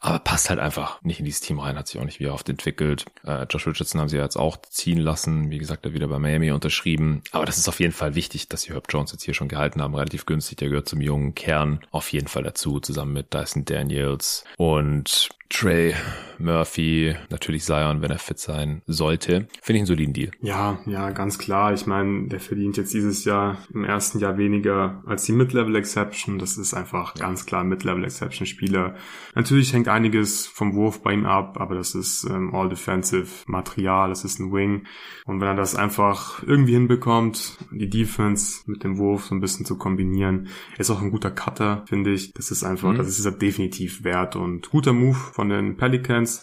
Aber 0.00 0.18
passt 0.18 0.50
halt 0.50 0.58
einfach 0.58 1.00
nicht 1.02 1.20
in 1.20 1.24
dieses 1.24 1.40
Team 1.40 1.60
rein. 1.60 1.78
Hat 1.78 1.86
sich 1.86 2.00
auch 2.00 2.04
nicht 2.04 2.18
wieder 2.18 2.34
oft 2.34 2.48
entwickelt. 2.48 3.04
Äh, 3.24 3.44
Josh 3.48 3.68
Richardson 3.68 4.00
haben 4.00 4.08
sie 4.08 4.16
ja 4.16 4.24
jetzt 4.24 4.36
auch 4.36 4.56
ziehen 4.68 4.98
lassen. 4.98 5.50
Wie 5.50 5.58
gesagt, 5.58 5.86
er 5.86 5.94
wieder 5.94 6.08
bei 6.08 6.18
Miami 6.18 6.50
unterschrieben. 6.50 7.22
Aber 7.30 7.46
das 7.46 7.56
ist 7.56 7.68
auf 7.68 7.78
jeden 7.78 7.92
Fall 7.92 8.16
wichtig, 8.16 8.48
dass 8.48 8.62
sie 8.62 8.72
Herb 8.72 8.86
Jones 8.88 9.12
jetzt 9.12 9.22
hier 9.22 9.34
schon 9.34 9.46
gehalten 9.46 9.80
haben. 9.80 9.94
Relativ 9.94 10.26
günstig. 10.26 10.58
Der 10.58 10.70
gehört 10.70 10.88
zum 10.88 11.00
jungen 11.00 11.36
Kern. 11.36 11.80
Auf 11.92 12.12
jeden 12.12 12.26
Fall 12.26 12.47
dazu, 12.48 12.80
zusammen 12.80 13.12
mit 13.12 13.34
Dyson 13.34 13.64
Daniels. 13.64 14.44
Und 14.56 15.28
Trey 15.48 15.94
Murphy, 16.38 17.16
natürlich 17.30 17.64
Zion, 17.64 18.00
wenn 18.00 18.10
er 18.10 18.18
fit 18.18 18.38
sein 18.38 18.82
sollte. 18.86 19.48
Finde 19.60 19.76
ich 19.76 19.80
einen 19.80 19.86
soliden 19.86 20.14
Deal. 20.14 20.30
Ja, 20.40 20.78
ja, 20.86 21.10
ganz 21.10 21.38
klar. 21.38 21.72
Ich 21.72 21.86
meine, 21.86 22.28
der 22.28 22.40
verdient 22.40 22.76
jetzt 22.76 22.94
dieses 22.94 23.24
Jahr 23.24 23.58
im 23.72 23.84
ersten 23.84 24.18
Jahr 24.18 24.38
weniger 24.38 25.02
als 25.06 25.24
die 25.24 25.32
Mid-Level 25.32 25.74
Exception. 25.76 26.38
Das 26.38 26.56
ist 26.56 26.74
einfach 26.74 27.16
ja. 27.16 27.26
ganz 27.26 27.46
klar 27.46 27.64
Mid-Level 27.64 28.04
Exception 28.04 28.46
Spieler. 28.46 28.94
Natürlich 29.34 29.72
hängt 29.72 29.88
einiges 29.88 30.46
vom 30.46 30.74
Wurf 30.74 31.02
bei 31.02 31.12
ihm 31.12 31.26
ab, 31.26 31.60
aber 31.60 31.74
das 31.74 31.94
ist 31.94 32.24
ähm, 32.24 32.54
All 32.54 32.68
Defensive 32.68 33.28
Material, 33.46 34.10
das 34.10 34.24
ist 34.24 34.38
ein 34.38 34.52
Wing. 34.52 34.86
Und 35.24 35.40
wenn 35.40 35.48
er 35.48 35.54
das 35.56 35.74
einfach 35.74 36.42
irgendwie 36.44 36.74
hinbekommt, 36.74 37.58
die 37.72 37.90
Defense 37.90 38.62
mit 38.66 38.84
dem 38.84 38.98
Wurf 38.98 39.24
so 39.24 39.34
ein 39.34 39.40
bisschen 39.40 39.66
zu 39.66 39.76
kombinieren, 39.76 40.48
ist 40.78 40.90
auch 40.90 41.02
ein 41.02 41.10
guter 41.10 41.30
Cutter, 41.30 41.84
finde 41.86 42.12
ich. 42.12 42.32
Das 42.32 42.50
ist 42.50 42.64
einfach, 42.64 42.92
mhm. 42.92 42.98
das 42.98 43.08
ist 43.08 43.24
er 43.24 43.32
definitiv 43.32 44.04
wert 44.04 44.36
und 44.36 44.70
guter 44.70 44.92
Move 44.92 45.18
von 45.38 45.50
den 45.50 45.76
Pelicans, 45.76 46.42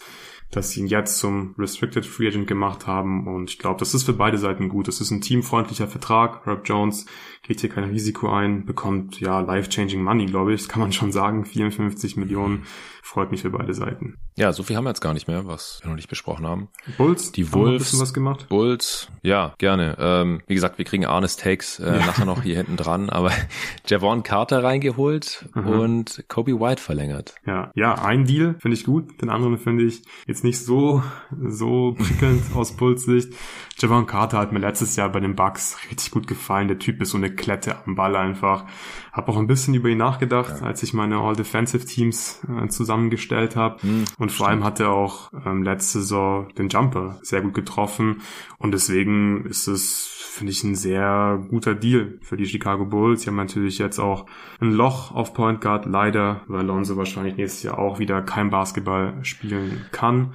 dass 0.50 0.70
sie 0.70 0.80
ihn 0.80 0.86
jetzt 0.86 1.18
zum 1.18 1.54
Restricted 1.58 2.06
Free 2.06 2.28
Agent 2.28 2.46
gemacht 2.46 2.86
haben. 2.86 3.26
Und 3.26 3.50
ich 3.50 3.58
glaube, 3.58 3.78
das 3.78 3.92
ist 3.92 4.04
für 4.04 4.14
beide 4.14 4.38
Seiten 4.38 4.70
gut. 4.70 4.88
Das 4.88 5.02
ist 5.02 5.10
ein 5.10 5.20
teamfreundlicher 5.20 5.86
Vertrag. 5.86 6.46
Herb 6.46 6.66
Jones 6.66 7.04
geht 7.46 7.60
hier 7.60 7.70
kein 7.70 7.84
Risiko 7.84 8.28
ein, 8.28 8.66
bekommt 8.66 9.20
ja 9.20 9.40
life-changing 9.40 10.02
Money, 10.02 10.26
glaube 10.26 10.52
ich. 10.52 10.62
Das 10.62 10.68
kann 10.68 10.80
man 10.82 10.92
schon 10.92 11.12
sagen. 11.12 11.44
54 11.44 12.16
Millionen 12.16 12.66
freut 13.06 13.30
mich 13.30 13.42
für 13.42 13.50
beide 13.50 13.72
Seiten. 13.72 14.18
Ja, 14.36 14.52
so 14.52 14.62
viel 14.62 14.76
haben 14.76 14.84
wir 14.84 14.90
jetzt 14.90 15.00
gar 15.00 15.14
nicht 15.14 15.28
mehr, 15.28 15.46
was 15.46 15.80
wir 15.82 15.88
noch 15.88 15.96
nicht 15.96 16.08
besprochen 16.08 16.46
haben. 16.46 16.68
Bulls, 16.98 17.32
die 17.32 17.52
Wolves, 17.52 17.98
was 17.98 18.12
gemacht? 18.12 18.48
Bulls, 18.48 19.08
ja, 19.22 19.54
gerne. 19.58 19.96
Ähm, 19.98 20.42
wie 20.46 20.54
gesagt, 20.54 20.76
wir 20.76 20.84
kriegen 20.84 21.06
Arnes 21.06 21.36
Takes 21.36 21.78
äh, 21.78 21.86
ja. 21.86 22.04
nachher 22.04 22.26
noch 22.26 22.42
hier 22.42 22.56
hinten 22.56 22.76
dran, 22.76 23.08
aber 23.08 23.30
Javon 23.86 24.24
Carter 24.24 24.62
reingeholt 24.62 25.48
mhm. 25.54 25.66
und 25.66 26.24
Kobe 26.28 26.60
White 26.60 26.82
verlängert. 26.82 27.34
Ja, 27.46 27.70
ja, 27.74 27.94
ein 27.94 28.26
Deal 28.26 28.56
finde 28.58 28.76
ich 28.76 28.84
gut, 28.84 29.22
den 29.22 29.30
anderen 29.30 29.56
finde 29.56 29.84
ich 29.84 30.02
jetzt 30.26 30.44
nicht 30.44 30.58
so 30.58 31.02
so 31.48 31.94
prickelnd 31.96 32.42
aus 32.54 32.76
Bulls 32.76 33.04
Sicht. 33.04 33.32
Javon 33.78 34.06
Carter 34.06 34.38
hat 34.38 34.52
mir 34.52 34.58
letztes 34.58 34.96
Jahr 34.96 35.10
bei 35.10 35.20
den 35.20 35.36
Bucks 35.36 35.76
richtig 35.90 36.10
gut 36.10 36.26
gefallen. 36.26 36.68
Der 36.68 36.78
Typ 36.78 37.02
ist 37.02 37.10
so 37.10 37.18
eine 37.18 37.34
Klette 37.34 37.76
am 37.84 37.94
Ball 37.94 38.16
einfach. 38.16 38.64
Hab 39.16 39.30
auch 39.30 39.38
ein 39.38 39.46
bisschen 39.46 39.72
über 39.72 39.88
ihn 39.88 39.96
nachgedacht, 39.96 40.60
ja. 40.60 40.66
als 40.66 40.82
ich 40.82 40.92
meine 40.92 41.16
All-Defensive-Teams 41.16 42.42
äh, 42.48 42.68
zusammengestellt 42.68 43.56
habe. 43.56 43.78
Mhm, 43.86 44.04
und 44.18 44.30
vor 44.30 44.48
allem 44.48 44.62
hat 44.62 44.78
er 44.78 44.92
auch 44.92 45.32
ähm, 45.46 45.62
letzte 45.62 46.00
Saison 46.00 46.48
den 46.58 46.68
Jumper 46.68 47.18
sehr 47.22 47.40
gut 47.40 47.54
getroffen. 47.54 48.20
Und 48.58 48.72
deswegen 48.72 49.46
ist 49.46 49.68
es 49.68 50.16
finde 50.36 50.52
ich 50.52 50.62
ein 50.64 50.74
sehr 50.74 51.42
guter 51.48 51.74
Deal 51.74 52.18
für 52.20 52.36
die 52.36 52.46
Chicago 52.46 52.84
Bulls. 52.84 53.22
Sie 53.22 53.28
haben 53.28 53.36
natürlich 53.36 53.78
jetzt 53.78 53.98
auch 53.98 54.26
ein 54.60 54.70
Loch 54.70 55.12
auf 55.12 55.32
Point 55.32 55.62
Guard, 55.62 55.86
leider, 55.86 56.42
weil 56.46 56.60
Alonso 56.60 56.96
wahrscheinlich 56.96 57.36
nächstes 57.36 57.62
Jahr 57.62 57.78
auch 57.78 57.98
wieder 57.98 58.20
kein 58.20 58.50
Basketball 58.50 59.14
spielen 59.22 59.86
kann. 59.92 60.34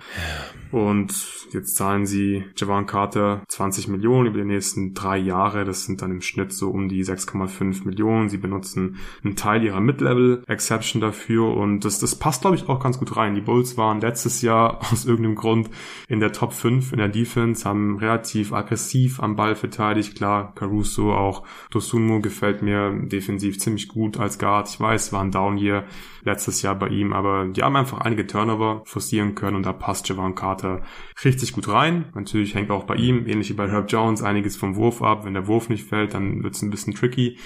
Und 0.72 1.14
jetzt 1.52 1.76
zahlen 1.76 2.06
sie 2.06 2.46
Javon 2.56 2.86
Carter 2.88 3.44
20 3.48 3.90
Millionen 3.90 4.28
über 4.28 4.40
die 4.40 4.46
nächsten 4.46 4.94
drei 4.94 5.18
Jahre. 5.18 5.66
Das 5.66 5.86
sind 5.86 6.02
dann 6.02 6.12
im 6.12 6.22
Schnitt 6.22 6.52
so 6.52 6.72
um 6.72 6.88
die 6.88 7.04
6,5 7.04 7.86
Millionen. 7.86 8.30
Sie 8.30 8.38
benutzen 8.38 8.71
einen 8.78 9.36
Teil 9.36 9.64
ihrer 9.64 9.80
Mid-Level-Exception 9.80 11.02
dafür 11.02 11.56
und 11.56 11.86
das, 11.86 12.00
das 12.00 12.16
passt, 12.16 12.42
glaube 12.42 12.56
ich, 12.56 12.68
auch 12.70 12.80
ganz 12.80 13.00
gut 13.00 13.16
rein. 13.16 13.36
Die 13.36 13.42
Bulls 13.42 13.78
waren 13.78 14.02
letztes 14.02 14.42
Jahr 14.42 14.80
aus 14.92 15.06
irgendeinem 15.06 15.36
Grund 15.36 15.70
in 16.08 16.20
der 16.20 16.32
Top 16.32 16.54
5 16.54 16.92
in 16.92 16.98
der 16.98 17.10
Defense, 17.10 17.68
haben 17.68 17.98
relativ 17.98 18.54
aggressiv 18.54 19.22
am 19.22 19.36
Ball 19.36 19.56
verteidigt. 19.56 20.16
Klar, 20.16 20.54
Caruso, 20.56 21.14
auch 21.14 21.44
Dosunmu 21.72 22.22
gefällt 22.22 22.62
mir 22.62 22.92
defensiv 22.92 23.60
ziemlich 23.60 23.88
gut 23.88 24.20
als 24.20 24.40
Guard. 24.40 24.70
Ich 24.70 24.80
weiß, 24.80 25.14
war 25.14 25.26
Down 25.26 25.58
hier 25.58 25.86
letztes 26.24 26.62
Jahr 26.62 26.76
bei 26.76 26.88
ihm, 26.90 27.14
aber 27.14 27.48
die 27.48 27.64
haben 27.64 27.76
einfach 27.76 28.02
einige 28.02 28.28
Turnover 28.28 28.82
forcieren 28.86 29.36
können 29.36 29.56
und 29.56 29.66
da 29.66 29.74
passt 29.74 30.08
Javon 30.10 30.36
Carter 30.36 30.82
richtig 31.24 31.54
gut 31.54 31.68
rein. 31.68 32.06
Natürlich 32.14 32.56
hängt 32.56 32.72
auch 32.72 32.84
bei 32.84 32.96
ihm, 32.96 33.28
ähnlich 33.28 33.50
wie 33.50 33.54
bei 33.54 33.70
Herb 33.70 33.92
Jones, 33.92 34.22
einiges 34.22 34.56
vom 34.56 34.76
Wurf 34.76 35.02
ab. 35.02 35.26
Wenn 35.26 35.34
der 35.34 35.48
Wurf 35.48 35.70
nicht 35.70 35.88
fällt, 35.88 36.14
dann 36.14 36.44
wird 36.44 36.56
es 36.56 36.62
ein 36.62 36.70
bisschen 36.70 36.94
tricky 36.94 37.38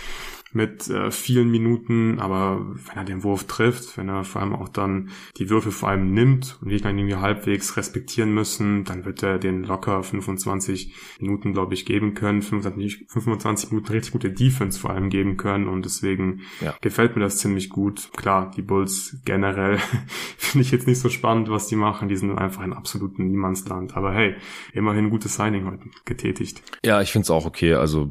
mit 0.55 0.89
äh, 0.89 1.11
vielen 1.11 1.51
Minuten, 1.51 2.19
aber 2.19 2.65
wenn 2.87 2.97
er 2.97 3.03
den 3.03 3.23
Wurf 3.23 3.43
trifft, 3.43 3.97
wenn 3.97 4.07
er 4.07 4.23
vor 4.23 4.41
allem 4.41 4.55
auch 4.55 4.69
dann 4.69 5.09
die 5.37 5.49
Würfe 5.49 5.71
vor 5.71 5.89
allem 5.89 6.13
nimmt 6.13 6.57
und 6.61 6.69
Gegner 6.69 6.91
irgendwie 6.91 7.15
halbwegs 7.15 7.75
respektieren 7.75 8.33
müssen, 8.33 8.85
dann 8.85 9.03
wird 9.03 9.21
er 9.21 9.37
den 9.37 9.63
locker 9.63 10.01
25 10.01 10.95
Minuten, 11.19 11.53
glaube 11.53 11.73
ich, 11.73 11.85
geben 11.85 12.13
können, 12.13 12.41
25, 12.41 13.05
25 13.09 13.71
Minuten 13.71 13.91
richtig 13.91 14.13
gute 14.13 14.31
Defense 14.31 14.79
vor 14.79 14.91
allem 14.91 15.09
geben 15.09 15.35
können 15.35 15.67
und 15.67 15.83
deswegen 15.83 16.41
ja. 16.61 16.73
gefällt 16.81 17.15
mir 17.15 17.21
das 17.21 17.37
ziemlich 17.37 17.69
gut. 17.69 18.09
Klar, 18.15 18.51
die 18.55 18.61
Bulls 18.61 19.17
generell 19.25 19.77
finde 20.37 20.65
ich 20.65 20.71
jetzt 20.71 20.87
nicht 20.87 20.99
so 20.99 21.09
spannend, 21.09 21.49
was 21.49 21.67
die 21.67 21.75
machen, 21.75 22.07
die 22.07 22.15
sind 22.15 22.37
einfach 22.37 22.61
ein 22.61 22.73
absoluten 22.73 23.27
Niemandsland, 23.27 23.97
aber 23.97 24.13
hey, 24.13 24.35
immerhin 24.73 25.09
gutes 25.09 25.35
Signing 25.35 25.65
heute 25.65 25.83
getätigt. 26.05 26.63
Ja, 26.85 27.01
ich 27.01 27.11
finde 27.11 27.23
es 27.23 27.29
auch 27.29 27.45
okay, 27.45 27.73
also 27.73 28.09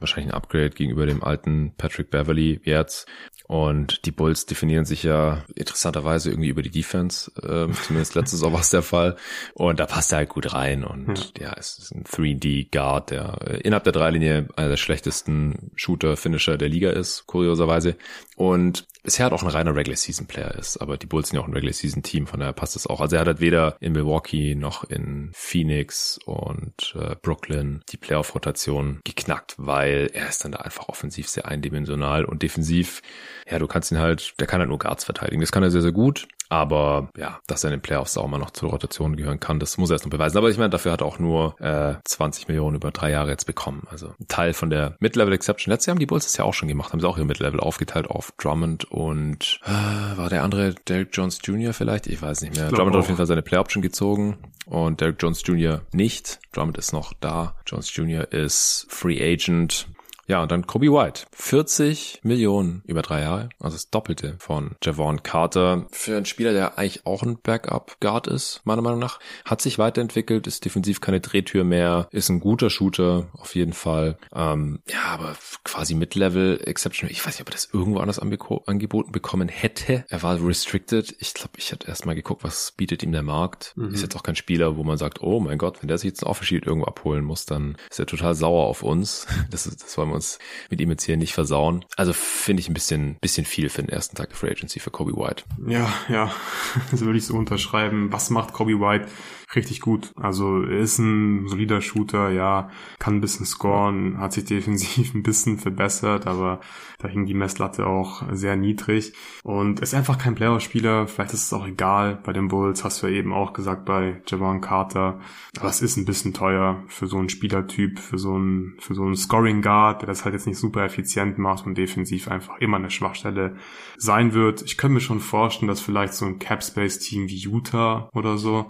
wahrscheinlich 0.00 0.32
ein 0.32 0.36
Upgrade 0.36 0.70
gegenüber 0.70 1.06
dem 1.06 1.22
alten 1.22 1.74
Patrick 1.76 2.10
Beverly 2.10 2.60
jetzt. 2.64 3.06
Und 3.48 4.06
die 4.06 4.10
Bulls 4.10 4.46
definieren 4.46 4.84
sich 4.84 5.04
ja 5.04 5.44
interessanterweise 5.54 6.30
irgendwie 6.30 6.48
über 6.48 6.62
die 6.62 6.70
Defense. 6.70 7.30
Äh, 7.42 7.72
zumindest 7.86 8.14
letztes 8.14 8.42
Jahr 8.42 8.52
war 8.52 8.60
es 8.60 8.70
der 8.70 8.82
Fall. 8.82 9.16
Und 9.54 9.78
da 9.78 9.86
passt 9.86 10.12
er 10.12 10.18
halt 10.18 10.28
gut 10.28 10.52
rein. 10.52 10.84
Und 10.84 11.38
ja, 11.38 11.48
ja 11.48 11.54
es 11.56 11.78
ist 11.78 11.92
ein 11.92 12.04
3D-Guard, 12.04 13.10
der 13.10 13.38
äh, 13.46 13.60
innerhalb 13.60 13.84
der 13.84 13.92
Dreilinie 13.92 14.48
einer 14.56 14.70
der 14.70 14.76
schlechtesten 14.76 15.70
Shooter-Finisher 15.76 16.56
der 16.56 16.68
Liga 16.68 16.90
ist, 16.90 17.26
kurioserweise. 17.26 17.96
Und 18.36 18.86
bisher 19.02 19.26
hat 19.26 19.32
auch 19.32 19.42
ein 19.42 19.48
reiner 19.48 19.74
Regular 19.74 19.96
Season 19.96 20.26
Player 20.26 20.54
ist, 20.56 20.76
aber 20.78 20.98
die 20.98 21.06
Bulls 21.06 21.28
sind 21.28 21.36
ja 21.36 21.42
auch 21.42 21.48
ein 21.48 21.54
Regular 21.54 21.72
Season 21.72 22.02
Team, 22.02 22.26
von 22.26 22.40
daher 22.40 22.52
passt 22.52 22.74
das 22.74 22.86
auch. 22.86 23.00
Also 23.00 23.16
er 23.16 23.20
hat 23.20 23.28
halt 23.28 23.40
weder 23.40 23.76
in 23.80 23.92
Milwaukee 23.92 24.54
noch 24.54 24.84
in 24.84 25.30
Phoenix 25.32 26.18
und 26.26 26.94
äh, 27.00 27.14
Brooklyn 27.22 27.82
die 27.88 27.96
Playoff-Rotation 27.96 29.00
geknackt, 29.04 29.54
weil 29.56 30.10
er 30.12 30.28
ist 30.28 30.44
dann 30.44 30.52
da 30.52 30.58
einfach 30.58 30.88
offensiv 30.88 31.28
sehr 31.28 31.46
eindimensional 31.46 32.24
und 32.24 32.42
defensiv 32.42 33.00
ja, 33.48 33.58
du 33.58 33.66
kannst 33.66 33.92
ihn 33.92 33.98
halt, 33.98 34.34
der 34.40 34.46
kann 34.46 34.60
halt 34.60 34.68
nur 34.68 34.78
Guards 34.78 35.04
verteidigen. 35.04 35.40
Das 35.40 35.52
kann 35.52 35.62
er 35.62 35.70
sehr, 35.70 35.82
sehr 35.82 35.92
gut. 35.92 36.26
Aber 36.48 37.10
ja, 37.16 37.40
dass 37.46 37.64
er 37.64 37.68
in 37.68 37.78
den 37.78 37.82
Playoffs 37.82 38.16
auch 38.16 38.28
mal 38.28 38.38
noch 38.38 38.50
zur 38.50 38.70
Rotation 38.70 39.16
gehören 39.16 39.40
kann, 39.40 39.58
das 39.58 39.78
muss 39.78 39.90
er 39.90 39.94
erst 39.94 40.04
noch 40.04 40.10
beweisen. 40.10 40.38
Aber 40.38 40.48
ich 40.48 40.58
meine, 40.58 40.70
dafür 40.70 40.92
hat 40.92 41.00
er 41.00 41.06
auch 41.06 41.18
nur 41.18 41.60
äh, 41.60 41.94
20 42.04 42.48
Millionen 42.48 42.76
über 42.76 42.90
drei 42.90 43.10
Jahre 43.10 43.30
jetzt 43.30 43.46
bekommen. 43.46 43.86
Also 43.90 44.14
ein 44.20 44.28
Teil 44.28 44.52
von 44.52 44.70
der 44.70 44.96
Mid-Level 45.00 45.32
Exception. 45.32 45.72
Letztes 45.72 45.86
Jahr 45.86 45.94
haben 45.94 46.00
die 46.00 46.06
Bulls 46.06 46.24
das 46.24 46.36
ja 46.36 46.44
auch 46.44 46.54
schon 46.54 46.68
gemacht, 46.68 46.92
haben 46.92 47.00
sie 47.00 47.08
auch 47.08 47.18
ihr 47.18 47.24
Mid-Level 47.24 47.60
aufgeteilt 47.60 48.06
auf 48.08 48.32
Drummond 48.38 48.84
und 48.84 49.60
äh, 49.64 50.16
war 50.16 50.28
der 50.28 50.44
andere 50.44 50.74
Derek 50.86 51.08
Jones 51.12 51.40
Jr. 51.42 51.72
vielleicht? 51.72 52.06
Ich 52.06 52.22
weiß 52.22 52.42
nicht 52.42 52.56
mehr. 52.56 52.68
Drummond 52.68 52.94
hat 52.94 53.00
auf 53.00 53.06
jeden 53.06 53.16
Fall 53.16 53.26
seine 53.26 53.42
Play-Option 53.42 53.82
gezogen 53.82 54.38
und 54.66 55.00
Derek 55.00 55.16
Jones 55.20 55.42
Jr. 55.44 55.82
nicht. 55.92 56.38
Drummond 56.52 56.78
ist 56.78 56.92
noch 56.92 57.12
da. 57.20 57.56
Jones 57.66 57.94
Jr. 57.94 58.32
ist 58.32 58.86
Free 58.88 59.20
Agent. 59.20 59.88
Ja, 60.26 60.42
und 60.42 60.50
dann 60.50 60.66
Kobe 60.66 60.92
White. 60.92 61.24
40 61.32 62.20
Millionen 62.22 62.82
über 62.86 63.02
drei 63.02 63.22
Jahre. 63.22 63.48
Also 63.60 63.76
das 63.76 63.90
Doppelte 63.90 64.36
von 64.38 64.72
Javon 64.82 65.22
Carter. 65.22 65.86
Für 65.90 66.16
einen 66.16 66.26
Spieler, 66.26 66.52
der 66.52 66.78
eigentlich 66.78 67.06
auch 67.06 67.22
ein 67.22 67.38
Backup-Guard 67.40 68.26
ist, 68.26 68.60
meiner 68.64 68.82
Meinung 68.82 68.98
nach. 68.98 69.20
Hat 69.44 69.60
sich 69.62 69.78
weiterentwickelt, 69.78 70.46
ist 70.46 70.64
defensiv 70.64 71.00
keine 71.00 71.20
Drehtür 71.20 71.64
mehr, 71.64 72.08
ist 72.10 72.28
ein 72.28 72.40
guter 72.40 72.70
Shooter, 72.70 73.28
auf 73.34 73.54
jeden 73.54 73.72
Fall. 73.72 74.18
Ähm, 74.34 74.80
ja, 74.88 75.04
aber 75.04 75.36
quasi 75.64 75.94
Mid-Level 75.94 76.60
Exception. 76.64 77.08
Ich 77.10 77.24
weiß 77.24 77.34
nicht, 77.34 77.42
ob 77.42 77.48
er 77.48 77.52
das 77.52 77.68
irgendwo 77.72 78.00
anders 78.00 78.18
angeboten 78.18 79.12
bekommen 79.12 79.48
hätte. 79.48 80.04
Er 80.08 80.22
war 80.22 80.44
restricted. 80.44 81.14
Ich 81.20 81.34
glaube, 81.34 81.52
ich 81.56 81.70
hätte 81.70 81.88
erst 81.88 82.06
mal 82.06 82.14
geguckt, 82.14 82.42
was 82.42 82.72
bietet 82.72 83.02
ihm 83.02 83.12
der 83.12 83.22
Markt. 83.22 83.72
Mhm. 83.76 83.94
Ist 83.94 84.02
jetzt 84.02 84.16
auch 84.16 84.22
kein 84.22 84.36
Spieler, 84.36 84.76
wo 84.76 84.82
man 84.82 84.98
sagt, 84.98 85.20
oh 85.22 85.40
mein 85.40 85.58
Gott, 85.58 85.82
wenn 85.82 85.88
der 85.88 85.98
sich 85.98 86.08
jetzt 86.08 86.24
ein 86.24 86.28
Offer-Sheet 86.28 86.66
irgendwo 86.66 86.86
abholen 86.86 87.24
muss, 87.24 87.46
dann 87.46 87.76
ist 87.90 88.00
er 88.00 88.06
total 88.06 88.34
sauer 88.34 88.66
auf 88.66 88.82
uns. 88.82 89.26
Das, 89.50 89.66
ist, 89.66 89.82
das 89.82 89.96
wollen 89.96 90.10
wir 90.10 90.15
uns 90.16 90.38
mit 90.70 90.80
ihm 90.80 90.90
jetzt 90.90 91.04
hier 91.04 91.16
nicht 91.16 91.34
versauen. 91.34 91.84
Also 91.96 92.12
finde 92.12 92.60
ich 92.60 92.68
ein 92.68 92.74
bisschen, 92.74 93.16
bisschen 93.20 93.46
viel 93.46 93.68
für 93.68 93.82
den 93.82 93.88
ersten 93.88 94.16
Tag 94.16 94.30
der 94.30 94.36
Free 94.36 94.50
Agency 94.50 94.80
für 94.80 94.90
Kobe 94.90 95.12
White. 95.12 95.44
Ja, 95.66 95.92
ja, 96.08 96.32
das 96.90 97.02
würde 97.02 97.18
ich 97.18 97.26
so 97.26 97.34
unterschreiben. 97.34 98.12
Was 98.12 98.30
macht 98.30 98.52
Kobe 98.52 98.80
White? 98.80 99.06
Richtig 99.54 99.80
gut. 99.80 100.12
Also 100.16 100.62
ist 100.62 100.98
ein 100.98 101.46
solider 101.46 101.80
Shooter, 101.80 102.30
ja, 102.30 102.70
kann 102.98 103.16
ein 103.16 103.20
bisschen 103.20 103.46
scoren, 103.46 104.18
hat 104.18 104.32
sich 104.32 104.44
defensiv 104.44 105.14
ein 105.14 105.22
bisschen 105.22 105.58
verbessert, 105.58 106.26
aber 106.26 106.60
da 106.98 107.08
hing 107.08 107.26
die 107.26 107.34
Messlatte 107.34 107.86
auch 107.86 108.22
sehr 108.32 108.56
niedrig 108.56 109.12
und 109.44 109.80
ist 109.80 109.94
einfach 109.94 110.18
kein 110.18 110.34
Playoff-Spieler. 110.34 111.06
Vielleicht 111.06 111.34
ist 111.34 111.44
es 111.44 111.52
auch 111.52 111.66
egal 111.66 112.18
bei 112.24 112.32
den 112.32 112.48
Bulls, 112.48 112.82
hast 112.84 113.02
du 113.02 113.06
ja 113.06 113.14
eben 113.14 113.32
auch 113.32 113.52
gesagt 113.52 113.84
bei 113.84 114.20
Javon 114.26 114.60
Carter. 114.60 115.20
Aber 115.58 115.68
es 115.68 115.82
ist 115.82 115.96
ein 115.96 116.06
bisschen 116.06 116.34
teuer 116.34 116.82
für 116.88 117.06
so 117.06 117.18
einen 117.18 117.28
Spielertyp, 117.28 117.98
für 117.98 118.18
so 118.18 118.34
einen, 118.34 118.76
für 118.80 118.94
so 118.94 119.02
einen 119.02 119.16
Scoring 119.16 119.62
Guard, 119.62 120.02
der 120.02 120.08
das 120.08 120.24
halt 120.24 120.34
jetzt 120.34 120.46
nicht 120.46 120.58
super 120.58 120.84
effizient 120.84 121.38
macht 121.38 121.66
und 121.66 121.78
defensiv 121.78 122.28
einfach 122.28 122.58
immer 122.58 122.78
eine 122.78 122.90
Schwachstelle 122.90 123.56
sein 123.96 124.32
wird. 124.32 124.62
Ich 124.62 124.76
könnte 124.76 124.94
mir 124.94 125.00
schon 125.00 125.20
vorstellen, 125.20 125.68
dass 125.68 125.80
vielleicht 125.80 126.14
so 126.14 126.26
ein 126.26 126.38
Cap 126.38 126.64
Space 126.64 126.98
Team 126.98 127.28
wie 127.28 127.36
Utah 127.36 128.08
oder 128.12 128.38
so 128.38 128.66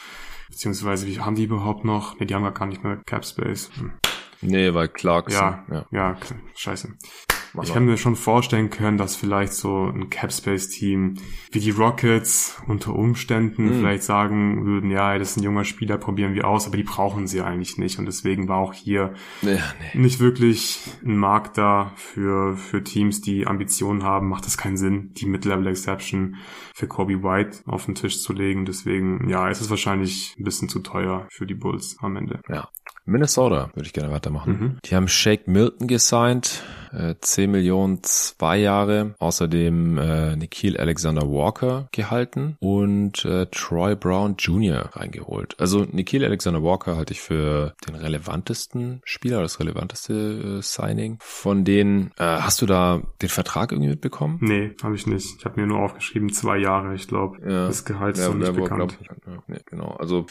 Beziehungsweise, 0.57 1.07
wie 1.07 1.21
haben 1.21 1.35
die 1.35 1.45
überhaupt 1.45 1.85
noch? 1.85 2.19
Ne, 2.19 2.25
die 2.25 2.35
haben 2.35 2.55
gar 2.55 2.65
nicht 2.65 2.83
mehr 2.83 2.97
Cap 3.05 3.27
Space. 3.27 3.69
Hm. 3.75 3.93
Nee, 4.41 4.73
weil 4.73 4.89
Clarkson. 4.89 5.39
Ja, 5.39 5.67
ja, 5.71 5.87
ja 5.91 6.17
scheiße. 6.55 6.95
Ich 7.63 7.73
kann 7.73 7.85
mir 7.85 7.97
schon 7.97 8.17
vorstellen 8.17 8.71
können, 8.71 8.99
dass 8.99 9.17
vielleicht 9.17 9.53
so 9.53 9.87
ein 9.87 10.11
Capspace-Team 10.11 11.15
wie 11.53 11.61
die 11.61 11.71
Rockets 11.71 12.61
unter 12.67 12.95
Umständen 12.95 13.65
mhm. 13.65 13.79
vielleicht 13.79 14.03
sagen 14.03 14.65
würden, 14.65 14.91
ja, 14.91 15.19
das 15.19 15.31
ist 15.31 15.37
ein 15.39 15.43
junger 15.43 15.65
Spieler, 15.65 15.99
probieren 15.99 16.35
wir 16.35 16.47
aus, 16.47 16.67
aber 16.67 16.77
die 16.77 16.83
brauchen 16.83 17.27
sie 17.27 17.41
eigentlich 17.41 17.79
nicht. 17.79 17.99
Und 17.99 18.07
deswegen 18.07 18.49
war 18.49 18.59
auch 18.59 18.75
hier 18.75 19.15
ja, 19.43 19.59
nee. 19.95 20.01
nicht 20.01 20.21
wirklich 20.21 20.81
ein 21.05 21.17
Markt 21.17 21.59
da 21.59 21.93
für, 21.97 22.57
für 22.57 22.83
Teams, 22.83 23.21
die 23.21 23.47
Ambitionen 23.47 24.03
haben. 24.03 24.29
Macht 24.29 24.47
es 24.47 24.59
keinen 24.59 24.77
Sinn, 24.77 25.13
die 25.15 25.27
Mid-Level 25.27 25.67
Exception 25.67 26.37
für 26.75 26.87
Kobe 26.87 27.23
White 27.23 27.61
auf 27.67 27.87
den 27.87 27.95
Tisch 27.95 28.21
zu 28.21 28.33
legen. 28.33 28.65
Deswegen, 28.65 29.29
ja, 29.29 29.49
es 29.49 29.61
ist 29.61 29.71
wahrscheinlich 29.71 30.35
ein 30.39 30.45
bisschen 30.45 30.69
zu 30.69 30.81
teuer 30.81 31.27
für 31.31 31.47
die 31.47 31.55
Bulls 31.55 31.97
am 32.01 32.17
Ende. 32.17 32.41
Ja. 32.49 32.69
Minnesota 33.07 33.71
würde 33.75 33.87
ich 33.87 33.93
gerne 33.93 34.11
weitermachen. 34.11 34.53
Mhm. 34.53 34.79
Die 34.85 34.95
haben 34.95 35.09
Shake 35.09 35.47
Milton 35.49 35.87
gesigned. 35.87 36.63
10 37.21 37.45
äh, 37.45 37.47
Millionen 37.47 38.03
zwei 38.03 38.59
Jahre. 38.59 39.15
Außerdem 39.19 39.99
äh, 39.99 40.37
Nikhil 40.37 40.77
Alexander 40.77 41.23
Walker 41.23 41.89
gehalten 41.93 42.57
und 42.61 43.25
äh, 43.25 43.47
Troy 43.47 43.95
Brown 43.97 44.37
Jr. 44.39 44.91
reingeholt. 44.93 45.59
Also 45.59 45.87
Nikhil 45.91 46.25
Alexander 46.25 46.63
Walker 46.63 46.97
halte 46.97 47.13
ich 47.13 47.21
für 47.21 47.75
den 47.87 47.95
relevantesten 47.95 49.01
Spieler, 49.05 49.43
das 49.43 49.61
relevanteste 49.61 50.59
äh, 50.59 50.63
Signing. 50.63 51.19
Von 51.21 51.65
denen, 51.65 52.13
äh, 52.19 52.25
hast 52.25 52.63
du 52.63 52.67
da 52.67 53.03
den 53.23 53.29
Vertrag 53.29 53.73
irgendwie 53.73 53.91
mitbekommen? 53.91 54.39
Nee, 54.41 54.75
habe 54.83 54.95
ich 54.95 55.07
nicht. 55.07 55.37
Ich 55.39 55.45
habe 55.45 55.61
mir 55.61 55.67
nur 55.67 55.81
aufgeschrieben, 55.81 56.33
zwei 56.33 56.59
Jahre, 56.59 56.95
ich 56.95 57.09
glaube. 57.09 57.39
Ja. 57.43 57.67
Das 57.67 57.85
Gehalt 57.85 58.17
ist 58.17 58.25
ja, 58.25 58.31
noch 58.31 58.37
nicht 58.37 58.55
bekannt. 58.55 58.99
Glaub, 59.03 59.27
ja, 59.27 59.43
nee, 59.47 59.61
genau. 59.67 59.97
Also 59.99 60.27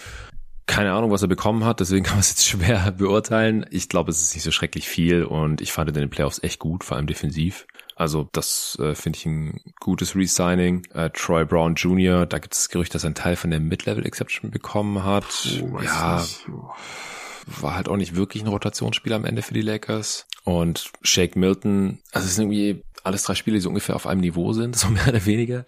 keine 0.68 0.94
Ahnung, 0.94 1.12
was 1.12 1.22
er 1.22 1.28
bekommen 1.28 1.64
hat, 1.64 1.80
deswegen 1.80 2.04
kann 2.06 2.16
man 2.16 2.22
es 2.22 2.30
jetzt 2.30 2.48
schwer 2.48 2.92
beurteilen. 2.92 3.66
Ich 3.70 3.90
glaube, 3.90 4.12
es 4.12 4.22
ist 4.22 4.34
nicht 4.34 4.44
so 4.44 4.52
schrecklich 4.52 4.88
viel 4.88 5.24
und 5.24 5.62
ich 5.62 5.72
fand 5.72 5.90
in 5.90 5.96
den 5.96 6.10
Playoffs 6.10 6.42
echt 6.44 6.60
gut, 6.60 6.84
vor 6.84 6.98
allem 6.98 7.08
defensiv. 7.08 7.68
Also 7.96 8.28
das 8.34 8.78
äh, 8.82 8.94
finde 8.94 9.18
ich 9.18 9.26
ein 9.26 9.62
gutes 9.80 10.16
Resigning. 10.16 10.86
Äh, 10.94 11.12
Troy 11.12 11.46
Brown 11.46 11.76
Jr., 11.76 12.26
da 12.26 12.40
gibt 12.40 12.54
es 12.54 12.64
das 12.64 12.70
Gerücht, 12.70 12.94
dass 12.94 13.06
er 13.06 13.08
einen 13.08 13.16
Teil 13.16 13.38
von 13.38 13.52
der 13.52 13.62
Mid-Level-Exception 13.62 14.52
bekommen 14.52 15.04
hat. 15.06 15.48
Oh, 15.62 15.80
ja, 15.82 16.26
war 17.48 17.76
halt 17.76 17.88
auch 17.88 17.96
nicht 17.96 18.16
wirklich 18.16 18.44
ein 18.44 18.50
Rotationsspieler 18.50 19.16
am 19.16 19.26
Ende 19.26 19.42
für 19.42 19.54
die 19.54 19.62
Lakers. 19.62 20.26
Und 20.44 20.92
Shake 21.04 21.36
Milton, 21.36 22.00
also 22.12 22.26
es 22.26 22.34
ist 22.34 22.40
irgendwie 22.40 22.84
alles 23.06 23.24
drei 23.24 23.36
Spiele, 23.36 23.56
die 23.56 23.62
so 23.62 23.70
ungefähr 23.70 23.96
auf 23.96 24.08
einem 24.08 24.22
Niveau 24.22 24.54
sind, 24.54 24.76
so 24.78 24.90
mehr 24.90 25.08
oder 25.08 25.26
weniger. 25.26 25.66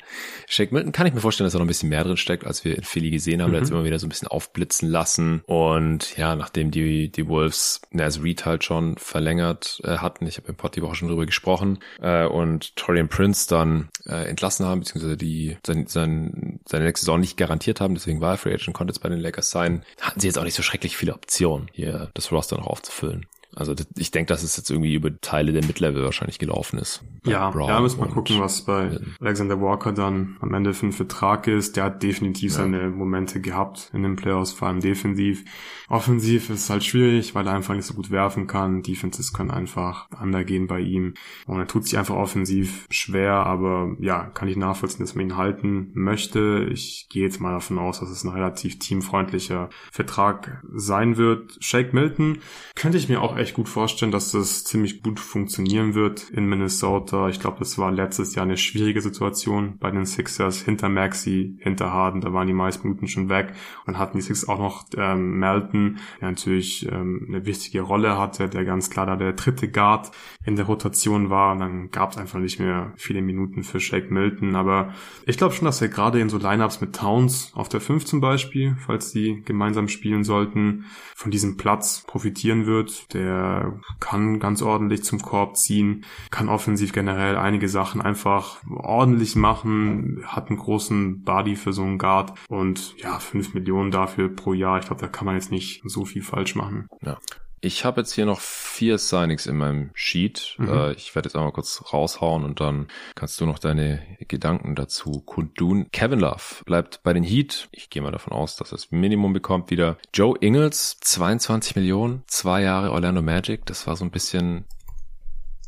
Shake 0.48 0.72
Milton 0.72 0.92
kann 0.92 1.08
ich 1.08 1.14
mir 1.14 1.22
vorstellen, 1.22 1.46
dass 1.46 1.54
er 1.54 1.60
noch 1.60 1.66
ein 1.66 1.70
bisschen 1.70 1.90
mehr 1.90 2.04
drin 2.04 2.18
steckt, 2.18 2.46
als 2.46 2.66
wir 2.66 2.76
in 2.76 2.84
Philly 2.84 3.12
gesehen 3.12 3.42
haben. 3.42 3.50
Mhm. 3.50 3.54
Der 3.54 3.62
hat 3.62 3.70
immer 3.70 3.84
wieder 3.84 4.00
so 4.00 4.06
ein 4.06 4.10
bisschen 4.10 4.28
aufblitzen 4.28 4.90
lassen. 4.90 5.42
Und 5.46 6.18
ja, 6.18 6.36
nachdem 6.36 6.72
die, 6.72 7.10
die 7.12 7.28
Wolves 7.28 7.82
Naz 7.92 8.20
Reed 8.22 8.46
halt 8.46 8.64
schon 8.64 8.98
verlängert 8.98 9.82
äh, 9.84 9.98
hatten, 9.98 10.28
ich 10.28 10.38
habe 10.38 10.48
im 10.50 10.56
Pod 10.56 10.76
die 10.76 10.82
Woche 10.82 10.96
schon 10.96 11.08
drüber 11.08 11.26
gesprochen, 11.26 11.80
äh, 12.02 12.26
und 12.26 12.76
Torian 12.76 13.10
Prince 13.10 13.48
dann 13.48 13.90
äh, 14.06 14.28
entlassen 14.28 14.66
haben, 14.66 14.82
beziehungsweise 14.82 15.18
die 15.18 15.58
sein, 15.66 15.88
sein, 15.88 16.60
seine 16.66 16.86
nächste 16.86 17.06
Saison 17.06 17.20
nicht 17.20 17.38
garantiert 17.38 17.82
haben, 17.82 17.94
deswegen 17.94 18.22
war 18.22 18.34
er 18.34 18.38
Free 18.38 18.54
Agent, 18.54 18.74
konnte 18.74 18.94
jetzt 18.94 19.02
bei 19.02 19.10
den 19.10 19.20
Lakers 19.20 19.50
sein, 19.50 19.84
hatten 20.02 20.20
sie 20.20 20.28
jetzt 20.28 20.38
auch 20.38 20.44
nicht 20.44 20.56
so 20.56 20.64
schrecklich 20.64 20.98
viele 20.98 21.14
Optionen, 21.14 21.70
hier 21.74 22.10
das 22.14 22.32
Roster 22.32 22.58
noch 22.58 22.68
aufzufüllen. 22.68 23.26
Also 23.58 23.74
ich 23.98 24.12
denke, 24.12 24.28
dass 24.28 24.44
es 24.44 24.56
jetzt 24.56 24.70
irgendwie 24.70 24.94
über 24.94 25.20
Teile 25.20 25.52
der 25.52 25.66
Mid-Level 25.66 26.04
wahrscheinlich 26.04 26.38
gelaufen 26.38 26.78
ist. 26.78 27.04
Ja, 27.26 27.50
Brown 27.50 27.70
ja, 27.70 27.80
müssen 27.80 28.00
wir 28.00 28.08
gucken, 28.08 28.40
was 28.40 28.62
bei 28.62 29.00
Alexander 29.20 29.60
Walker 29.60 29.92
dann 29.92 30.38
am 30.42 30.54
Ende 30.54 30.76
für 30.76 30.86
ein 30.86 30.92
Vertrag 30.92 31.48
ist. 31.48 31.76
Der 31.76 31.86
hat 31.86 32.04
definitiv 32.04 32.52
ja. 32.52 32.58
seine 32.60 32.90
Momente 32.90 33.42
gehabt 33.42 33.90
in 33.94 34.04
den 34.04 34.16
Playoffs, 34.16 34.52
vor 34.52 34.68
allem 34.68 34.80
defensiv. 34.80 35.44
Offensiv 35.90 36.50
ist 36.52 36.70
halt 36.70 36.84
schwierig, 36.84 37.34
weil 37.34 37.48
er 37.48 37.54
einfach 37.54 37.74
nicht 37.74 37.86
so 37.86 37.96
gut 37.96 38.12
werfen 38.12 38.46
kann. 38.46 38.84
Defenses 38.84 39.34
können 39.34 39.52
einfach 39.52 40.08
undergehen 40.22 40.68
bei 40.68 40.80
ihm. 40.80 41.16
Und 41.48 41.60
er 41.60 41.68
tut 41.68 41.86
sich 41.86 41.98
einfach 41.98 42.16
offensiv 42.16 42.86
schwer, 42.92 43.34
aber 43.34 43.96
ja, 44.00 44.26
kann 44.26 44.48
ich 44.48 44.56
nachvollziehen, 44.58 45.00
dass 45.00 45.16
man 45.16 45.26
ihn 45.26 45.38
halten 45.38 45.92
möchte. 45.94 46.68
Ich 46.72 47.08
gehe 47.10 47.24
jetzt 47.24 47.42
mal 47.42 47.54
davon 47.54 47.80
aus, 47.80 48.02
dass 48.02 48.10
es 48.10 48.24
ein 48.24 48.32
relativ 48.32 48.78
teamfreundlicher 48.78 49.70
Vertrag 49.92 50.62
sein 50.74 51.18
wird. 51.18 51.58
Shake 51.60 51.94
Milton 51.94 52.40
könnte 52.76 52.98
ich 52.98 53.10
mir 53.10 53.22
auch 53.22 53.36
echt 53.38 53.47
gut 53.54 53.70
vorstellen, 53.70 54.12
dass 54.12 54.32
das 54.32 54.64
ziemlich 54.64 55.02
gut 55.04 55.20
funktionieren 55.20 55.94
wird 55.94 56.30
in 56.30 56.48
Minnesota. 56.48 57.30
Ich 57.30 57.40
glaube, 57.40 57.60
das 57.60 57.78
war 57.78 57.92
letztes 57.92 58.36
Jahr 58.36 58.46
eine 58.46 58.58
schwierige 58.58 59.02
Situation 59.02 59.78
bei 59.80 59.92
den 59.92 60.06
Sixers 60.06 60.62
hinter 60.62 60.90
Maxi, 60.90 61.58
hinter 61.60 61.92
Harden. 61.92 62.22
Da 62.22 62.34
waren 62.34 62.48
die 62.48 62.54
meisten 62.54 62.88
Minuten 62.88 63.08
schon 63.08 63.30
weg 63.30 63.54
und 63.86 63.98
hatten 63.98 64.18
die 64.18 64.24
Sixers 64.24 64.50
auch 64.50 64.60
noch 64.60 64.86
ähm, 64.98 65.40
Melton 65.40 65.98
der 66.20 66.30
natürlich 66.30 66.88
ähm, 66.92 67.26
eine 67.28 67.46
wichtige 67.46 67.82
Rolle 67.82 68.18
hatte, 68.18 68.50
der 68.50 68.66
ganz 68.66 68.90
klar 68.90 69.06
da 69.06 69.16
der 69.16 69.34
dritte 69.34 69.70
Guard 69.70 70.12
in 70.46 70.56
der 70.56 70.66
Rotation 70.66 71.30
war 71.30 71.54
und 71.54 71.60
dann 71.60 71.92
gab 71.92 72.12
es 72.12 72.18
einfach 72.18 72.40
nicht 72.40 72.60
mehr 72.60 72.94
viele 72.96 73.22
Minuten 73.22 73.64
für 73.64 73.80
Shake 73.80 74.12
Milton, 74.12 74.56
aber 74.56 74.94
ich 75.26 75.38
glaube 75.38 75.54
schon, 75.54 75.66
dass 75.66 75.82
er 75.82 75.90
gerade 75.90 76.20
in 76.20 76.30
so 76.30 76.38
Lineups 76.38 76.82
mit 76.82 76.96
Towns 76.96 77.52
auf 77.54 77.70
der 77.70 77.82
5 77.82 78.06
zum 78.06 78.22
Beispiel, 78.22 78.76
falls 78.80 79.12
die 79.12 79.42
gemeinsam 79.44 79.88
spielen 79.88 80.24
sollten, 80.24 80.86
von 81.16 81.32
diesem 81.32 81.58
Platz 81.58 82.04
profitieren 82.08 82.66
wird. 82.66 83.14
Der 83.14 83.37
kann 84.00 84.40
ganz 84.40 84.62
ordentlich 84.62 85.04
zum 85.04 85.22
Korb 85.22 85.58
ziehen, 85.58 86.06
kann 86.32 86.50
offensiv 86.50 86.94
generell 86.94 87.36
einige 87.36 87.70
Sachen 87.70 88.02
einfach 88.02 88.58
ordentlich 88.70 89.36
machen, 89.36 90.24
hat 90.26 90.50
einen 90.50 90.60
großen 90.60 91.24
Body 91.24 91.56
für 91.56 91.74
so 91.74 91.84
einen 91.84 91.98
Guard 91.98 92.34
und 92.48 92.96
ja, 92.98 93.20
5 93.20 93.54
Millionen 93.54 93.92
dafür 93.92 94.30
pro 94.30 94.54
Jahr. 94.54 94.80
Ich 94.80 94.86
glaube, 94.86 95.02
da 95.02 95.08
kann 95.08 95.26
man 95.26 95.36
jetzt 95.36 95.52
nicht 95.52 95.58
nicht 95.58 95.84
so 95.84 96.06
viel 96.06 96.22
falsch 96.22 96.56
machen. 96.56 96.88
Ja. 97.02 97.18
Ich 97.60 97.86
habe 97.86 98.02
jetzt 98.02 98.14
hier 98.14 98.26
noch 98.26 98.40
vier 98.40 98.98
Signings 98.98 99.48
in 99.48 99.58
meinem 99.58 99.90
Sheet. 99.94 100.56
Mhm. 100.58 100.70
Äh, 100.70 100.92
ich 100.94 101.16
werde 101.16 101.28
jetzt 101.28 101.36
einmal 101.36 101.52
kurz 101.52 101.84
raushauen 101.92 102.44
und 102.44 102.60
dann 102.60 102.88
kannst 103.16 103.42
du 103.42 103.46
noch 103.46 103.60
deine 103.60 104.02
Gedanken 104.28 104.76
dazu 104.76 105.22
kundtun. 105.26 105.90
Kevin 105.92 106.20
Love 106.20 106.64
bleibt 106.66 107.02
bei 107.04 107.14
den 107.14 107.24
Heat. 107.24 107.70
Ich 107.72 107.90
gehe 107.90 108.02
mal 108.02 108.12
davon 108.12 108.34
aus, 108.34 108.56
dass 108.56 108.72
er 108.72 108.78
das 108.78 108.92
Minimum 108.92 109.34
bekommt 109.34 109.72
wieder. 109.72 109.98
Joe 110.14 110.38
Ingles, 110.40 110.98
22 111.02 111.76
Millionen, 111.76 112.24
zwei 112.28 112.62
Jahre 112.62 112.92
Orlando 112.92 113.22
Magic. 113.22 113.66
Das 113.66 113.88
war 113.88 113.96
so 113.96 114.06
ein 114.06 114.12
bisschen 114.12 114.66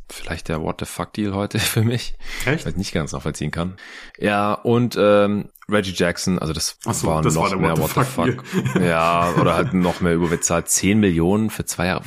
vielleicht 0.10 0.48
der 0.48 0.62
What 0.62 0.78
the 0.80 0.86
fuck 0.86 1.14
Deal 1.14 1.34
heute 1.34 1.60
für 1.60 1.84
mich. 1.84 2.16
Echt? 2.46 2.66
Weil 2.66 2.72
ich 2.72 2.78
nicht 2.78 2.94
ganz 2.94 3.12
nachvollziehen 3.12 3.52
kann. 3.52 3.78
Ja, 4.18 4.54
und 4.54 4.98
ähm, 5.00 5.50
Reggie 5.70 5.94
Jackson, 5.96 6.40
also 6.40 6.54
das 6.54 6.78
so, 6.82 7.08
war 7.08 7.22
das 7.22 7.36
noch 7.36 7.52
war 7.52 7.58
mehr 7.58 7.78
What 7.78 7.92
the 7.94 8.04
fuck. 8.04 8.44
fuck. 8.44 8.82
ja, 8.82 9.34
oder 9.40 9.56
halt 9.56 9.74
noch 9.74 10.02
mehr 10.02 10.14
überbezahlt. 10.14 10.68
10 10.70 11.00
Millionen 11.00 11.50
für 11.50 11.66
zwei 11.66 11.88
Jahre 11.88 12.04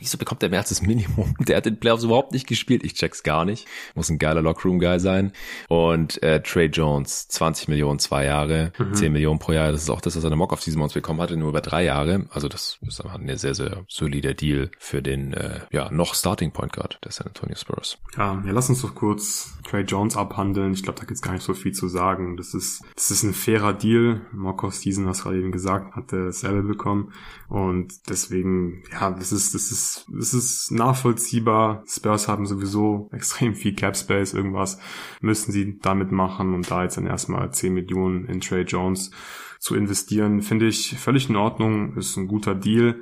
wieso 0.00 0.18
bekommt 0.18 0.42
er 0.42 0.48
mehr 0.48 0.60
als 0.60 0.68
das 0.70 0.82
Minimum? 0.82 1.34
Der 1.40 1.56
hat 1.56 1.66
den 1.66 1.78
Playoffs 1.78 2.04
überhaupt 2.04 2.32
nicht 2.32 2.46
gespielt. 2.46 2.84
Ich 2.84 2.94
check's 2.94 3.22
gar 3.22 3.44
nicht. 3.44 3.66
Muss 3.94 4.08
ein 4.08 4.18
geiler 4.18 4.42
Lockroom-Guy 4.42 5.00
sein. 5.00 5.32
Und 5.68 6.22
äh, 6.22 6.42
Trey 6.42 6.66
Jones, 6.66 7.28
20 7.28 7.68
Millionen, 7.68 7.98
zwei 7.98 8.24
Jahre, 8.24 8.72
mhm. 8.78 8.94
10 8.94 9.12
Millionen 9.12 9.38
pro 9.38 9.52
Jahr. 9.52 9.72
Das 9.72 9.82
ist 9.82 9.90
auch 9.90 10.00
das, 10.00 10.16
was 10.16 10.24
er 10.24 10.28
eine 10.28 10.36
Mock 10.36 10.52
auf 10.52 10.60
diesem 10.60 10.80
Monat 10.80 10.94
bekommen 10.94 11.20
hatte, 11.20 11.36
nur 11.36 11.50
über 11.50 11.60
drei 11.60 11.84
Jahre. 11.84 12.26
Also 12.30 12.48
das 12.48 12.78
ist 12.86 13.00
einfach 13.00 13.18
ein 13.18 13.36
sehr, 13.36 13.54
sehr 13.54 13.84
solider 13.88 14.34
Deal 14.34 14.70
für 14.78 15.02
den 15.02 15.34
äh, 15.34 15.60
ja 15.70 15.90
noch 15.90 16.14
Starting 16.14 16.52
Point 16.52 16.72
Guard 16.72 16.98
der 17.04 17.12
San 17.12 17.26
Antonio 17.26 17.56
Spurs. 17.56 17.98
Ja, 18.16 18.42
ja, 18.44 18.52
lass 18.52 18.68
uns 18.68 18.82
doch 18.82 18.94
kurz 18.94 19.57
Trey 19.68 19.82
Jones 19.82 20.16
abhandeln. 20.16 20.72
Ich 20.72 20.82
glaube, 20.82 20.98
da 20.98 21.04
gibt's 21.04 21.22
gar 21.22 21.32
nicht 21.32 21.44
so 21.44 21.54
viel 21.54 21.72
zu 21.72 21.88
sagen. 21.88 22.36
Das 22.36 22.54
ist, 22.54 22.82
das 22.94 23.10
ist 23.10 23.22
ein 23.22 23.34
fairer 23.34 23.72
Deal. 23.72 24.22
Of 24.62 24.74
Season, 24.74 25.06
was 25.06 25.22
gerade 25.22 25.38
eben 25.38 25.52
gesagt, 25.52 25.94
hat 25.94 26.12
er 26.12 26.32
selber 26.32 26.62
bekommen. 26.62 27.12
Und 27.48 28.08
deswegen, 28.08 28.82
ja, 28.92 29.10
das 29.10 29.32
ist, 29.32 29.54
das 29.54 29.70
ist 29.70 30.08
es 30.18 30.34
ist 30.34 30.70
nachvollziehbar. 30.70 31.84
Spurs 31.86 32.28
haben 32.28 32.46
sowieso 32.46 33.08
extrem 33.12 33.54
viel 33.54 33.74
Cap 33.74 33.96
Space, 33.96 34.34
irgendwas 34.34 34.78
müssen 35.20 35.52
sie 35.52 35.78
damit 35.78 36.12
machen 36.12 36.54
und 36.54 36.70
da 36.70 36.82
jetzt 36.82 36.96
dann 36.96 37.06
erstmal 37.06 37.52
10 37.52 37.74
Millionen 37.74 38.26
in 38.26 38.40
Trey 38.40 38.62
Jones 38.62 39.10
zu 39.58 39.74
investieren, 39.74 40.42
finde 40.42 40.66
ich 40.66 40.96
völlig 40.98 41.28
in 41.28 41.36
Ordnung, 41.36 41.96
ist 41.96 42.16
ein 42.16 42.28
guter 42.28 42.54
Deal. 42.54 42.96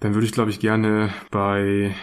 Dann 0.00 0.14
würde 0.14 0.26
ich, 0.26 0.32
glaube 0.32 0.50
ich, 0.50 0.58
gerne 0.58 1.14
bei, 1.30 1.94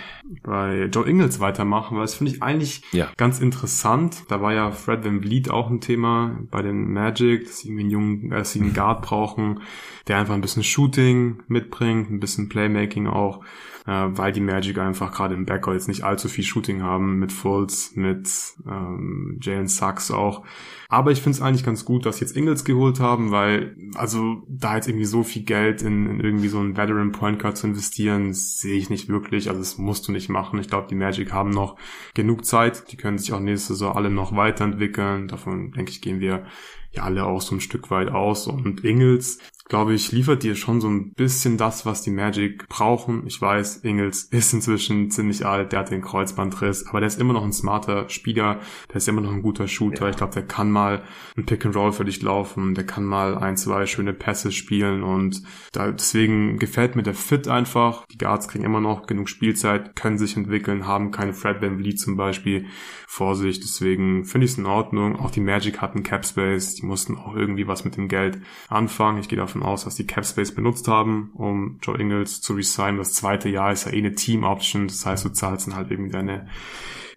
bei 0.41 0.85
Joe 0.85 1.05
Ingles 1.05 1.41
weitermachen, 1.41 1.97
weil 1.97 2.05
das 2.05 2.15
finde 2.15 2.31
ich 2.31 2.41
eigentlich 2.41 2.81
ja. 2.93 3.09
ganz 3.17 3.41
interessant. 3.41 4.23
Da 4.29 4.41
war 4.41 4.53
ja 4.53 4.71
Fred 4.71 5.03
Van 5.03 5.21
Vliet 5.21 5.51
auch 5.51 5.69
ein 5.69 5.81
Thema 5.81 6.39
bei 6.49 6.61
den 6.61 6.93
Magic, 6.93 7.45
dass 7.45 7.59
sie 7.59 7.71
einen 7.71 7.89
jungen, 7.89 8.29
dass 8.29 8.53
sie 8.53 8.61
einen 8.61 8.73
Guard 8.73 9.01
brauchen, 9.01 9.61
der 10.07 10.17
einfach 10.17 10.33
ein 10.33 10.41
bisschen 10.41 10.63
Shooting 10.63 11.43
mitbringt, 11.49 12.09
ein 12.09 12.21
bisschen 12.21 12.47
Playmaking 12.47 13.07
auch 13.07 13.43
äh, 13.43 13.47
weil 13.89 14.31
die 14.31 14.41
Magic 14.41 14.77
einfach 14.77 15.11
gerade 15.11 15.33
im 15.33 15.45
Backcourt 15.45 15.75
jetzt 15.75 15.87
nicht 15.87 16.03
allzu 16.03 16.27
viel 16.27 16.43
Shooting 16.43 16.83
haben 16.83 17.17
mit 17.17 17.31
Fultz, 17.31 17.95
mit 17.95 18.29
ähm, 18.67 19.39
Jalen 19.41 19.67
Sachs 19.67 20.11
auch. 20.11 20.45
Aber 20.89 21.11
ich 21.11 21.21
finde 21.21 21.37
es 21.37 21.41
eigentlich 21.41 21.65
ganz 21.65 21.85
gut, 21.85 22.05
dass 22.05 22.17
sie 22.17 22.25
jetzt 22.25 22.35
Ingles 22.35 22.65
geholt 22.65 22.99
haben, 22.99 23.31
weil 23.31 23.75
also 23.95 24.43
da 24.47 24.75
jetzt 24.75 24.87
irgendwie 24.87 25.05
so 25.05 25.23
viel 25.23 25.43
Geld 25.43 25.81
in, 25.81 26.07
in 26.07 26.19
irgendwie 26.19 26.47
so 26.47 26.59
einen 26.59 26.77
Veteran 26.77 27.11
Point 27.11 27.39
Guard 27.39 27.57
zu 27.57 27.67
investieren, 27.67 28.33
sehe 28.33 28.77
ich 28.77 28.89
nicht 28.89 29.09
wirklich. 29.09 29.49
Also 29.49 29.59
das 29.59 29.77
musst 29.77 30.07
du 30.07 30.11
nicht 30.11 30.29
machen. 30.29 30.59
Ich 30.59 30.67
glaube, 30.67 30.87
die 30.87 30.95
Magic 30.95 31.31
haben 31.31 31.49
noch 31.49 31.75
genug 32.13 32.45
Zeit. 32.45 32.91
Die 32.91 32.97
können 32.97 33.17
sich 33.17 33.33
auch 33.33 33.39
nächste 33.39 33.73
Saison 33.73 33.95
alle 33.95 34.09
noch 34.09 34.35
weiterentwickeln. 34.35 35.27
Davon 35.27 35.71
denke 35.71 35.91
ich 35.91 36.01
gehen 36.01 36.19
wir 36.19 36.45
ja 36.91 37.03
alle 37.03 37.25
auch 37.25 37.41
so 37.41 37.55
ein 37.55 37.61
Stück 37.61 37.91
weit 37.91 38.09
aus. 38.09 38.47
Und 38.47 38.83
Ingles 38.83 39.39
glaube 39.69 39.93
ich, 39.93 40.11
liefert 40.11 40.41
dir 40.41 40.55
schon 40.55 40.81
so 40.81 40.89
ein 40.89 41.13
bisschen 41.13 41.57
das, 41.57 41.85
was 41.85 42.01
die 42.01 42.09
Magic 42.09 42.67
brauchen. 42.67 43.25
Ich 43.27 43.39
weiß, 43.39 43.83
Ingles 43.83 44.23
ist 44.23 44.51
inzwischen 44.51 45.11
ziemlich 45.11 45.45
alt, 45.45 45.71
der 45.71 45.79
hat 45.79 45.91
den 45.91 46.01
Kreuzbandriss, 46.01 46.87
aber 46.87 46.99
der 46.99 47.07
ist 47.07 47.19
immer 47.19 47.33
noch 47.33 47.43
ein 47.43 47.53
smarter 47.53 48.09
Spieler, 48.09 48.59
der 48.89 48.95
ist 48.95 49.07
immer 49.07 49.21
noch 49.21 49.31
ein 49.31 49.43
guter 49.43 49.67
Shooter. 49.67 50.05
Ja. 50.05 50.09
Ich 50.09 50.17
glaube, 50.17 50.33
der 50.33 50.47
kann 50.47 50.71
mal 50.71 51.03
ein 51.37 51.45
Pick 51.45 51.65
and 51.67 51.75
Roll 51.75 51.91
für 51.91 52.03
dich 52.03 52.21
laufen, 52.23 52.73
der 52.73 52.85
kann 52.85 53.05
mal 53.05 53.37
ein, 53.37 53.57
zwei 53.57 53.85
schöne 53.85 54.13
Pässe 54.13 54.51
spielen 54.51 55.03
und 55.03 55.43
da, 55.71 55.91
deswegen 55.91 56.57
gefällt 56.57 56.95
mir 56.95 57.03
der 57.03 57.13
Fit 57.13 57.47
einfach. 57.47 58.07
Die 58.07 58.17
Guards 58.17 58.47
kriegen 58.47 58.63
immer 58.63 58.81
noch 58.81 59.05
genug 59.05 59.29
Spielzeit, 59.29 59.95
können 59.95 60.17
sich 60.17 60.35
entwickeln, 60.35 60.87
haben 60.87 61.11
keine 61.11 61.33
Fred 61.33 61.61
Van 61.61 61.77
Vliet 61.77 61.99
zum 61.99 62.17
Beispiel 62.17 62.65
vor 63.07 63.35
sich. 63.35 63.59
Deswegen 63.59 64.25
finde 64.25 64.45
ich 64.45 64.51
es 64.51 64.57
in 64.57 64.65
Ordnung. 64.65 65.15
Auch 65.15 65.31
die 65.31 65.41
Magic 65.41 65.79
hatten 65.81 66.03
Cap 66.03 66.25
Space, 66.25 66.75
die 66.75 66.85
mussten 66.85 67.17
auch 67.17 67.35
irgendwie 67.35 67.67
was 67.67 67.85
mit 67.85 67.97
dem 67.97 68.07
Geld 68.07 68.41
anfangen. 68.67 69.19
Ich 69.19 69.27
gehe 69.27 69.37
davon 69.37 69.58
davon 69.59 69.63
aus, 69.63 69.83
dass 69.85 69.95
die 69.95 70.07
Cap 70.07 70.25
Space 70.25 70.53
benutzt 70.53 70.87
haben, 70.87 71.31
um 71.35 71.79
Joe 71.81 71.99
Ingles 71.99 72.41
zu 72.41 72.53
resignen. 72.53 72.97
Das 72.97 73.13
zweite 73.13 73.49
Jahr 73.49 73.71
ist 73.71 73.85
ja 73.85 73.93
eh 73.93 73.97
eine 73.97 74.15
Team 74.15 74.43
Option. 74.43 74.87
Das 74.87 75.05
heißt, 75.05 75.25
du 75.25 75.29
zahlst 75.29 75.67
dann 75.67 75.75
halt 75.75 75.91
irgendwie 75.91 76.11
deine 76.11 76.47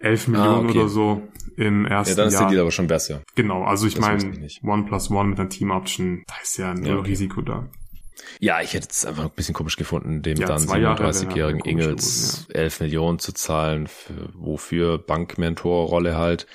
11 0.00 0.28
Millionen 0.28 0.66
ah, 0.66 0.70
okay. 0.70 0.78
oder 0.78 0.88
so 0.88 1.22
im 1.56 1.86
ersten 1.86 1.90
Jahr. 1.90 2.06
Ja, 2.08 2.14
dann 2.16 2.28
ist 2.28 2.38
der 2.40 2.48
Deal 2.48 2.60
aber 2.60 2.70
schon 2.70 2.86
besser. 2.86 3.22
Genau, 3.34 3.64
also 3.64 3.86
ich 3.86 3.98
meine, 3.98 4.48
One 4.62 4.84
plus 4.84 5.10
One 5.10 5.30
mit 5.30 5.40
einer 5.40 5.48
Team 5.48 5.70
Option, 5.70 6.24
da 6.26 6.34
ist 6.42 6.56
ja 6.58 6.74
null 6.74 6.86
ja, 6.86 6.96
okay. 6.96 7.10
Risiko 7.10 7.40
da. 7.42 7.68
Ja, 8.40 8.60
ich 8.60 8.74
hätte 8.74 8.88
es 8.90 9.04
einfach 9.04 9.24
ein 9.24 9.30
bisschen 9.30 9.54
komisch 9.54 9.76
gefunden, 9.76 10.22
dem 10.22 10.36
ja, 10.36 10.46
dann 10.46 10.62
37-jährigen 10.62 11.64
Ingels 11.64 12.46
ja. 12.48 12.60
11 12.60 12.80
Millionen 12.80 13.18
zu 13.18 13.32
zahlen, 13.32 13.86
für, 13.86 14.30
wofür 14.34 14.98
Bankmentorrolle 14.98 16.16
halt. 16.16 16.46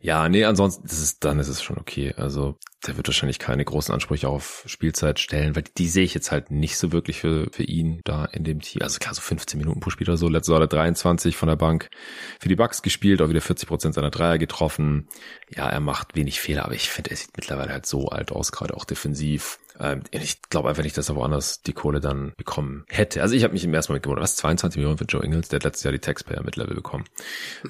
Ja, 0.00 0.28
nee, 0.28 0.44
ansonsten 0.44 0.86
das 0.86 1.00
ist, 1.00 1.24
dann 1.24 1.38
ist 1.38 1.48
es 1.48 1.62
schon 1.62 1.78
okay. 1.78 2.14
Also 2.16 2.56
der 2.86 2.96
wird 2.96 3.08
wahrscheinlich 3.08 3.40
keine 3.40 3.64
großen 3.64 3.92
Ansprüche 3.92 4.28
auf 4.28 4.62
Spielzeit 4.66 5.18
stellen, 5.18 5.56
weil 5.56 5.64
die, 5.64 5.72
die 5.76 5.88
sehe 5.88 6.04
ich 6.04 6.14
jetzt 6.14 6.30
halt 6.30 6.52
nicht 6.52 6.78
so 6.78 6.92
wirklich 6.92 7.18
für, 7.20 7.48
für 7.50 7.64
ihn 7.64 8.00
da 8.04 8.24
in 8.26 8.44
dem 8.44 8.60
Team. 8.60 8.82
Also 8.82 8.98
klar, 9.00 9.14
so 9.14 9.20
15 9.20 9.58
Minuten 9.58 9.80
pro 9.80 9.90
Spieler 9.90 10.16
so. 10.16 10.28
Letzte 10.28 10.52
Woche 10.52 10.68
23 10.68 11.36
von 11.36 11.48
der 11.48 11.56
Bank 11.56 11.90
für 12.38 12.48
die 12.48 12.54
Bucks 12.54 12.82
gespielt, 12.82 13.20
auch 13.20 13.30
wieder 13.30 13.40
40 13.40 13.68
Prozent 13.68 13.94
seiner 13.94 14.10
Dreier 14.10 14.38
getroffen. 14.38 15.08
Ja, 15.50 15.68
er 15.68 15.80
macht 15.80 16.14
wenig 16.14 16.40
Fehler, 16.40 16.64
aber 16.64 16.74
ich 16.74 16.88
finde, 16.88 17.10
er 17.10 17.16
sieht 17.16 17.36
mittlerweile 17.36 17.72
halt 17.72 17.86
so 17.86 18.08
alt 18.08 18.30
aus, 18.30 18.52
gerade 18.52 18.74
auch 18.74 18.84
defensiv. 18.84 19.58
Ähm, 19.78 20.02
ich 20.10 20.42
glaube 20.42 20.68
einfach 20.68 20.82
nicht, 20.82 20.96
dass 20.98 21.08
er 21.08 21.16
woanders 21.16 21.62
die 21.62 21.72
Kohle 21.72 22.00
dann 22.00 22.32
bekommen 22.36 22.84
hätte. 22.88 23.22
Also 23.22 23.34
ich 23.34 23.44
habe 23.44 23.52
mich 23.52 23.64
im 23.64 23.74
ersten 23.74 23.92
Moment 23.92 24.04
gewundert, 24.04 24.24
was 24.24 24.36
22 24.36 24.78
Millionen 24.78 24.98
für 24.98 25.04
Joe 25.04 25.24
Ingles, 25.24 25.48
der 25.48 25.58
hat 25.58 25.64
letztes 25.64 25.84
Jahr 25.84 25.92
die 25.92 25.98
Taxpayer 25.98 26.42
mit 26.42 26.56
Level 26.56 26.74
bekommen. 26.74 27.04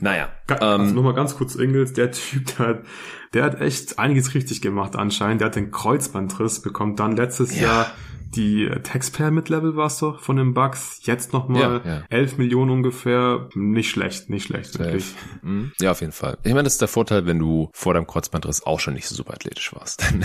Naja. 0.00 0.30
Also 0.48 0.82
ähm, 0.82 0.94
nochmal 0.94 1.14
ganz 1.14 1.36
kurz 1.36 1.54
Ingles, 1.54 1.92
der 1.92 2.12
Typ, 2.12 2.46
der 2.56 2.66
hat, 2.66 2.82
der 3.34 3.44
hat 3.44 3.60
echt 3.60 3.98
einiges 3.98 4.34
richtig 4.34 4.62
gemacht 4.62 4.96
anscheinend. 4.96 5.40
Der 5.40 5.46
hat 5.46 5.56
den 5.56 5.70
Kreuzbandriss, 5.70 6.62
bekommt 6.62 7.00
dann 7.00 7.16
letztes 7.16 7.54
ja. 7.54 7.62
Jahr 7.62 7.92
die 8.34 8.64
äh, 8.64 8.80
Taxpayer 8.80 9.30
mit 9.30 9.48
Level 9.48 9.76
war 9.76 9.86
es 9.86 9.98
doch 9.98 10.20
von 10.20 10.36
den 10.36 10.54
Bugs. 10.54 11.00
Jetzt 11.02 11.32
nochmal 11.32 11.82
ja, 11.84 11.90
ja. 11.92 12.02
11 12.10 12.38
Millionen 12.38 12.70
ungefähr. 12.70 13.48
Nicht 13.54 13.90
schlecht, 13.90 14.30
nicht 14.30 14.44
schlecht, 14.46 14.78
wirklich. 14.78 15.06
Mhm. 15.42 15.72
Ja, 15.80 15.92
auf 15.92 16.00
jeden 16.00 16.12
Fall. 16.12 16.38
Ich 16.42 16.52
meine, 16.52 16.64
das 16.64 16.74
ist 16.74 16.80
der 16.80 16.88
Vorteil, 16.88 17.26
wenn 17.26 17.38
du 17.38 17.70
vor 17.72 17.94
deinem 17.94 18.06
Kreuzbandriss 18.06 18.64
auch 18.64 18.80
schon 18.80 18.94
nicht 18.94 19.08
so 19.08 19.14
super 19.14 19.34
athletisch 19.34 19.74
warst. 19.74 20.02
Dann 20.10 20.24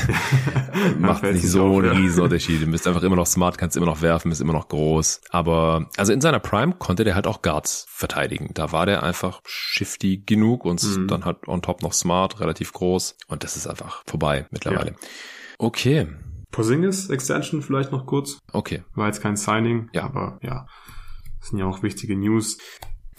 macht 1.00 1.24
nicht 1.24 1.48
so 1.48 1.66
einen 1.66 1.90
riesen 1.90 2.24
Unterschied. 2.24 2.62
Du 2.62 2.68
bist 2.68 2.88
einfach 2.88 3.04
immer 3.04 3.16
noch 3.16 3.28
smart, 3.28 3.58
kannst 3.58 3.78
immer 3.78 3.86
noch 3.86 4.02
werfen, 4.02 4.30
bist 4.30 4.42
immer 4.42 4.54
noch 4.54 4.68
groß. 4.68 5.22
Aber 5.30 5.90
also 5.98 6.14
in 6.14 6.22
seiner 6.22 6.40
Prime 6.40 6.74
konnte 6.74 7.04
der 7.04 7.16
halt 7.16 7.28
auch 7.28 7.42
Guards 7.42 7.86
verteidigen. 7.90 8.50
Da 8.54 8.72
war 8.72 8.86
der 8.86 9.04
einfach 9.04 9.42
shifty 9.46 10.24
genug 10.26 10.66
und 10.66 10.84
mhm. 10.84 11.08
dann 11.08 11.26
halt 11.26 11.48
on 11.48 11.62
top 11.62 11.82
noch 11.82 11.94
smart, 11.94 12.40
relativ 12.40 12.74
groß. 12.74 13.16
Und 13.28 13.44
das 13.44 13.56
ist 13.56 13.68
einfach 13.68 14.04
vorbei 14.06 14.46
mittlerweile. 14.52 14.92
Ja. 14.92 14.98
Okay. 15.60 16.08
Porzingis 16.54 17.10
Extension 17.10 17.62
vielleicht 17.62 17.92
noch 17.92 18.06
kurz. 18.06 18.38
Okay. 18.54 18.84
War 18.94 19.08
jetzt 19.08 19.22
kein 19.22 19.36
Signing, 19.36 19.90
ja. 19.92 20.04
aber 20.04 20.40
ja, 20.42 20.68
das 21.40 21.50
sind 21.50 21.60
ja 21.60 21.66
auch 21.66 21.84
wichtige 21.84 22.16
News. 22.16 22.60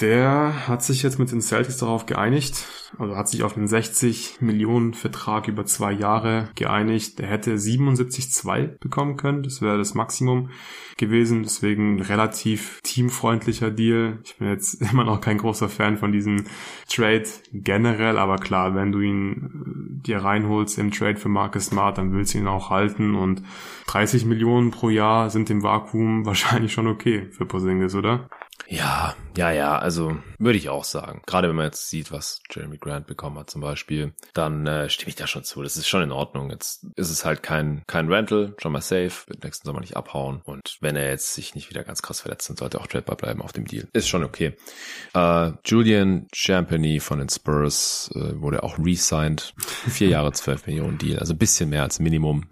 Der 0.04 0.68
hat 0.68 0.82
sich 0.82 1.02
jetzt 1.02 1.18
mit 1.18 1.32
den 1.32 1.40
Celtics 1.40 1.78
darauf 1.78 2.04
geeinigt, 2.04 2.66
also 2.98 3.16
hat 3.16 3.26
sich 3.26 3.42
auf 3.42 3.56
einen 3.56 3.66
60 3.66 4.36
Millionen 4.42 4.92
Vertrag 4.92 5.48
über 5.48 5.64
zwei 5.64 5.92
Jahre 5.92 6.50
geeinigt. 6.56 7.18
Der 7.18 7.26
hätte 7.26 7.54
77,2 7.54 8.78
bekommen 8.80 9.16
können, 9.16 9.42
das 9.42 9.62
wäre 9.62 9.78
das 9.78 9.94
Maximum 9.94 10.50
gewesen, 10.98 11.42
deswegen 11.42 12.02
relativ 12.02 12.80
teamfreundlicher 12.82 13.70
Deal. 13.70 14.18
Ich 14.24 14.36
bin 14.36 14.48
jetzt 14.48 14.74
immer 14.92 15.04
noch 15.04 15.22
kein 15.22 15.38
großer 15.38 15.70
Fan 15.70 15.96
von 15.96 16.12
diesem 16.12 16.44
Trade 16.86 17.24
generell, 17.54 18.18
aber 18.18 18.36
klar, 18.36 18.74
wenn 18.74 18.92
du 18.92 19.00
ihn 19.00 20.02
äh, 20.02 20.06
dir 20.06 20.18
reinholst 20.18 20.78
im 20.78 20.90
Trade 20.90 21.16
für 21.16 21.30
Marcus 21.30 21.66
Smart, 21.66 21.96
dann 21.96 22.12
willst 22.12 22.34
du 22.34 22.38
ihn 22.38 22.46
auch 22.46 22.68
halten 22.68 23.14
und 23.14 23.42
30 23.86 24.26
Millionen 24.26 24.70
pro 24.70 24.90
Jahr 24.90 25.30
sind 25.30 25.48
im 25.48 25.62
Vakuum 25.62 26.26
wahrscheinlich 26.26 26.74
schon 26.74 26.88
okay 26.88 27.26
für 27.30 27.46
Porzingis, 27.46 27.94
oder? 27.94 28.28
Ja, 28.68 29.14
ja, 29.36 29.50
ja, 29.50 29.78
also 29.78 30.16
würde 30.38 30.58
ich 30.58 30.68
auch 30.68 30.84
sagen. 30.84 31.22
Gerade 31.26 31.48
wenn 31.48 31.56
man 31.56 31.66
jetzt 31.66 31.90
sieht, 31.90 32.12
was 32.12 32.40
Jeremy 32.50 32.78
Grant 32.78 33.06
bekommen 33.06 33.38
hat 33.38 33.50
zum 33.50 33.60
Beispiel, 33.60 34.14
dann 34.32 34.66
äh, 34.66 34.88
stimme 34.88 35.10
ich 35.10 35.16
da 35.16 35.26
schon 35.26 35.44
zu. 35.44 35.62
Das 35.62 35.76
ist 35.76 35.88
schon 35.88 36.02
in 36.02 36.12
Ordnung. 36.12 36.50
Jetzt 36.50 36.86
ist 36.96 37.10
es 37.10 37.24
halt 37.24 37.42
kein, 37.42 37.82
kein 37.86 38.10
Rental, 38.10 38.54
schon 38.58 38.72
mal 38.72 38.80
safe, 38.80 39.26
wird 39.26 39.44
nächsten 39.44 39.66
Sommer 39.66 39.80
nicht 39.80 39.96
abhauen. 39.96 40.40
Und 40.44 40.78
wenn 40.80 40.96
er 40.96 41.08
jetzt 41.08 41.34
sich 41.34 41.54
nicht 41.54 41.68
wieder 41.70 41.84
ganz 41.84 42.00
krass 42.02 42.20
verletzt, 42.20 42.48
dann 42.48 42.56
sollte 42.56 42.78
er 42.78 42.80
auch 42.80 42.86
tradebar 42.86 43.16
bleiben 43.16 43.42
auf 43.42 43.52
dem 43.52 43.66
Deal. 43.66 43.88
Ist 43.92 44.08
schon 44.08 44.24
okay. 44.24 44.56
Äh, 45.14 45.50
Julian 45.64 46.28
Champagny 46.32 47.00
von 47.00 47.18
den 47.18 47.28
Spurs 47.28 48.10
äh, 48.14 48.40
wurde 48.40 48.62
auch 48.62 48.78
re-signed. 48.78 49.54
Vier 49.58 50.08
Jahre, 50.08 50.32
zwölf 50.32 50.66
Millionen 50.66 50.98
Deal, 50.98 51.18
also 51.18 51.34
ein 51.34 51.38
bisschen 51.38 51.70
mehr 51.70 51.82
als 51.82 51.98
Minimum. 52.00 52.46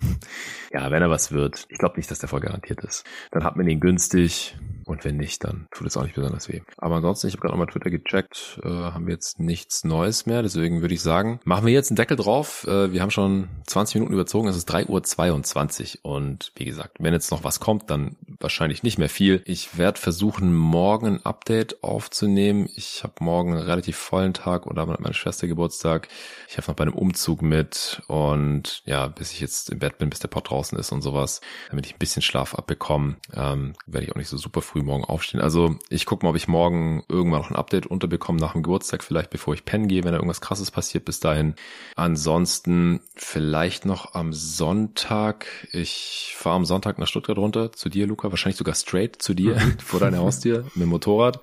Ja, 0.72 0.90
wenn 0.90 1.02
er 1.02 1.10
was 1.10 1.32
wird, 1.32 1.66
ich 1.68 1.78
glaube 1.78 1.96
nicht, 1.96 2.10
dass 2.10 2.18
der 2.18 2.28
voll 2.28 2.40
garantiert 2.40 2.80
ist. 2.82 3.04
Dann 3.30 3.44
hat 3.44 3.56
man 3.56 3.68
ihn 3.68 3.80
günstig 3.80 4.56
und 4.84 5.04
wenn 5.04 5.16
nicht, 5.16 5.44
dann 5.44 5.68
tut 5.70 5.86
es 5.86 5.96
auch 5.96 6.02
nicht 6.02 6.14
besonders 6.14 6.48
weh. 6.48 6.60
Aber 6.76 6.96
ansonsten, 6.96 7.28
ich 7.28 7.34
habe 7.34 7.42
gerade 7.42 7.52
nochmal 7.52 7.66
Twitter 7.66 7.90
gecheckt, 7.90 8.60
äh, 8.64 8.68
haben 8.68 9.06
wir 9.06 9.14
jetzt 9.14 9.38
nichts 9.38 9.84
Neues 9.84 10.26
mehr. 10.26 10.42
Deswegen 10.42 10.80
würde 10.80 10.94
ich 10.94 11.02
sagen, 11.02 11.40
machen 11.44 11.66
wir 11.66 11.72
jetzt 11.72 11.90
einen 11.90 11.96
Deckel 11.96 12.16
drauf. 12.16 12.66
Äh, 12.66 12.92
wir 12.92 13.02
haben 13.02 13.10
schon 13.10 13.48
20 13.66 13.96
Minuten 13.96 14.14
überzogen, 14.14 14.48
es 14.48 14.56
ist 14.56 14.70
3.22 14.70 15.98
Uhr. 16.02 16.12
Und 16.12 16.52
wie 16.56 16.64
gesagt, 16.64 16.96
wenn 17.00 17.12
jetzt 17.12 17.30
noch 17.30 17.44
was 17.44 17.60
kommt, 17.60 17.90
dann 17.90 18.16
wahrscheinlich 18.40 18.82
nicht 18.82 18.98
mehr 18.98 19.08
viel. 19.08 19.42
Ich 19.44 19.78
werde 19.78 20.00
versuchen, 20.00 20.54
morgen 20.54 21.06
ein 21.06 21.26
Update 21.26 21.82
aufzunehmen. 21.82 22.68
Ich 22.76 23.02
habe 23.04 23.14
morgen 23.20 23.52
einen 23.52 23.62
relativ 23.62 23.96
vollen 23.96 24.34
Tag 24.34 24.66
oder 24.66 24.86
meine 24.86 25.14
Schwester 25.14 25.46
Geburtstag. 25.46 26.08
Ich 26.48 26.56
habe 26.56 26.68
noch 26.68 26.76
bei 26.76 26.82
einem 26.82 26.94
Umzug 26.94 27.42
mit 27.42 28.02
und 28.08 28.82
ja, 28.84 29.06
bis 29.08 29.32
ich 29.32 29.40
jetzt 29.40 29.70
im 29.70 29.78
Bett 29.78 29.98
bin, 29.98 30.10
bis 30.10 30.18
der 30.18 30.28
Pod 30.28 30.50
draußen 30.62 30.78
ist 30.78 30.92
und 30.92 31.02
sowas, 31.02 31.40
damit 31.70 31.86
ich 31.86 31.94
ein 31.94 31.98
bisschen 31.98 32.22
Schlaf 32.22 32.54
abbekomme, 32.54 33.16
ähm, 33.34 33.72
werde 33.86 34.06
ich 34.06 34.12
auch 34.12 34.16
nicht 34.16 34.28
so 34.28 34.36
super 34.36 34.62
früh 34.62 34.82
morgen 34.82 35.04
aufstehen. 35.04 35.40
Also 35.40 35.76
ich 35.88 36.06
gucke 36.06 36.24
mal, 36.24 36.30
ob 36.30 36.36
ich 36.36 36.48
morgen 36.48 37.02
irgendwann 37.08 37.40
noch 37.40 37.50
ein 37.50 37.56
Update 37.56 37.86
unterbekomme 37.86 38.38
nach 38.38 38.52
dem 38.52 38.62
Geburtstag, 38.62 39.02
vielleicht 39.02 39.30
bevor 39.30 39.54
ich 39.54 39.64
pennen 39.64 39.88
gehe, 39.88 40.04
wenn 40.04 40.12
da 40.12 40.18
irgendwas 40.18 40.40
krasses 40.40 40.70
passiert 40.70 41.04
bis 41.04 41.20
dahin. 41.20 41.54
Ansonsten 41.96 43.00
vielleicht 43.16 43.86
noch 43.86 44.14
am 44.14 44.32
Sonntag. 44.32 45.46
Ich 45.72 46.34
fahre 46.36 46.56
am 46.56 46.64
Sonntag 46.64 46.98
nach 46.98 47.08
Stuttgart 47.08 47.38
runter 47.38 47.72
zu 47.72 47.88
dir, 47.88 48.06
Luca, 48.06 48.30
wahrscheinlich 48.30 48.58
sogar 48.58 48.74
straight 48.74 49.20
zu 49.20 49.34
dir 49.34 49.56
mhm. 49.56 49.78
vor 49.84 50.00
deiner 50.00 50.18
Haustür 50.18 50.64
mit 50.74 50.82
dem 50.82 50.88
Motorrad. 50.88 51.40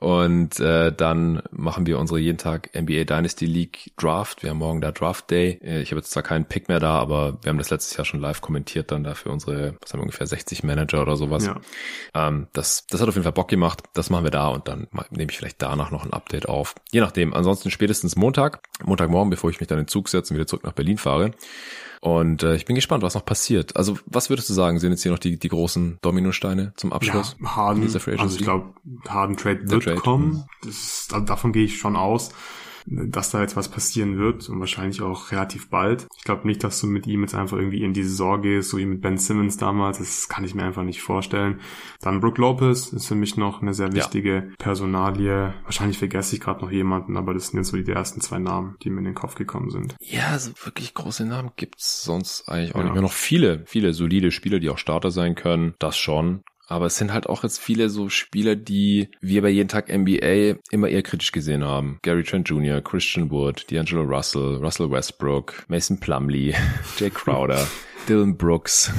Und 0.00 0.60
äh, 0.60 0.92
dann 0.92 1.42
machen 1.50 1.86
wir 1.86 1.98
unsere 1.98 2.20
jeden 2.20 2.38
Tag 2.38 2.70
NBA 2.74 3.04
Dynasty 3.04 3.46
League 3.46 3.92
Draft. 3.96 4.42
Wir 4.42 4.50
haben 4.50 4.58
morgen 4.58 4.80
da 4.80 4.92
Draft 4.92 5.30
Day. 5.30 5.58
Äh, 5.62 5.82
ich 5.82 5.90
habe 5.90 5.98
jetzt 5.98 6.12
zwar 6.12 6.22
keinen 6.22 6.44
Pick 6.44 6.68
mehr 6.68 6.80
da, 6.80 6.98
aber 6.98 7.38
wir 7.42 7.50
haben 7.50 7.58
das 7.58 7.70
letztes 7.70 7.96
Jahr 7.96 8.04
schon 8.04 8.20
live 8.20 8.40
kommentiert 8.48 8.90
dann 8.92 9.04
da 9.04 9.14
für 9.14 9.28
unsere, 9.28 9.76
was 9.82 9.92
haben 9.92 10.00
wir 10.00 10.04
ungefähr 10.04 10.26
60 10.26 10.64
Manager 10.64 11.02
oder 11.02 11.16
sowas. 11.16 11.44
Ja. 11.44 11.60
Ähm, 12.14 12.46
das, 12.54 12.86
das 12.88 13.02
hat 13.02 13.08
auf 13.08 13.14
jeden 13.14 13.24
Fall 13.24 13.32
Bock 13.32 13.48
gemacht. 13.48 13.82
Das 13.92 14.08
machen 14.08 14.24
wir 14.24 14.30
da 14.30 14.48
und 14.48 14.68
dann 14.68 14.88
nehme 15.10 15.30
ich 15.30 15.36
vielleicht 15.36 15.60
danach 15.60 15.90
noch 15.90 16.02
ein 16.02 16.14
Update 16.14 16.48
auf. 16.48 16.74
Je 16.90 17.00
nachdem. 17.00 17.34
Ansonsten 17.34 17.70
spätestens 17.70 18.16
Montag, 18.16 18.60
Montagmorgen, 18.82 19.28
bevor 19.28 19.50
ich 19.50 19.60
mich 19.60 19.66
dann 19.66 19.76
in 19.76 19.84
den 19.84 19.88
Zug 19.88 20.08
setze 20.08 20.32
und 20.32 20.38
wieder 20.38 20.46
zurück 20.46 20.64
nach 20.64 20.72
Berlin 20.72 20.96
fahre. 20.96 21.32
Und 22.00 22.42
äh, 22.42 22.54
ich 22.54 22.64
bin 22.64 22.74
gespannt, 22.74 23.02
was 23.02 23.14
noch 23.14 23.26
passiert. 23.26 23.76
Also 23.76 23.98
was 24.06 24.30
würdest 24.30 24.48
du 24.48 24.54
sagen, 24.54 24.78
sind 24.78 24.92
jetzt 24.92 25.02
hier 25.02 25.12
noch 25.12 25.18
die, 25.18 25.38
die 25.38 25.48
großen 25.48 25.98
Dominosteine 26.00 26.72
zum 26.76 26.94
Abschluss? 26.94 27.36
Ja, 27.42 27.54
Harden, 27.54 27.82
also 27.82 28.36
ich 28.38 28.42
glaube, 28.42 28.72
Harden 29.06 29.36
Trade 29.36 29.60
wird 29.64 29.84
Trade. 29.84 29.96
kommen. 29.96 30.30
Mhm. 30.30 30.44
Das, 30.64 31.08
davon 31.26 31.52
gehe 31.52 31.64
ich 31.64 31.78
schon 31.78 31.96
aus 31.96 32.30
dass 32.90 33.30
da 33.30 33.40
jetzt 33.40 33.56
was 33.56 33.68
passieren 33.68 34.18
wird 34.18 34.48
und 34.48 34.60
wahrscheinlich 34.60 35.02
auch 35.02 35.30
relativ 35.32 35.68
bald. 35.68 36.06
Ich 36.16 36.24
glaube 36.24 36.46
nicht, 36.46 36.64
dass 36.64 36.80
du 36.80 36.86
mit 36.86 37.06
ihm 37.06 37.22
jetzt 37.22 37.34
einfach 37.34 37.56
irgendwie 37.56 37.82
in 37.82 37.92
die 37.92 38.02
Saison 38.02 38.40
gehst, 38.42 38.70
so 38.70 38.78
wie 38.78 38.86
mit 38.86 39.00
Ben 39.00 39.18
Simmons 39.18 39.56
damals. 39.56 39.98
Das 39.98 40.28
kann 40.28 40.44
ich 40.44 40.54
mir 40.54 40.64
einfach 40.64 40.82
nicht 40.82 41.02
vorstellen. 41.02 41.60
Dann 42.00 42.20
Brook 42.20 42.38
Lopez 42.38 42.92
ist 42.92 43.06
für 43.06 43.14
mich 43.14 43.36
noch 43.36 43.62
eine 43.62 43.74
sehr 43.74 43.92
wichtige 43.92 44.34
ja. 44.34 44.54
Personalie. 44.58 45.54
Wahrscheinlich 45.64 45.98
vergesse 45.98 46.36
ich 46.36 46.40
gerade 46.40 46.62
noch 46.62 46.70
jemanden, 46.70 47.16
aber 47.16 47.34
das 47.34 47.48
sind 47.48 47.58
jetzt 47.58 47.68
so 47.68 47.76
die 47.76 47.90
ersten 47.90 48.20
zwei 48.20 48.38
Namen, 48.38 48.76
die 48.82 48.90
mir 48.90 48.98
in 48.98 49.04
den 49.04 49.14
Kopf 49.14 49.34
gekommen 49.34 49.70
sind. 49.70 49.96
Ja, 50.00 50.28
also 50.28 50.52
wirklich 50.64 50.94
große 50.94 51.24
Namen 51.24 51.50
gibt's 51.56 52.02
sonst 52.04 52.48
eigentlich 52.48 52.74
auch 52.74 52.78
ja. 52.78 52.84
nicht 52.84 52.92
mehr. 52.94 53.02
Noch 53.02 53.12
viele, 53.12 53.64
viele 53.66 53.92
solide 53.92 54.30
Spieler, 54.30 54.58
die 54.58 54.70
auch 54.70 54.78
Starter 54.78 55.10
sein 55.10 55.34
können. 55.34 55.74
Das 55.78 55.96
schon. 55.96 56.42
Aber 56.68 56.86
es 56.86 56.96
sind 56.96 57.12
halt 57.12 57.28
auch 57.28 57.42
jetzt 57.42 57.58
viele 57.58 57.88
so 57.88 58.10
Spieler, 58.10 58.54
die 58.54 59.08
wir 59.20 59.42
bei 59.42 59.48
jeden 59.48 59.68
Tag 59.68 59.88
NBA 59.88 60.56
immer 60.70 60.88
eher 60.88 61.02
kritisch 61.02 61.32
gesehen 61.32 61.64
haben. 61.64 61.98
Gary 62.02 62.22
Trent 62.22 62.48
Jr., 62.48 62.82
Christian 62.82 63.30
Wood, 63.30 63.66
D'Angelo 63.70 64.02
Russell, 64.02 64.56
Russell 64.56 64.90
Westbrook, 64.90 65.64
Mason 65.68 65.98
Plumley, 65.98 66.54
Jay 66.98 67.10
Crowder, 67.10 67.66
Dylan 68.08 68.36
Brooks, 68.36 68.92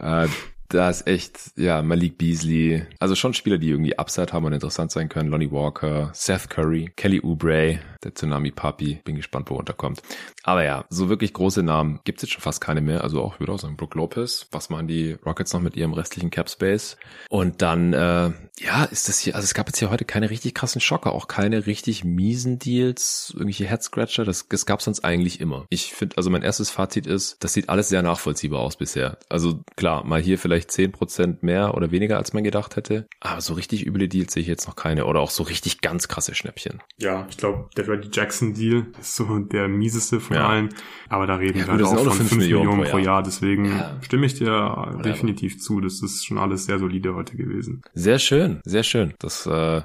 äh, 0.00 0.26
da 0.68 0.90
ist 0.90 1.06
echt, 1.06 1.38
ja, 1.56 1.82
Malik 1.82 2.18
Beasley, 2.18 2.86
also 2.98 3.14
schon 3.14 3.34
Spieler, 3.34 3.58
die 3.58 3.70
irgendwie 3.70 3.98
Upside 3.98 4.32
haben 4.32 4.44
und 4.44 4.52
interessant 4.52 4.90
sein 4.90 5.08
können. 5.08 5.30
Lonnie 5.30 5.50
Walker, 5.50 6.10
Seth 6.12 6.50
Curry, 6.50 6.90
Kelly 6.96 7.20
Oubre, 7.22 7.80
der 8.02 8.14
Tsunami 8.14 8.50
Papi. 8.50 9.00
Bin 9.04 9.16
gespannt, 9.16 9.50
wo 9.50 9.54
er 9.54 9.60
unterkommt. 9.60 10.02
Aber 10.42 10.64
ja, 10.64 10.84
so 10.88 11.08
wirklich 11.08 11.32
große 11.32 11.62
Namen 11.62 12.00
gibt 12.04 12.18
es 12.18 12.22
jetzt 12.22 12.32
schon 12.32 12.42
fast 12.42 12.60
keine 12.60 12.80
mehr. 12.80 13.02
Also 13.02 13.22
auch, 13.22 13.40
würde 13.40 13.52
auch 13.52 13.58
sagen, 13.58 13.76
Brook 13.76 13.94
Lopez. 13.94 14.46
Was 14.52 14.70
machen 14.70 14.88
die 14.88 15.16
Rockets 15.24 15.52
noch 15.52 15.60
mit 15.60 15.76
ihrem 15.76 15.92
restlichen 15.92 16.30
Cap 16.30 16.48
Space? 16.48 16.96
Und 17.28 17.62
dann, 17.62 17.92
äh, 17.92 18.30
ja, 18.58 18.84
ist 18.90 19.08
das 19.08 19.18
hier, 19.18 19.34
also 19.34 19.44
es 19.44 19.54
gab 19.54 19.66
jetzt 19.66 19.78
hier 19.78 19.90
heute 19.90 20.04
keine 20.04 20.30
richtig 20.30 20.54
krassen 20.54 20.80
Schocker, 20.80 21.12
auch 21.12 21.28
keine 21.28 21.66
richtig 21.66 22.04
miesen 22.04 22.58
Deals, 22.58 23.30
irgendwelche 23.34 23.68
Head-Scratcher. 23.68 24.24
Das, 24.24 24.48
das 24.48 24.66
gab 24.66 24.82
sonst 24.82 25.04
eigentlich 25.04 25.40
immer. 25.40 25.66
Ich 25.70 25.92
finde, 25.92 26.16
also 26.16 26.30
mein 26.30 26.42
erstes 26.42 26.70
Fazit 26.70 27.06
ist, 27.06 27.36
das 27.40 27.52
sieht 27.52 27.68
alles 27.68 27.88
sehr 27.88 28.02
nachvollziehbar 28.02 28.60
aus 28.60 28.76
bisher. 28.76 29.18
Also 29.28 29.60
klar, 29.76 30.04
mal 30.04 30.22
hier 30.22 30.38
vielleicht 30.38 30.55
zehn 30.64 30.92
Prozent 30.92 31.42
mehr 31.42 31.74
oder 31.74 31.90
weniger, 31.90 32.18
als 32.18 32.32
man 32.32 32.44
gedacht 32.44 32.76
hätte. 32.76 33.06
Aber 33.20 33.40
so 33.40 33.54
richtig 33.54 33.86
üble 33.86 34.08
Deals 34.08 34.32
sehe 34.32 34.42
ich 34.42 34.48
jetzt 34.48 34.66
noch 34.66 34.76
keine. 34.76 35.06
Oder 35.06 35.20
auch 35.20 35.30
so 35.30 35.42
richtig 35.42 35.80
ganz 35.80 36.08
krasse 36.08 36.34
Schnäppchen. 36.34 36.82
Ja, 36.98 37.26
ich 37.30 37.36
glaube, 37.36 37.68
der 37.76 37.88
Reddy 37.88 38.08
Jackson 38.12 38.54
Deal 38.54 38.86
ist 39.00 39.16
so 39.16 39.38
der 39.38 39.68
mieseste 39.68 40.20
von 40.20 40.36
ja. 40.36 40.48
allen. 40.48 40.68
Aber 41.08 41.26
da 41.26 41.36
reden 41.36 41.58
ja, 41.58 41.66
wir 41.66 41.72
halt 41.72 41.82
auch 41.82 42.04
von 42.04 42.12
5 42.12 42.36
Millionen, 42.36 42.66
Millionen 42.66 42.90
pro 42.90 42.98
Jahr. 42.98 43.16
Jahr. 43.16 43.22
Deswegen 43.22 43.66
ja. 43.66 43.98
stimme 44.02 44.26
ich 44.26 44.34
dir 44.34 44.50
Whatever. 44.50 45.02
definitiv 45.02 45.60
zu. 45.60 45.80
Das 45.80 46.02
ist 46.02 46.24
schon 46.24 46.38
alles 46.38 46.66
sehr 46.66 46.78
solide 46.78 47.14
heute 47.14 47.36
gewesen. 47.36 47.82
Sehr 47.94 48.18
schön, 48.18 48.60
sehr 48.64 48.82
schön. 48.82 49.14
Das 49.18 49.46
äh, 49.46 49.82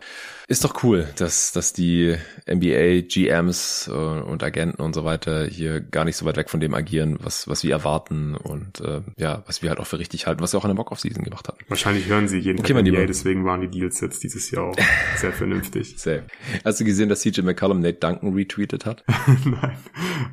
ist 0.52 0.66
doch 0.66 0.84
cool, 0.84 1.08
dass, 1.16 1.54
dass 1.54 1.72
die 1.72 2.18
NBA 2.46 3.08
GMs 3.08 3.90
äh, 3.92 3.94
und 3.94 4.44
Agenten 4.44 4.82
und 4.82 4.94
so 4.94 5.06
weiter 5.06 5.46
hier 5.46 5.80
gar 5.80 6.04
nicht 6.04 6.18
so 6.18 6.26
weit 6.26 6.36
weg 6.36 6.50
von 6.50 6.60
dem 6.60 6.74
agieren, 6.74 7.18
was, 7.22 7.48
was 7.48 7.64
wir 7.64 7.72
erwarten 7.72 8.36
und 8.36 8.82
äh, 8.82 9.00
ja, 9.18 9.44
was 9.48 9.62
wir 9.62 9.70
halt 9.70 9.80
auch 9.80 9.88
für 9.88 9.98
richtig 9.98 10.28
halten, 10.28 10.42
was 10.42 10.54
wir 10.54 10.58
auch 10.60 10.66
in 10.66 10.70
der 10.70 10.76
Mock-Off-Season 10.76 11.24
gemacht 11.24 11.48
haben. 11.48 11.58
Wahrscheinlich 11.70 12.08
hören 12.08 12.28
sie 12.28 12.38
jeden 12.38 12.60
okay, 12.60 12.74
Tag 12.74 12.84
NBA, 12.84 13.06
deswegen 13.06 13.46
waren 13.46 13.62
die 13.62 13.70
Deals 13.70 14.02
jetzt 14.02 14.24
dieses 14.24 14.52
Jahr 14.52 14.66
auch 14.66 14.76
sehr 15.16 15.32
vernünftig. 15.32 15.94
Sehr. 15.98 16.24
Hast 16.66 16.82
du 16.82 16.84
gesehen, 16.84 17.08
dass 17.08 17.22
CJ 17.22 17.44
McCollum 17.44 17.80
Nate 17.80 18.00
Duncan 18.00 18.34
retweetet 18.34 18.86
hat? 18.86 19.06
Nein, 19.46 19.78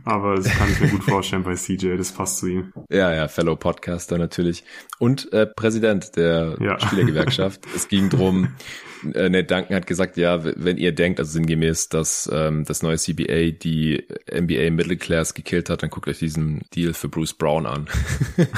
aber 0.04 0.34
das 0.34 0.48
kann 0.48 0.68
ich 0.68 0.80
mir 0.80 0.88
gut 0.88 1.04
vorstellen 1.04 1.44
bei 1.44 1.54
CJ, 1.54 1.96
das 1.96 2.10
passt 2.10 2.38
zu 2.38 2.48
ihm. 2.48 2.72
Ja, 2.90 3.14
ja, 3.14 3.28
Fellow 3.28 3.54
Podcaster 3.54 4.18
natürlich 4.18 4.64
und 4.98 5.32
äh, 5.32 5.46
Präsident 5.46 6.16
der 6.16 6.56
ja. 6.60 6.80
Spielergewerkschaft. 6.80 7.60
es 7.76 7.86
ging 7.86 8.10
drum, 8.10 8.48
äh, 9.14 9.28
Nate 9.28 9.44
Duncan 9.44 9.76
hat 9.76 9.86
gesagt, 9.86 10.16
ja, 10.16 10.42
wenn 10.44 10.76
ihr 10.76 10.92
denkt, 10.92 11.18
also 11.18 11.32
sinngemäß, 11.32 11.88
dass 11.88 12.28
ähm, 12.32 12.64
das 12.64 12.82
neue 12.82 12.96
CBA 12.96 13.50
die 13.50 14.04
NBA 14.32 14.70
Middle 14.70 14.96
Class 14.96 15.34
gekillt 15.34 15.70
hat, 15.70 15.82
dann 15.82 15.90
guckt 15.90 16.08
euch 16.08 16.18
diesen 16.18 16.62
Deal 16.74 16.94
für 16.94 17.08
Bruce 17.08 17.34
Brown 17.34 17.66
an. 17.66 17.88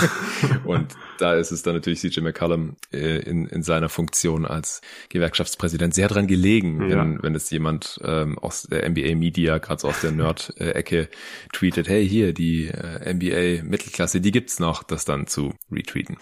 und 0.64 0.88
da 1.20 1.34
ist 1.34 1.50
es 1.50 1.62
dann 1.62 1.74
natürlich 1.74 2.00
CJ 2.00 2.20
McCallum 2.20 2.76
äh, 2.92 3.18
in, 3.20 3.46
in 3.46 3.62
seiner 3.62 3.88
Funktion 3.88 4.46
als 4.46 4.80
Gewerkschaftspräsident 5.08 5.94
sehr 5.94 6.08
dran 6.08 6.26
gelegen, 6.26 6.88
ja. 6.88 6.98
wenn, 6.98 7.22
wenn 7.22 7.34
es 7.34 7.50
jemand 7.50 8.00
ähm, 8.04 8.38
aus 8.38 8.62
der 8.62 8.88
NBA 8.88 9.14
Media, 9.16 9.58
gerade 9.58 9.80
so 9.80 9.88
aus 9.88 10.00
der 10.00 10.12
Nerd-Ecke, 10.12 11.08
tweetet, 11.52 11.88
hey, 11.88 12.08
hier, 12.08 12.32
die 12.32 12.68
äh, 12.68 13.12
NBA 13.12 13.64
Mittelklasse, 13.64 14.20
die 14.20 14.32
gibt's 14.32 14.60
noch, 14.60 14.82
das 14.82 15.04
dann 15.04 15.26
zu 15.26 15.54
retweeten. 15.70 16.16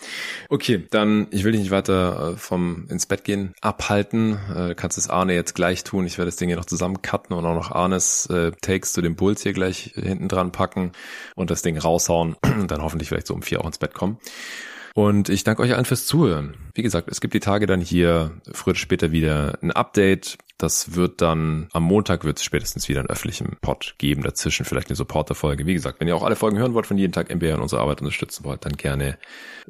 Okay, 0.49 0.85
dann, 0.91 1.29
ich 1.31 1.45
will 1.45 1.53
dich 1.53 1.61
nicht 1.61 1.71
weiter 1.71 2.33
äh, 2.33 2.37
vom 2.37 2.87
ins 2.89 3.07
Bett 3.07 3.25
gehen 3.25 3.55
abhalten. 3.61 4.39
Äh, 4.55 4.75
kannst 4.75 4.99
es 4.99 5.09
Arne 5.09 5.35
jetzt 5.35 5.55
gleich 5.55 5.85
tun. 5.85 6.07
Ich 6.07 6.19
werde 6.19 6.29
das 6.29 6.37
Ding 6.37 6.49
hier 6.49 6.57
noch 6.57 6.65
zusammen 6.65 7.03
cutten 7.03 7.37
und 7.37 7.45
auch 7.45 7.55
noch 7.55 7.71
Arnes 7.71 8.27
äh, 8.27 8.53
Takes 8.61 8.93
zu 8.93 9.03
dem 9.03 9.17
Bulls 9.17 9.43
hier 9.43 9.53
gleich 9.53 9.93
hinten 9.95 10.29
dran 10.29 10.53
packen 10.53 10.93
und 11.35 11.51
das 11.51 11.63
Ding 11.63 11.79
raushauen 11.79 12.37
und 12.59 12.71
dann 12.71 12.83
hoffentlich 12.83 13.09
vielleicht 13.09 13.27
so 13.27 13.35
um 13.35 13.43
vier 13.43 13.61
auch 13.61 13.67
ins 13.67 13.79
Bett 13.79 13.95
kommen. 13.95 14.19
Und 14.99 15.29
ich 15.29 15.45
danke 15.45 15.63
euch 15.63 15.77
allen 15.77 15.85
fürs 15.85 16.07
Zuhören. 16.07 16.55
Wie 16.75 16.83
gesagt, 16.83 17.09
es 17.09 17.21
gibt 17.21 17.33
die 17.33 17.39
Tage 17.39 17.67
dann 17.67 17.81
hier 17.81 18.33
früher 18.51 18.73
oder 18.73 18.81
später 18.81 19.13
wieder 19.13 19.57
ein 19.63 19.71
Update. 19.71 20.39
Das 20.59 20.97
wird 20.97 21.23
dann 21.23 21.69
am 21.73 21.85
Montag 21.85 22.25
wird 22.25 22.39
es 22.39 22.43
spätestens 22.43 22.89
wieder 22.89 22.99
einen 22.99 23.09
öffentlichen 23.09 23.59
Pod 23.61 23.95
geben. 23.99 24.25
Dazwischen 24.25 24.67
vielleicht 24.67 24.89
eine 24.89 24.97
Supporter-Folge. 24.97 25.67
Wie 25.67 25.75
gesagt, 25.75 26.01
wenn 26.01 26.09
ihr 26.09 26.17
auch 26.17 26.25
alle 26.25 26.35
Folgen 26.35 26.59
hören 26.59 26.75
wollt 26.75 26.87
von 26.89 26.99
jeden 26.99 27.13
Tag 27.13 27.33
MBA 27.33 27.55
und 27.55 27.61
unsere 27.61 27.81
Arbeit 27.81 28.01
unterstützen 28.01 28.45
wollt, 28.45 28.65
dann 28.65 28.73
gerne 28.73 29.19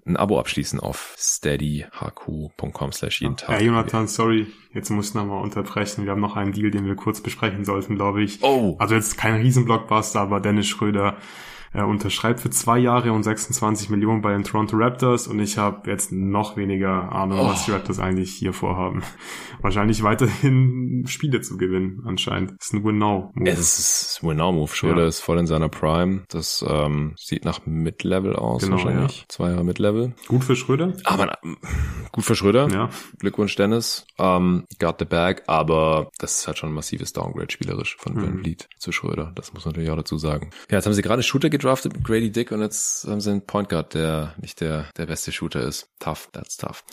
ein 0.06 0.16
Abo 0.16 0.40
abschließen 0.40 0.80
auf 0.80 1.14
steadyhq.com 1.18 2.92
slash 2.92 3.20
jeden 3.20 3.36
Tag. 3.36 3.50
Ja, 3.50 3.66
Jonathan, 3.66 4.08
sorry. 4.08 4.46
Jetzt 4.72 4.88
muss 4.88 5.10
ich 5.10 5.14
nochmal 5.14 5.42
unterbrechen. 5.42 6.06
Wir 6.06 6.12
haben 6.12 6.22
noch 6.22 6.36
einen 6.36 6.52
Deal, 6.52 6.70
den 6.70 6.86
wir 6.86 6.96
kurz 6.96 7.20
besprechen 7.20 7.66
sollten, 7.66 7.96
glaube 7.96 8.22
ich. 8.22 8.42
Oh. 8.42 8.76
Also 8.78 8.94
jetzt 8.94 9.18
kein 9.18 9.34
Riesenblockbuster, 9.34 10.20
aber 10.20 10.40
Dennis 10.40 10.68
Schröder 10.68 11.18
er 11.72 11.86
unterschreibt 11.86 12.40
für 12.40 12.50
zwei 12.50 12.78
Jahre 12.78 13.12
und 13.12 13.22
26 13.22 13.90
Millionen 13.90 14.22
bei 14.22 14.32
den 14.32 14.44
Toronto 14.44 14.76
Raptors 14.76 15.26
und 15.26 15.38
ich 15.40 15.58
habe 15.58 15.90
jetzt 15.90 16.12
noch 16.12 16.56
weniger 16.56 17.12
Ahnung, 17.12 17.40
oh. 17.40 17.48
was 17.48 17.64
die 17.64 17.72
Raptors 17.72 17.98
eigentlich 17.98 18.32
hier 18.32 18.52
vorhaben. 18.52 19.02
Wahrscheinlich 19.60 20.02
weiterhin 20.02 21.04
Spiele 21.08 21.40
zu 21.40 21.56
gewinnen, 21.56 22.02
anscheinend. 22.06 22.52
Das 22.58 22.68
ist 22.68 22.74
ein 22.74 22.84
Win-Now-Move. 22.84 23.50
Es 23.50 23.78
ist 23.78 24.20
ein 24.22 24.28
Win-Now-Move. 24.28 24.74
Schröder 24.74 25.02
ja. 25.02 25.08
ist 25.08 25.20
voll 25.20 25.38
in 25.38 25.46
seiner 25.46 25.68
Prime. 25.68 26.22
Das 26.28 26.64
ähm, 26.66 27.14
sieht 27.16 27.44
nach 27.44 27.66
Mid-Level 27.66 28.36
aus 28.36 28.62
genau, 28.62 28.76
wahrscheinlich. 28.76 29.20
Ja. 29.20 29.24
Zwei 29.28 29.50
Jahre 29.50 29.64
Mid-Level. 29.64 30.14
Gut 30.28 30.44
für 30.44 30.56
Schröder. 30.56 30.92
Aber 31.04 31.38
gut 32.12 32.24
für 32.24 32.34
Schröder. 32.34 32.68
Ja. 32.68 32.88
Glückwunsch, 33.18 33.56
Dennis. 33.56 34.06
Um, 34.16 34.64
got 34.78 34.96
the 34.98 35.04
bag, 35.04 35.42
aber 35.46 36.10
das 36.18 36.38
ist 36.38 36.46
halt 36.46 36.58
schon 36.58 36.70
ein 36.70 36.74
massives 36.74 37.12
Downgrade 37.12 37.50
spielerisch 37.50 37.96
von 37.96 38.14
mhm. 38.14 38.22
Van 38.22 38.38
Vliet 38.38 38.68
zu 38.78 38.92
Schröder. 38.92 39.32
Das 39.34 39.52
muss 39.52 39.64
man 39.64 39.72
natürlich 39.72 39.90
auch 39.90 39.96
dazu 39.96 40.18
sagen. 40.18 40.50
Ja, 40.70 40.76
jetzt 40.78 40.86
haben 40.86 40.92
sie 40.92 41.02
gerade 41.02 41.22
Shooter 41.22 41.50
gedraftet 41.58 41.94
mit 41.94 42.04
Grady 42.04 42.30
Dick 42.30 42.52
und 42.52 42.62
jetzt 42.62 43.06
haben 43.06 43.20
sie 43.20 43.30
einen 43.30 43.42
Point 43.42 43.68
Guard, 43.68 43.94
der 43.94 44.34
nicht 44.40 44.60
der, 44.60 44.86
der 44.96 45.06
beste 45.06 45.32
Shooter 45.32 45.60
ist. 45.60 45.88
Tough, 45.98 46.28
that's 46.32 46.56
tough. 46.56 46.84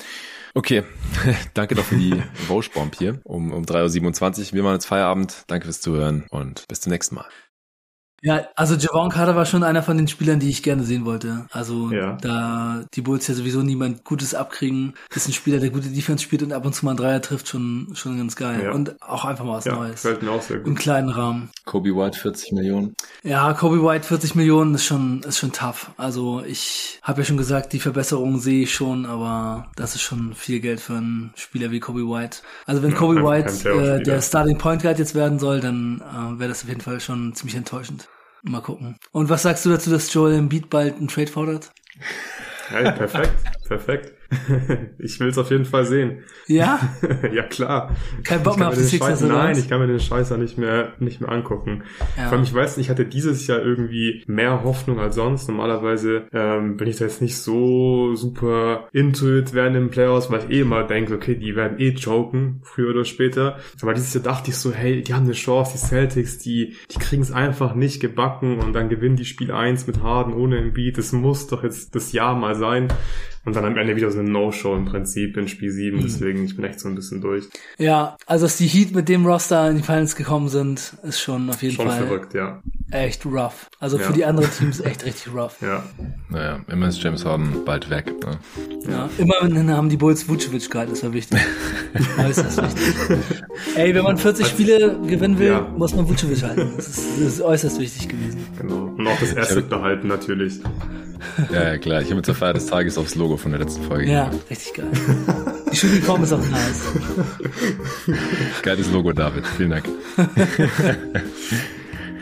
Okay, 0.54 0.84
danke 1.54 1.76
doch 1.76 1.86
für 1.86 1.98
die 1.98 2.22
Voschbomb 2.48 2.96
hier 2.96 3.20
um, 3.24 3.52
um 3.52 3.64
3.27 3.64 4.48
Uhr. 4.48 4.54
Wir 4.54 4.64
machen 4.64 4.76
jetzt 4.76 4.86
Feierabend. 4.86 5.44
Danke 5.48 5.66
fürs 5.66 5.82
Zuhören 5.82 6.26
und 6.30 6.68
bis 6.68 6.82
zum 6.82 6.92
nächsten 6.92 7.16
Mal. 7.16 7.26
Ja, 8.26 8.47
also 8.56 8.73
Javon 8.73 9.10
Carter 9.11 9.35
war 9.35 9.45
schon 9.45 9.64
einer 9.64 9.84
von 9.84 9.97
den 9.97 10.07
Spielern, 10.07 10.39
die 10.39 10.49
ich 10.49 10.64
gerne 10.64 10.84
sehen 10.84 11.06
wollte. 11.06 11.45
Also 11.52 11.91
ja. 11.91 12.18
da 12.22 12.84
die 12.95 13.02
Bulls 13.02 13.27
ja 13.27 13.35
sowieso 13.35 13.61
niemand 13.61 14.03
Gutes 14.03 14.34
abkriegen, 14.34 14.95
ist 15.14 15.27
ein 15.27 15.34
Spieler, 15.34 15.60
der 15.60 15.69
gute 15.69 15.89
Defense 15.89 16.23
spielt 16.23 16.41
und 16.41 16.52
ab 16.52 16.65
und 16.65 16.73
zu 16.73 16.85
mal 16.85 16.91
einen 16.91 16.97
Dreier 16.97 17.22
trifft, 17.22 17.47
schon 17.47 17.89
schon 17.93 18.18
ganz 18.18 18.35
geil. 18.35 18.64
Ja. 18.64 18.72
Und 18.72 18.99
auch 19.03 19.26
einfach 19.26 19.45
mal 19.45 19.57
was 19.57 19.65
ja, 19.65 19.76
Neues. 19.76 20.02
Fällt 20.02 20.23
mir 20.23 20.31
auch 20.31 20.41
sehr 20.41 20.57
gut. 20.57 20.65
Im 20.65 20.73
kleinen 20.73 21.10
Rahmen. 21.10 21.52
Kobe 21.65 21.95
White 21.95 22.18
40 22.18 22.53
Millionen. 22.53 22.95
Ja, 23.22 23.53
Kobe 23.53 23.84
White 23.84 24.07
40 24.07 24.34
Millionen 24.34 24.73
ist 24.73 24.85
schon 24.85 25.22
ist 25.22 25.38
schon 25.38 25.52
tough. 25.52 25.91
Also 25.95 26.41
ich 26.43 26.99
habe 27.03 27.22
ja 27.22 27.26
schon 27.26 27.38
gesagt, 27.38 27.73
die 27.73 27.80
Verbesserung 27.80 28.39
sehe 28.39 28.64
ich 28.64 28.73
schon, 28.73 29.06
aber 29.06 29.68
das 29.76 29.93
ist 29.93 30.02
schon 30.02 30.34
viel 30.34 30.61
Geld 30.61 30.80
für 30.80 30.93
einen 30.93 31.31
Spieler 31.35 31.69
wie 31.69 31.80
Kobe 31.80 32.02
White. 32.10 32.39
Also 32.65 32.81
wenn 32.81 32.95
Kobe 32.95 33.23
White 33.23 33.69
äh, 33.69 34.02
der 34.02 34.19
Starting 34.23 34.57
Point 34.57 34.81
Guard 34.81 34.97
jetzt 34.97 35.14
werden 35.14 35.38
soll, 35.38 35.60
dann 35.60 36.02
äh, 36.02 36.39
wäre 36.39 36.49
das 36.49 36.64
auf 36.64 36.69
jeden 36.69 36.81
Fall 36.81 36.99
schon 36.99 37.35
ziemlich 37.35 37.56
enttäuschend. 37.56 38.07
Mal 38.47 38.61
gucken. 38.61 38.95
Und 39.11 39.30
was 39.30 39.41
sagst 39.41 39.65
du 39.65 39.69
dazu, 39.69 39.89
dass 39.89 40.13
Joel 40.13 40.35
Embiid 40.35 40.69
bald 40.69 40.95
einen 40.95 41.07
Trade 41.07 41.27
fordert? 41.27 41.72
Hey, 42.69 42.91
perfekt, 42.91 43.34
perfekt. 43.67 44.15
ich 44.99 45.19
will 45.19 45.30
es 45.30 45.38
auf 45.38 45.52
jeden 45.52 45.65
Fall 45.65 45.85
sehen. 45.85 46.23
Ja? 46.47 46.80
ja, 47.34 47.43
klar. 47.43 47.95
Kein 48.23 48.43
Bock 48.43 48.57
mehr 48.57 48.69
auf 48.69 48.76
die 48.76 48.81
Sixers 48.81 49.23
oder 49.23 49.34
Nein, 49.34 49.57
ich 49.57 49.69
kann 49.69 49.80
mir 49.80 49.88
den 49.88 49.99
Scheißer 49.99 50.38
nicht 50.38 50.57
mehr, 50.57 50.93
nicht 50.99 51.22
mehr 51.22 51.31
angucken. 51.31 51.84
Ja. 52.18 52.23
Vor 52.23 52.34
allem, 52.34 52.43
ich 52.43 52.53
weiß 52.53 52.77
nicht, 52.77 52.88
ich 52.88 52.89
hatte 52.89 53.06
dieses 53.06 53.47
Jahr 53.47 53.61
irgendwie 53.61 54.23
mehr 54.27 54.64
Hoffnung 54.64 54.99
als 54.99 55.15
sonst. 55.15 55.47
Normalerweise 55.47 56.27
ähm, 56.31 56.77
bin 56.77 56.88
ich 56.88 56.97
da 56.97 57.06
jetzt 57.06 57.22
nicht 57.22 57.38
so 57.38 58.15
super 58.15 58.88
into 58.91 59.38
it 59.38 59.53
während 59.53 59.76
den 59.76 59.89
Playoffs, 59.89 60.30
weil 60.30 60.39
ich 60.39 60.49
eh 60.49 60.61
immer 60.61 60.84
denke, 60.84 61.15
okay, 61.15 61.35
die 61.35 61.56
werden 61.56 61.80
eh 61.80 61.93
choken, 61.93 62.61
früher 62.64 62.91
oder 62.91 63.06
später. 63.06 63.57
Aber 63.81 63.93
dieses 63.93 64.14
Jahr 64.14 64.23
dachte 64.23 64.52
ich 64.52 64.57
so, 64.57 64.72
hey, 64.72 65.02
die 65.02 65.14
haben 65.14 65.26
eine 65.26 65.34
Chance, 65.34 65.73
die 65.73 65.80
Celtics, 65.80 66.39
die, 66.39 66.76
die 66.91 66.99
kriegen 66.99 67.22
es 67.22 67.31
einfach 67.31 67.76
nicht 67.76 68.02
gebacken 68.02 68.60
und 68.60 68.73
dann 68.73 68.89
gewinnen 68.89 69.15
die 69.15 69.26
Spiel 69.26 69.52
1 69.52 69.88
mit 69.88 70.02
Harden 70.02 70.34
ohne 70.34 70.57
Embiid. 70.57 70.97
Das 70.97 71.11
muss 71.11 71.47
doch 71.47 71.64
jetzt 71.64 71.95
das 71.95 72.11
Jahr 72.11 72.35
mal 72.35 72.56
sein. 72.56 72.88
Und 73.45 73.55
dann 73.55 73.63
am 73.63 73.77
Ende 73.77 73.95
wieder 73.95 74.09
so 74.09 74.19
ein 74.19 74.31
No-Show 74.31 74.76
im 74.76 74.85
Prinzip 74.85 75.38
in 75.38 75.47
Spiel 75.47 75.72
7. 75.72 75.97
Mhm. 75.97 76.01
Deswegen, 76.01 76.43
ich 76.43 76.55
bin 76.55 76.65
echt 76.65 76.80
so 76.80 76.89
ein 76.89 76.95
bisschen 76.95 77.22
durch. 77.22 77.45
Ja, 77.77 78.17
also 78.26 78.45
dass 78.45 78.57
die 78.57 78.65
Heat 78.65 78.93
mit 78.93 79.07
dem 79.07 79.26
Roster 79.26 79.69
in 79.69 79.77
die 79.77 79.84
Finals 79.84 80.15
gekommen 80.15 80.49
sind, 80.49 80.93
ist 81.03 81.19
schon 81.19 81.49
auf 81.49 81.61
jeden 81.61 81.76
schon 81.76 81.88
Fall. 81.88 81.99
Schon 81.99 82.07
verrückt, 82.07 82.34
ja. 82.34 82.61
Echt 82.91 83.26
rough. 83.26 83.69
Also 83.80 83.97
ja. 83.97 84.03
für 84.03 84.13
die 84.13 84.26
anderen 84.26 84.49
Teams 84.51 84.80
echt 84.81 85.05
richtig 85.05 85.31
rough. 85.34 85.61
Ja. 85.61 85.84
Naja, 86.30 86.59
immer 86.67 86.88
ist 86.88 87.01
James 87.03 87.23
Harden 87.23 87.63
bald 87.65 87.89
weg. 87.89 88.07
Ne? 88.23 88.39
Ja, 88.89 89.09
immerhin 89.17 89.69
haben 89.72 89.89
die 89.89 89.97
Bulls 89.97 90.27
Vucevic 90.27 90.69
gehalten, 90.69 90.93
das 90.93 91.03
war 91.03 91.13
wichtig. 91.13 91.39
äußerst 92.17 92.61
wichtig. 92.63 93.23
Ey, 93.76 93.93
wenn 93.93 94.03
man 94.03 94.17
40 94.17 94.47
Spiele 94.47 94.99
gewinnen 95.05 95.38
will, 95.38 95.47
ja. 95.47 95.61
muss 95.61 95.95
man 95.95 96.07
Vucevic 96.09 96.41
halten. 96.41 96.73
Das 96.76 96.88
ist, 96.88 96.99
das 97.19 97.27
ist 97.27 97.41
äußerst 97.41 97.80
wichtig 97.80 98.07
gewesen. 98.07 98.45
Genau. 98.59 98.94
Und 99.06 99.14
auch 99.14 99.19
das 99.19 99.34
erste 99.34 99.61
behalten 99.61 100.07
natürlich. 100.07 100.60
Ja, 101.52 101.64
ja, 101.72 101.77
klar. 101.77 102.02
Ich 102.02 102.07
habe 102.07 102.15
mir 102.15 102.22
zur 102.22 102.36
Feier 102.36 102.53
des 102.53 102.65
Tages 102.68 102.98
aufs 102.98 103.15
Logo 103.15 103.38
von 103.38 103.52
der 103.52 103.60
letzten 103.61 103.84
Folge 103.84 104.11
Ja, 104.11 104.26
gemacht. 104.30 104.45
richtig 104.49 104.73
geil. 104.76 104.88
Die 105.72 105.76
Shooting 105.76 105.99
ist 106.23 106.34
auch 106.34 106.40
nice. 106.49 106.82
Geiles 108.61 108.91
Logo, 108.91 109.11
David. 109.11 109.45
Vielen 109.57 109.72
Dank. 109.72 109.86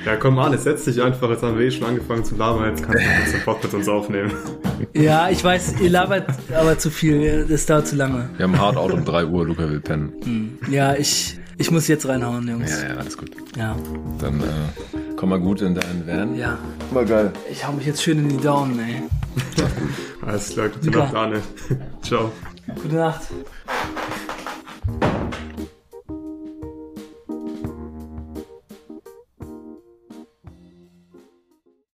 Ja, 0.05 0.18
komm 0.18 0.38
an, 0.38 0.51
jetzt 0.51 0.65
setz 0.65 0.84
dich 0.84 1.01
einfach. 1.01 1.30
Jetzt 1.30 1.43
haben 1.43 1.57
wir 1.57 1.65
eh 1.65 1.72
schon 1.72 1.88
angefangen 1.88 2.26
zu 2.26 2.35
labern. 2.35 2.72
Jetzt 2.72 2.84
kannst 2.84 3.01
du 3.34 3.38
Pod 3.45 3.64
mit 3.64 3.73
uns 3.73 3.88
aufnehmen. 3.88 4.34
Ja, 4.93 5.30
ich 5.30 5.41
weiß, 5.41 5.76
ihr 5.80 5.89
labert 5.89 6.27
aber 6.53 6.77
zu 6.77 6.89
viel. 6.89 7.45
Das 7.47 7.65
dauert 7.65 7.88
zu 7.88 7.95
lange. 7.95 8.30
Wir 8.35 8.43
haben 8.43 8.60
Hard 8.60 8.76
Out 8.76 8.91
um 8.91 9.05
3 9.05 9.26
Uhr. 9.27 9.45
Luca 9.47 9.69
will 9.69 9.80
pennen. 9.80 10.11
Hm. 10.26 10.57
Ja, 10.69 10.93
ich, 10.95 11.38
ich 11.57 11.71
muss 11.71 11.88
jetzt 11.88 12.07
reinhauen, 12.07 12.47
Jungs. 12.47 12.71
Ja, 12.71 12.89
ja, 12.89 12.95
alles 12.95 13.17
gut. 13.17 13.31
Ja. 13.55 13.75
Dann 14.19 14.41
äh, 14.41 14.43
komm 15.15 15.30
mal 15.30 15.39
gut 15.39 15.61
in 15.61 15.75
deinen 15.75 16.05
Van. 16.07 16.35
Ja. 16.35 16.57
War 16.91 17.05
geil. 17.05 17.31
Ich 17.49 17.65
hau 17.65 17.71
mich 17.73 17.85
jetzt 17.85 18.01
schön 18.01 18.19
in 18.19 18.30
die 18.30 18.43
Daumen, 18.43 18.80
ey. 18.80 19.03
alles 20.25 20.49
klar, 20.49 20.69
gute 20.69 20.91
Nacht, 20.91 21.15
Arne. 21.15 21.41
Ciao. 22.01 22.31
Gute 22.81 22.95
Nacht. 22.95 23.21